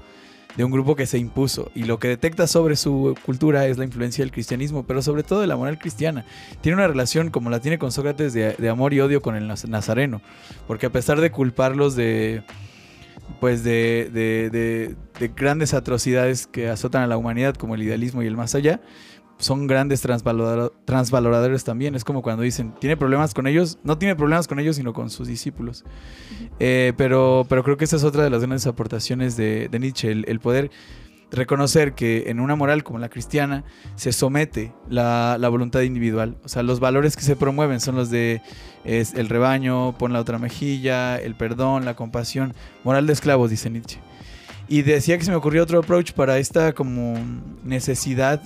de 0.57 0.65
un 0.65 0.71
grupo 0.71 0.97
que 0.97 1.07
se 1.07 1.19
impuso 1.19 1.71
y 1.75 1.85
lo 1.85 1.99
que 1.99 2.09
detecta 2.09 2.47
sobre 2.47 2.77
su 2.77 3.15
cultura 3.27 3.67
es 3.67 3.77
la 3.79 3.85
influencia 3.85 4.25
del 4.25 4.33
cristianismo, 4.33 4.85
pero 4.87 5.03
sobre 5.03 5.23
todo 5.23 5.41
de 5.41 5.47
la 5.47 5.57
moral 5.57 5.79
cristiana. 5.79 6.25
Tiene 6.63 6.77
una 6.77 6.89
relación 6.89 7.31
como 7.31 7.51
la 7.51 7.61
tiene 7.61 7.79
con 7.79 7.93
Sócrates 7.93 8.33
de, 8.33 8.69
amor 8.69 8.95
y 8.95 9.01
odio 9.01 9.21
con 9.21 9.37
el 9.37 9.49
naz- 9.49 9.69
nazareno, 9.69 10.23
porque 10.67 10.87
a 10.87 10.91
pesar 10.91 11.21
de 11.21 11.31
culparlos 11.31 11.95
de 11.97 12.43
pues 13.41 13.65
de, 13.65 14.09
de- 14.13 14.51
de- 14.51 14.95
de 15.19 15.29
grandes 15.35 15.75
atrocidades 15.75 16.47
que 16.47 16.69
azotan 16.69 17.03
a 17.03 17.07
la 17.07 17.17
humanidad 17.17 17.55
como 17.55 17.75
el 17.75 17.83
idealismo 17.83 18.23
y 18.23 18.27
el 18.27 18.37
más 18.37 18.55
allá, 18.55 18.81
son 19.39 19.66
grandes 19.66 20.05
transvalora- 20.05 20.70
transvaloradores 20.84 21.64
también. 21.64 21.95
Es 21.95 22.05
como 22.05 22.22
cuando 22.22 22.43
dicen, 22.43 22.74
tiene 22.80 22.97
problemas 22.97 23.34
con 23.34 23.47
ellos, 23.47 23.78
no 23.84 23.99
tiene 23.99 24.16
problemas 24.16 24.49
con 24.49 24.59
ellos, 24.59 24.76
sino 24.76 24.93
con 24.93 25.11
sus 25.11 25.28
discípulos. 25.28 25.84
Eh, 26.59 26.93
pero, 26.97 27.45
pero 27.49 27.62
creo 27.62 27.76
que 27.76 27.84
esa 27.84 27.97
es 27.97 28.05
otra 28.05 28.24
de 28.24 28.30
las 28.30 28.41
grandes 28.41 28.66
aportaciones 28.66 29.37
de, 29.37 29.68
de 29.68 29.78
Nietzsche, 29.78 30.11
el, 30.11 30.24
el 30.28 30.41
poder 30.41 30.70
reconocer 31.32 31.95
que 31.95 32.30
en 32.30 32.39
una 32.39 32.55
moral 32.55 32.84
como 32.84 33.01
la 33.01 33.09
cristiana 33.09 33.64
se 33.97 34.12
somete 34.12 34.72
la, 34.89 35.37
la 35.41 35.49
voluntad 35.49 35.80
individual. 35.80 36.37
O 36.45 36.49
sea, 36.49 36.62
los 36.62 36.78
valores 36.78 37.16
que 37.16 37.22
se 37.22 37.34
promueven 37.34 37.80
son 37.80 37.97
los 37.97 38.11
de 38.11 38.41
es, 38.84 39.12
el 39.14 39.28
rebaño, 39.28 39.99
pon 39.99 40.12
la 40.12 40.20
otra 40.20 40.39
mejilla, 40.39 41.16
el 41.18 41.34
perdón, 41.34 41.84
la 41.84 41.95
compasión. 41.95 42.55
Moral 42.84 43.07
de 43.09 43.12
esclavos, 43.12 43.51
dice 43.51 43.68
Nietzsche. 43.70 43.99
Y 44.68 44.82
decía 44.82 45.18
que 45.18 45.24
se 45.24 45.30
me 45.30 45.37
ocurrió 45.37 45.62
otro 45.64 45.80
approach 45.80 46.12
para 46.12 46.39
esta 46.39 46.72
como 46.72 47.16
necesidad 47.64 48.41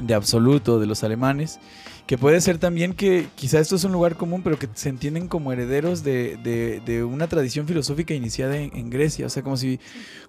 de 0.00 0.14
absoluto 0.14 0.78
de 0.78 0.86
los 0.86 1.02
alemanes, 1.04 1.58
que 2.06 2.16
puede 2.18 2.40
ser 2.40 2.58
también 2.58 2.92
que 2.92 3.26
quizá 3.34 3.58
esto 3.58 3.74
es 3.76 3.84
un 3.84 3.92
lugar 3.92 4.16
común, 4.16 4.42
pero 4.42 4.58
que 4.58 4.68
se 4.74 4.88
entienden 4.88 5.26
como 5.26 5.52
herederos 5.52 6.04
de, 6.04 6.36
de- 6.84 7.04
una 7.04 7.26
tradición 7.26 7.66
filosófica 7.66 8.14
iniciada 8.14 8.56
en, 8.56 8.90
Grecia, 8.90 9.26
o 9.26 9.28
sea, 9.28 9.42
como 9.42 9.56
si, 9.56 9.80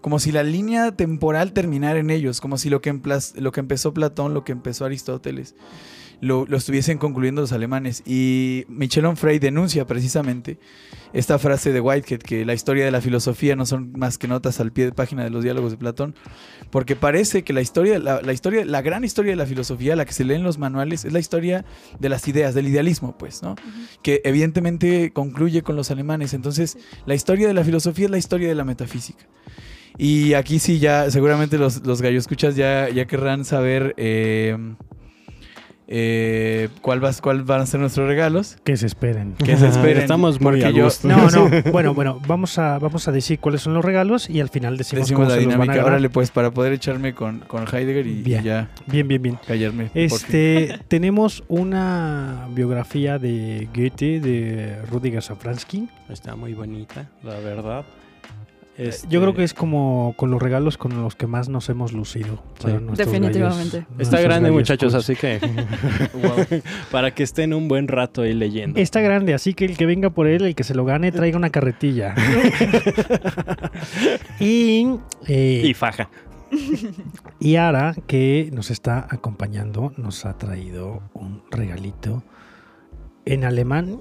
como 0.02 0.20
si 0.20 0.32
la 0.32 0.42
línea 0.44 0.92
temporal 0.92 1.54
terminara 1.54 2.00
en 2.00 2.10
ellos, 2.10 2.42
como 2.42 2.58
si 2.58 2.70
lo 2.70 2.82
que, 2.82 3.00
lo 3.36 3.52
que 3.52 3.60
empezó 3.60 3.94
Platón, 3.94 4.34
lo 4.34 4.44
que 4.44 4.54
empezó 4.54 4.86
Aristóteles, 4.86 5.54
lo, 6.22 6.46
lo 6.46 6.58
estuviesen 6.58 6.98
concluyendo 6.98 7.42
los 7.42 7.52
alemanes. 7.52 8.04
Y 8.06 8.66
Michel 8.68 9.06
Onfray 9.06 9.40
denuncia 9.40 9.86
precisamente 9.86 10.60
esta 11.14 11.40
frase 11.40 11.72
de 11.72 11.80
Whitehead, 11.80 12.20
que 12.20 12.46
la 12.46 12.54
historia 12.54 12.86
de 12.86 12.92
la 12.92 13.02
filosofía 13.02 13.56
no 13.56 13.66
son 13.66 13.94
más 13.94 14.18
que 14.18 14.28
notas 14.28 14.60
al 14.60 14.72
pie 14.72 14.86
de 14.86 14.92
página 14.92 15.24
de 15.24 15.30
los 15.30 15.44
diálogos 15.44 15.72
de 15.72 15.78
Platón, 15.78 16.16
porque 16.70 16.96
parece 16.96 17.44
que 17.44 17.54
la 17.54 17.62
historia, 17.62 18.00
la, 18.00 18.22
la 18.22 18.34
historia, 18.34 18.66
la 18.66 18.82
gran 18.82 19.04
historia 19.04 19.32
de 19.32 19.38
la 19.38 19.46
filosofía, 19.46 19.96
la 19.96 20.06
que 20.06 20.14
se 20.14 20.24
lee 20.24 20.36
en 20.36 20.44
los 20.44 20.58
manuales, 20.58 21.06
es 21.06 21.14
la 21.14 21.20
historia 21.20 21.66
de 22.00 22.10
las 22.10 22.28
ideas, 22.28 22.54
del 22.54 22.68
idealismo, 22.68 23.18
pues, 23.18 23.42
¿no? 23.42 23.56
Que 24.02 24.22
evidentemente 24.26 25.12
concluye 25.14 25.62
con 25.62 25.76
los 25.76 25.92
alemanes. 25.92 26.34
Entonces, 26.34 26.78
la 27.06 27.16
historia 27.16 27.48
de 27.48 27.54
la 27.54 27.64
filosofía 27.64 28.06
es 28.06 28.12
la 28.12 28.18
historia 28.18 28.48
de 28.48 28.56
la 28.56 28.66
metafísica. 28.66 29.26
Y 29.98 30.34
aquí 30.34 30.60
sí, 30.60 30.78
ya 30.80 31.10
seguramente 31.10 31.58
los, 31.58 31.86
los 31.86 32.02
gallo 32.02 32.20
escuchas 32.20 32.56
ya, 32.56 32.88
ya 32.90 33.08
querrán 33.08 33.46
saber 33.46 33.96
eh, 33.98 34.56
eh, 35.90 36.70
cuál, 36.82 37.00
vas, 37.00 37.22
cuál 37.22 37.44
van 37.44 37.62
a 37.62 37.66
ser 37.66 37.80
nuestros 37.80 38.08
regalos. 38.08 38.58
Que 38.64 38.76
se 38.76 38.86
esperen. 38.86 39.34
Que 39.36 39.56
se 39.56 39.68
esperen. 39.68 40.00
Estamos 40.04 40.42
muy 40.42 40.60
porque 40.62 40.66
a 40.66 40.70
yo-. 40.72 40.90
No, 41.04 41.30
no. 41.30 41.50
Bueno, 41.72 41.94
bueno, 41.94 42.20
vamos 42.28 42.58
a, 42.60 42.78
vamos 42.80 43.08
a 43.08 43.12
decir 43.12 43.40
cuáles 43.40 43.62
son 43.62 43.74
los 43.74 43.84
regalos 43.86 44.30
y 44.30 44.42
al 44.42 44.50
final 44.50 44.78
decimos, 44.78 45.06
Decimos 45.06 45.28
cómo 45.28 45.30
la 45.30 45.36
se 45.36 45.46
los 45.46 45.54
van 45.58 45.62
a 45.62 45.64
dinámica. 45.64 45.86
Órale, 45.86 46.10
pues, 46.10 46.32
para 46.32 46.52
poder 46.52 46.74
echarme 46.74 47.14
con, 47.14 47.40
con 47.40 47.66
Heidegger 47.68 48.06
y, 48.06 48.12
y 48.20 48.24
Bien. 48.24 48.44
ya 48.44 48.70
Bien, 48.88 49.08
bien, 49.08 49.22
bien. 49.22 49.40
callarme. 49.48 49.90
Este, 49.94 50.80
tenemos 50.88 51.44
una 51.48 52.48
biografía 52.52 53.18
de 53.20 53.68
Goethe 53.74 54.20
de 54.20 54.82
Rudiger 54.92 55.22
Safransky. 55.24 55.88
Está 56.10 56.36
muy 56.36 56.54
bonita, 56.54 57.10
la 57.24 57.40
verdad. 57.40 57.86
Este, 58.78 59.08
Yo 59.10 59.20
creo 59.22 59.34
que 59.34 59.44
es 59.44 59.56
como 59.56 60.14
con 60.18 60.30
los 60.30 60.40
regalos 60.42 60.78
con 60.78 61.02
los 61.02 61.16
que 61.16 61.26
más 61.26 61.50
nos 61.50 61.68
hemos 61.70 61.94
lucido. 61.94 62.44
Sí. 62.64 62.72
Definitivamente. 62.96 63.80
gallos- 63.90 64.00
Está 64.02 64.22
grande, 64.22 64.52
muchachos, 64.52 64.94
así 64.94 65.16
que 65.16 65.40
para 66.92 67.16
que 67.16 67.24
estén 67.24 67.54
un 67.56 67.68
buen 67.68 67.88
rato 67.88 68.22
ahí 68.22 68.34
leyendo. 68.34 68.80
Está 68.80 69.02
grande, 69.02 69.34
así 69.34 69.56
que 69.56 69.66
el 69.66 69.78
que 69.78 69.88
venga 69.88 70.12
por 70.12 70.28
él, 70.28 70.44
el 70.46 70.54
que 70.54 70.64
se 70.64 70.76
lo 70.76 70.86
gane, 70.86 71.12
traiga 71.12 71.38
una 71.38 71.50
carretilla. 71.50 72.14
y, 74.40 74.88
eh, 75.28 75.62
Y 75.66 75.74
faja. 75.74 76.10
y 77.40 77.56
Ara, 77.56 77.96
que 78.08 78.50
nos 78.54 78.72
está 78.72 79.08
acompañando, 79.10 79.94
nos 79.98 80.26
ha 80.26 80.38
traído 80.38 81.02
un 81.14 81.44
regalito 81.52 82.24
en 83.26 83.44
alemán 83.44 84.00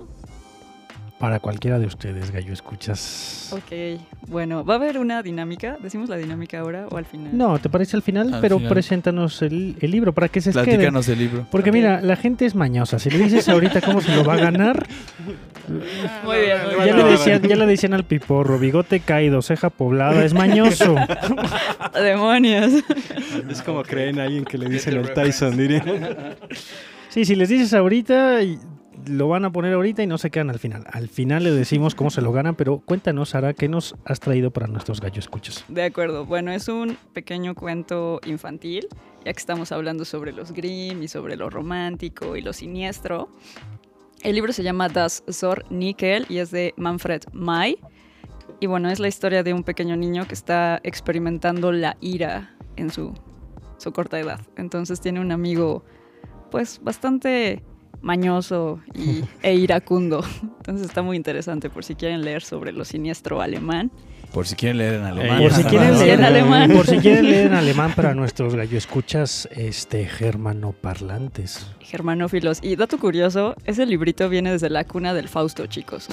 para 1.19 1.41
cualquiera 1.41 1.79
de 1.79 1.87
ustedes, 1.87 2.31
gallo 2.31 2.53
escuchas. 2.53 3.51
Ok, 3.53 4.01
bueno, 4.29 4.65
¿va 4.65 4.75
a 4.75 4.77
haber 4.77 4.99
una 4.99 5.23
dinámica? 5.23 5.79
¿Decimos 5.83 6.11
la 6.11 6.17
dinámica 6.17 6.59
ahora 6.61 6.87
o 6.91 6.97
al 6.99 7.07
final? 7.07 7.37
No, 7.37 7.59
¿te 7.59 7.71
parece 7.71 7.97
al 7.97 8.03
final? 8.03 8.35
Al 8.35 8.41
Pero 8.43 8.59
final. 8.59 8.73
preséntanos 8.73 9.41
el, 9.41 9.77
el 9.81 9.91
libro 9.91 10.13
para 10.13 10.29
que 10.29 10.43
se 10.43 10.51
queden. 10.53 10.65
Platícanos 10.67 11.07
del 11.07 11.19
libro. 11.19 11.47
Porque 11.51 11.73
mira, 11.73 12.03
la 12.03 12.17
gente 12.17 12.45
es 12.45 12.55
mañosa. 12.55 12.99
Si 12.99 13.09
le 13.09 13.19
dices 13.19 13.49
ahorita 13.49 13.81
cómo 13.81 14.03
se 14.03 14.15
lo 14.15 14.25
va 14.25 14.35
a 14.35 14.37
ganar, 14.37 14.87
Muy 16.25 16.37
bien, 16.39 16.59
muy 16.77 16.87
ya 16.87 16.95
bien. 16.95 16.97
le, 16.99 17.05
decían, 17.05 17.43
ya 17.43 17.57
le 17.57 17.67
decían 17.67 17.95
al 17.95 18.05
piporro, 18.05 18.59
bigote 18.59 19.01
caído, 19.01 19.41
ceja 19.41 19.71
poblada, 19.71 20.23
es 20.23 20.35
mañoso. 20.35 20.95
Demonios. 21.95 22.73
Es 23.49 23.63
como 23.63 23.83
creer 23.85 24.09
en 24.11 24.21
alguien 24.21 24.45
que 24.45 24.59
le 24.59 24.69
dicen 24.69 24.95
el 24.99 25.13
Tyson, 25.15 25.57
diría. 25.57 25.83
Sí, 27.09 27.25
si 27.25 27.35
les 27.35 27.49
dices 27.49 27.73
ahorita, 27.73 28.43
y- 28.43 28.59
lo 29.07 29.29
van 29.29 29.45
a 29.45 29.53
poner 29.53 29.75
ahorita 29.75 30.03
y 30.03 30.07
no 30.07 30.19
se 30.19 30.31
quedan 30.31 30.51
al 30.51 30.59
final. 30.59 30.85
Al 30.93 31.09
final 31.09 31.45
le 31.45 31.51
decimos 31.51 31.95
cómo 31.95 32.11
se 32.11 32.21
lo 32.21 32.33
ganan, 32.33 32.55
pero 32.55 32.79
cuéntanos, 32.79 33.31
Sara, 33.31 33.55
¿qué 33.55 33.69
nos 33.69 33.95
has 34.05 34.21
traído 34.21 34.51
para 34.51 34.67
nuestros 34.67 35.01
gallo 35.01 35.19
escuchas? 35.19 35.65
De 35.69 35.85
acuerdo. 35.85 36.27
Bueno, 36.27 36.51
es 36.51 36.69
un 36.69 36.97
pequeño 37.13 37.55
cuento 37.55 38.21
infantil, 38.27 38.89
ya 39.25 39.33
que 39.33 39.39
estamos 39.39 39.73
hablando 39.73 40.05
sobre 40.05 40.33
los 40.33 40.53
Grimm 40.53 41.03
y 41.03 41.09
sobre 41.09 41.37
lo 41.37 41.51
romántico 41.51 42.37
y 42.37 42.43
lo 42.43 42.53
siniestro. 42.53 43.29
El 44.23 44.35
libro 44.35 44.53
se 44.53 44.63
llama 44.63 44.89
Das 44.89 45.23
Zor 45.31 45.65
Nickel 45.71 46.27
y 46.29 46.39
es 46.39 46.51
de 46.51 46.75
Manfred 46.77 47.23
May. 47.33 47.79
Y 48.59 48.67
bueno, 48.67 48.91
es 48.91 48.99
la 48.99 49.09
historia 49.09 49.43
de 49.43 49.53
un 49.53 49.63
pequeño 49.63 49.97
niño 49.97 50.27
que 50.27 50.35
está 50.35 50.81
experimentando 50.83 51.73
la 51.73 51.97
ira 52.01 52.57
en 52.77 52.91
su, 52.91 53.13
su 53.77 53.93
corta 53.93 54.19
edad. 54.19 54.41
Entonces 54.57 55.01
tiene 55.01 55.21
un 55.21 55.31
amigo, 55.31 55.85
pues, 56.51 56.81
bastante 56.83 57.63
mañoso 58.07 58.81
y, 58.95 59.25
e 59.43 59.55
iracundo. 59.55 60.25
Entonces 60.43 60.87
está 60.87 61.03
muy 61.03 61.17
interesante 61.17 61.69
por 61.69 61.85
si 61.85 61.97
quieren 61.97 62.23
leer 62.23 62.43
sobre 62.43 62.73
lo 62.73 62.85
siniestro 62.85 63.43
alemán. 63.43 63.91
Por 64.33 64.47
si 64.47 64.55
quieren 64.55 64.79
leer 64.79 64.95
en 64.95 65.03
alemán. 65.03 65.43
Por 65.43 65.53
si 65.53 65.65
quieren 65.65 65.99
leer 65.99 66.19
en 66.19 66.25
alemán. 66.25 66.71
Por 66.71 66.87
si 66.87 66.99
quieren 66.99 67.25
leer 67.29 67.47
en 67.47 67.55
alemán 67.55 67.93
para 67.95 68.15
nuestros 68.15 68.55
gallo 68.55 68.79
escuchas, 68.79 69.49
este 69.51 70.07
germano 70.07 70.73
parlantes. 70.73 71.67
Germanófilos. 71.81 72.61
Y 72.63 72.77
dato 72.77 72.99
curioso, 72.99 73.57
ese 73.65 73.87
librito 73.87 74.29
viene 74.29 74.53
desde 74.53 74.71
la 74.71 74.85
cuna 74.85 75.13
del 75.13 75.29
Fausto, 75.29 75.67
chicos. 75.67 76.09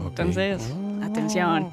Entonces, 0.00 0.62
atención. 1.02 1.70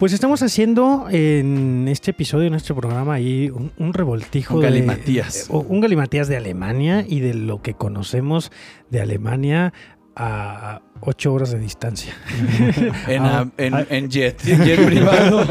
Pues 0.00 0.14
estamos 0.14 0.42
haciendo 0.42 1.08
en 1.10 1.86
este 1.86 2.12
episodio, 2.12 2.46
en 2.46 2.54
este 2.54 2.72
programa, 2.72 3.12
ahí 3.14 3.50
un, 3.50 3.70
un 3.76 3.92
revoltijo 3.92 4.54
Un 4.54 4.62
de- 4.62 4.68
galimatías. 4.70 5.46
o 5.50 5.60
un 5.60 5.80
galimatías 5.82 6.26
de 6.26 6.38
Alemania 6.38 7.04
y 7.06 7.20
de 7.20 7.34
lo 7.34 7.60
que 7.60 7.74
conocemos 7.74 8.50
de 8.88 9.02
Alemania 9.02 9.74
a 10.16 10.80
ocho 11.02 11.34
horas 11.34 11.50
de 11.50 11.58
distancia. 11.58 12.14
En, 13.08 13.22
Ah, 13.22 13.40
ah, 13.42 13.48
en, 13.58 13.74
ah. 13.74 13.86
en 13.90 14.08
jet, 14.08 14.40
jet 14.42 14.84
privado. 14.86 15.44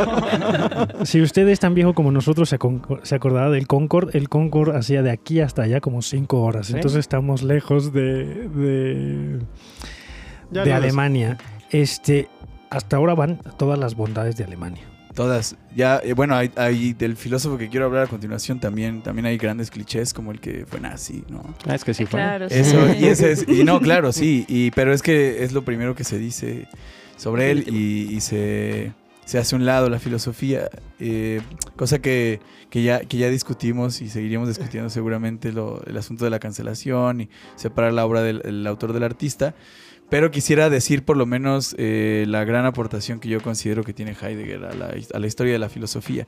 si 1.05 1.21
usted 1.21 1.47
es 1.47 1.59
tan 1.59 1.75
viejo 1.75 1.93
como 1.93 2.11
nosotros, 2.11 2.49
se, 2.49 2.55
acordará 3.15 3.51
del 3.51 3.67
Concorde. 3.67 4.17
El 4.17 4.29
Concorde 4.29 4.75
hacía 4.77 5.03
de 5.03 5.11
aquí 5.11 5.41
hasta 5.41 5.61
allá 5.61 5.79
como 5.79 6.01
cinco 6.01 6.41
horas. 6.41 6.67
¿Sí? 6.67 6.73
Entonces 6.73 6.99
estamos 7.01 7.43
lejos 7.43 7.93
de, 7.93 8.25
de, 8.49 9.39
de 10.49 10.65
no. 10.65 10.75
Alemania. 10.75 11.37
Este, 11.71 12.27
hasta 12.69 12.97
ahora 12.97 13.15
van 13.15 13.37
todas 13.57 13.77
las 13.79 13.95
bondades 13.95 14.35
de 14.37 14.43
Alemania. 14.43 14.83
Todas. 15.15 15.55
Ya, 15.75 15.99
eh, 16.03 16.13
bueno, 16.13 16.35
hay, 16.35 16.51
hay 16.55 16.93
del 16.93 17.17
filósofo 17.17 17.57
que 17.57 17.67
quiero 17.67 17.87
hablar 17.87 18.03
a 18.03 18.07
continuación 18.07 18.59
también. 18.59 19.01
También 19.01 19.25
hay 19.25 19.37
grandes 19.37 19.69
clichés 19.71 20.13
como 20.13 20.31
el 20.31 20.39
que 20.39 20.65
fue 20.67 20.79
nazi, 20.79 21.23
¿no? 21.29 21.43
Ah, 21.67 21.75
es 21.75 21.83
que 21.83 21.93
sí 21.93 22.05
fue. 22.05 22.19
Claro, 22.19 22.47
sí. 22.47 22.55
Eso, 22.55 22.93
y 22.93 23.05
ese 23.05 23.31
es, 23.31 23.45
y 23.47 23.63
no, 23.63 23.79
claro, 23.81 24.11
sí, 24.13 24.45
y, 24.47 24.71
pero 24.71 24.93
es 24.93 25.01
que 25.01 25.43
es 25.43 25.51
lo 25.51 25.63
primero 25.63 25.95
que 25.95 26.03
se 26.03 26.17
dice 26.19 26.67
sobre 27.17 27.51
él 27.51 27.65
y, 27.67 28.15
y 28.15 28.21
se, 28.21 28.93
se 29.25 29.39
hace 29.39 29.55
a 29.55 29.57
un 29.59 29.65
lado 29.65 29.89
la 29.89 29.99
filosofía, 29.99 30.69
eh, 30.99 31.41
cosa 31.75 31.99
que, 31.99 32.39
que, 32.69 32.83
ya, 32.83 33.01
que 33.01 33.17
ya 33.17 33.29
discutimos 33.29 34.01
y 34.01 34.07
seguiríamos 34.09 34.47
discutiendo 34.47 34.89
seguramente 34.89 35.51
lo- 35.51 35.83
el 35.85 35.97
asunto 35.97 36.23
de 36.23 36.29
la 36.31 36.39
cancelación 36.39 37.21
y 37.21 37.29
separar 37.55 37.91
la 37.93 38.05
obra 38.05 38.21
del 38.21 38.41
el 38.45 38.65
autor 38.67 38.93
del 38.93 39.03
artista, 39.03 39.53
pero 40.09 40.31
quisiera 40.31 40.69
decir 40.69 41.03
por 41.03 41.17
lo 41.17 41.25
menos 41.25 41.75
eh, 41.77 42.25
la 42.27 42.43
gran 42.43 42.65
aportación 42.65 43.19
que 43.19 43.29
yo 43.29 43.41
considero 43.41 43.83
que 43.83 43.93
tiene 43.93 44.15
Heidegger 44.19 44.65
a 44.65 44.73
la, 44.73 45.27
historia 45.27 45.53
de 45.53 45.59
la 45.59 45.69
filosofía. 45.69 46.27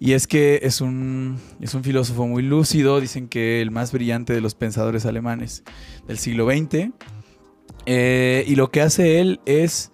Y 0.00 0.12
es 0.12 0.26
que 0.26 0.60
es 0.62 0.80
un, 0.80 1.38
es 1.60 1.74
un 1.74 1.84
filósofo 1.84 2.26
muy 2.26 2.42
lúcido, 2.42 3.00
dicen 3.00 3.28
que 3.28 3.62
el 3.62 3.70
más 3.70 3.92
brillante 3.92 4.32
de 4.32 4.40
los 4.40 4.54
pensadores 4.54 5.06
alemanes 5.06 5.62
del 6.08 6.18
siglo 6.18 6.46
XX. 6.50 6.90
Eh, 7.86 8.44
y 8.46 8.56
lo 8.56 8.70
que 8.70 8.80
hace 8.80 9.20
él 9.20 9.40
es 9.44 9.92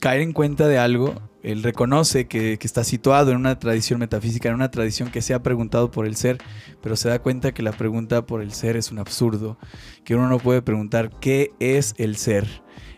caer 0.00 0.22
en 0.22 0.32
cuenta 0.32 0.68
de 0.68 0.78
algo. 0.78 1.14
Él 1.46 1.62
reconoce 1.62 2.26
que, 2.26 2.58
está 2.60 2.82
situado 2.82 3.30
en 3.30 3.36
una 3.36 3.56
tradición 3.60 4.00
metafísica, 4.00 4.48
en 4.48 4.56
una 4.56 4.72
tradición 4.72 5.12
que 5.12 5.22
se 5.22 5.32
ha 5.32 5.44
preguntado 5.44 5.92
por 5.92 6.04
el 6.04 6.16
ser, 6.16 6.38
pero 6.82 6.96
se 6.96 7.08
da 7.08 7.20
cuenta 7.20 7.54
que 7.54 7.62
la 7.62 7.70
pregunta 7.70 8.26
por 8.26 8.42
el 8.42 8.52
ser 8.52 8.76
es 8.76 8.90
un 8.90 8.98
absurdo, 8.98 9.56
que 10.02 10.16
uno 10.16 10.28
no 10.28 10.40
puede 10.40 10.60
preguntar 10.60 11.08
qué 11.20 11.52
es 11.60 11.94
el 11.98 12.16
ser. 12.16 12.48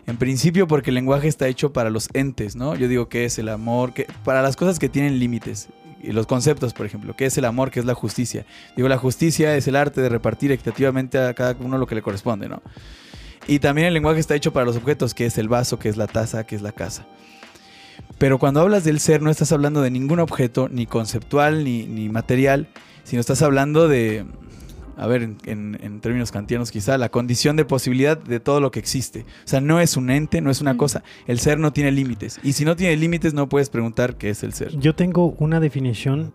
En 0.07 0.17
principio 0.17 0.67
porque 0.67 0.89
el 0.89 0.95
lenguaje 0.95 1.27
está 1.27 1.47
hecho 1.47 1.71
para 1.73 1.91
los 1.91 2.09
entes, 2.13 2.55
¿no? 2.55 2.73
Yo 2.73 2.87
digo 2.87 3.07
qué 3.07 3.25
es 3.25 3.37
el 3.37 3.49
amor, 3.49 3.93
que, 3.93 4.07
para 4.23 4.41
las 4.41 4.55
cosas 4.55 4.79
que 4.79 4.89
tienen 4.89 5.19
límites. 5.19 5.69
Y 6.01 6.11
los 6.11 6.25
conceptos, 6.25 6.73
por 6.73 6.87
ejemplo, 6.87 7.15
qué 7.15 7.27
es 7.27 7.37
el 7.37 7.45
amor, 7.45 7.69
qué 7.69 7.79
es 7.79 7.85
la 7.85 7.93
justicia. 7.93 8.47
Digo, 8.75 8.89
la 8.89 8.97
justicia 8.97 9.55
es 9.57 9.67
el 9.67 9.75
arte 9.75 10.01
de 10.01 10.09
repartir 10.09 10.51
equitativamente 10.51 11.19
a 11.19 11.35
cada 11.35 11.55
uno 11.59 11.77
lo 11.77 11.85
que 11.85 11.93
le 11.93 12.01
corresponde, 12.01 12.49
¿no? 12.49 12.63
Y 13.47 13.59
también 13.59 13.85
el 13.85 13.93
lenguaje 13.93 14.19
está 14.19 14.33
hecho 14.33 14.51
para 14.53 14.65
los 14.65 14.75
objetos, 14.75 15.13
que 15.13 15.27
es 15.27 15.37
el 15.37 15.49
vaso, 15.49 15.77
que 15.77 15.89
es 15.89 15.97
la 15.97 16.07
taza, 16.07 16.47
que 16.47 16.55
es 16.55 16.63
la 16.63 16.71
casa. 16.71 17.05
Pero 18.19 18.37
cuando 18.37 18.59
hablas 18.61 18.83
del 18.83 18.99
ser 18.99 19.21
no 19.23 19.31
estás 19.31 19.51
hablando 19.51 19.81
de 19.81 19.89
ningún 19.89 20.19
objeto, 20.19 20.69
ni 20.69 20.85
conceptual, 20.85 21.63
ni, 21.63 21.87
ni 21.87 22.09
material, 22.09 22.67
sino 23.03 23.19
estás 23.21 23.41
hablando 23.41 23.87
de, 23.87 24.25
a 24.97 25.07
ver, 25.07 25.23
en, 25.23 25.37
en- 25.45 25.79
en 25.81 26.01
términos 26.01 26.31
kantianos 26.31 26.69
quizá, 26.69 26.97
la 26.97 27.09
condición 27.09 27.55
de 27.55 27.63
posibilidad 27.65 28.17
de 28.17 28.39
todo 28.41 28.59
lo 28.59 28.71
que 28.71 28.79
existe. 28.79 29.21
O 29.21 29.47
sea, 29.47 29.61
no 29.61 29.79
es 29.79 29.95
un 29.97 30.09
ente, 30.09 30.41
no 30.41 30.51
es 30.51 30.59
una 30.61 30.75
cosa. 30.77 31.01
El 31.27 31.39
ser 31.39 31.57
no 31.59 31.71
tiene 31.73 31.91
límites. 31.91 32.39
Y 32.43 32.53
si 32.53 32.65
no 32.65 32.75
tiene 32.75 32.95
límites, 32.97 33.33
no 33.33 33.47
puedes 33.49 33.69
preguntar 33.69 34.17
qué 34.17 34.29
es 34.31 34.43
el 34.43 34.53
ser. 34.53 34.77
Yo 34.77 34.93
tengo 34.95 35.33
una 35.39 35.59
definición 35.61 36.33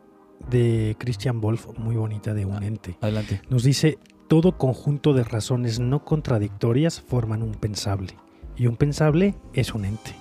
de 0.51 0.97
Christian 0.99 1.41
Wolff 1.41 1.67
muy 1.79 1.97
bonita 1.97 2.33
de 2.35 2.45
un 2.47 2.63
ente. 2.63 2.97
Adelante. 3.03 3.41
Nos 3.51 3.63
dice, 3.63 3.99
todo 4.29 4.57
conjunto 4.57 5.13
de 5.13 5.23
razones 5.25 5.79
no 5.81 6.03
contradictorias 6.05 7.01
forman 7.03 7.43
un 7.43 7.53
pensable. 7.53 8.17
Y 8.57 8.67
un 8.69 8.77
pensable 8.77 9.35
es 9.53 9.75
un 9.75 9.85
ente. 9.85 10.13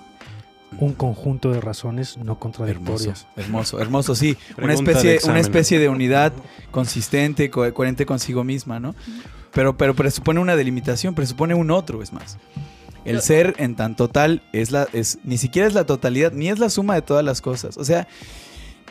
Un 0.78 0.92
conjunto 0.94 1.52
de 1.52 1.60
razones 1.60 2.16
no 2.16 2.22
Hermoso, 2.22 2.40
contradictorias. 2.40 3.26
hermoso, 3.36 3.80
hermoso, 3.80 4.14
sí. 4.14 4.36
Una 4.60 4.74
especie, 4.74 5.18
una 5.24 5.40
especie 5.40 5.78
de 5.78 5.88
unidad 5.88 6.32
consistente, 6.70 7.50
co- 7.50 7.72
coherente 7.72 8.06
consigo 8.06 8.44
misma, 8.44 8.80
¿no? 8.80 8.94
Pero, 9.52 9.76
pero 9.76 9.94
presupone 9.94 10.40
una 10.40 10.56
delimitación, 10.56 11.14
presupone 11.14 11.54
un 11.54 11.70
otro, 11.70 12.02
es 12.02 12.12
más. 12.12 12.38
El 13.04 13.20
ser 13.20 13.54
en 13.58 13.76
tan 13.76 13.94
total 13.96 14.42
es 14.52 14.70
la, 14.70 14.88
es, 14.92 15.18
ni 15.24 15.36
siquiera 15.38 15.68
es 15.68 15.74
la 15.74 15.84
totalidad, 15.84 16.32
ni 16.32 16.48
es 16.48 16.58
la 16.58 16.70
suma 16.70 16.94
de 16.94 17.02
todas 17.02 17.24
las 17.24 17.40
cosas. 17.40 17.76
O 17.76 17.84
sea, 17.84 18.08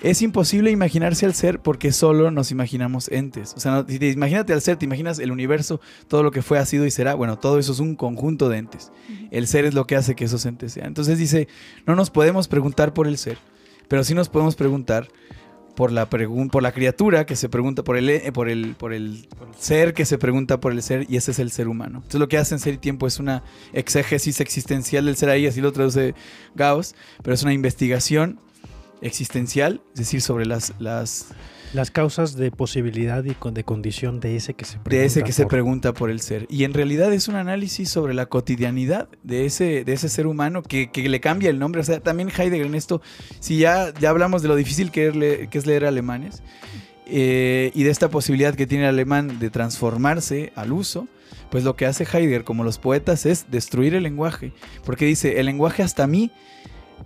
es 0.03 0.21
imposible 0.21 0.69
imaginarse 0.69 1.25
al 1.25 1.34
ser 1.34 1.59
porque 1.59 1.91
solo 1.91 2.30
nos 2.30 2.51
imaginamos 2.51 3.09
entes. 3.09 3.53
O 3.55 3.59
sea, 3.59 3.71
no- 3.71 3.85
si 3.88 3.97
te- 3.97 4.09
imagínate 4.09 4.53
al 4.53 4.61
ser, 4.61 4.77
te 4.77 4.85
imaginas 4.85 5.17
el 5.17 5.31
universo, 5.31 5.81
todo 6.07 6.21
lo 6.21 6.30
que 6.31 6.41
fue, 6.43 6.59
ha 6.59 6.65
sido 6.65 6.85
y 6.85 6.91
será. 6.91 7.15
Bueno, 7.15 7.39
todo 7.39 7.57
eso 7.57 7.71
es 7.71 7.80
un 7.80 7.95
conjunto 7.95 8.49
de 8.49 8.57
entes. 8.57 8.91
El 9.31 9.47
ser 9.47 9.65
es 9.65 9.73
lo 9.73 9.88
que 9.88 9.95
hace 9.95 10.13
que 10.15 10.25
esos 10.25 10.45
entes 10.45 10.73
sean. 10.73 10.88
Entonces 10.88 11.17
dice, 11.17 11.47
no 11.88 11.95
nos 11.95 12.09
podemos 12.11 12.47
preguntar 12.47 12.93
por 12.93 13.07
el 13.07 13.17
ser, 13.17 13.38
pero 13.88 14.03
sí 14.03 14.13
nos 14.13 14.30
podemos 14.30 14.55
preguntar 14.55 15.07
por 15.75 15.91
la, 15.91 16.07
pregun- 16.07 16.51
por 16.51 16.61
la 16.61 16.71
criatura 16.71 17.25
que 17.25 17.35
se 17.35 17.49
pregunta 17.49 17.84
por 17.84 17.97
el, 17.97 18.07
eh, 18.09 18.31
por, 18.31 18.47
el, 18.47 18.75
por, 18.75 18.93
el, 18.93 19.27
por 19.39 19.47
el 19.47 19.55
ser 19.55 19.95
que 19.95 20.05
se 20.05 20.19
pregunta 20.19 20.59
por 20.59 20.71
el 20.71 20.84
ser 20.84 21.07
y 21.09 21.17
ese 21.17 21.31
es 21.31 21.39
el 21.39 21.49
ser 21.49 21.67
humano. 21.67 21.97
Entonces 21.97 22.19
lo 22.19 22.27
que 22.27 22.38
hace 22.38 22.53
en 22.53 22.59
Ser 22.59 22.75
y 22.75 22.77
Tiempo 22.77 23.07
es 23.07 23.19
una 23.19 23.41
exégesis 23.71 24.39
existencial 24.39 25.05
del 25.05 25.15
ser 25.15 25.30
ahí, 25.30 25.47
así 25.47 25.61
lo 25.61 25.71
traduce 25.71 26.13
Gauss, 26.53 26.93
pero 27.23 27.34
es 27.34 27.41
una 27.41 27.53
investigación 27.53 28.39
existencial, 29.03 29.81
es 29.93 29.99
decir, 29.99 30.21
sobre 30.21 30.45
las, 30.45 30.73
las 30.80 31.27
Las 31.73 31.89
causas 31.91 32.35
de 32.35 32.51
posibilidad 32.51 33.23
y 33.23 33.35
de 33.51 33.63
condición 33.63 34.19
de 34.19 34.35
ese 34.35 34.53
que 34.53 34.63
se 34.65 34.73
pregunta. 34.77 34.95
de 34.97 35.05
ese 35.05 35.23
que 35.23 35.31
se 35.31 35.43
por- 35.43 35.49
pregunta 35.51 35.93
por 35.93 36.09
el 36.11 36.19
ser. 36.19 36.45
Y 36.49 36.63
en 36.65 36.73
realidad 36.73 37.11
es 37.13 37.27
un 37.27 37.35
análisis 37.35 37.89
sobre 37.89 38.13
la 38.13 38.27
cotidianidad 38.27 39.09
de 39.23 39.45
ese, 39.45 39.84
de 39.84 39.93
ese 39.93 40.07
ser 40.09 40.27
humano 40.27 40.61
que, 40.63 40.91
que 40.91 41.07
le 41.09 41.19
cambia 41.19 41.49
el 41.49 41.57
nombre. 41.59 41.81
O 41.81 41.84
sea, 41.84 41.99
también 41.99 42.30
Heidegger 42.30 42.65
en 42.67 42.75
esto, 42.75 43.01
si 43.39 43.57
ya, 43.57 43.91
ya 43.99 44.09
hablamos 44.11 44.41
de 44.43 44.47
lo 44.49 44.55
difícil 44.55 44.91
que 44.91 45.07
es 45.07 45.15
leer, 45.15 45.49
que 45.49 45.57
es 45.57 45.65
leer 45.65 45.85
alemanes 45.85 46.43
eh, 47.05 47.71
y 47.73 47.84
de 47.84 47.89
esta 47.89 48.09
posibilidad 48.09 48.55
que 48.55 48.67
tiene 48.67 48.84
el 48.85 48.89
alemán 48.91 49.39
de 49.39 49.49
transformarse 49.49 50.53
al 50.55 50.71
uso, 50.71 51.07
pues 51.49 51.63
lo 51.63 51.75
que 51.75 51.85
hace 51.85 52.03
Heidegger 52.05 52.43
como 52.43 52.63
los 52.63 52.77
poetas 52.80 53.25
es 53.25 53.45
destruir 53.51 53.93
el 53.95 54.03
lenguaje. 54.03 54.53
Porque 54.85 55.05
dice, 55.05 55.39
el 55.39 55.47
lenguaje 55.47 55.84
hasta 55.84 56.07
mí 56.07 56.31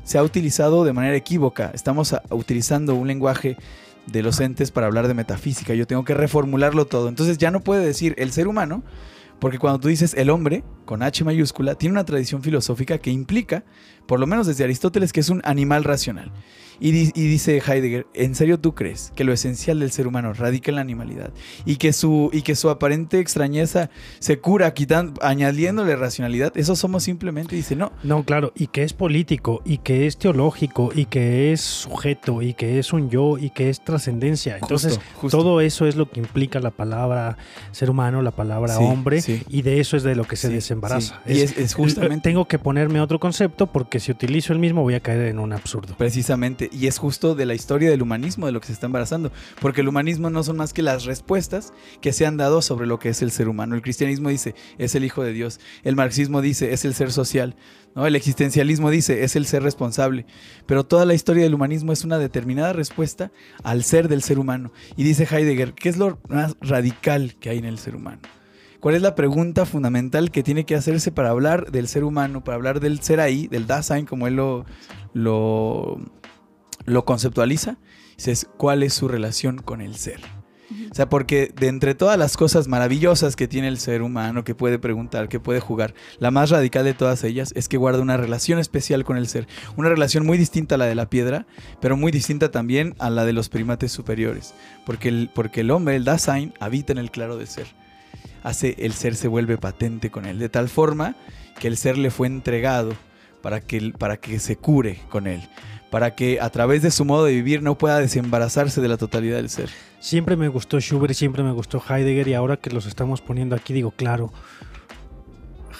se 0.07 0.17
ha 0.17 0.23
utilizado 0.23 0.85
de 0.85 0.93
manera 0.93 1.17
equívoca. 1.17 1.69
Estamos 1.73 2.13
a- 2.13 2.23
utilizando 2.31 2.95
un 2.95 3.07
lenguaje 3.09 3.57
de 4.05 4.23
los 4.23 4.39
entes 4.39 4.71
para 4.71 4.87
hablar 4.87 5.09
de 5.09 5.13
metafísica. 5.13 5.73
Yo 5.73 5.85
tengo 5.85 6.05
que 6.05 6.13
reformularlo 6.13 6.85
todo. 6.85 7.09
Entonces 7.09 7.37
ya 7.37 7.51
no 7.51 7.59
puede 7.59 7.85
decir 7.85 8.15
el 8.17 8.31
ser 8.31 8.47
humano, 8.47 8.83
porque 9.39 9.59
cuando 9.59 9.79
tú 9.81 9.89
dices 9.89 10.13
el 10.13 10.29
hombre, 10.29 10.63
con 10.85 11.03
H 11.03 11.25
mayúscula, 11.25 11.75
tiene 11.75 11.91
una 11.91 12.05
tradición 12.05 12.41
filosófica 12.41 12.99
que 12.99 13.11
implica, 13.11 13.65
por 14.07 14.19
lo 14.19 14.27
menos 14.27 14.47
desde 14.47 14.63
Aristóteles, 14.63 15.13
que 15.13 15.19
es 15.19 15.29
un 15.29 15.41
animal 15.43 15.83
racional. 15.83 16.31
Y, 16.79 16.91
dice 16.91 17.61
Heidegger, 17.65 18.05
¿en 18.13 18.35
serio 18.35 18.59
tú 18.59 18.75
crees 18.75 19.11
que 19.15 19.23
lo 19.23 19.33
esencial 19.33 19.79
del 19.79 19.91
ser 19.91 20.07
humano 20.07 20.33
radica 20.33 20.69
en 20.71 20.75
la 20.75 20.81
animalidad? 20.81 21.31
Y 21.65 21.77
que 21.77 21.93
su, 21.93 22.29
y 22.31 22.43
que 22.43 22.55
su 22.55 22.69
aparente 22.69 23.19
extrañeza 23.19 23.89
se 24.19 24.39
cura 24.39 24.73
quitando, 24.73 25.19
añadiéndole 25.23 25.95
racionalidad. 25.95 26.55
Eso 26.55 26.75
somos 26.75 27.03
simplemente, 27.03 27.55
dice, 27.55 27.75
no. 27.75 27.91
No, 28.03 28.23
claro, 28.23 28.51
y 28.55 28.67
que 28.67 28.83
es 28.83 28.93
político, 28.93 29.61
y 29.65 29.79
que 29.79 30.05
es 30.05 30.17
teológico, 30.17 30.91
y 30.93 31.05
que 31.05 31.51
es 31.51 31.61
sujeto, 31.61 32.41
y 32.41 32.53
que 32.53 32.79
es 32.79 32.93
un 32.93 33.09
yo, 33.09 33.37
y 33.37 33.49
que 33.49 33.69
es 33.69 33.83
trascendencia. 33.83 34.57
Entonces, 34.57 34.99
todo 35.31 35.61
eso 35.61 35.87
es 35.87 35.95
lo 35.95 36.09
que 36.09 36.19
implica 36.19 36.59
la 36.59 36.71
palabra 36.71 37.37
ser 37.71 37.89
humano, 37.89 38.21
la 38.21 38.31
palabra 38.31 38.77
hombre, 38.77 39.23
y 39.49 39.61
de 39.63 39.79
eso 39.79 39.97
es 39.97 40.03
de 40.03 40.15
lo 40.15 40.25
que 40.25 40.35
se 40.35 40.49
desembaraza. 40.49 41.21
Y 41.25 41.41
es 41.41 41.73
justamente... 41.73 42.27
Tengo 42.27 42.45
que 42.45 42.59
ponerme 42.59 42.99
otro 42.99 43.19
concepto 43.19 43.67
porque 43.67 43.96
si 43.99 44.11
utilizo 44.11 44.53
el 44.53 44.59
mismo 44.59 44.81
voy 44.81 44.95
a 44.95 44.99
caer 44.99 45.27
en 45.27 45.39
un 45.39 45.53
absurdo. 45.53 45.95
Precisamente 45.97 46.69
y 46.71 46.87
es 46.87 46.97
justo 46.97 47.35
de 47.35 47.45
la 47.45 47.55
historia 47.55 47.89
del 47.89 48.01
humanismo 48.01 48.45
de 48.45 48.51
lo 48.51 48.59
que 48.59 48.67
se 48.67 48.73
está 48.73 48.85
embarazando, 48.85 49.31
porque 49.61 49.81
el 49.81 49.87
humanismo 49.87 50.29
no 50.29 50.43
son 50.43 50.57
más 50.57 50.73
que 50.73 50.81
las 50.81 51.05
respuestas 51.05 51.73
que 52.01 52.13
se 52.13 52.25
han 52.25 52.37
dado 52.37 52.61
sobre 52.61 52.87
lo 52.87 52.99
que 52.99 53.09
es 53.09 53.21
el 53.21 53.31
ser 53.31 53.49
humano. 53.49 53.75
El 53.75 53.81
cristianismo 53.81 54.29
dice, 54.29 54.55
es 54.77 54.95
el 54.95 55.03
Hijo 55.03 55.23
de 55.23 55.33
Dios. 55.33 55.59
El 55.83 55.95
marxismo 55.95 56.41
dice, 56.41 56.73
es 56.73 56.85
el 56.85 56.93
ser 56.93 57.11
social. 57.11 57.55
¿no? 57.95 58.05
El 58.05 58.15
existencialismo 58.15 58.89
dice, 58.89 59.23
es 59.23 59.35
el 59.35 59.45
ser 59.45 59.63
responsable. 59.63 60.25
Pero 60.65 60.85
toda 60.85 61.05
la 61.05 61.13
historia 61.13 61.43
del 61.43 61.53
humanismo 61.53 61.93
es 61.93 62.03
una 62.03 62.19
determinada 62.19 62.73
respuesta 62.73 63.31
al 63.63 63.83
ser 63.83 64.07
del 64.07 64.21
ser 64.21 64.39
humano. 64.39 64.71
Y 64.95 65.03
dice 65.03 65.27
Heidegger, 65.29 65.73
¿qué 65.73 65.89
es 65.89 65.97
lo 65.97 66.19
más 66.29 66.55
radical 66.61 67.35
que 67.39 67.49
hay 67.49 67.57
en 67.57 67.65
el 67.65 67.79
ser 67.79 67.95
humano? 67.95 68.21
¿Cuál 68.87 68.95
es 68.95 69.01
la 69.01 69.15
pregunta 69.15 69.65
fundamental 69.65 70.31
que 70.31 70.43
tiene 70.43 70.65
que 70.65 70.73
hacerse 70.73 71.11
para 71.11 71.31
hablar 71.31 71.73
del 71.73 71.89
ser 71.89 72.05
humano, 72.05 72.45
para 72.45 72.55
hablar 72.55 72.79
del 72.79 73.01
ser 73.01 73.19
ahí, 73.19 73.47
del 73.47 73.67
Dasein, 73.67 74.05
como 74.05 74.27
él 74.27 74.37
lo, 74.37 74.65
lo, 75.11 75.97
lo 76.85 77.03
conceptualiza, 77.03 77.79
dices, 78.15 78.47
¿cuál 78.55 78.83
es 78.83 78.93
su 78.93 79.09
relación 79.09 79.57
con 79.57 79.81
el 79.81 79.97
ser? 79.97 80.21
O 80.89 80.95
sea, 80.95 81.09
porque 81.09 81.51
de 81.53 81.67
entre 81.67 81.95
todas 81.95 82.17
las 82.17 82.37
cosas 82.37 82.69
maravillosas 82.69 83.35
que 83.35 83.49
tiene 83.49 83.67
el 83.67 83.77
ser 83.77 84.01
humano, 84.01 84.45
que 84.45 84.55
puede 84.55 84.79
preguntar, 84.79 85.27
que 85.27 85.41
puede 85.41 85.59
jugar, 85.59 85.93
la 86.19 86.31
más 86.31 86.49
radical 86.49 86.85
de 86.85 86.93
todas 86.93 87.25
ellas 87.25 87.51
es 87.57 87.67
que 87.67 87.75
guarda 87.75 88.01
una 88.01 88.15
relación 88.15 88.57
especial 88.57 89.03
con 89.03 89.17
el 89.17 89.27
ser. 89.27 89.49
Una 89.75 89.89
relación 89.89 90.25
muy 90.25 90.37
distinta 90.37 90.75
a 90.75 90.77
la 90.77 90.85
de 90.85 90.95
la 90.95 91.09
piedra, 91.09 91.45
pero 91.81 91.97
muy 91.97 92.13
distinta 92.13 92.51
también 92.51 92.95
a 92.99 93.09
la 93.09 93.25
de 93.25 93.33
los 93.33 93.49
primates 93.49 93.91
superiores. 93.91 94.53
Porque 94.85 95.09
el, 95.09 95.29
porque 95.35 95.59
el 95.59 95.71
hombre, 95.71 95.97
el 95.97 96.05
Dasein, 96.05 96.53
habita 96.61 96.93
en 96.93 96.99
el 96.99 97.11
claro 97.11 97.35
de 97.35 97.47
ser. 97.47 97.67
Hace 98.43 98.75
el 98.79 98.93
ser 98.93 99.15
se 99.15 99.27
vuelve 99.27 99.57
patente 99.57 100.09
con 100.09 100.25
él, 100.25 100.39
de 100.39 100.49
tal 100.49 100.69
forma 100.69 101.15
que 101.59 101.67
el 101.67 101.77
ser 101.77 101.97
le 101.97 102.11
fue 102.11 102.27
entregado 102.27 102.93
para 103.41 103.61
que, 103.61 103.93
para 103.97 104.17
que 104.17 104.39
se 104.39 104.55
cure 104.55 104.99
con 105.09 105.27
él 105.27 105.47
para 105.89 106.15
que 106.15 106.39
a 106.41 106.49
través 106.49 106.81
de 106.81 106.91
su 106.91 107.05
modo 107.05 107.25
de 107.25 107.33
vivir 107.33 107.61
no 107.61 107.77
pueda 107.77 107.99
desembarazarse 107.99 108.81
de 108.81 108.87
la 108.87 108.97
totalidad 108.97 109.37
del 109.37 109.49
ser. 109.49 109.69
Siempre 109.99 110.35
me 110.35 110.47
gustó 110.47 110.79
Schubert, 110.79 111.13
siempre 111.13 111.43
me 111.43 111.51
gustó 111.51 111.81
Heidegger 111.81 112.27
y 112.27 112.33
ahora 112.33 112.57
que 112.57 112.69
los 112.69 112.85
estamos 112.85 113.21
poniendo 113.21 113.55
aquí 113.55 113.73
digo, 113.73 113.91
claro, 113.91 114.31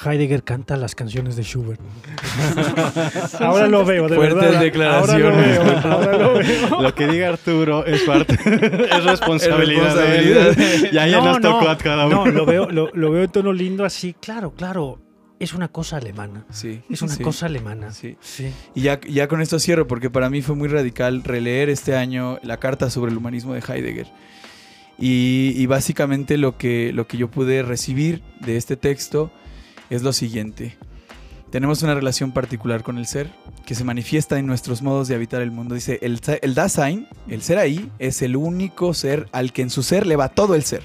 Heidegger 0.06 0.44
canta 0.44 0.78
las 0.78 0.96
canciones 0.96 1.36
de 1.36 1.44
Schubert. 1.44 1.80
ahora 3.40 3.68
lo 3.68 3.86
veo, 3.86 4.08
de 4.08 4.16
Fuertes 4.16 4.42
verdad. 4.42 4.62
declaraciones. 4.62 5.86
Ahora 5.86 6.18
lo 6.18 6.34
veo, 6.34 6.82
lo 6.82 6.96
que 6.96 7.08
diga 7.08 7.30
Arturo 7.30 7.86
es 7.86 8.02
parte, 8.04 8.34
es 8.92 9.04
responsabilidad, 9.04 9.96
de 9.96 10.90
Ya, 10.92 11.08
ya 11.08 11.22
nos 11.22 11.42
tocó 11.42 11.70
a 11.70 11.78
cada 11.78 12.08
uno. 12.08 12.26
No, 12.26 12.32
lo 12.32 12.46
veo, 12.46 12.70
lo, 12.70 12.90
lo 12.94 13.12
veo 13.12 13.24
en 13.24 13.32
tono 13.32 13.54
lindo 13.54 13.86
así, 13.86 14.14
claro, 14.14 14.52
claro 14.52 15.00
es 15.40 15.54
una 15.54 15.68
cosa 15.68 15.98
alemana. 15.98 16.46
Sí. 16.50 16.82
Es 16.90 17.02
una 17.02 17.16
cosa 17.18 17.46
alemana. 17.46 17.92
Sí. 17.92 18.18
sí. 18.20 18.52
Y 18.74 18.82
ya, 18.82 19.00
ya 19.02 19.28
con 19.28 19.42
esto 19.42 19.60
cierro, 19.60 19.88
porque 19.88 20.10
para 20.10 20.30
mí 20.30 20.42
fue 20.42 20.56
muy 20.56 20.68
radical 20.68 21.24
releer 21.24 21.70
este 21.70 21.96
año 21.96 22.40
la 22.42 22.58
carta 22.58 22.90
sobre 22.90 23.12
el 23.12 23.18
humanismo 23.18 23.54
de 23.54 23.60
Heidegger. 23.60 24.08
Y, 25.00 25.66
básicamente 25.68 26.38
lo 26.38 26.58
que, 26.58 26.92
lo 26.92 27.08
que 27.08 27.18
yo 27.18 27.30
pude 27.30 27.62
recibir 27.62 28.24
de 28.40 28.58
este 28.58 28.78
texto 28.78 29.32
es 29.90 30.04
lo 30.04 30.14
siguiente. 30.14 30.78
Tenemos 31.52 31.82
una 31.82 31.96
relación 31.96 32.34
particular 32.34 32.84
con 32.84 32.98
el 32.98 33.08
ser 33.08 33.32
que 33.66 33.76
se 33.76 33.84
manifiesta 33.84 34.38
en 34.38 34.46
nuestros 34.46 34.82
modos 34.82 35.08
de 35.08 35.16
habitar 35.16 35.42
el 35.42 35.52
mundo. 35.52 35.76
Dice, 35.76 36.00
el, 36.02 36.20
el 36.42 36.54
Dasein, 36.56 37.08
el 37.30 37.42
ser 37.42 37.58
ahí, 37.58 37.90
es 38.00 38.22
el 38.22 38.36
único 38.36 38.94
ser 38.94 39.30
al 39.32 39.54
que 39.54 39.62
en 39.62 39.70
su 39.70 39.84
ser 39.84 40.06
le 40.06 40.16
va 40.16 40.30
todo 40.30 40.56
el 40.56 40.64
ser 40.64 40.84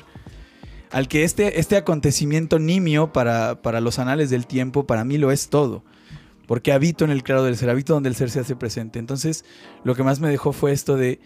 al 0.92 1.08
que 1.08 1.24
este, 1.24 1.58
este 1.58 1.76
acontecimiento 1.76 2.58
nimio 2.58 3.12
para, 3.12 3.62
para 3.62 3.80
los 3.80 3.98
anales 3.98 4.30
del 4.30 4.46
tiempo, 4.46 4.86
para 4.86 5.04
mí 5.04 5.16
lo 5.18 5.32
es 5.32 5.48
todo. 5.48 5.82
Porque 6.46 6.72
habito 6.72 7.04
en 7.04 7.10
el 7.10 7.22
claro 7.22 7.44
del 7.44 7.56
ser, 7.56 7.70
habito 7.70 7.94
donde 7.94 8.10
el 8.10 8.14
ser 8.14 8.30
se 8.30 8.40
hace 8.40 8.56
presente. 8.56 8.98
Entonces, 8.98 9.44
lo 9.84 9.94
que 9.94 10.02
más 10.02 10.20
me 10.20 10.28
dejó 10.28 10.52
fue 10.52 10.72
esto 10.72 10.96
de 10.96 11.18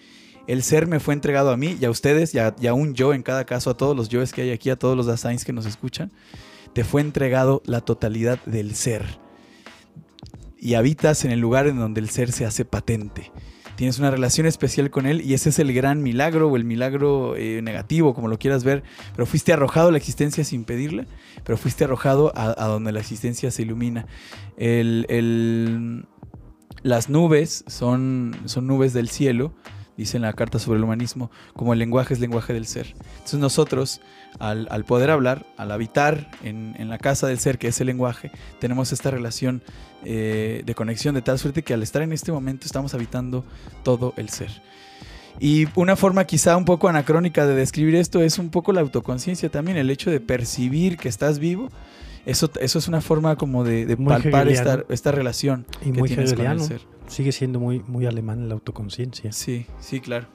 el 0.46 0.62
ser 0.62 0.86
me 0.86 1.00
fue 1.00 1.14
entregado 1.14 1.50
a 1.50 1.56
mí 1.56 1.76
y 1.80 1.84
a 1.84 1.90
ustedes 1.90 2.32
y 2.32 2.38
a, 2.38 2.74
un 2.74 2.94
yo 2.94 3.12
en 3.12 3.24
cada 3.24 3.44
caso, 3.44 3.70
a 3.70 3.76
todos 3.76 3.96
los 3.96 4.08
yoes 4.08 4.32
que 4.32 4.42
hay 4.42 4.50
aquí, 4.52 4.70
a 4.70 4.76
todos 4.76 4.96
los 4.96 5.06
Daseins 5.06 5.44
que 5.44 5.52
nos 5.52 5.66
escuchan. 5.66 6.12
Te 6.76 6.84
fue 6.84 7.00
entregado 7.00 7.62
la 7.64 7.80
totalidad 7.80 8.38
del 8.44 8.74
ser. 8.74 9.02
Y 10.58 10.74
habitas 10.74 11.24
en 11.24 11.30
el 11.30 11.40
lugar 11.40 11.68
en 11.68 11.78
donde 11.78 12.02
el 12.02 12.10
ser 12.10 12.30
se 12.32 12.44
hace 12.44 12.66
patente 12.66 13.32
tienes 13.76 13.98
una 13.98 14.10
relación 14.10 14.46
especial 14.46 14.90
con 14.90 15.06
Él 15.06 15.22
y 15.22 15.32
ese 15.32 15.48
es 15.50 15.58
el 15.58 15.72
gran 15.72 16.02
milagro 16.02 16.50
o 16.50 16.56
el 16.56 16.64
milagro 16.64 17.34
eh, 17.36 17.62
negativo, 17.62 18.14
como 18.14 18.28
lo 18.28 18.38
quieras 18.38 18.62
ver, 18.62 18.82
pero 19.14 19.24
fuiste 19.24 19.54
arrojado 19.54 19.88
a 19.88 19.92
la 19.92 19.98
existencia 19.98 20.44
sin 20.44 20.64
pedirle, 20.64 21.06
pero 21.44 21.56
fuiste 21.56 21.84
arrojado 21.84 22.32
a, 22.34 22.66
donde 22.66 22.92
la 22.92 23.00
existencia 23.00 23.50
se 23.50 23.62
ilumina. 23.62 24.06
las 26.82 27.08
nubes 27.08 27.64
son, 27.66 28.36
son 28.46 28.66
nubes 28.66 28.92
del 28.92 29.08
cielo 29.08 29.54
dice 29.96 30.16
en 30.16 30.22
la 30.22 30.32
carta 30.32 30.58
sobre 30.58 30.78
el 30.78 30.84
humanismo, 30.84 31.30
como 31.54 31.72
el 31.72 31.78
lenguaje 31.78 32.14
es 32.14 32.20
lenguaje 32.20 32.52
del 32.52 32.66
ser. 32.66 32.94
Entonces 33.14 33.40
nosotros, 33.40 34.00
al, 34.38 34.84
poder 34.84 35.10
hablar, 35.10 35.46
al 35.56 35.72
habitar 35.72 36.30
en, 36.42 36.88
la 36.88 36.98
casa 36.98 37.26
del 37.26 37.38
ser, 37.38 37.58
que 37.58 37.68
es 37.68 37.80
el 37.80 37.86
lenguaje, 37.86 38.30
tenemos 38.60 38.92
esta 38.92 39.10
relación 39.10 39.62
eh, 40.04 40.62
de 40.64 40.74
conexión 40.74 41.14
de 41.14 41.22
tal 41.22 41.38
suerte 41.38 41.62
que 41.62 41.74
al 41.74 41.82
estar 41.82 42.02
en 42.02 42.12
este 42.12 42.32
momento 42.32 42.66
estamos 42.66 42.94
habitando 42.94 43.44
todo 43.82 44.12
el 44.16 44.28
ser. 44.28 44.62
Y 45.38 45.66
una 45.74 45.96
forma 45.96 46.24
quizá 46.24 46.56
un 46.56 46.64
poco 46.64 46.88
anacrónica 46.88 47.46
de 47.46 47.54
describir 47.54 47.94
esto 47.96 48.22
es 48.22 48.38
un 48.38 48.50
poco 48.50 48.72
la 48.72 48.80
autoconciencia 48.80 49.50
también, 49.50 49.76
el 49.76 49.90
hecho 49.90 50.10
de 50.10 50.20
percibir 50.20 50.96
que 50.96 51.08
estás 51.08 51.38
vivo. 51.38 51.68
Eso, 52.24 52.50
eso 52.60 52.78
es 52.78 52.88
una 52.88 53.00
forma 53.00 53.36
como 53.36 53.62
de, 53.62 53.96
palpar 53.96 54.48
esta, 54.48 54.82
esta, 54.88 55.12
relación 55.12 55.64
y 55.82 55.92
que 55.92 56.00
muy 56.00 56.08
tienes 56.08 56.34
con 56.34 56.46
el 56.46 56.60
ser 56.60 56.95
sigue 57.08 57.32
siendo 57.32 57.60
muy, 57.60 57.80
muy 57.86 58.06
alemán 58.06 58.48
la 58.48 58.54
autoconciencia. 58.54 59.32
Sí, 59.32 59.66
sí, 59.80 60.00
claro. 60.00 60.26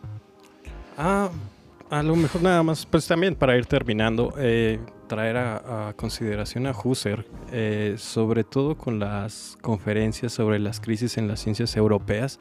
Ah, 0.98 1.30
a 1.90 2.04
lo 2.04 2.16
mejor 2.16 2.42
nada 2.42 2.64
más, 2.64 2.86
pues 2.86 3.08
también 3.08 3.36
para 3.36 3.58
ir 3.58 3.66
terminando, 3.66 4.34
eh, 4.38 4.80
traer 5.08 5.38
a, 5.38 5.94
consideración 5.98 6.66
a 6.68 6.72
Husserl, 6.72 7.26
eh, 7.52 7.96
sobre 7.98 8.44
todo 8.44 8.78
con 8.78 9.00
las 9.00 9.58
conferencias 9.62 10.32
sobre 10.32 10.60
las 10.60 10.80
crisis 10.80 11.18
en 11.18 11.28
las 11.28 11.42
ciencias 11.42 11.76
europeas, 11.76 12.40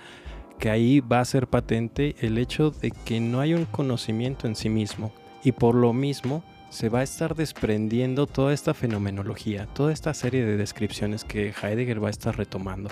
que 0.58 0.70
ahí 0.70 1.00
va 1.00 1.20
a 1.20 1.24
ser 1.24 1.48
patente 1.48 2.14
el 2.20 2.38
hecho 2.38 2.70
de 2.70 2.92
que 2.92 3.18
no 3.18 3.40
hay 3.40 3.54
un 3.54 3.64
conocimiento 3.64 4.46
en 4.46 4.54
sí 4.54 4.68
mismo 4.68 5.12
y 5.42 5.52
por 5.52 5.74
lo 5.74 5.92
mismo 5.92 6.44
se 6.68 6.88
va 6.88 7.00
a 7.00 7.02
estar 7.02 7.34
desprendiendo 7.34 8.26
toda 8.26 8.52
esta 8.52 8.74
fenomenología, 8.74 9.66
toda 9.66 9.92
esta 9.92 10.14
serie 10.14 10.44
de 10.44 10.56
descripciones 10.56 11.24
que 11.24 11.52
Heidegger 11.60 12.02
va 12.02 12.08
a 12.08 12.12
estar 12.12 12.36
retomando 12.36 12.90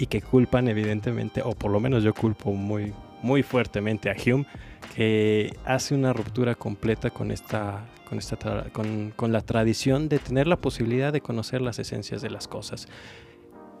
y 0.00 0.06
que 0.06 0.22
culpan 0.22 0.66
evidentemente, 0.66 1.42
o 1.44 1.54
por 1.54 1.70
lo 1.70 1.78
menos 1.78 2.02
yo 2.02 2.14
culpo 2.14 2.52
muy, 2.52 2.94
muy 3.22 3.42
fuertemente 3.42 4.08
a 4.08 4.16
Hume, 4.16 4.46
que 4.94 5.54
hace 5.66 5.94
una 5.94 6.14
ruptura 6.14 6.54
completa 6.54 7.10
con 7.10 7.30
esta, 7.30 7.84
con, 8.08 8.16
esta 8.16 8.64
con, 8.72 9.12
con, 9.14 9.30
la 9.30 9.42
tradición 9.42 10.08
de 10.08 10.18
tener 10.18 10.46
la 10.46 10.56
posibilidad 10.56 11.12
de 11.12 11.20
conocer 11.20 11.60
las 11.60 11.78
esencias 11.78 12.22
de 12.22 12.30
las 12.30 12.48
cosas. 12.48 12.88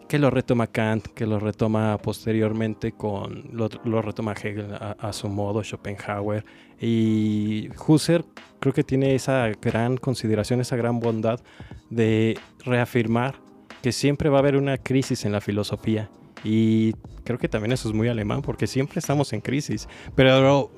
Que 0.08 0.18
lo 0.18 0.28
retoma 0.28 0.66
Kant, 0.66 1.06
que 1.06 1.24
lo 1.24 1.40
retoma 1.40 1.96
posteriormente 1.96 2.92
con, 2.92 3.44
lo, 3.52 3.70
lo 3.84 4.02
retoma 4.02 4.32
Hegel 4.32 4.74
a, 4.74 4.96
a, 5.00 5.12
su 5.14 5.28
modo, 5.28 5.64
Schopenhauer. 5.64 6.44
Y 6.78 7.70
Husserl 7.86 8.26
creo 8.58 8.74
que 8.74 8.84
tiene 8.84 9.14
esa 9.14 9.48
gran 9.62 9.96
consideración, 9.96 10.60
esa 10.60 10.76
gran 10.76 11.00
bondad 11.00 11.40
de 11.88 12.36
reafirmar 12.62 13.36
que 13.82 13.92
siempre 13.92 14.28
va 14.28 14.38
a 14.38 14.40
haber 14.40 14.56
una 14.56 14.78
crisis 14.78 15.24
en 15.24 15.32
la 15.32 15.40
filosofía. 15.40 16.10
Y 16.42 16.94
creo 17.24 17.38
que 17.38 17.48
también 17.48 17.72
eso 17.72 17.88
es 17.88 17.94
muy 17.94 18.08
alemán 18.08 18.40
porque 18.42 18.66
siempre 18.66 18.98
estamos 18.98 19.32
en 19.32 19.40
crisis. 19.40 19.88
Pero 20.14 20.70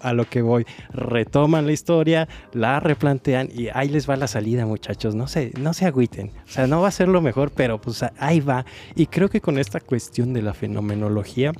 a 0.00 0.12
lo 0.12 0.24
que 0.28 0.42
voy, 0.42 0.66
retoman 0.90 1.66
la 1.66 1.72
historia, 1.72 2.28
la 2.52 2.80
replantean 2.80 3.48
y 3.54 3.68
ahí 3.72 3.88
les 3.88 4.08
va 4.08 4.16
la 4.16 4.26
salida, 4.26 4.66
muchachos. 4.66 5.14
No 5.14 5.28
se, 5.28 5.52
no 5.58 5.72
se 5.72 5.86
agüiten. 5.86 6.30
O 6.46 6.48
sea, 6.48 6.66
no 6.66 6.82
va 6.82 6.88
a 6.88 6.92
ser 6.92 7.08
lo 7.08 7.22
mejor, 7.22 7.52
pero 7.52 7.80
pues 7.80 8.04
ahí 8.18 8.40
va. 8.40 8.66
Y 8.94 9.06
creo 9.06 9.28
que 9.28 9.40
con 9.40 9.58
esta 9.58 9.80
cuestión 9.80 10.32
de 10.32 10.42
la 10.42 10.54
fenomenología 10.54 11.52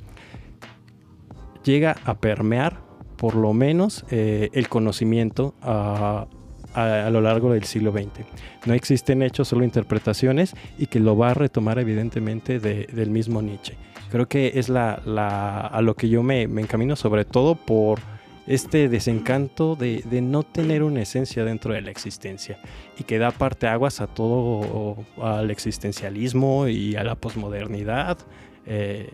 llega 1.63 1.95
a 2.05 2.19
permear 2.19 2.81
por 3.17 3.35
lo 3.35 3.53
menos 3.53 4.05
eh, 4.09 4.49
el 4.53 4.67
conocimiento 4.67 5.55
a, 5.61 6.27
a, 6.73 7.09
lo 7.09 7.21
largo 7.21 7.53
del 7.53 7.63
siglo 7.63 7.91
XX. 7.91 8.25
No 8.65 8.73
existen 8.73 9.21
hechos, 9.21 9.47
solo 9.47 9.63
interpretaciones 9.63 10.55
y 10.77 10.87
que 10.87 10.99
lo 10.99 11.17
va 11.17 11.31
a 11.31 11.33
retomar 11.33 11.79
evidentemente 11.79 12.59
de- 12.59 12.87
del 12.87 13.09
mismo 13.09 13.41
Nietzsche. 13.41 13.75
Creo 14.11 14.27
que 14.27 14.51
es 14.55 14.69
la, 14.69 14.93
a 14.93 15.81
lo 15.81 15.95
que 15.95 16.07
yo 16.09 16.21
me, 16.23 16.43
encamino 16.43 16.95
sobre 16.95 17.25
todo 17.25 17.55
por 17.55 17.99
este 18.45 18.89
desencanto 18.89 19.75
de, 19.75 20.03
de 20.09 20.21
no 20.21 20.43
tener 20.43 20.83
una 20.83 21.01
esencia 21.01 21.45
dentro 21.45 21.73
de 21.73 21.81
la 21.81 21.91
existencia 21.91 22.59
y 22.99 23.05
que 23.05 23.17
da 23.17 23.31
parte 23.31 23.67
aguas 23.67 24.01
a 24.01 24.07
todo, 24.07 24.97
al 25.21 25.49
existencialismo 25.49 26.67
y 26.67 26.95
a 26.95 27.03
la 27.03 27.15
posmodernidad 27.15 28.17
eh, 28.65 29.13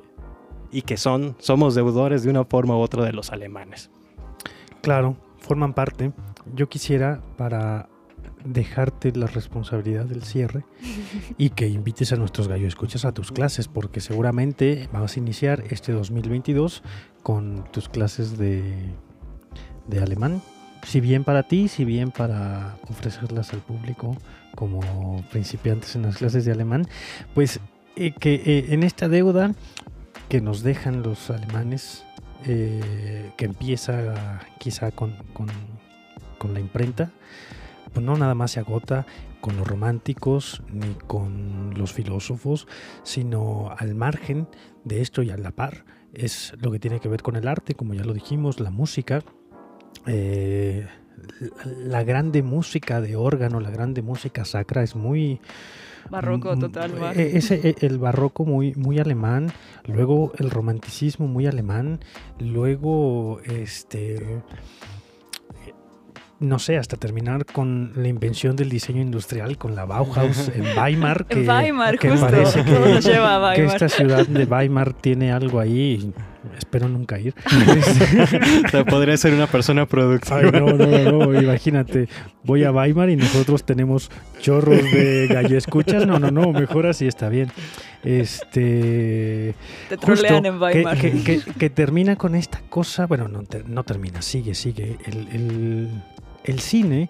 y 0.72 0.82
que 0.82 0.98
son, 0.98 1.36
somos 1.40 1.76
deudores 1.76 2.24
de 2.24 2.30
una 2.32 2.44
forma 2.44 2.76
u 2.76 2.80
otra 2.80 3.04
de 3.04 3.14
los 3.14 3.32
alemanes. 3.32 3.90
Claro, 4.82 5.16
forman 5.40 5.74
parte. 5.74 6.12
Yo 6.56 6.68
quisiera, 6.70 7.22
para 7.38 7.90
dejarte 8.46 9.12
la 9.14 9.28
responsabilidad 9.28 10.06
del 10.06 10.24
cierre 10.24 10.64
y 11.38 11.50
que 11.50 11.68
invites 11.68 12.12
a 12.14 12.16
nuestros 12.16 12.48
gallo 12.48 12.68
escuchas 12.68 13.06
a 13.06 13.12
tus 13.14 13.32
clases, 13.32 13.68
porque 13.68 14.00
seguramente 14.02 14.88
vas 14.94 15.16
a 15.16 15.20
iniciar 15.20 15.64
este 15.70 15.92
2022 15.92 16.84
con 17.24 17.66
tus 17.72 17.90
clases 17.90 18.38
de, 18.38 18.64
de 19.88 20.00
alemán. 20.00 20.42
Si 20.84 21.02
bien 21.02 21.24
para 21.26 21.44
ti, 21.44 21.68
si 21.68 21.84
bien 21.84 22.12
para 22.12 22.78
ofrecerlas 22.90 23.54
al 23.54 23.60
público 23.60 24.16
como 24.56 25.24
principiantes 25.32 25.96
en 25.96 26.04
las 26.04 26.18
clases 26.18 26.46
de 26.46 26.52
alemán, 26.54 26.88
pues 27.36 27.60
eh, 27.98 28.12
que 28.18 28.36
eh, 28.36 28.66
en 28.70 28.84
esta 28.84 29.10
deuda 29.10 29.54
que 30.30 30.40
nos 30.40 30.64
dejan 30.64 31.04
los 31.04 31.30
alemanes, 31.30 32.06
eh, 32.46 33.32
que 33.36 33.46
empieza 33.46 34.40
quizá 34.60 34.92
con, 34.92 35.14
con- 35.34 35.48
con 36.40 36.56
la 36.56 36.60
imprenta, 36.60 37.12
pues 37.94 38.04
no 38.04 38.18
nada 38.18 38.34
más 38.34 38.52
se 38.52 38.60
agota 38.60 39.06
con 39.42 39.58
los 39.58 39.68
románticos 39.68 40.64
ni 40.72 40.96
con 41.08 41.74
los 41.78 41.94
filósofos, 41.94 42.68
sino 43.04 43.72
al 43.78 43.94
margen 43.94 44.48
de 44.84 45.02
esto 45.02 45.22
y 45.22 45.30
a 45.30 45.38
la 45.38 45.52
par 45.52 45.86
es 46.14 46.54
lo 46.60 46.72
que 46.72 46.80
tiene 46.80 47.00
que 47.00 47.08
ver 47.08 47.22
con 47.22 47.36
el 47.36 47.48
arte, 47.48 47.76
como 47.76 47.94
ya 47.94 48.04
lo 48.04 48.14
dijimos, 48.14 48.60
la 48.60 48.72
música, 48.72 49.22
eh, 50.08 50.88
la, 51.66 52.04
grande 52.04 52.42
música 52.42 53.02
de 53.02 53.16
órgano, 53.16 53.60
la 53.60 53.70
grande 53.70 54.02
música 54.02 54.46
sacra 54.46 54.84
es 54.84 54.96
muy 54.96 55.40
Barroco 56.10 56.58
total, 56.58 56.94
e- 57.16 57.38
Ese, 57.38 57.56
e- 57.70 57.76
el 57.86 58.00
barroco 58.00 58.46
muy, 58.46 58.74
muy 58.74 59.00
alemán, 59.00 59.52
luego 59.86 60.32
el 60.40 60.50
romanticismo 60.50 61.28
muy 61.28 61.46
alemán, 61.46 62.00
luego 62.40 63.42
este 63.46 64.42
no 66.40 66.58
sé, 66.60 66.78
hasta 66.78 66.96
terminar 66.96 67.46
con 67.46 67.92
la 67.96 68.08
invención 68.08 68.56
del 68.56 68.70
diseño 68.70 69.02
industrial, 69.02 69.58
con 69.58 69.76
la 69.76 69.86
Bauhaus 69.86 70.50
en 70.56 70.64
Weimar, 70.78 71.26
que, 71.26 71.42
En 71.42 71.50
Weimar, 71.50 72.00
que 72.00 72.10
justo. 72.10 72.26
parece 72.28 72.64
que, 72.64 72.72
nos 72.72 73.04
lleva 73.06 73.52
a 73.52 73.54
que 73.56 73.62
Weimar. 73.62 73.76
esta 73.84 73.90
ciudad 73.90 74.26
de 74.28 74.44
Weimar 74.46 74.94
tiene 74.94 75.32
algo 75.34 75.60
ahí, 75.60 76.14
espero 76.58 76.88
nunca 76.88 77.20
ir. 77.20 77.34
o 78.66 78.70
sea, 78.70 78.86
podría 78.86 79.18
ser 79.18 79.34
una 79.34 79.48
persona 79.48 79.86
productiva. 79.86 80.38
Ay, 80.40 80.52
no, 80.52 80.72
no, 80.72 80.86
no, 80.88 81.26
no, 81.26 81.42
imagínate, 81.42 82.08
voy 82.44 82.64
a 82.64 82.72
Weimar 82.72 83.10
y 83.10 83.18
nosotros 83.18 83.66
tenemos 83.66 84.10
chorros 84.40 84.82
de 84.94 85.28
gallo 85.30 85.58
escuchas. 85.58 86.08
No, 86.08 86.20
no, 86.20 86.32
no, 86.32 86.54
mejor 86.54 86.88
así 86.88 87.06
está 87.08 87.28
bien. 87.28 87.52
Este. 88.04 89.56
Te 89.90 89.96
justo 89.98 90.06
trolean 90.24 90.46
en 90.46 90.54
que- 90.54 90.60
Weimar. 90.60 90.98
Que, 90.98 91.12
que- 91.24 91.42
que 91.58 91.70
termina 91.70 92.16
con 92.16 92.36
esta 92.36 92.62
cosa, 92.70 93.08
bueno, 93.08 93.28
no, 93.28 93.44
no 93.68 93.84
termina, 93.84 94.22
sigue, 94.22 94.56
sigue. 94.56 94.98
El, 95.06 95.28
el- 95.34 95.90
el 96.44 96.60
cine, 96.60 97.10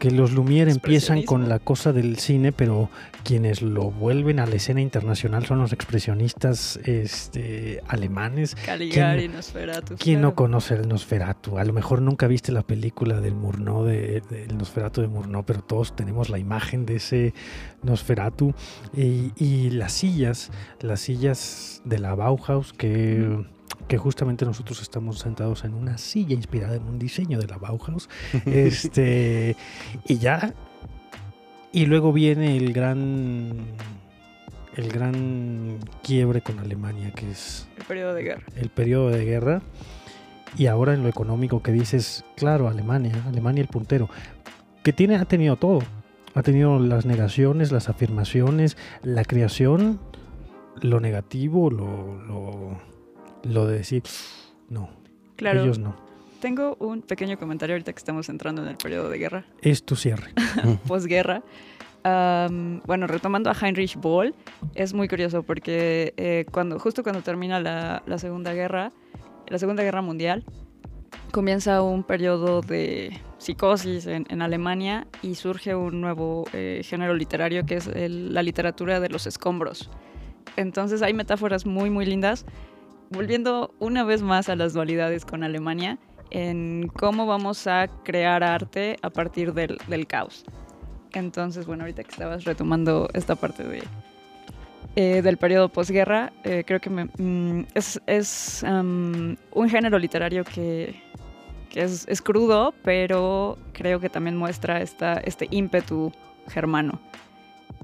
que 0.00 0.10
los 0.10 0.32
Lumière 0.32 0.70
empiezan 0.70 1.22
con 1.24 1.48
la 1.48 1.58
cosa 1.58 1.92
del 1.92 2.18
cine, 2.18 2.52
pero 2.52 2.88
quienes 3.22 3.60
lo 3.60 3.90
vuelven 3.90 4.40
a 4.40 4.46
la 4.46 4.56
escena 4.56 4.80
internacional 4.80 5.44
son 5.44 5.58
los 5.58 5.74
expresionistas 5.74 6.78
este, 6.84 7.82
alemanes. 7.86 8.54
Caligari, 8.64 9.28
Nosferatu. 9.28 9.96
¿Quién 9.98 10.22
no 10.22 10.34
conoce 10.34 10.74
el 10.74 10.88
Nosferatu? 10.88 11.58
A 11.58 11.64
lo 11.64 11.74
mejor 11.74 12.00
nunca 12.00 12.26
viste 12.28 12.50
la 12.50 12.62
película 12.62 13.20
del 13.20 13.34
Murnau, 13.34 13.84
de, 13.84 14.22
del 14.30 14.56
Nosferatu 14.56 15.02
de 15.02 15.08
Murnau, 15.08 15.44
pero 15.44 15.60
todos 15.60 15.94
tenemos 15.94 16.30
la 16.30 16.38
imagen 16.38 16.86
de 16.86 16.96
ese 16.96 17.34
Nosferatu. 17.82 18.54
Y, 18.96 19.32
y 19.36 19.68
las 19.68 19.92
sillas, 19.92 20.50
las 20.80 21.00
sillas 21.00 21.82
de 21.84 21.98
la 21.98 22.14
Bauhaus, 22.14 22.72
que, 22.72 23.44
que 23.90 23.98
justamente 23.98 24.44
nosotros 24.44 24.80
estamos 24.82 25.18
sentados 25.18 25.64
en 25.64 25.74
una 25.74 25.98
silla 25.98 26.36
inspirada 26.36 26.76
en 26.76 26.84
un 26.84 26.96
diseño 26.96 27.40
de 27.40 27.48
la 27.48 27.58
Bauhaus. 27.58 28.08
este, 28.46 29.56
y 30.06 30.18
ya. 30.18 30.54
Y 31.72 31.86
luego 31.86 32.12
viene 32.12 32.56
el 32.56 32.72
gran. 32.72 33.66
El 34.76 34.92
gran 34.92 35.80
quiebre 36.04 36.40
con 36.40 36.60
Alemania, 36.60 37.10
que 37.10 37.32
es 37.32 37.66
El 37.76 37.84
periodo 37.84 38.14
de 38.14 38.22
guerra. 38.22 38.44
el 38.54 38.70
periodo 38.70 39.10
de 39.10 39.24
guerra 39.24 39.62
y 40.56 40.66
ahora 40.66 40.94
en 40.94 41.02
lo 41.02 41.08
económico 41.08 41.60
que 41.60 41.72
dices, 41.72 42.24
claro, 42.36 42.68
Alemania, 42.68 43.24
Alemania 43.26 43.62
el 43.62 43.68
puntero, 43.68 44.08
que 44.84 44.92
tiene, 44.92 45.16
ha 45.16 45.24
tenido 45.24 45.56
todo, 45.56 45.80
ha 46.34 46.42
tenido 46.44 46.78
las 46.78 47.04
negaciones, 47.06 47.72
las 47.72 47.88
afirmaciones, 47.88 48.76
la 49.02 49.24
creación, 49.24 49.98
lo 50.80 51.00
negativo, 51.00 51.68
lo, 51.68 52.22
lo, 52.22 52.89
lo 53.44 53.66
de 53.66 53.78
decir, 53.78 54.02
no, 54.68 54.90
Claro. 55.36 55.62
ellos 55.62 55.78
no, 55.78 55.94
Tengo 56.40 56.76
un 56.80 57.02
pequeño 57.02 57.38
comentario 57.38 57.74
ahorita 57.74 57.92
que 57.92 57.98
estamos 57.98 58.28
entrando 58.28 58.62
en 58.62 58.68
el 58.68 58.76
periodo 58.76 59.08
de 59.10 59.18
guerra. 59.18 59.44
es 59.62 59.82
tu 59.84 59.96
cierre. 59.96 60.30
posguerra. 60.86 61.42
Bueno, 62.02 63.06
retomando 63.06 63.50
a 63.50 63.54
Heinrich 63.60 63.96
Boll, 63.96 64.34
es 64.74 64.94
muy 64.94 65.06
curioso 65.08 65.42
porque 65.42 66.14
eh, 66.16 66.46
cuando, 66.50 66.78
justo 66.78 67.02
cuando 67.02 67.20
termina 67.22 67.60
la, 67.60 68.02
la 68.06 68.18
Segunda 68.18 68.54
Guerra, 68.54 68.90
la 69.48 69.58
Segunda 69.58 69.82
Guerra 69.82 70.00
Mundial, 70.00 70.44
comienza 71.32 71.82
un 71.82 72.02
periodo 72.04 72.60
de 72.62 73.18
psicosis 73.38 74.06
en, 74.06 74.26
en 74.30 74.42
Alemania 74.42 75.06
y 75.22 75.34
surge 75.34 75.74
un 75.74 76.00
nuevo 76.00 76.44
eh, 76.52 76.80
género 76.84 77.14
literario 77.14 77.64
que 77.66 77.76
es 77.76 77.86
el- 77.86 78.32
la 78.34 78.42
literatura 78.42 78.98
de 79.00 79.08
los 79.10 79.26
escombros. 79.26 79.90
Entonces 80.56 81.02
hay 81.02 81.12
metáforas 81.14 81.66
muy, 81.66 81.90
muy 81.90 82.06
lindas, 82.06 82.46
volviendo 83.10 83.74
una 83.80 84.04
vez 84.04 84.22
más 84.22 84.48
a 84.48 84.56
las 84.56 84.72
dualidades 84.72 85.24
con 85.24 85.42
Alemania, 85.44 85.98
en 86.30 86.88
cómo 86.94 87.26
vamos 87.26 87.66
a 87.66 87.88
crear 88.04 88.42
arte 88.44 88.96
a 89.02 89.10
partir 89.10 89.52
del, 89.52 89.78
del 89.88 90.06
caos. 90.06 90.44
Entonces, 91.12 91.66
bueno, 91.66 91.82
ahorita 91.82 92.04
que 92.04 92.10
estabas 92.12 92.44
retomando 92.44 93.08
esta 93.14 93.34
parte 93.34 93.64
de, 93.64 93.82
eh, 94.94 95.22
del 95.22 95.36
periodo 95.38 95.68
posguerra, 95.68 96.32
eh, 96.44 96.62
creo 96.64 96.80
que 96.80 96.88
me- 96.88 97.08
mm, 97.18 97.66
es, 97.74 98.00
es, 98.06 98.62
am, 98.62 99.36
un 99.52 99.68
género 99.68 99.98
literario 99.98 100.44
que, 100.44 101.02
que 101.68 101.82
es, 101.82 102.06
es 102.08 102.22
crudo, 102.22 102.72
pero 102.84 103.58
creo 103.72 103.98
que 103.98 104.08
también 104.08 104.36
muestra 104.36 104.80
esta, 104.80 105.14
este 105.14 105.48
ímpetu 105.50 106.12
germano. 106.48 107.00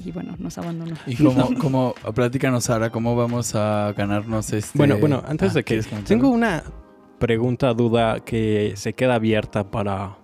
Y 0.05 0.13
bueno, 0.13 0.35
nos 0.39 0.59
abandonó. 0.59 0.95
Y 1.07 1.17
como, 1.17 1.55
como, 1.59 1.95
platícanos, 2.15 2.65
Sara, 2.65 2.91
¿cómo 2.91 3.17
vamos 3.17 3.55
a 3.55 3.93
ganarnos 3.97 4.53
este... 4.53 4.77
Bueno, 4.77 4.99
bueno, 4.99 5.23
antes 5.27 5.53
Ah, 5.53 5.55
de 5.55 5.65
que... 5.65 5.83
Tengo 6.07 6.29
una 6.29 6.63
pregunta, 7.19 7.73
duda 7.73 8.21
que 8.21 8.75
se 8.77 8.93
queda 8.95 9.15
abierta 9.15 9.71
para, 9.71 10.19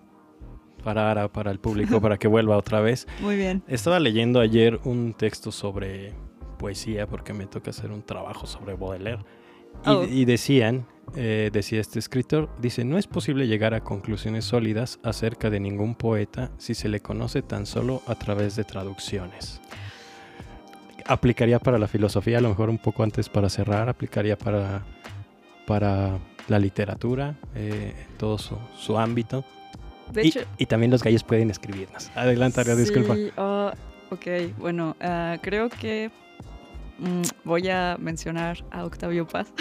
para, 0.85 1.11
Ara, 1.11 1.33
para 1.33 1.51
el 1.51 1.59
público, 1.59 2.01
para 2.01 2.19
que 2.19 2.29
vuelva 2.29 2.57
otra 2.57 2.81
vez. 2.81 3.07
Muy 3.21 3.37
bien. 3.37 3.63
Estaba 3.67 3.99
leyendo 3.99 4.41
ayer 4.41 4.79
un 4.85 5.15
texto 5.15 5.51
sobre 5.51 6.13
poesía, 6.59 7.07
porque 7.07 7.33
me 7.33 7.47
toca 7.47 7.71
hacer 7.71 7.91
un 7.91 8.03
trabajo 8.03 8.47
sobre 8.47 8.75
Baudelaire. 8.75 9.25
Y, 9.85 9.89
Oh. 9.89 10.05
y 10.05 10.25
decían, 10.25 10.87
eh, 11.17 11.51
decía 11.53 11.81
este 11.81 11.99
escritor, 11.99 12.49
dice, 12.61 12.85
no 12.85 12.99
es 12.99 13.07
posible 13.07 13.47
llegar 13.47 13.75
a 13.75 13.81
conclusiones 13.81 14.45
sólidas 14.45 14.99
acerca 15.03 15.51
de 15.51 15.61
ningún 15.61 15.95
poeta 15.95 16.51
si 16.59 16.75
se 16.75 16.89
le 16.89 17.01
conoce 17.01 17.43
tan 17.43 17.67
solo 17.67 18.01
a 18.07 18.15
través 18.15 18.57
de 18.57 18.65
traducciones. 18.65 19.61
Aplicaría 21.07 21.59
para 21.59 21.79
la 21.79 21.89
filosofía, 21.89 22.39
a 22.39 22.41
lo 22.41 22.49
mejor 22.51 22.71
un 22.71 22.79
poco 22.79 23.03
antes 23.03 23.29
para 23.29 23.49
cerrar, 23.49 23.89
aplicaría 23.89 24.39
para, 24.39 24.85
para 25.67 26.19
la 26.49 26.59
literatura, 26.61 27.35
eh, 27.57 27.93
todo 28.19 28.39
su, 28.39 28.57
su 28.79 28.97
ámbito. 28.99 29.45
De 30.13 30.25
y, 30.25 30.29
hecho, 30.29 30.41
y 30.59 30.67
también 30.67 30.93
los 30.93 31.03
gallos 31.03 31.25
pueden 31.25 31.51
escribirnos. 31.51 32.11
Adelante, 32.15 32.61
Aria, 32.61 32.77
disculpa. 32.77 33.17
Sí, 33.17 33.31
ah, 33.37 33.75
ok, 34.11 34.27
bueno, 34.59 34.97
ah, 35.01 35.39
creo 35.43 35.69
que 35.71 36.11
mm, 36.99 37.23
voy 37.45 37.69
a 37.69 37.97
mencionar 37.99 38.65
a 38.71 38.85
Octavio 38.85 39.27
Paz 39.27 39.53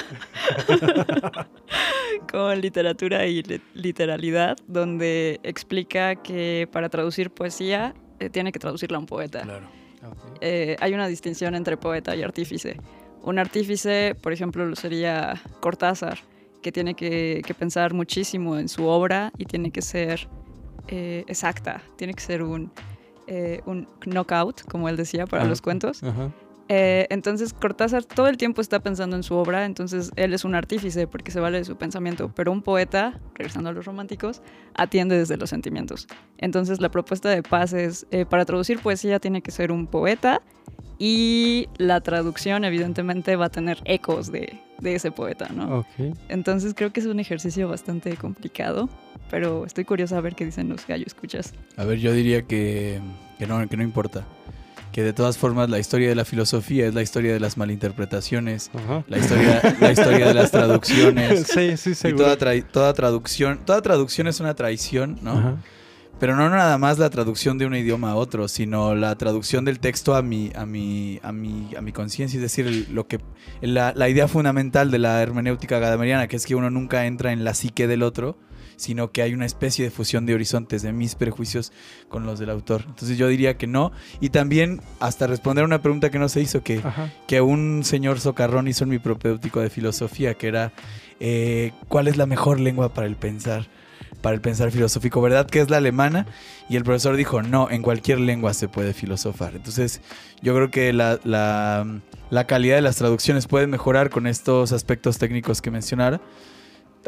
con 2.32 2.60
literatura 2.62 3.26
y 3.26 3.44
li- 3.44 3.62
literalidad, 3.74 4.58
donde 4.68 5.40
explica 5.44 6.16
que 6.16 6.68
para 6.72 6.90
traducir 6.90 7.32
poesía 7.32 7.94
eh, 8.20 8.30
tiene 8.30 8.52
que 8.52 8.60
traducirla 8.60 8.98
a 8.98 9.00
un 9.00 9.06
poeta. 9.06 9.42
Claro. 9.42 9.68
Eh, 10.42 10.76
hay 10.80 10.94
una 10.94 11.08
distinción 11.08 11.56
entre 11.56 11.78
poeta 11.78 12.16
y 12.16 12.24
artífice. 12.24 12.78
Un 13.24 13.38
artífice, 13.38 14.16
por 14.20 14.34
ejemplo, 14.34 14.66
lo 14.66 14.76
sería 14.76 15.40
Cortázar, 15.60 16.20
que 16.64 16.72
tiene 16.72 16.96
que, 16.96 17.42
que 17.46 17.54
pensar 17.54 17.94
muchísimo 17.94 18.58
en 18.58 18.68
su 18.68 18.86
obra 18.88 19.32
y 19.38 19.46
tiene 19.46 19.72
que 19.72 19.82
ser 19.82 20.28
eh, 20.88 21.24
exacta, 21.28 21.82
tiene 21.98 22.14
que 22.16 22.22
ser 22.22 22.42
un, 22.42 22.72
un 23.66 23.88
knockout, 24.06 24.64
como 24.64 24.90
él 24.90 24.98
decía, 24.98 25.26
para 25.28 25.46
los 25.46 25.62
cuentos. 25.62 26.04
Ajá. 26.04 26.32
Eh, 26.74 27.06
entonces 27.10 27.52
Cortázar 27.52 28.06
todo 28.06 28.28
el 28.28 28.38
tiempo 28.38 28.62
está 28.62 28.80
pensando 28.80 29.18
en 29.18 29.24
su 29.24 29.36
obra, 29.36 29.66
entonces 29.66 30.10
él 30.16 30.34
es 30.34 30.46
un 30.46 30.56
artífice 30.56 31.06
porque 31.06 31.30
se 31.30 31.42
vale 31.42 31.58
de 31.58 31.66
su 31.66 31.76
pensamiento, 31.76 32.32
pero 32.34 32.54
un 32.54 32.62
poeta, 32.62 33.20
regresando 33.36 33.72
a 33.72 33.74
los 33.74 33.84
románticos, 33.86 34.42
atiende 34.74 35.18
desde 35.18 35.36
los 35.36 35.50
sentimientos. 35.50 36.08
Entonces 36.38 36.80
la 36.80 36.88
propuesta 36.88 37.28
de 37.28 37.44
Paz 37.44 37.74
es, 37.74 38.08
eh, 38.12 38.26
para 38.26 38.46
traducir 38.46 38.80
poesía 38.80 39.20
tiene 39.20 39.42
que 39.42 39.52
ser 39.52 39.70
un 39.70 39.86
poeta 39.86 40.42
y 40.98 41.68
la 41.76 42.00
traducción 42.00 42.64
evidentemente 42.64 43.36
va 43.36 43.48
a 43.48 43.50
tener 43.50 43.80
ecos 43.84 44.32
de, 44.32 44.58
de 44.80 44.96
ese 44.96 45.12
poeta, 45.12 45.50
¿no? 45.54 45.80
Ok. 45.80 46.16
Entonces 46.30 46.74
creo 46.74 46.94
que 46.94 47.02
es 47.02 47.06
un 47.06 47.20
ejercicio 47.20 47.68
bastante 47.68 48.16
complicado, 48.16 48.88
pero 49.30 49.66
estoy 49.66 49.84
curiosa 49.84 50.20
a 50.20 50.22
ver 50.22 50.36
qué 50.36 50.46
dicen 50.46 50.70
los 50.70 50.88
gallo 50.88 51.04
escuchas. 51.06 51.54
A 51.76 51.84
ver, 51.84 52.00
yo 52.00 52.14
diría 52.14 52.44
que, 52.44 53.02
que, 53.38 53.46
no, 53.46 53.68
que 53.68 53.76
no 53.76 53.84
importa. 53.84 54.26
Que 54.92 55.04
de 55.04 55.14
todas 55.14 55.38
formas 55.38 55.70
la 55.70 55.80
historia 55.80 56.10
de 56.10 56.16
la 56.16 56.26
filosofía 56.26 56.86
es 56.88 56.94
la 56.94 57.02
historia 57.02 57.32
de 57.34 57.40
las 57.40 57.56
malinterpretaciones, 57.58 58.70
Ajá. 58.74 59.04
la 59.08 59.18
historia, 59.20 59.76
la 59.80 59.92
historia 59.92 60.28
de 60.28 60.34
las 60.34 60.52
traducciones. 60.52 61.48
sí, 61.54 61.78
sí, 61.78 62.08
Y 62.10 62.14
toda, 62.14 62.38
trai- 62.38 62.66
toda 62.70 62.94
traducción, 62.94 63.60
toda 63.66 63.82
traducción 63.82 64.28
es 64.28 64.40
una 64.40 64.54
traición, 64.54 65.18
¿no? 65.22 65.32
Ajá. 65.32 65.56
Pero 66.20 66.36
no 66.36 66.48
nada 66.52 66.78
más 66.78 67.00
la 67.00 67.10
traducción 67.10 67.58
de 67.58 67.66
un 67.66 67.74
idioma 67.74 68.12
a 68.12 68.16
otro, 68.16 68.48
sino 68.48 68.94
la 68.94 69.16
traducción 69.16 69.66
del 69.66 69.80
texto 69.80 70.14
a 70.14 70.22
mi, 70.22 70.52
a 70.56 70.68
mi, 70.68 71.20
a 71.24 71.32
mi, 71.32 71.70
a 71.76 71.82
mi 71.82 71.92
conciencia, 71.94 72.38
es 72.38 72.44
decir, 72.44 72.68
el- 72.68 72.88
lo 72.94 73.08
que, 73.08 73.20
la, 73.62 73.94
la 73.96 74.08
idea 74.10 74.28
fundamental 74.28 74.92
de 74.92 75.00
la 75.00 75.22
hermenéutica 75.24 75.80
gadameriana, 75.80 76.28
que 76.28 76.36
es 76.36 76.46
que 76.46 76.54
uno 76.54 76.70
nunca 76.70 77.06
entra 77.08 77.32
en 77.32 77.44
la 77.44 77.54
psique 77.56 77.88
del 77.88 78.04
otro, 78.04 78.38
sino 78.82 79.12
que 79.12 79.22
hay 79.22 79.34
una 79.34 79.46
especie 79.46 79.86
de 79.86 79.92
fusión 79.92 80.26
de 80.26 80.34
horizontes 80.34 80.82
de 80.82 80.92
mis 80.92 81.16
prejuicios 81.16 81.72
con 82.10 82.26
los 82.26 82.40
del 82.40 82.50
autor. 82.50 82.84
Entonces 82.88 83.18
yo 83.18 83.28
diría 83.28 83.58
que 83.58 83.68
no. 83.68 83.92
Y 84.20 84.30
también, 84.30 84.82
hasta 85.00 85.28
responder 85.28 85.64
a 85.64 85.66
una 85.66 85.82
pregunta 85.82 86.10
que 86.10 86.20
no 86.20 86.28
se 86.30 86.42
hizo, 86.42 86.64
que, 86.64 86.80
Ajá. 86.84 87.12
que 87.28 87.42
un 87.42 87.84
señor 87.84 88.20
socarrón 88.20 88.68
hizo 88.68 88.84
en 88.84 88.90
mi 88.90 89.00
propéutico 89.00 89.60
de 89.62 89.70
filosofía, 89.70 90.34
que 90.34 90.48
era 90.48 90.74
eh, 91.20 91.72
¿cuál 91.88 92.08
es 92.08 92.18
la 92.18 92.26
mejor 92.26 92.60
lengua 92.60 92.94
para 92.94 93.06
el 93.08 93.16
pensar? 93.16 93.68
Para 94.22 94.36
el 94.36 94.42
pensar 94.42 94.70
filosófico, 94.72 95.22
¿verdad? 95.22 95.48
Que 95.48 95.62
es 95.62 95.70
la 95.70 95.78
alemana. 95.78 96.26
Y 96.70 96.76
el 96.76 96.84
profesor 96.84 97.16
dijo, 97.16 97.42
no, 97.42 97.70
en 97.72 97.82
cualquier 97.82 98.20
lengua 98.20 98.54
se 98.54 98.68
puede 98.68 98.94
filosofar. 98.94 99.56
Entonces, 99.56 100.02
yo 100.42 100.54
creo 100.56 100.70
que 100.72 100.94
la, 100.94 101.20
la- 101.24 101.86
la 102.30 102.48
calidad 102.48 102.76
de 102.76 102.82
las 102.82 102.96
traducciones 102.96 103.46
puede 103.48 103.68
mejorar 103.68 104.10
con 104.10 104.26
estos 104.26 104.72
aspectos 104.72 105.18
técnicos 105.18 105.62
que 105.62 105.70
mencionara. 105.70 106.22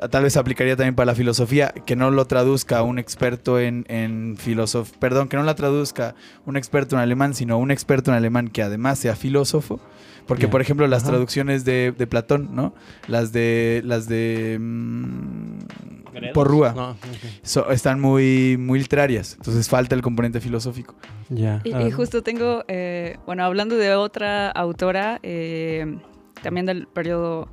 Tal 0.09 0.23
vez 0.23 0.37
aplicaría 0.37 0.75
también 0.75 0.95
para 0.95 1.05
la 1.07 1.15
filosofía, 1.15 1.69
que 1.85 1.95
no 1.95 2.09
lo 2.09 2.25
traduzca 2.25 2.81
un 2.81 2.97
experto 2.97 3.59
en, 3.59 3.85
en 3.89 4.37
filosofía, 4.37 4.95
perdón, 4.99 5.27
que 5.27 5.37
no 5.37 5.43
la 5.43 5.53
traduzca 5.55 6.15
un 6.45 6.57
experto 6.57 6.95
en 6.95 7.01
alemán, 7.01 7.35
sino 7.35 7.57
un 7.59 7.69
experto 7.69 8.09
en 8.11 8.17
alemán 8.17 8.47
que 8.47 8.63
además 8.63 8.97
sea 8.99 9.15
filósofo. 9.15 9.79
Porque, 10.25 10.47
por 10.47 10.61
ejemplo, 10.61 10.87
las 10.87 11.03
Ajá. 11.03 11.11
traducciones 11.11 11.65
de, 11.65 11.93
de 11.97 12.07
Platón, 12.07 12.55
¿no? 12.55 12.73
Las 13.09 13.33
de. 13.33 13.81
Las 13.83 14.07
de. 14.07 14.57
mm, 14.57 15.57
¿Gredos? 16.13 16.33
Porrúa. 16.33 16.71
No, 16.73 16.91
ok. 16.91 16.97
so- 17.41 17.69
están 17.71 17.99
muy, 17.99 18.55
muy 18.57 18.79
literarias. 18.79 19.33
Entonces 19.35 19.67
falta 19.67 19.95
el 19.95 20.01
componente 20.01 20.39
filosófico. 20.39 20.95
Ya. 21.29 21.59
Y, 21.65 21.73
ah, 21.73 21.81
y 21.87 21.91
justo 21.91 22.23
tengo, 22.23 22.63
eh, 22.69 23.17
bueno, 23.25 23.43
hablando 23.43 23.75
de 23.75 23.95
otra 23.95 24.49
autora, 24.51 25.19
eh, 25.23 25.97
también 26.41 26.65
del 26.65 26.87
periodo, 26.87 27.49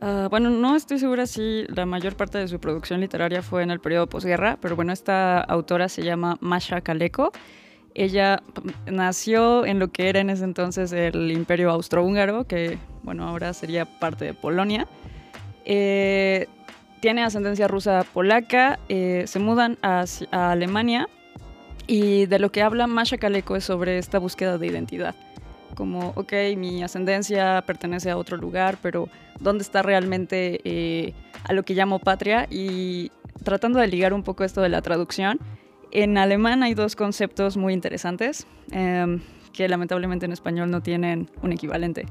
ah, 0.00 0.28
bueno, 0.30 0.50
no 0.50 0.76
estoy 0.76 0.98
segura 0.98 1.26
si 1.26 1.64
la 1.68 1.86
mayor 1.86 2.16
parte 2.16 2.38
de 2.38 2.48
su 2.48 2.58
producción 2.58 3.00
literaria 3.00 3.42
fue 3.42 3.62
en 3.62 3.70
el 3.70 3.80
periodo 3.80 4.06
posguerra, 4.06 4.58
pero 4.60 4.76
bueno, 4.76 4.92
esta 4.92 5.40
autora 5.40 5.88
se 5.88 6.02
llama 6.02 6.36
Masha 6.40 6.80
Kaleko. 6.80 7.32
Ella 7.94 8.42
nació 8.86 9.66
en 9.66 9.78
lo 9.78 9.88
que 9.88 10.08
era 10.08 10.20
en 10.20 10.30
ese 10.30 10.44
entonces 10.44 10.92
el 10.92 11.32
imperio 11.32 11.70
austrohúngaro, 11.70 12.44
que 12.44 12.78
bueno, 13.02 13.26
ahora 13.26 13.52
sería 13.52 13.86
parte 13.86 14.24
de 14.24 14.34
Polonia. 14.34 14.86
Eh, 15.64 16.46
tiene 17.00 17.22
ascendencia 17.22 17.68
rusa 17.68 18.04
polaca, 18.12 18.78
eh, 18.88 19.24
se 19.26 19.38
mudan 19.38 19.78
a, 19.82 20.04
a 20.30 20.50
Alemania 20.50 21.08
y 21.86 22.26
de 22.26 22.38
lo 22.38 22.52
que 22.52 22.62
habla 22.62 22.86
Masha 22.86 23.18
Kaleko 23.18 23.56
es 23.56 23.64
sobre 23.64 23.98
esta 23.98 24.18
búsqueda 24.18 24.58
de 24.58 24.66
identidad. 24.66 25.14
Como, 25.74 26.12
ok, 26.16 26.32
mi 26.56 26.82
ascendencia 26.82 27.62
pertenece 27.66 28.10
a 28.10 28.16
otro 28.16 28.36
lugar, 28.36 28.78
pero 28.82 29.08
¿dónde 29.40 29.62
está 29.62 29.82
realmente 29.82 30.60
eh, 30.64 31.14
a 31.44 31.52
lo 31.52 31.62
que 31.62 31.74
llamo 31.74 31.98
patria? 31.98 32.46
Y 32.50 33.10
tratando 33.44 33.78
de 33.78 33.86
ligar 33.86 34.12
un 34.12 34.22
poco 34.22 34.44
esto 34.44 34.60
de 34.60 34.68
la 34.68 34.82
traducción, 34.82 35.38
en 35.90 36.18
alemán 36.18 36.62
hay 36.62 36.74
dos 36.74 36.96
conceptos 36.96 37.56
muy 37.56 37.72
interesantes 37.72 38.46
em, 38.70 39.20
que 39.52 39.68
lamentablemente 39.68 40.26
en 40.26 40.32
español 40.32 40.70
no 40.70 40.82
tienen 40.82 41.30
un 41.42 41.52
equivalente. 41.52 42.06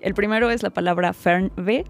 El 0.00 0.14
primero 0.14 0.50
es 0.50 0.62
la 0.62 0.70
palabra 0.70 1.12
Fernweh. 1.12 1.84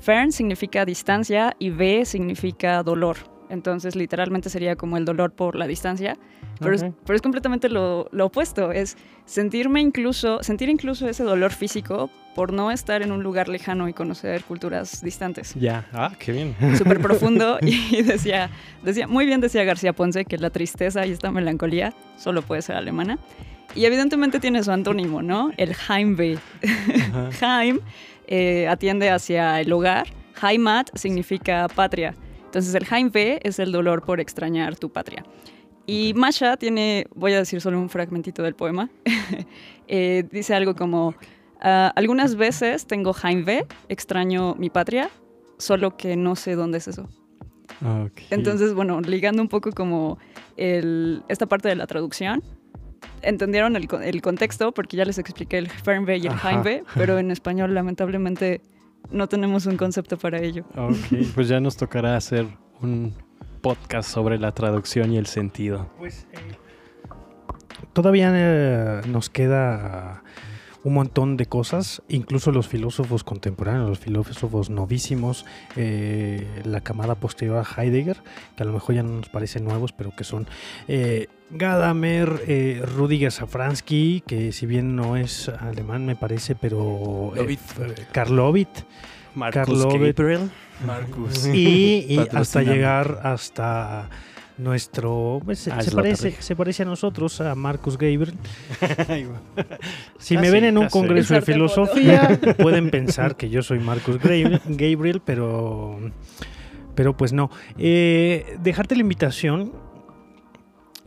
Fern 0.00 0.32
significa 0.32 0.84
distancia 0.84 1.54
y 1.58 1.70
Weh 1.70 2.04
significa 2.04 2.82
dolor. 2.82 3.29
Entonces, 3.50 3.96
literalmente 3.96 4.48
sería 4.48 4.76
como 4.76 4.96
el 4.96 5.04
dolor 5.04 5.32
por 5.32 5.56
la 5.56 5.66
distancia. 5.66 6.16
Pero, 6.58 6.74
es, 6.74 6.82
ok. 6.82 6.94
pero 7.04 7.16
es 7.16 7.22
completamente 7.22 7.68
lo, 7.68 8.08
lo 8.12 8.26
opuesto. 8.26 8.72
Es 8.72 8.96
sentirme 9.26 9.80
incluso, 9.80 10.42
sentir 10.42 10.68
incluso 10.68 11.08
ese 11.08 11.24
dolor 11.24 11.52
físico 11.52 12.10
por 12.34 12.52
no 12.52 12.70
estar 12.70 13.02
en 13.02 13.12
un 13.12 13.22
lugar 13.22 13.48
lejano 13.48 13.88
y 13.88 13.92
conocer 13.92 14.44
culturas 14.44 15.02
distantes. 15.02 15.54
Ya. 15.54 15.86
Ah, 15.92 16.12
qué 16.18 16.32
bien. 16.32 16.56
Súper 16.78 17.00
profundo. 17.00 17.58
Y 17.60 18.02
decía, 18.02 18.50
decía, 18.82 19.06
muy 19.06 19.26
bien 19.26 19.40
decía 19.40 19.64
García 19.64 19.92
Ponce 19.92 20.24
que 20.24 20.38
la 20.38 20.50
tristeza 20.50 21.06
y 21.06 21.12
esta 21.12 21.30
melancolía 21.30 21.92
solo 22.16 22.42
puede 22.42 22.62
ser 22.62 22.76
alemana. 22.76 23.18
Y 23.74 23.84
evidentemente 23.84 24.40
tiene 24.40 24.62
su 24.62 24.72
antónimo, 24.72 25.22
¿no? 25.22 25.50
El 25.56 25.74
Heimweh. 25.88 26.38
Heim 27.40 27.80
eh, 28.26 28.68
atiende 28.68 29.10
hacia 29.10 29.60
el 29.60 29.72
hogar. 29.72 30.08
Heimat 30.42 30.90
significa 30.96 31.68
patria. 31.68 32.14
Entonces 32.50 32.74
el 32.74 32.84
Heimweh 32.90 33.38
es 33.44 33.60
el 33.60 33.70
dolor 33.70 34.02
por 34.02 34.18
extrañar 34.20 34.76
tu 34.76 34.90
patria. 34.90 35.24
Y 35.86 36.14
Masha 36.14 36.56
tiene, 36.56 37.06
voy 37.14 37.32
a 37.32 37.38
decir 37.38 37.60
solo 37.60 37.78
un 37.78 37.88
fragmentito 37.88 38.42
del 38.42 38.54
poema, 38.54 38.90
Eh, 39.92 40.24
dice 40.30 40.54
algo 40.54 40.76
como, 40.76 41.14
"Ah, 41.60 41.92
algunas 41.96 42.36
veces 42.36 42.86
tengo 42.86 43.12
Heimweh, 43.12 43.66
extraño 43.88 44.54
mi 44.56 44.70
patria, 44.70 45.10
solo 45.58 45.96
que 45.96 46.14
no 46.16 46.36
sé 46.36 46.54
dónde 46.54 46.78
es 46.78 46.86
eso. 46.86 47.08
Entonces, 48.30 48.72
bueno, 48.74 49.00
ligando 49.00 49.42
un 49.42 49.48
poco 49.48 49.70
como 49.72 50.18
el- 50.56 51.22
esta 51.28 51.46
parte 51.46 51.68
de 51.68 51.74
la 51.76 51.86
traducción, 51.88 52.40
entendieron 53.22 53.74
el, 53.74 53.88
co- 53.88 54.00
el 54.00 54.22
contexto 54.22 54.72
porque 54.72 54.96
ya 54.96 55.04
les 55.04 55.18
expliqué 55.18 55.58
el 55.58 55.68
Fernweh 55.68 56.18
y 56.18 56.26
el. 56.28 56.32
Heimweh, 56.44 56.84
pero 56.94 57.18
en 57.18 57.30
español 57.32 57.74
lamentablemente 57.74 58.60
no 59.10 59.28
tenemos 59.28 59.66
un 59.66 59.76
concepto 59.76 60.16
para 60.16 60.40
ello. 60.40 60.64
Ok, 60.76 61.32
pues 61.34 61.48
ya 61.48 61.60
nos 61.60 61.76
tocará 61.76 62.16
hacer 62.16 62.46
un 62.80 63.14
podcast 63.60 64.10
sobre 64.10 64.38
la 64.38 64.52
traducción 64.52 65.12
y 65.12 65.18
el 65.18 65.26
sentido. 65.26 65.90
Pues 65.98 66.26
eh, 66.32 66.38
todavía 67.92 68.30
eh, 68.34 69.02
nos 69.08 69.30
queda 69.30 70.22
un 70.82 70.94
montón 70.94 71.36
de 71.36 71.46
cosas, 71.46 72.02
incluso 72.08 72.52
los 72.52 72.66
filósofos 72.68 73.22
contemporáneos, 73.24 73.88
los 73.88 73.98
filósofos 73.98 74.70
novísimos, 74.70 75.44
eh, 75.76 76.46
la 76.64 76.80
camada 76.80 77.14
posterior 77.16 77.58
a 77.58 77.82
Heidegger, 77.82 78.18
que 78.56 78.62
a 78.62 78.66
lo 78.66 78.72
mejor 78.72 78.94
ya 78.94 79.02
no 79.02 79.10
nos 79.16 79.28
parecen 79.28 79.64
nuevos, 79.64 79.92
pero 79.92 80.14
que 80.16 80.24
son 80.24 80.46
eh, 80.88 81.26
Gadamer, 81.50 82.42
eh, 82.46 82.82
Rudiger 82.96 83.30
Safransky, 83.32 84.22
que 84.26 84.52
si 84.52 84.66
bien 84.66 84.96
no 84.96 85.16
es 85.16 85.48
alemán 85.48 86.06
me 86.06 86.16
parece, 86.16 86.54
pero 86.54 87.32
eh, 87.34 87.40
Lovit. 87.40 87.60
eh, 87.80 88.06
Karl 88.12 88.36
Lovit, 88.36 88.68
Marcus 89.34 89.68
Lovett. 89.78 90.16
Gabriel. 90.16 90.50
Marcus. 90.86 91.46
y, 91.46 92.06
y 92.08 92.26
hasta 92.32 92.62
llegar 92.62 93.20
hasta 93.22 94.08
nuestro 94.60 95.40
pues, 95.44 95.58
se, 95.58 95.72
Ah, 95.72 95.82
se 95.82 95.90
parece 95.90 96.32
se 96.38 96.56
parece 96.56 96.82
a 96.82 96.86
nosotros 96.86 97.40
a 97.40 97.54
Marcus 97.54 97.96
Gabriel. 97.98 98.34
Si 100.18 100.36
me 100.36 100.50
ven 100.50 100.64
en 100.64 100.78
un 100.78 100.84
casi. 100.84 100.92
congreso 100.92 101.34
de 101.34 101.42
filosofía 101.42 102.38
pueden 102.58 102.90
pensar 102.90 103.36
que 103.36 103.50
yo 103.50 103.62
soy 103.62 103.78
Marcus 103.80 104.18
Gabriel 104.18 105.22
pero 105.24 105.98
pero 106.94 107.16
pues 107.16 107.32
no. 107.32 107.50
Eh, 107.78 108.56
dejarte 108.62 108.94
la 108.94 109.00
invitación 109.00 109.72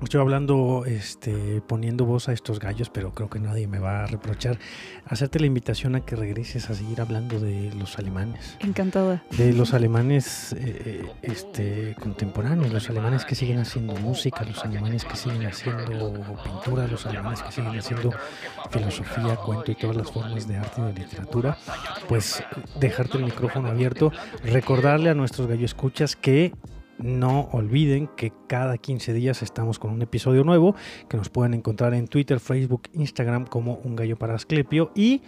Estoy 0.04 0.20
hablando, 0.20 0.84
este, 0.86 1.62
poniendo 1.66 2.06
voz 2.06 2.28
a 2.28 2.34
estos 2.34 2.60
gallos, 2.60 2.90
pero 2.90 3.14
creo 3.14 3.30
que 3.30 3.40
nadie 3.40 3.68
me 3.68 3.80
va 3.80 4.04
a 4.04 4.06
reprochar. 4.06 4.60
Hacerte 5.06 5.40
la 5.40 5.46
invitación 5.46 5.96
a 5.96 6.02
que 6.02 6.16
regreses 6.16 6.70
a 6.70 6.74
seguir 6.74 7.02
hablando 7.02 7.40
de 7.40 7.72
los 7.74 7.98
alemanes. 7.98 8.58
Encantada. 8.60 9.24
De 9.38 9.54
los 9.54 9.74
alemanes 9.74 10.54
eh, 10.60 11.06
este, 11.22 11.96
contemporáneos, 12.00 12.72
los 12.72 12.90
alemanes 12.90 13.26
que 13.26 13.36
siguen 13.36 13.60
haciendo 13.60 13.96
música, 13.96 14.44
los 14.44 14.64
alemanes 14.64 15.06
que 15.06 15.16
siguen 15.16 15.46
haciendo 15.46 16.14
pintura, 16.44 16.86
los 16.88 17.06
alemanes 17.06 17.42
que 17.42 17.52
siguen 17.52 17.80
haciendo 17.80 18.12
filosofía, 18.70 19.36
cuento 19.38 19.72
y 19.72 19.76
todas 19.76 19.96
las 19.96 20.12
formas 20.12 20.48
de 20.48 20.58
arte 20.58 20.82
y 20.82 20.86
de 20.86 20.94
literatura. 20.94 21.58
Pues 22.08 22.44
dejarte 22.80 23.18
el 23.18 23.26
micrófono 23.26 23.70
abierto, 23.70 24.12
recordarle 24.44 25.10
a 25.10 25.16
nuestros 25.16 25.48
gallo 25.48 25.66
escuchas 25.66 26.16
que 26.16 26.54
no 27.04 27.50
olviden 27.52 28.08
que 28.16 28.32
cada 28.48 28.78
15 28.78 29.14
días 29.14 29.42
estamos 29.42 29.78
con 29.78 29.92
un 29.92 30.02
episodio 30.02 30.44
nuevo 30.44 30.76
que 31.10 31.18
nos 31.18 31.30
pueden 31.30 31.54
encontrar 31.54 31.94
en 31.94 32.08
Twitter, 32.08 32.40
Facebook, 32.40 32.84
Instagram 32.94 33.46
como 33.46 33.76
Un 33.84 33.96
Gallo 33.96 34.18
para 34.18 34.36
Asclepio 34.36 34.92
y 34.96 35.22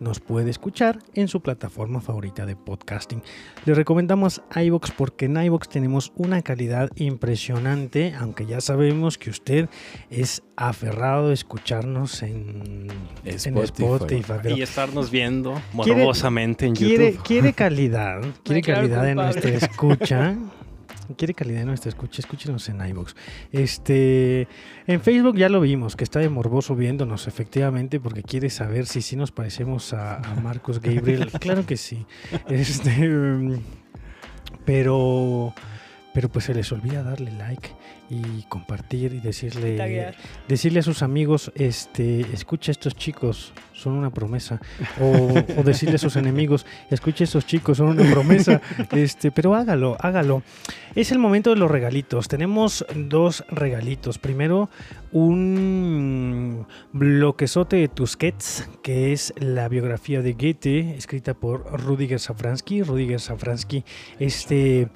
nos 0.00 0.18
puede 0.18 0.48
escuchar 0.50 0.98
en 1.14 1.28
su 1.28 1.42
plataforma 1.42 2.00
favorita 2.00 2.46
de 2.46 2.56
podcasting. 2.56 3.22
Les 3.66 3.76
recomendamos 3.76 4.40
iVox 4.56 4.90
porque 4.92 5.26
en 5.26 5.36
iVox 5.36 5.68
tenemos 5.68 6.12
una 6.16 6.40
calidad 6.40 6.90
impresionante, 6.96 8.14
aunque 8.18 8.46
ya 8.46 8.62
sabemos 8.62 9.18
que 9.18 9.28
usted 9.28 9.68
es 10.08 10.42
aferrado 10.56 11.28
a 11.28 11.32
escucharnos 11.34 12.22
en 12.22 12.86
Spotify. 13.26 13.48
en 13.48 13.58
Spotify, 13.58 14.32
pero 14.42 14.56
Y 14.56 14.62
estarnos 14.62 15.10
viendo 15.10 15.60
Quiere- 15.84 15.98
morbosamente 16.00 16.64
en 16.66 16.74
quiere, 16.74 17.12
YouTube. 17.12 17.22
quiere 17.26 17.52
calidad, 17.54 18.22
quiere 18.42 18.62
calidad 18.62 19.06
en 19.08 19.16
nuestra 19.16 19.50
escucha. 19.50 20.34
Quiere 21.16 21.34
calidad 21.34 21.62
en 21.62 21.68
nuestra 21.68 21.88
escucha, 21.88 22.20
escúchenos 22.20 22.68
en 22.68 22.86
iVoox. 22.86 23.14
Este, 23.52 24.48
en 24.86 25.00
Facebook 25.00 25.36
ya 25.36 25.48
lo 25.48 25.60
vimos, 25.60 25.96
que 25.96 26.04
está 26.04 26.20
de 26.20 26.28
morboso 26.28 26.76
viéndonos, 26.76 27.26
efectivamente, 27.26 28.00
porque 28.00 28.22
quiere 28.22 28.50
saber 28.50 28.86
si 28.86 29.02
sí 29.02 29.16
nos 29.16 29.32
parecemos 29.32 29.92
a, 29.92 30.16
a 30.16 30.34
Marcos 30.36 30.80
Gabriel. 30.80 31.30
claro 31.40 31.66
que 31.66 31.76
sí. 31.76 32.06
Este, 32.48 33.10
pero, 34.64 35.54
pero 36.14 36.28
pues 36.28 36.44
se 36.46 36.54
les 36.54 36.70
olvida 36.72 37.02
darle 37.02 37.32
like 37.32 37.70
y 38.08 38.42
compartir 38.48 39.14
y 39.14 39.20
decirle 39.20 39.76
Taguear. 39.76 40.16
decirle 40.48 40.80
a 40.80 40.82
sus 40.82 41.02
amigos, 41.02 41.52
este, 41.54 42.20
escucha 42.32 42.70
a 42.70 42.72
estos 42.72 42.96
chicos, 42.96 43.52
son 43.80 43.94
una 43.94 44.10
promesa. 44.10 44.60
O, 45.00 45.60
o 45.60 45.62
decirle 45.62 45.96
a 45.96 45.98
sus 45.98 46.16
enemigos, 46.16 46.66
escucha 46.90 47.24
a 47.24 47.26
estos 47.26 47.46
chicos, 47.46 47.78
son 47.78 47.88
una 47.88 48.10
promesa. 48.10 48.60
Este, 48.92 49.30
pero 49.30 49.54
hágalo, 49.54 49.96
hágalo. 50.00 50.42
Es 50.94 51.12
el 51.12 51.18
momento 51.18 51.50
de 51.50 51.56
los 51.56 51.70
regalitos. 51.70 52.28
Tenemos 52.28 52.84
dos 52.94 53.44
regalitos. 53.48 54.18
Primero, 54.18 54.68
un 55.12 56.66
bloquezote 56.92 57.76
de 57.76 57.88
Tusquets, 57.88 58.68
que 58.82 59.12
es 59.12 59.32
la 59.38 59.68
biografía 59.68 60.22
de 60.22 60.32
Goethe, 60.32 60.96
escrita 60.96 61.34
por 61.34 61.80
Rudiger 61.80 62.20
Safransky. 62.20 62.82
Rudiger 62.82 63.20
Safransky, 63.20 63.84
este 64.18 64.88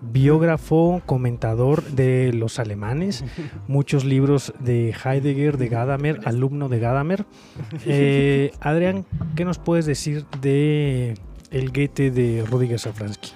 biógrafo, 0.00 1.02
comentador 1.04 1.82
de 1.84 2.32
los 2.32 2.58
alemanes, 2.58 3.24
muchos 3.68 4.04
libros 4.04 4.54
de 4.60 4.94
Heidegger, 5.04 5.58
de 5.58 5.68
Gadamer, 5.68 6.20
alumno 6.24 6.68
de 6.68 6.78
Gadamer. 6.78 7.24
Eh, 7.86 8.29
Adrián, 8.60 9.06
¿qué 9.36 9.44
nos 9.44 9.58
puedes 9.58 9.86
decir 9.86 10.26
de 10.40 11.14
el 11.50 11.70
Goethe 11.70 12.10
de 12.10 12.44
Rudiger 12.46 12.78
Safransky? 12.78 13.32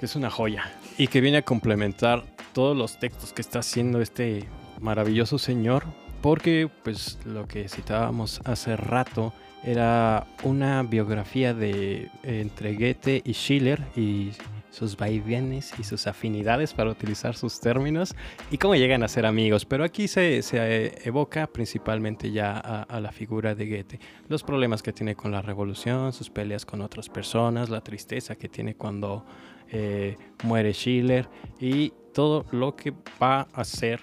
es 0.00 0.16
una 0.16 0.30
joya 0.30 0.64
y 0.98 1.08
que 1.08 1.20
viene 1.20 1.38
a 1.38 1.42
complementar 1.42 2.24
todos 2.52 2.76
los 2.76 2.98
textos 2.98 3.32
que 3.32 3.42
está 3.42 3.60
haciendo 3.60 4.00
este 4.00 4.44
maravilloso 4.80 5.38
señor 5.38 5.84
porque 6.20 6.68
pues 6.84 7.18
lo 7.24 7.46
que 7.46 7.68
citábamos 7.68 8.40
hace 8.44 8.76
rato 8.76 9.32
era 9.64 10.26
una 10.42 10.82
biografía 10.82 11.54
de 11.54 12.10
entre 12.22 12.74
Goethe 12.74 13.22
y 13.24 13.32
Schiller 13.32 13.82
y 13.96 14.30
sus 14.76 14.96
vaivenes 14.96 15.72
y 15.78 15.84
sus 15.84 16.06
afinidades 16.06 16.74
para 16.74 16.90
utilizar 16.90 17.34
sus 17.34 17.60
términos 17.60 18.14
y 18.50 18.58
cómo 18.58 18.74
llegan 18.74 19.02
a 19.02 19.08
ser 19.08 19.24
amigos. 19.24 19.64
Pero 19.64 19.84
aquí 19.84 20.06
se, 20.06 20.42
se, 20.42 21.08
evoca 21.08 21.46
principalmente 21.46 22.30
ya 22.30 22.52
a, 22.52 22.82
a, 22.82 23.00
la 23.00 23.10
figura 23.10 23.54
de 23.54 23.66
Goethe, 23.66 24.00
los 24.28 24.42
problemas 24.42 24.82
que 24.82 24.92
tiene 24.92 25.14
con 25.14 25.32
la 25.32 25.40
revolución, 25.40 26.12
sus 26.12 26.28
peleas 26.28 26.66
con 26.66 26.82
otras 26.82 27.08
personas, 27.08 27.70
la 27.70 27.80
tristeza 27.80 28.36
que 28.36 28.50
tiene 28.50 28.74
cuando 28.74 29.24
eh, 29.72 30.18
muere 30.44 30.74
Schiller 30.74 31.26
y 31.58 31.94
todo 32.12 32.44
lo 32.50 32.76
que 32.76 32.92
va 33.20 33.48
a 33.54 33.64
ser 33.64 34.00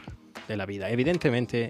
de 0.47 0.57
la 0.57 0.65
vida. 0.65 0.89
Evidentemente, 0.89 1.67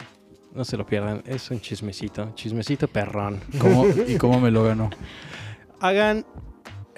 no 0.53 0.63
se 0.63 0.77
lo 0.77 0.85
pierdan, 0.85 1.21
es 1.25 1.51
un 1.51 1.59
chismecito, 1.59 2.31
chismecito 2.35 2.87
perrón. 2.87 3.41
¿Cómo, 3.59 3.85
¿Y 4.07 4.15
cómo 4.17 4.39
me 4.39 4.49
lo 4.49 4.63
ganó? 4.63 4.89
Hagan, 5.81 6.25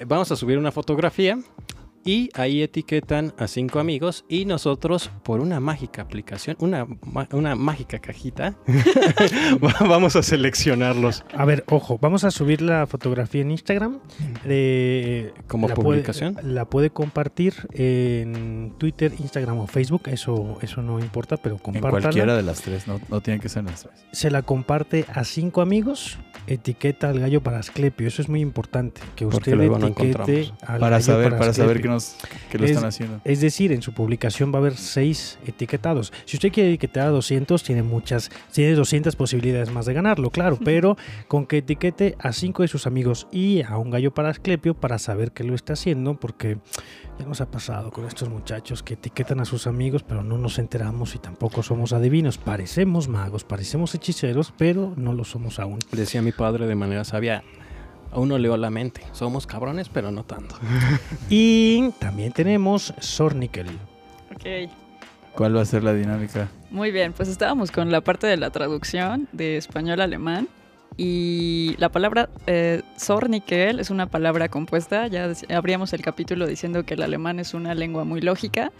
vamos 0.05 0.31
a 0.31 0.35
subir 0.35 0.59
una 0.59 0.71
fotografía 0.71 1.39
y 2.05 2.29
ahí 2.35 2.61
etiquetan 2.61 3.33
a 3.37 3.47
cinco 3.47 3.79
amigos 3.79 4.23
y 4.29 4.45
nosotros 4.45 5.09
por 5.23 5.39
una 5.41 5.59
mágica 5.59 6.03
aplicación, 6.03 6.55
una, 6.59 6.85
una 7.31 7.55
mágica 7.55 7.99
cajita, 7.99 8.55
vamos 9.81 10.15
a 10.15 10.23
seleccionarlos. 10.23 11.23
A 11.35 11.45
ver, 11.45 11.63
ojo, 11.67 11.97
vamos 11.99 12.23
a 12.23 12.31
subir 12.31 12.61
la 12.61 12.85
fotografía 12.87 13.41
en 13.41 13.51
Instagram. 13.51 13.99
Eh, 14.45 15.33
Como 15.47 15.67
la 15.67 15.75
publicación. 15.75 16.35
Puede, 16.35 16.47
la 16.47 16.65
puede 16.65 16.89
compartir 16.89 17.53
en 17.73 18.73
Twitter, 18.77 19.11
Instagram 19.19 19.59
o 19.59 19.67
Facebook, 19.67 20.03
eso, 20.05 20.57
eso 20.61 20.81
no 20.81 20.99
importa, 20.99 21.37
pero 21.37 21.55
En 21.55 21.61
compártala. 21.61 22.01
cualquiera 22.03 22.35
de 22.35 22.43
las 22.43 22.61
tres, 22.61 22.87
no, 22.87 22.99
no 23.09 23.21
tienen 23.21 23.41
que 23.41 23.49
ser 23.49 23.63
las 23.63 23.81
tres. 23.83 24.05
Se 24.11 24.29
la 24.29 24.43
comparte 24.43 25.05
a 25.13 25.23
cinco 25.23 25.61
amigos, 25.61 26.17
etiqueta 26.47 27.09
al 27.09 27.19
gallo 27.19 27.41
para 27.41 27.59
Asclepio, 27.59 28.07
eso 28.07 28.21
es 28.21 28.29
muy 28.29 28.41
importante, 28.41 29.01
que 29.15 29.25
Porque 29.25 29.51
usted 29.51 29.55
no 29.67 29.77
etiquete 29.77 30.41
encontramos. 30.41 30.53
al 30.67 30.79
Para 30.79 30.97
gallo 30.97 31.03
saber, 31.05 31.29
para 31.37 31.53
saber 31.53 31.69
Asclepio. 31.77 31.81
que, 31.81 31.94
que 32.51 32.57
lo 32.57 32.65
Es- 32.65 32.71
están 32.71 32.85
haciendo. 32.87 33.21
Es 33.23 33.41
decir, 33.41 33.71
en 33.71 33.81
su 33.81 33.93
publicación 33.93 34.51
va 34.51 34.57
a 34.57 34.61
haber 34.61 34.75
seis 34.77 35.37
etiquetados. 35.45 36.11
Si 36.25 36.37
usted 36.37 36.51
quiere 36.51 36.69
etiquetar 36.69 37.07
a 37.07 37.09
200, 37.11 37.63
tiene 37.63 37.83
muchas, 37.83 38.29
tiene 38.51 38.73
200 38.73 39.15
posibilidades 39.15 39.71
más 39.71 39.85
de 39.85 39.93
ganarlo, 39.93 40.29
claro, 40.29 40.57
pero 40.63 40.97
con 41.27 41.45
que 41.45 41.57
etiquete 41.59 42.15
a 42.19 42.31
cinco 42.33 42.61
de 42.61 42.67
sus 42.67 42.87
amigos 42.87 43.27
y 43.31 43.61
a 43.63 43.77
un 43.77 43.89
gallo 43.89 44.13
para 44.13 44.29
Asclepio 44.29 44.73
para 44.73 44.99
saber 44.99 45.31
que 45.31 45.43
lo 45.43 45.55
está 45.55 45.73
haciendo, 45.73 46.19
porque 46.19 46.57
ya 47.19 47.25
nos 47.25 47.41
ha 47.41 47.49
pasado 47.49 47.91
con 47.91 48.05
estos 48.05 48.29
muchachos 48.29 48.83
que 48.83 48.95
etiquetan 48.95 49.39
a 49.39 49.45
sus 49.45 49.67
amigos, 49.67 50.03
pero 50.03 50.23
no 50.23 50.37
nos 50.37 50.59
enteramos 50.59 51.15
y 51.15 51.19
tampoco 51.19 51.63
somos 51.63 51.93
adivinos. 51.93 52.37
Parecemos 52.37 53.07
magos, 53.07 53.43
parecemos 53.43 53.95
hechiceros, 53.95 54.53
pero 54.57 54.93
no 54.97 55.13
lo 55.13 55.23
somos 55.23 55.59
aún. 55.59 55.79
Decía 55.91 56.21
mi 56.21 56.31
padre 56.31 56.67
de 56.67 56.75
manera 56.75 57.03
sabia, 57.05 57.43
a 58.15 58.19
uno 58.19 58.37
leo 58.37 58.55
la 58.55 58.69
mente, 58.69 59.01
somos 59.11 59.45
cabrones, 59.45 59.89
pero 59.89 60.09
no 60.09 60.23
tanto. 60.23 60.55
Y 61.29 61.91
también 61.99 62.31
tenemos 62.31 62.93
Sornickel. 62.99 63.67
Ok. 64.33 64.71
¿Cuál 65.35 65.57
va 65.57 65.61
a 65.61 65.65
ser 65.65 65.83
la 65.83 65.93
dinámica? 65.93 66.47
Muy 66.71 66.91
bien, 66.91 67.11
pues 67.11 67.27
estábamos 67.27 67.71
con 67.71 67.91
la 67.91 67.99
parte 67.99 68.25
de 68.25 68.37
la 68.37 68.51
traducción 68.51 69.27
de 69.33 69.57
español 69.57 69.99
a 69.99 70.05
alemán 70.05 70.47
y 70.95 71.75
la 71.77 71.89
palabra 71.89 72.29
eh, 72.47 72.83
Zornikel 72.97 73.81
es 73.81 73.89
una 73.89 74.07
palabra 74.07 74.47
compuesta, 74.47 75.07
ya 75.07 75.29
abríamos 75.53 75.91
el 75.91 76.01
capítulo 76.01 76.47
diciendo 76.47 76.85
que 76.85 76.93
el 76.93 77.01
alemán 77.01 77.41
es 77.41 77.53
una 77.53 77.75
lengua 77.75 78.05
muy 78.05 78.21
lógica, 78.21 78.71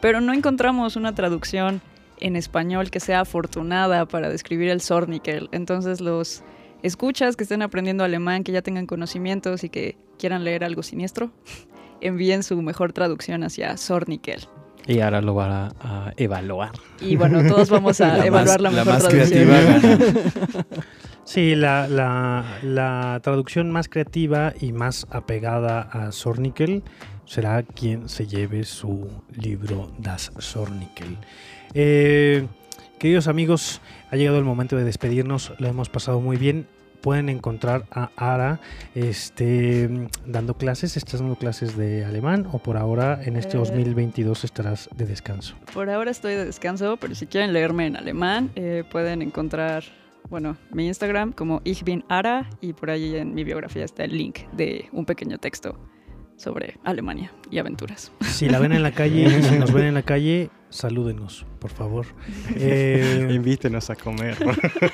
pero 0.00 0.20
no 0.20 0.32
encontramos 0.32 0.96
una 0.96 1.14
traducción 1.14 1.80
en 2.18 2.34
español 2.34 2.90
que 2.90 2.98
sea 2.98 3.20
afortunada 3.20 4.06
para 4.06 4.28
describir 4.28 4.70
el 4.70 4.80
Zornikel. 4.80 5.48
Entonces 5.52 6.00
los 6.00 6.42
escuchas 6.82 7.36
que 7.36 7.44
estén 7.44 7.62
aprendiendo 7.62 8.04
alemán, 8.04 8.44
que 8.44 8.52
ya 8.52 8.62
tengan 8.62 8.86
conocimientos 8.86 9.64
y 9.64 9.68
que 9.68 9.96
quieran 10.18 10.44
leer 10.44 10.64
algo 10.64 10.82
siniestro, 10.82 11.30
envíen 12.00 12.42
su 12.42 12.60
mejor 12.62 12.92
traducción 12.92 13.42
hacia 13.44 13.76
Zornikel. 13.76 14.40
Y 14.84 14.98
ahora 14.98 15.20
lo 15.20 15.34
va 15.36 15.68
a, 15.80 16.06
a 16.08 16.12
evaluar. 16.16 16.72
Y 17.00 17.14
bueno, 17.14 17.46
todos 17.46 17.70
vamos 17.70 18.00
a 18.00 18.16
La 18.18 18.26
evaluar 18.26 18.60
más- 18.60 18.60
la 18.60 18.70
la 18.70 18.84
mejor 18.84 18.92
más 18.94 19.08
traducción. 19.08 19.48
creativa. 19.48 20.62
Sí, 21.24 21.54
la, 21.54 21.86
la- 21.86 22.58
la 22.64 23.20
traducción 23.22 23.70
más 23.70 23.88
creativa 23.88 24.52
y 24.60 24.72
más 24.72 25.06
apegada 25.08 25.80
a 25.82 26.10
Sornickel 26.10 26.82
será 27.26 27.62
quien 27.62 28.08
se 28.08 28.26
lleve 28.26 28.64
su 28.64 29.08
libro 29.30 29.92
Das 29.98 30.32
Sornickel. 30.38 31.16
Eh, 31.74 32.48
queridos 32.98 33.28
amigos, 33.28 33.80
ha 34.10 34.16
llegado 34.16 34.38
el 34.38 34.44
momento 34.44 34.76
de 34.76 34.82
despedirnos, 34.82 35.52
lo 35.58 35.68
hemos 35.68 35.88
pasado 35.88 36.20
muy 36.20 36.36
bien. 36.36 36.66
Pueden 37.02 37.28
encontrar 37.28 37.84
a 37.90 38.10
Ara 38.16 38.60
este, 38.94 39.90
dando 40.24 40.54
clases, 40.56 40.96
estás 40.96 41.20
dando 41.20 41.36
clases 41.36 41.76
de 41.76 42.04
alemán 42.04 42.46
o 42.52 42.60
por 42.60 42.76
ahora 42.76 43.20
en 43.24 43.36
este 43.36 43.56
Eh. 43.56 43.60
2022 43.60 44.44
estarás 44.44 44.88
de 44.94 45.04
descanso. 45.06 45.56
Por 45.74 45.90
ahora 45.90 46.10
estoy 46.12 46.34
de 46.34 46.44
descanso, 46.44 46.96
pero 46.98 47.14
si 47.14 47.26
quieren 47.26 47.52
leerme 47.52 47.86
en 47.86 47.96
alemán, 47.96 48.50
eh, 48.54 48.84
pueden 48.90 49.20
encontrar, 49.20 49.82
bueno, 50.30 50.56
mi 50.70 50.86
Instagram 50.86 51.32
como 51.32 51.60
Ich 51.64 51.82
bin 51.82 52.04
Ara 52.08 52.48
y 52.60 52.72
por 52.72 52.90
ahí 52.90 53.16
en 53.16 53.34
mi 53.34 53.42
biografía 53.44 53.84
está 53.84 54.04
el 54.04 54.16
link 54.16 54.38
de 54.52 54.88
un 54.92 55.04
pequeño 55.04 55.38
texto 55.38 55.78
sobre 56.36 56.78
Alemania 56.84 57.32
y 57.50 57.58
aventuras. 57.58 58.12
Si 58.20 58.48
la 58.48 58.58
ven 58.58 58.72
en 58.72 58.82
la 58.82 58.92
calle, 58.92 59.42
si 59.42 59.58
nos 59.58 59.72
ven 59.72 59.86
en 59.86 59.94
la 59.94 60.02
calle, 60.02 60.50
salúdenos, 60.72 61.46
por 61.60 61.70
favor. 61.70 62.06
Eh, 62.56 63.28
Invítenos 63.32 63.88
a 63.90 63.96
comer. 63.96 64.36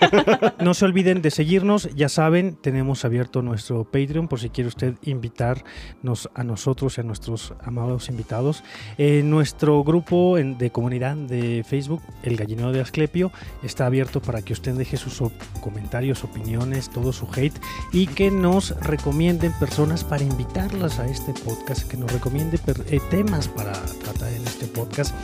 no 0.62 0.74
se 0.74 0.84
olviden 0.84 1.22
de 1.22 1.30
seguirnos, 1.30 1.88
ya 1.94 2.08
saben, 2.08 2.56
tenemos 2.56 3.04
abierto 3.04 3.42
nuestro 3.42 3.84
Patreon 3.84 4.28
por 4.28 4.40
si 4.40 4.50
quiere 4.50 4.68
usted 4.68 4.94
invitarnos 5.02 6.28
a 6.34 6.44
nosotros 6.44 6.96
y 6.98 7.00
a 7.00 7.04
nuestros 7.04 7.54
amados 7.62 8.08
invitados. 8.08 8.62
Eh, 8.96 9.22
nuestro 9.24 9.82
grupo 9.84 10.38
en- 10.38 10.58
de 10.58 10.70
comunidad 10.70 11.16
de 11.16 11.64
Facebook, 11.68 12.02
El 12.22 12.36
Gallinero 12.36 12.72
de 12.72 12.80
Asclepio, 12.80 13.32
está 13.62 13.86
abierto 13.86 14.20
para 14.22 14.42
que 14.42 14.52
usted 14.52 14.74
deje 14.74 14.96
sus 14.96 15.20
op- 15.20 15.32
comentarios, 15.60 16.24
opiniones, 16.24 16.90
todo 16.90 17.12
su 17.12 17.28
hate 17.34 17.58
y 17.92 18.06
que 18.06 18.30
nos 18.30 18.70
recomienden 18.80 19.52
personas 19.58 20.04
para 20.04 20.22
invitarlas 20.22 20.98
a 20.98 21.06
este 21.08 21.32
podcast, 21.44 21.88
que 21.88 21.96
nos 21.96 22.10
recomiende 22.12 22.58
eh, 22.90 23.00
temas 23.10 23.48
para 23.48 23.72
tratar 23.72 24.32
en 24.32 24.42
este 24.42 24.66
podcast. 24.66 25.14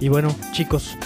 Y 0.00 0.08
bueno, 0.08 0.34
chicos, 0.52 0.96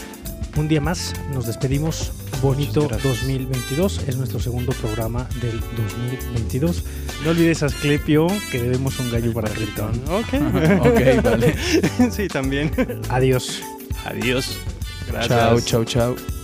un 0.56 0.68
día 0.68 0.80
más 0.80 1.14
nos 1.32 1.46
despedimos. 1.46 2.12
Bonito 2.42 2.82
Muchas 2.82 3.02
gracias. 3.02 3.26
2022 3.26 4.04
es 4.08 4.16
nuestro 4.16 4.40
segundo 4.40 4.72
programa 4.72 5.28
del 5.40 5.60
2022. 5.76 6.84
No 7.24 7.30
olvides 7.30 7.62
Asclepio 7.62 8.26
que 8.50 8.60
debemos 8.60 8.98
un 8.98 9.10
gallo 9.10 9.32
para 9.32 9.50
Krypton. 9.50 9.90
ok. 10.08 10.34
ok, 10.86 11.22
vale. 11.22 11.54
sí, 12.10 12.28
también. 12.28 12.72
Adiós. 13.08 13.62
Adiós. 14.04 14.56
Gracias. 15.06 15.28
Chao, 15.28 15.60
chao, 15.60 15.84
chao. 15.84 16.39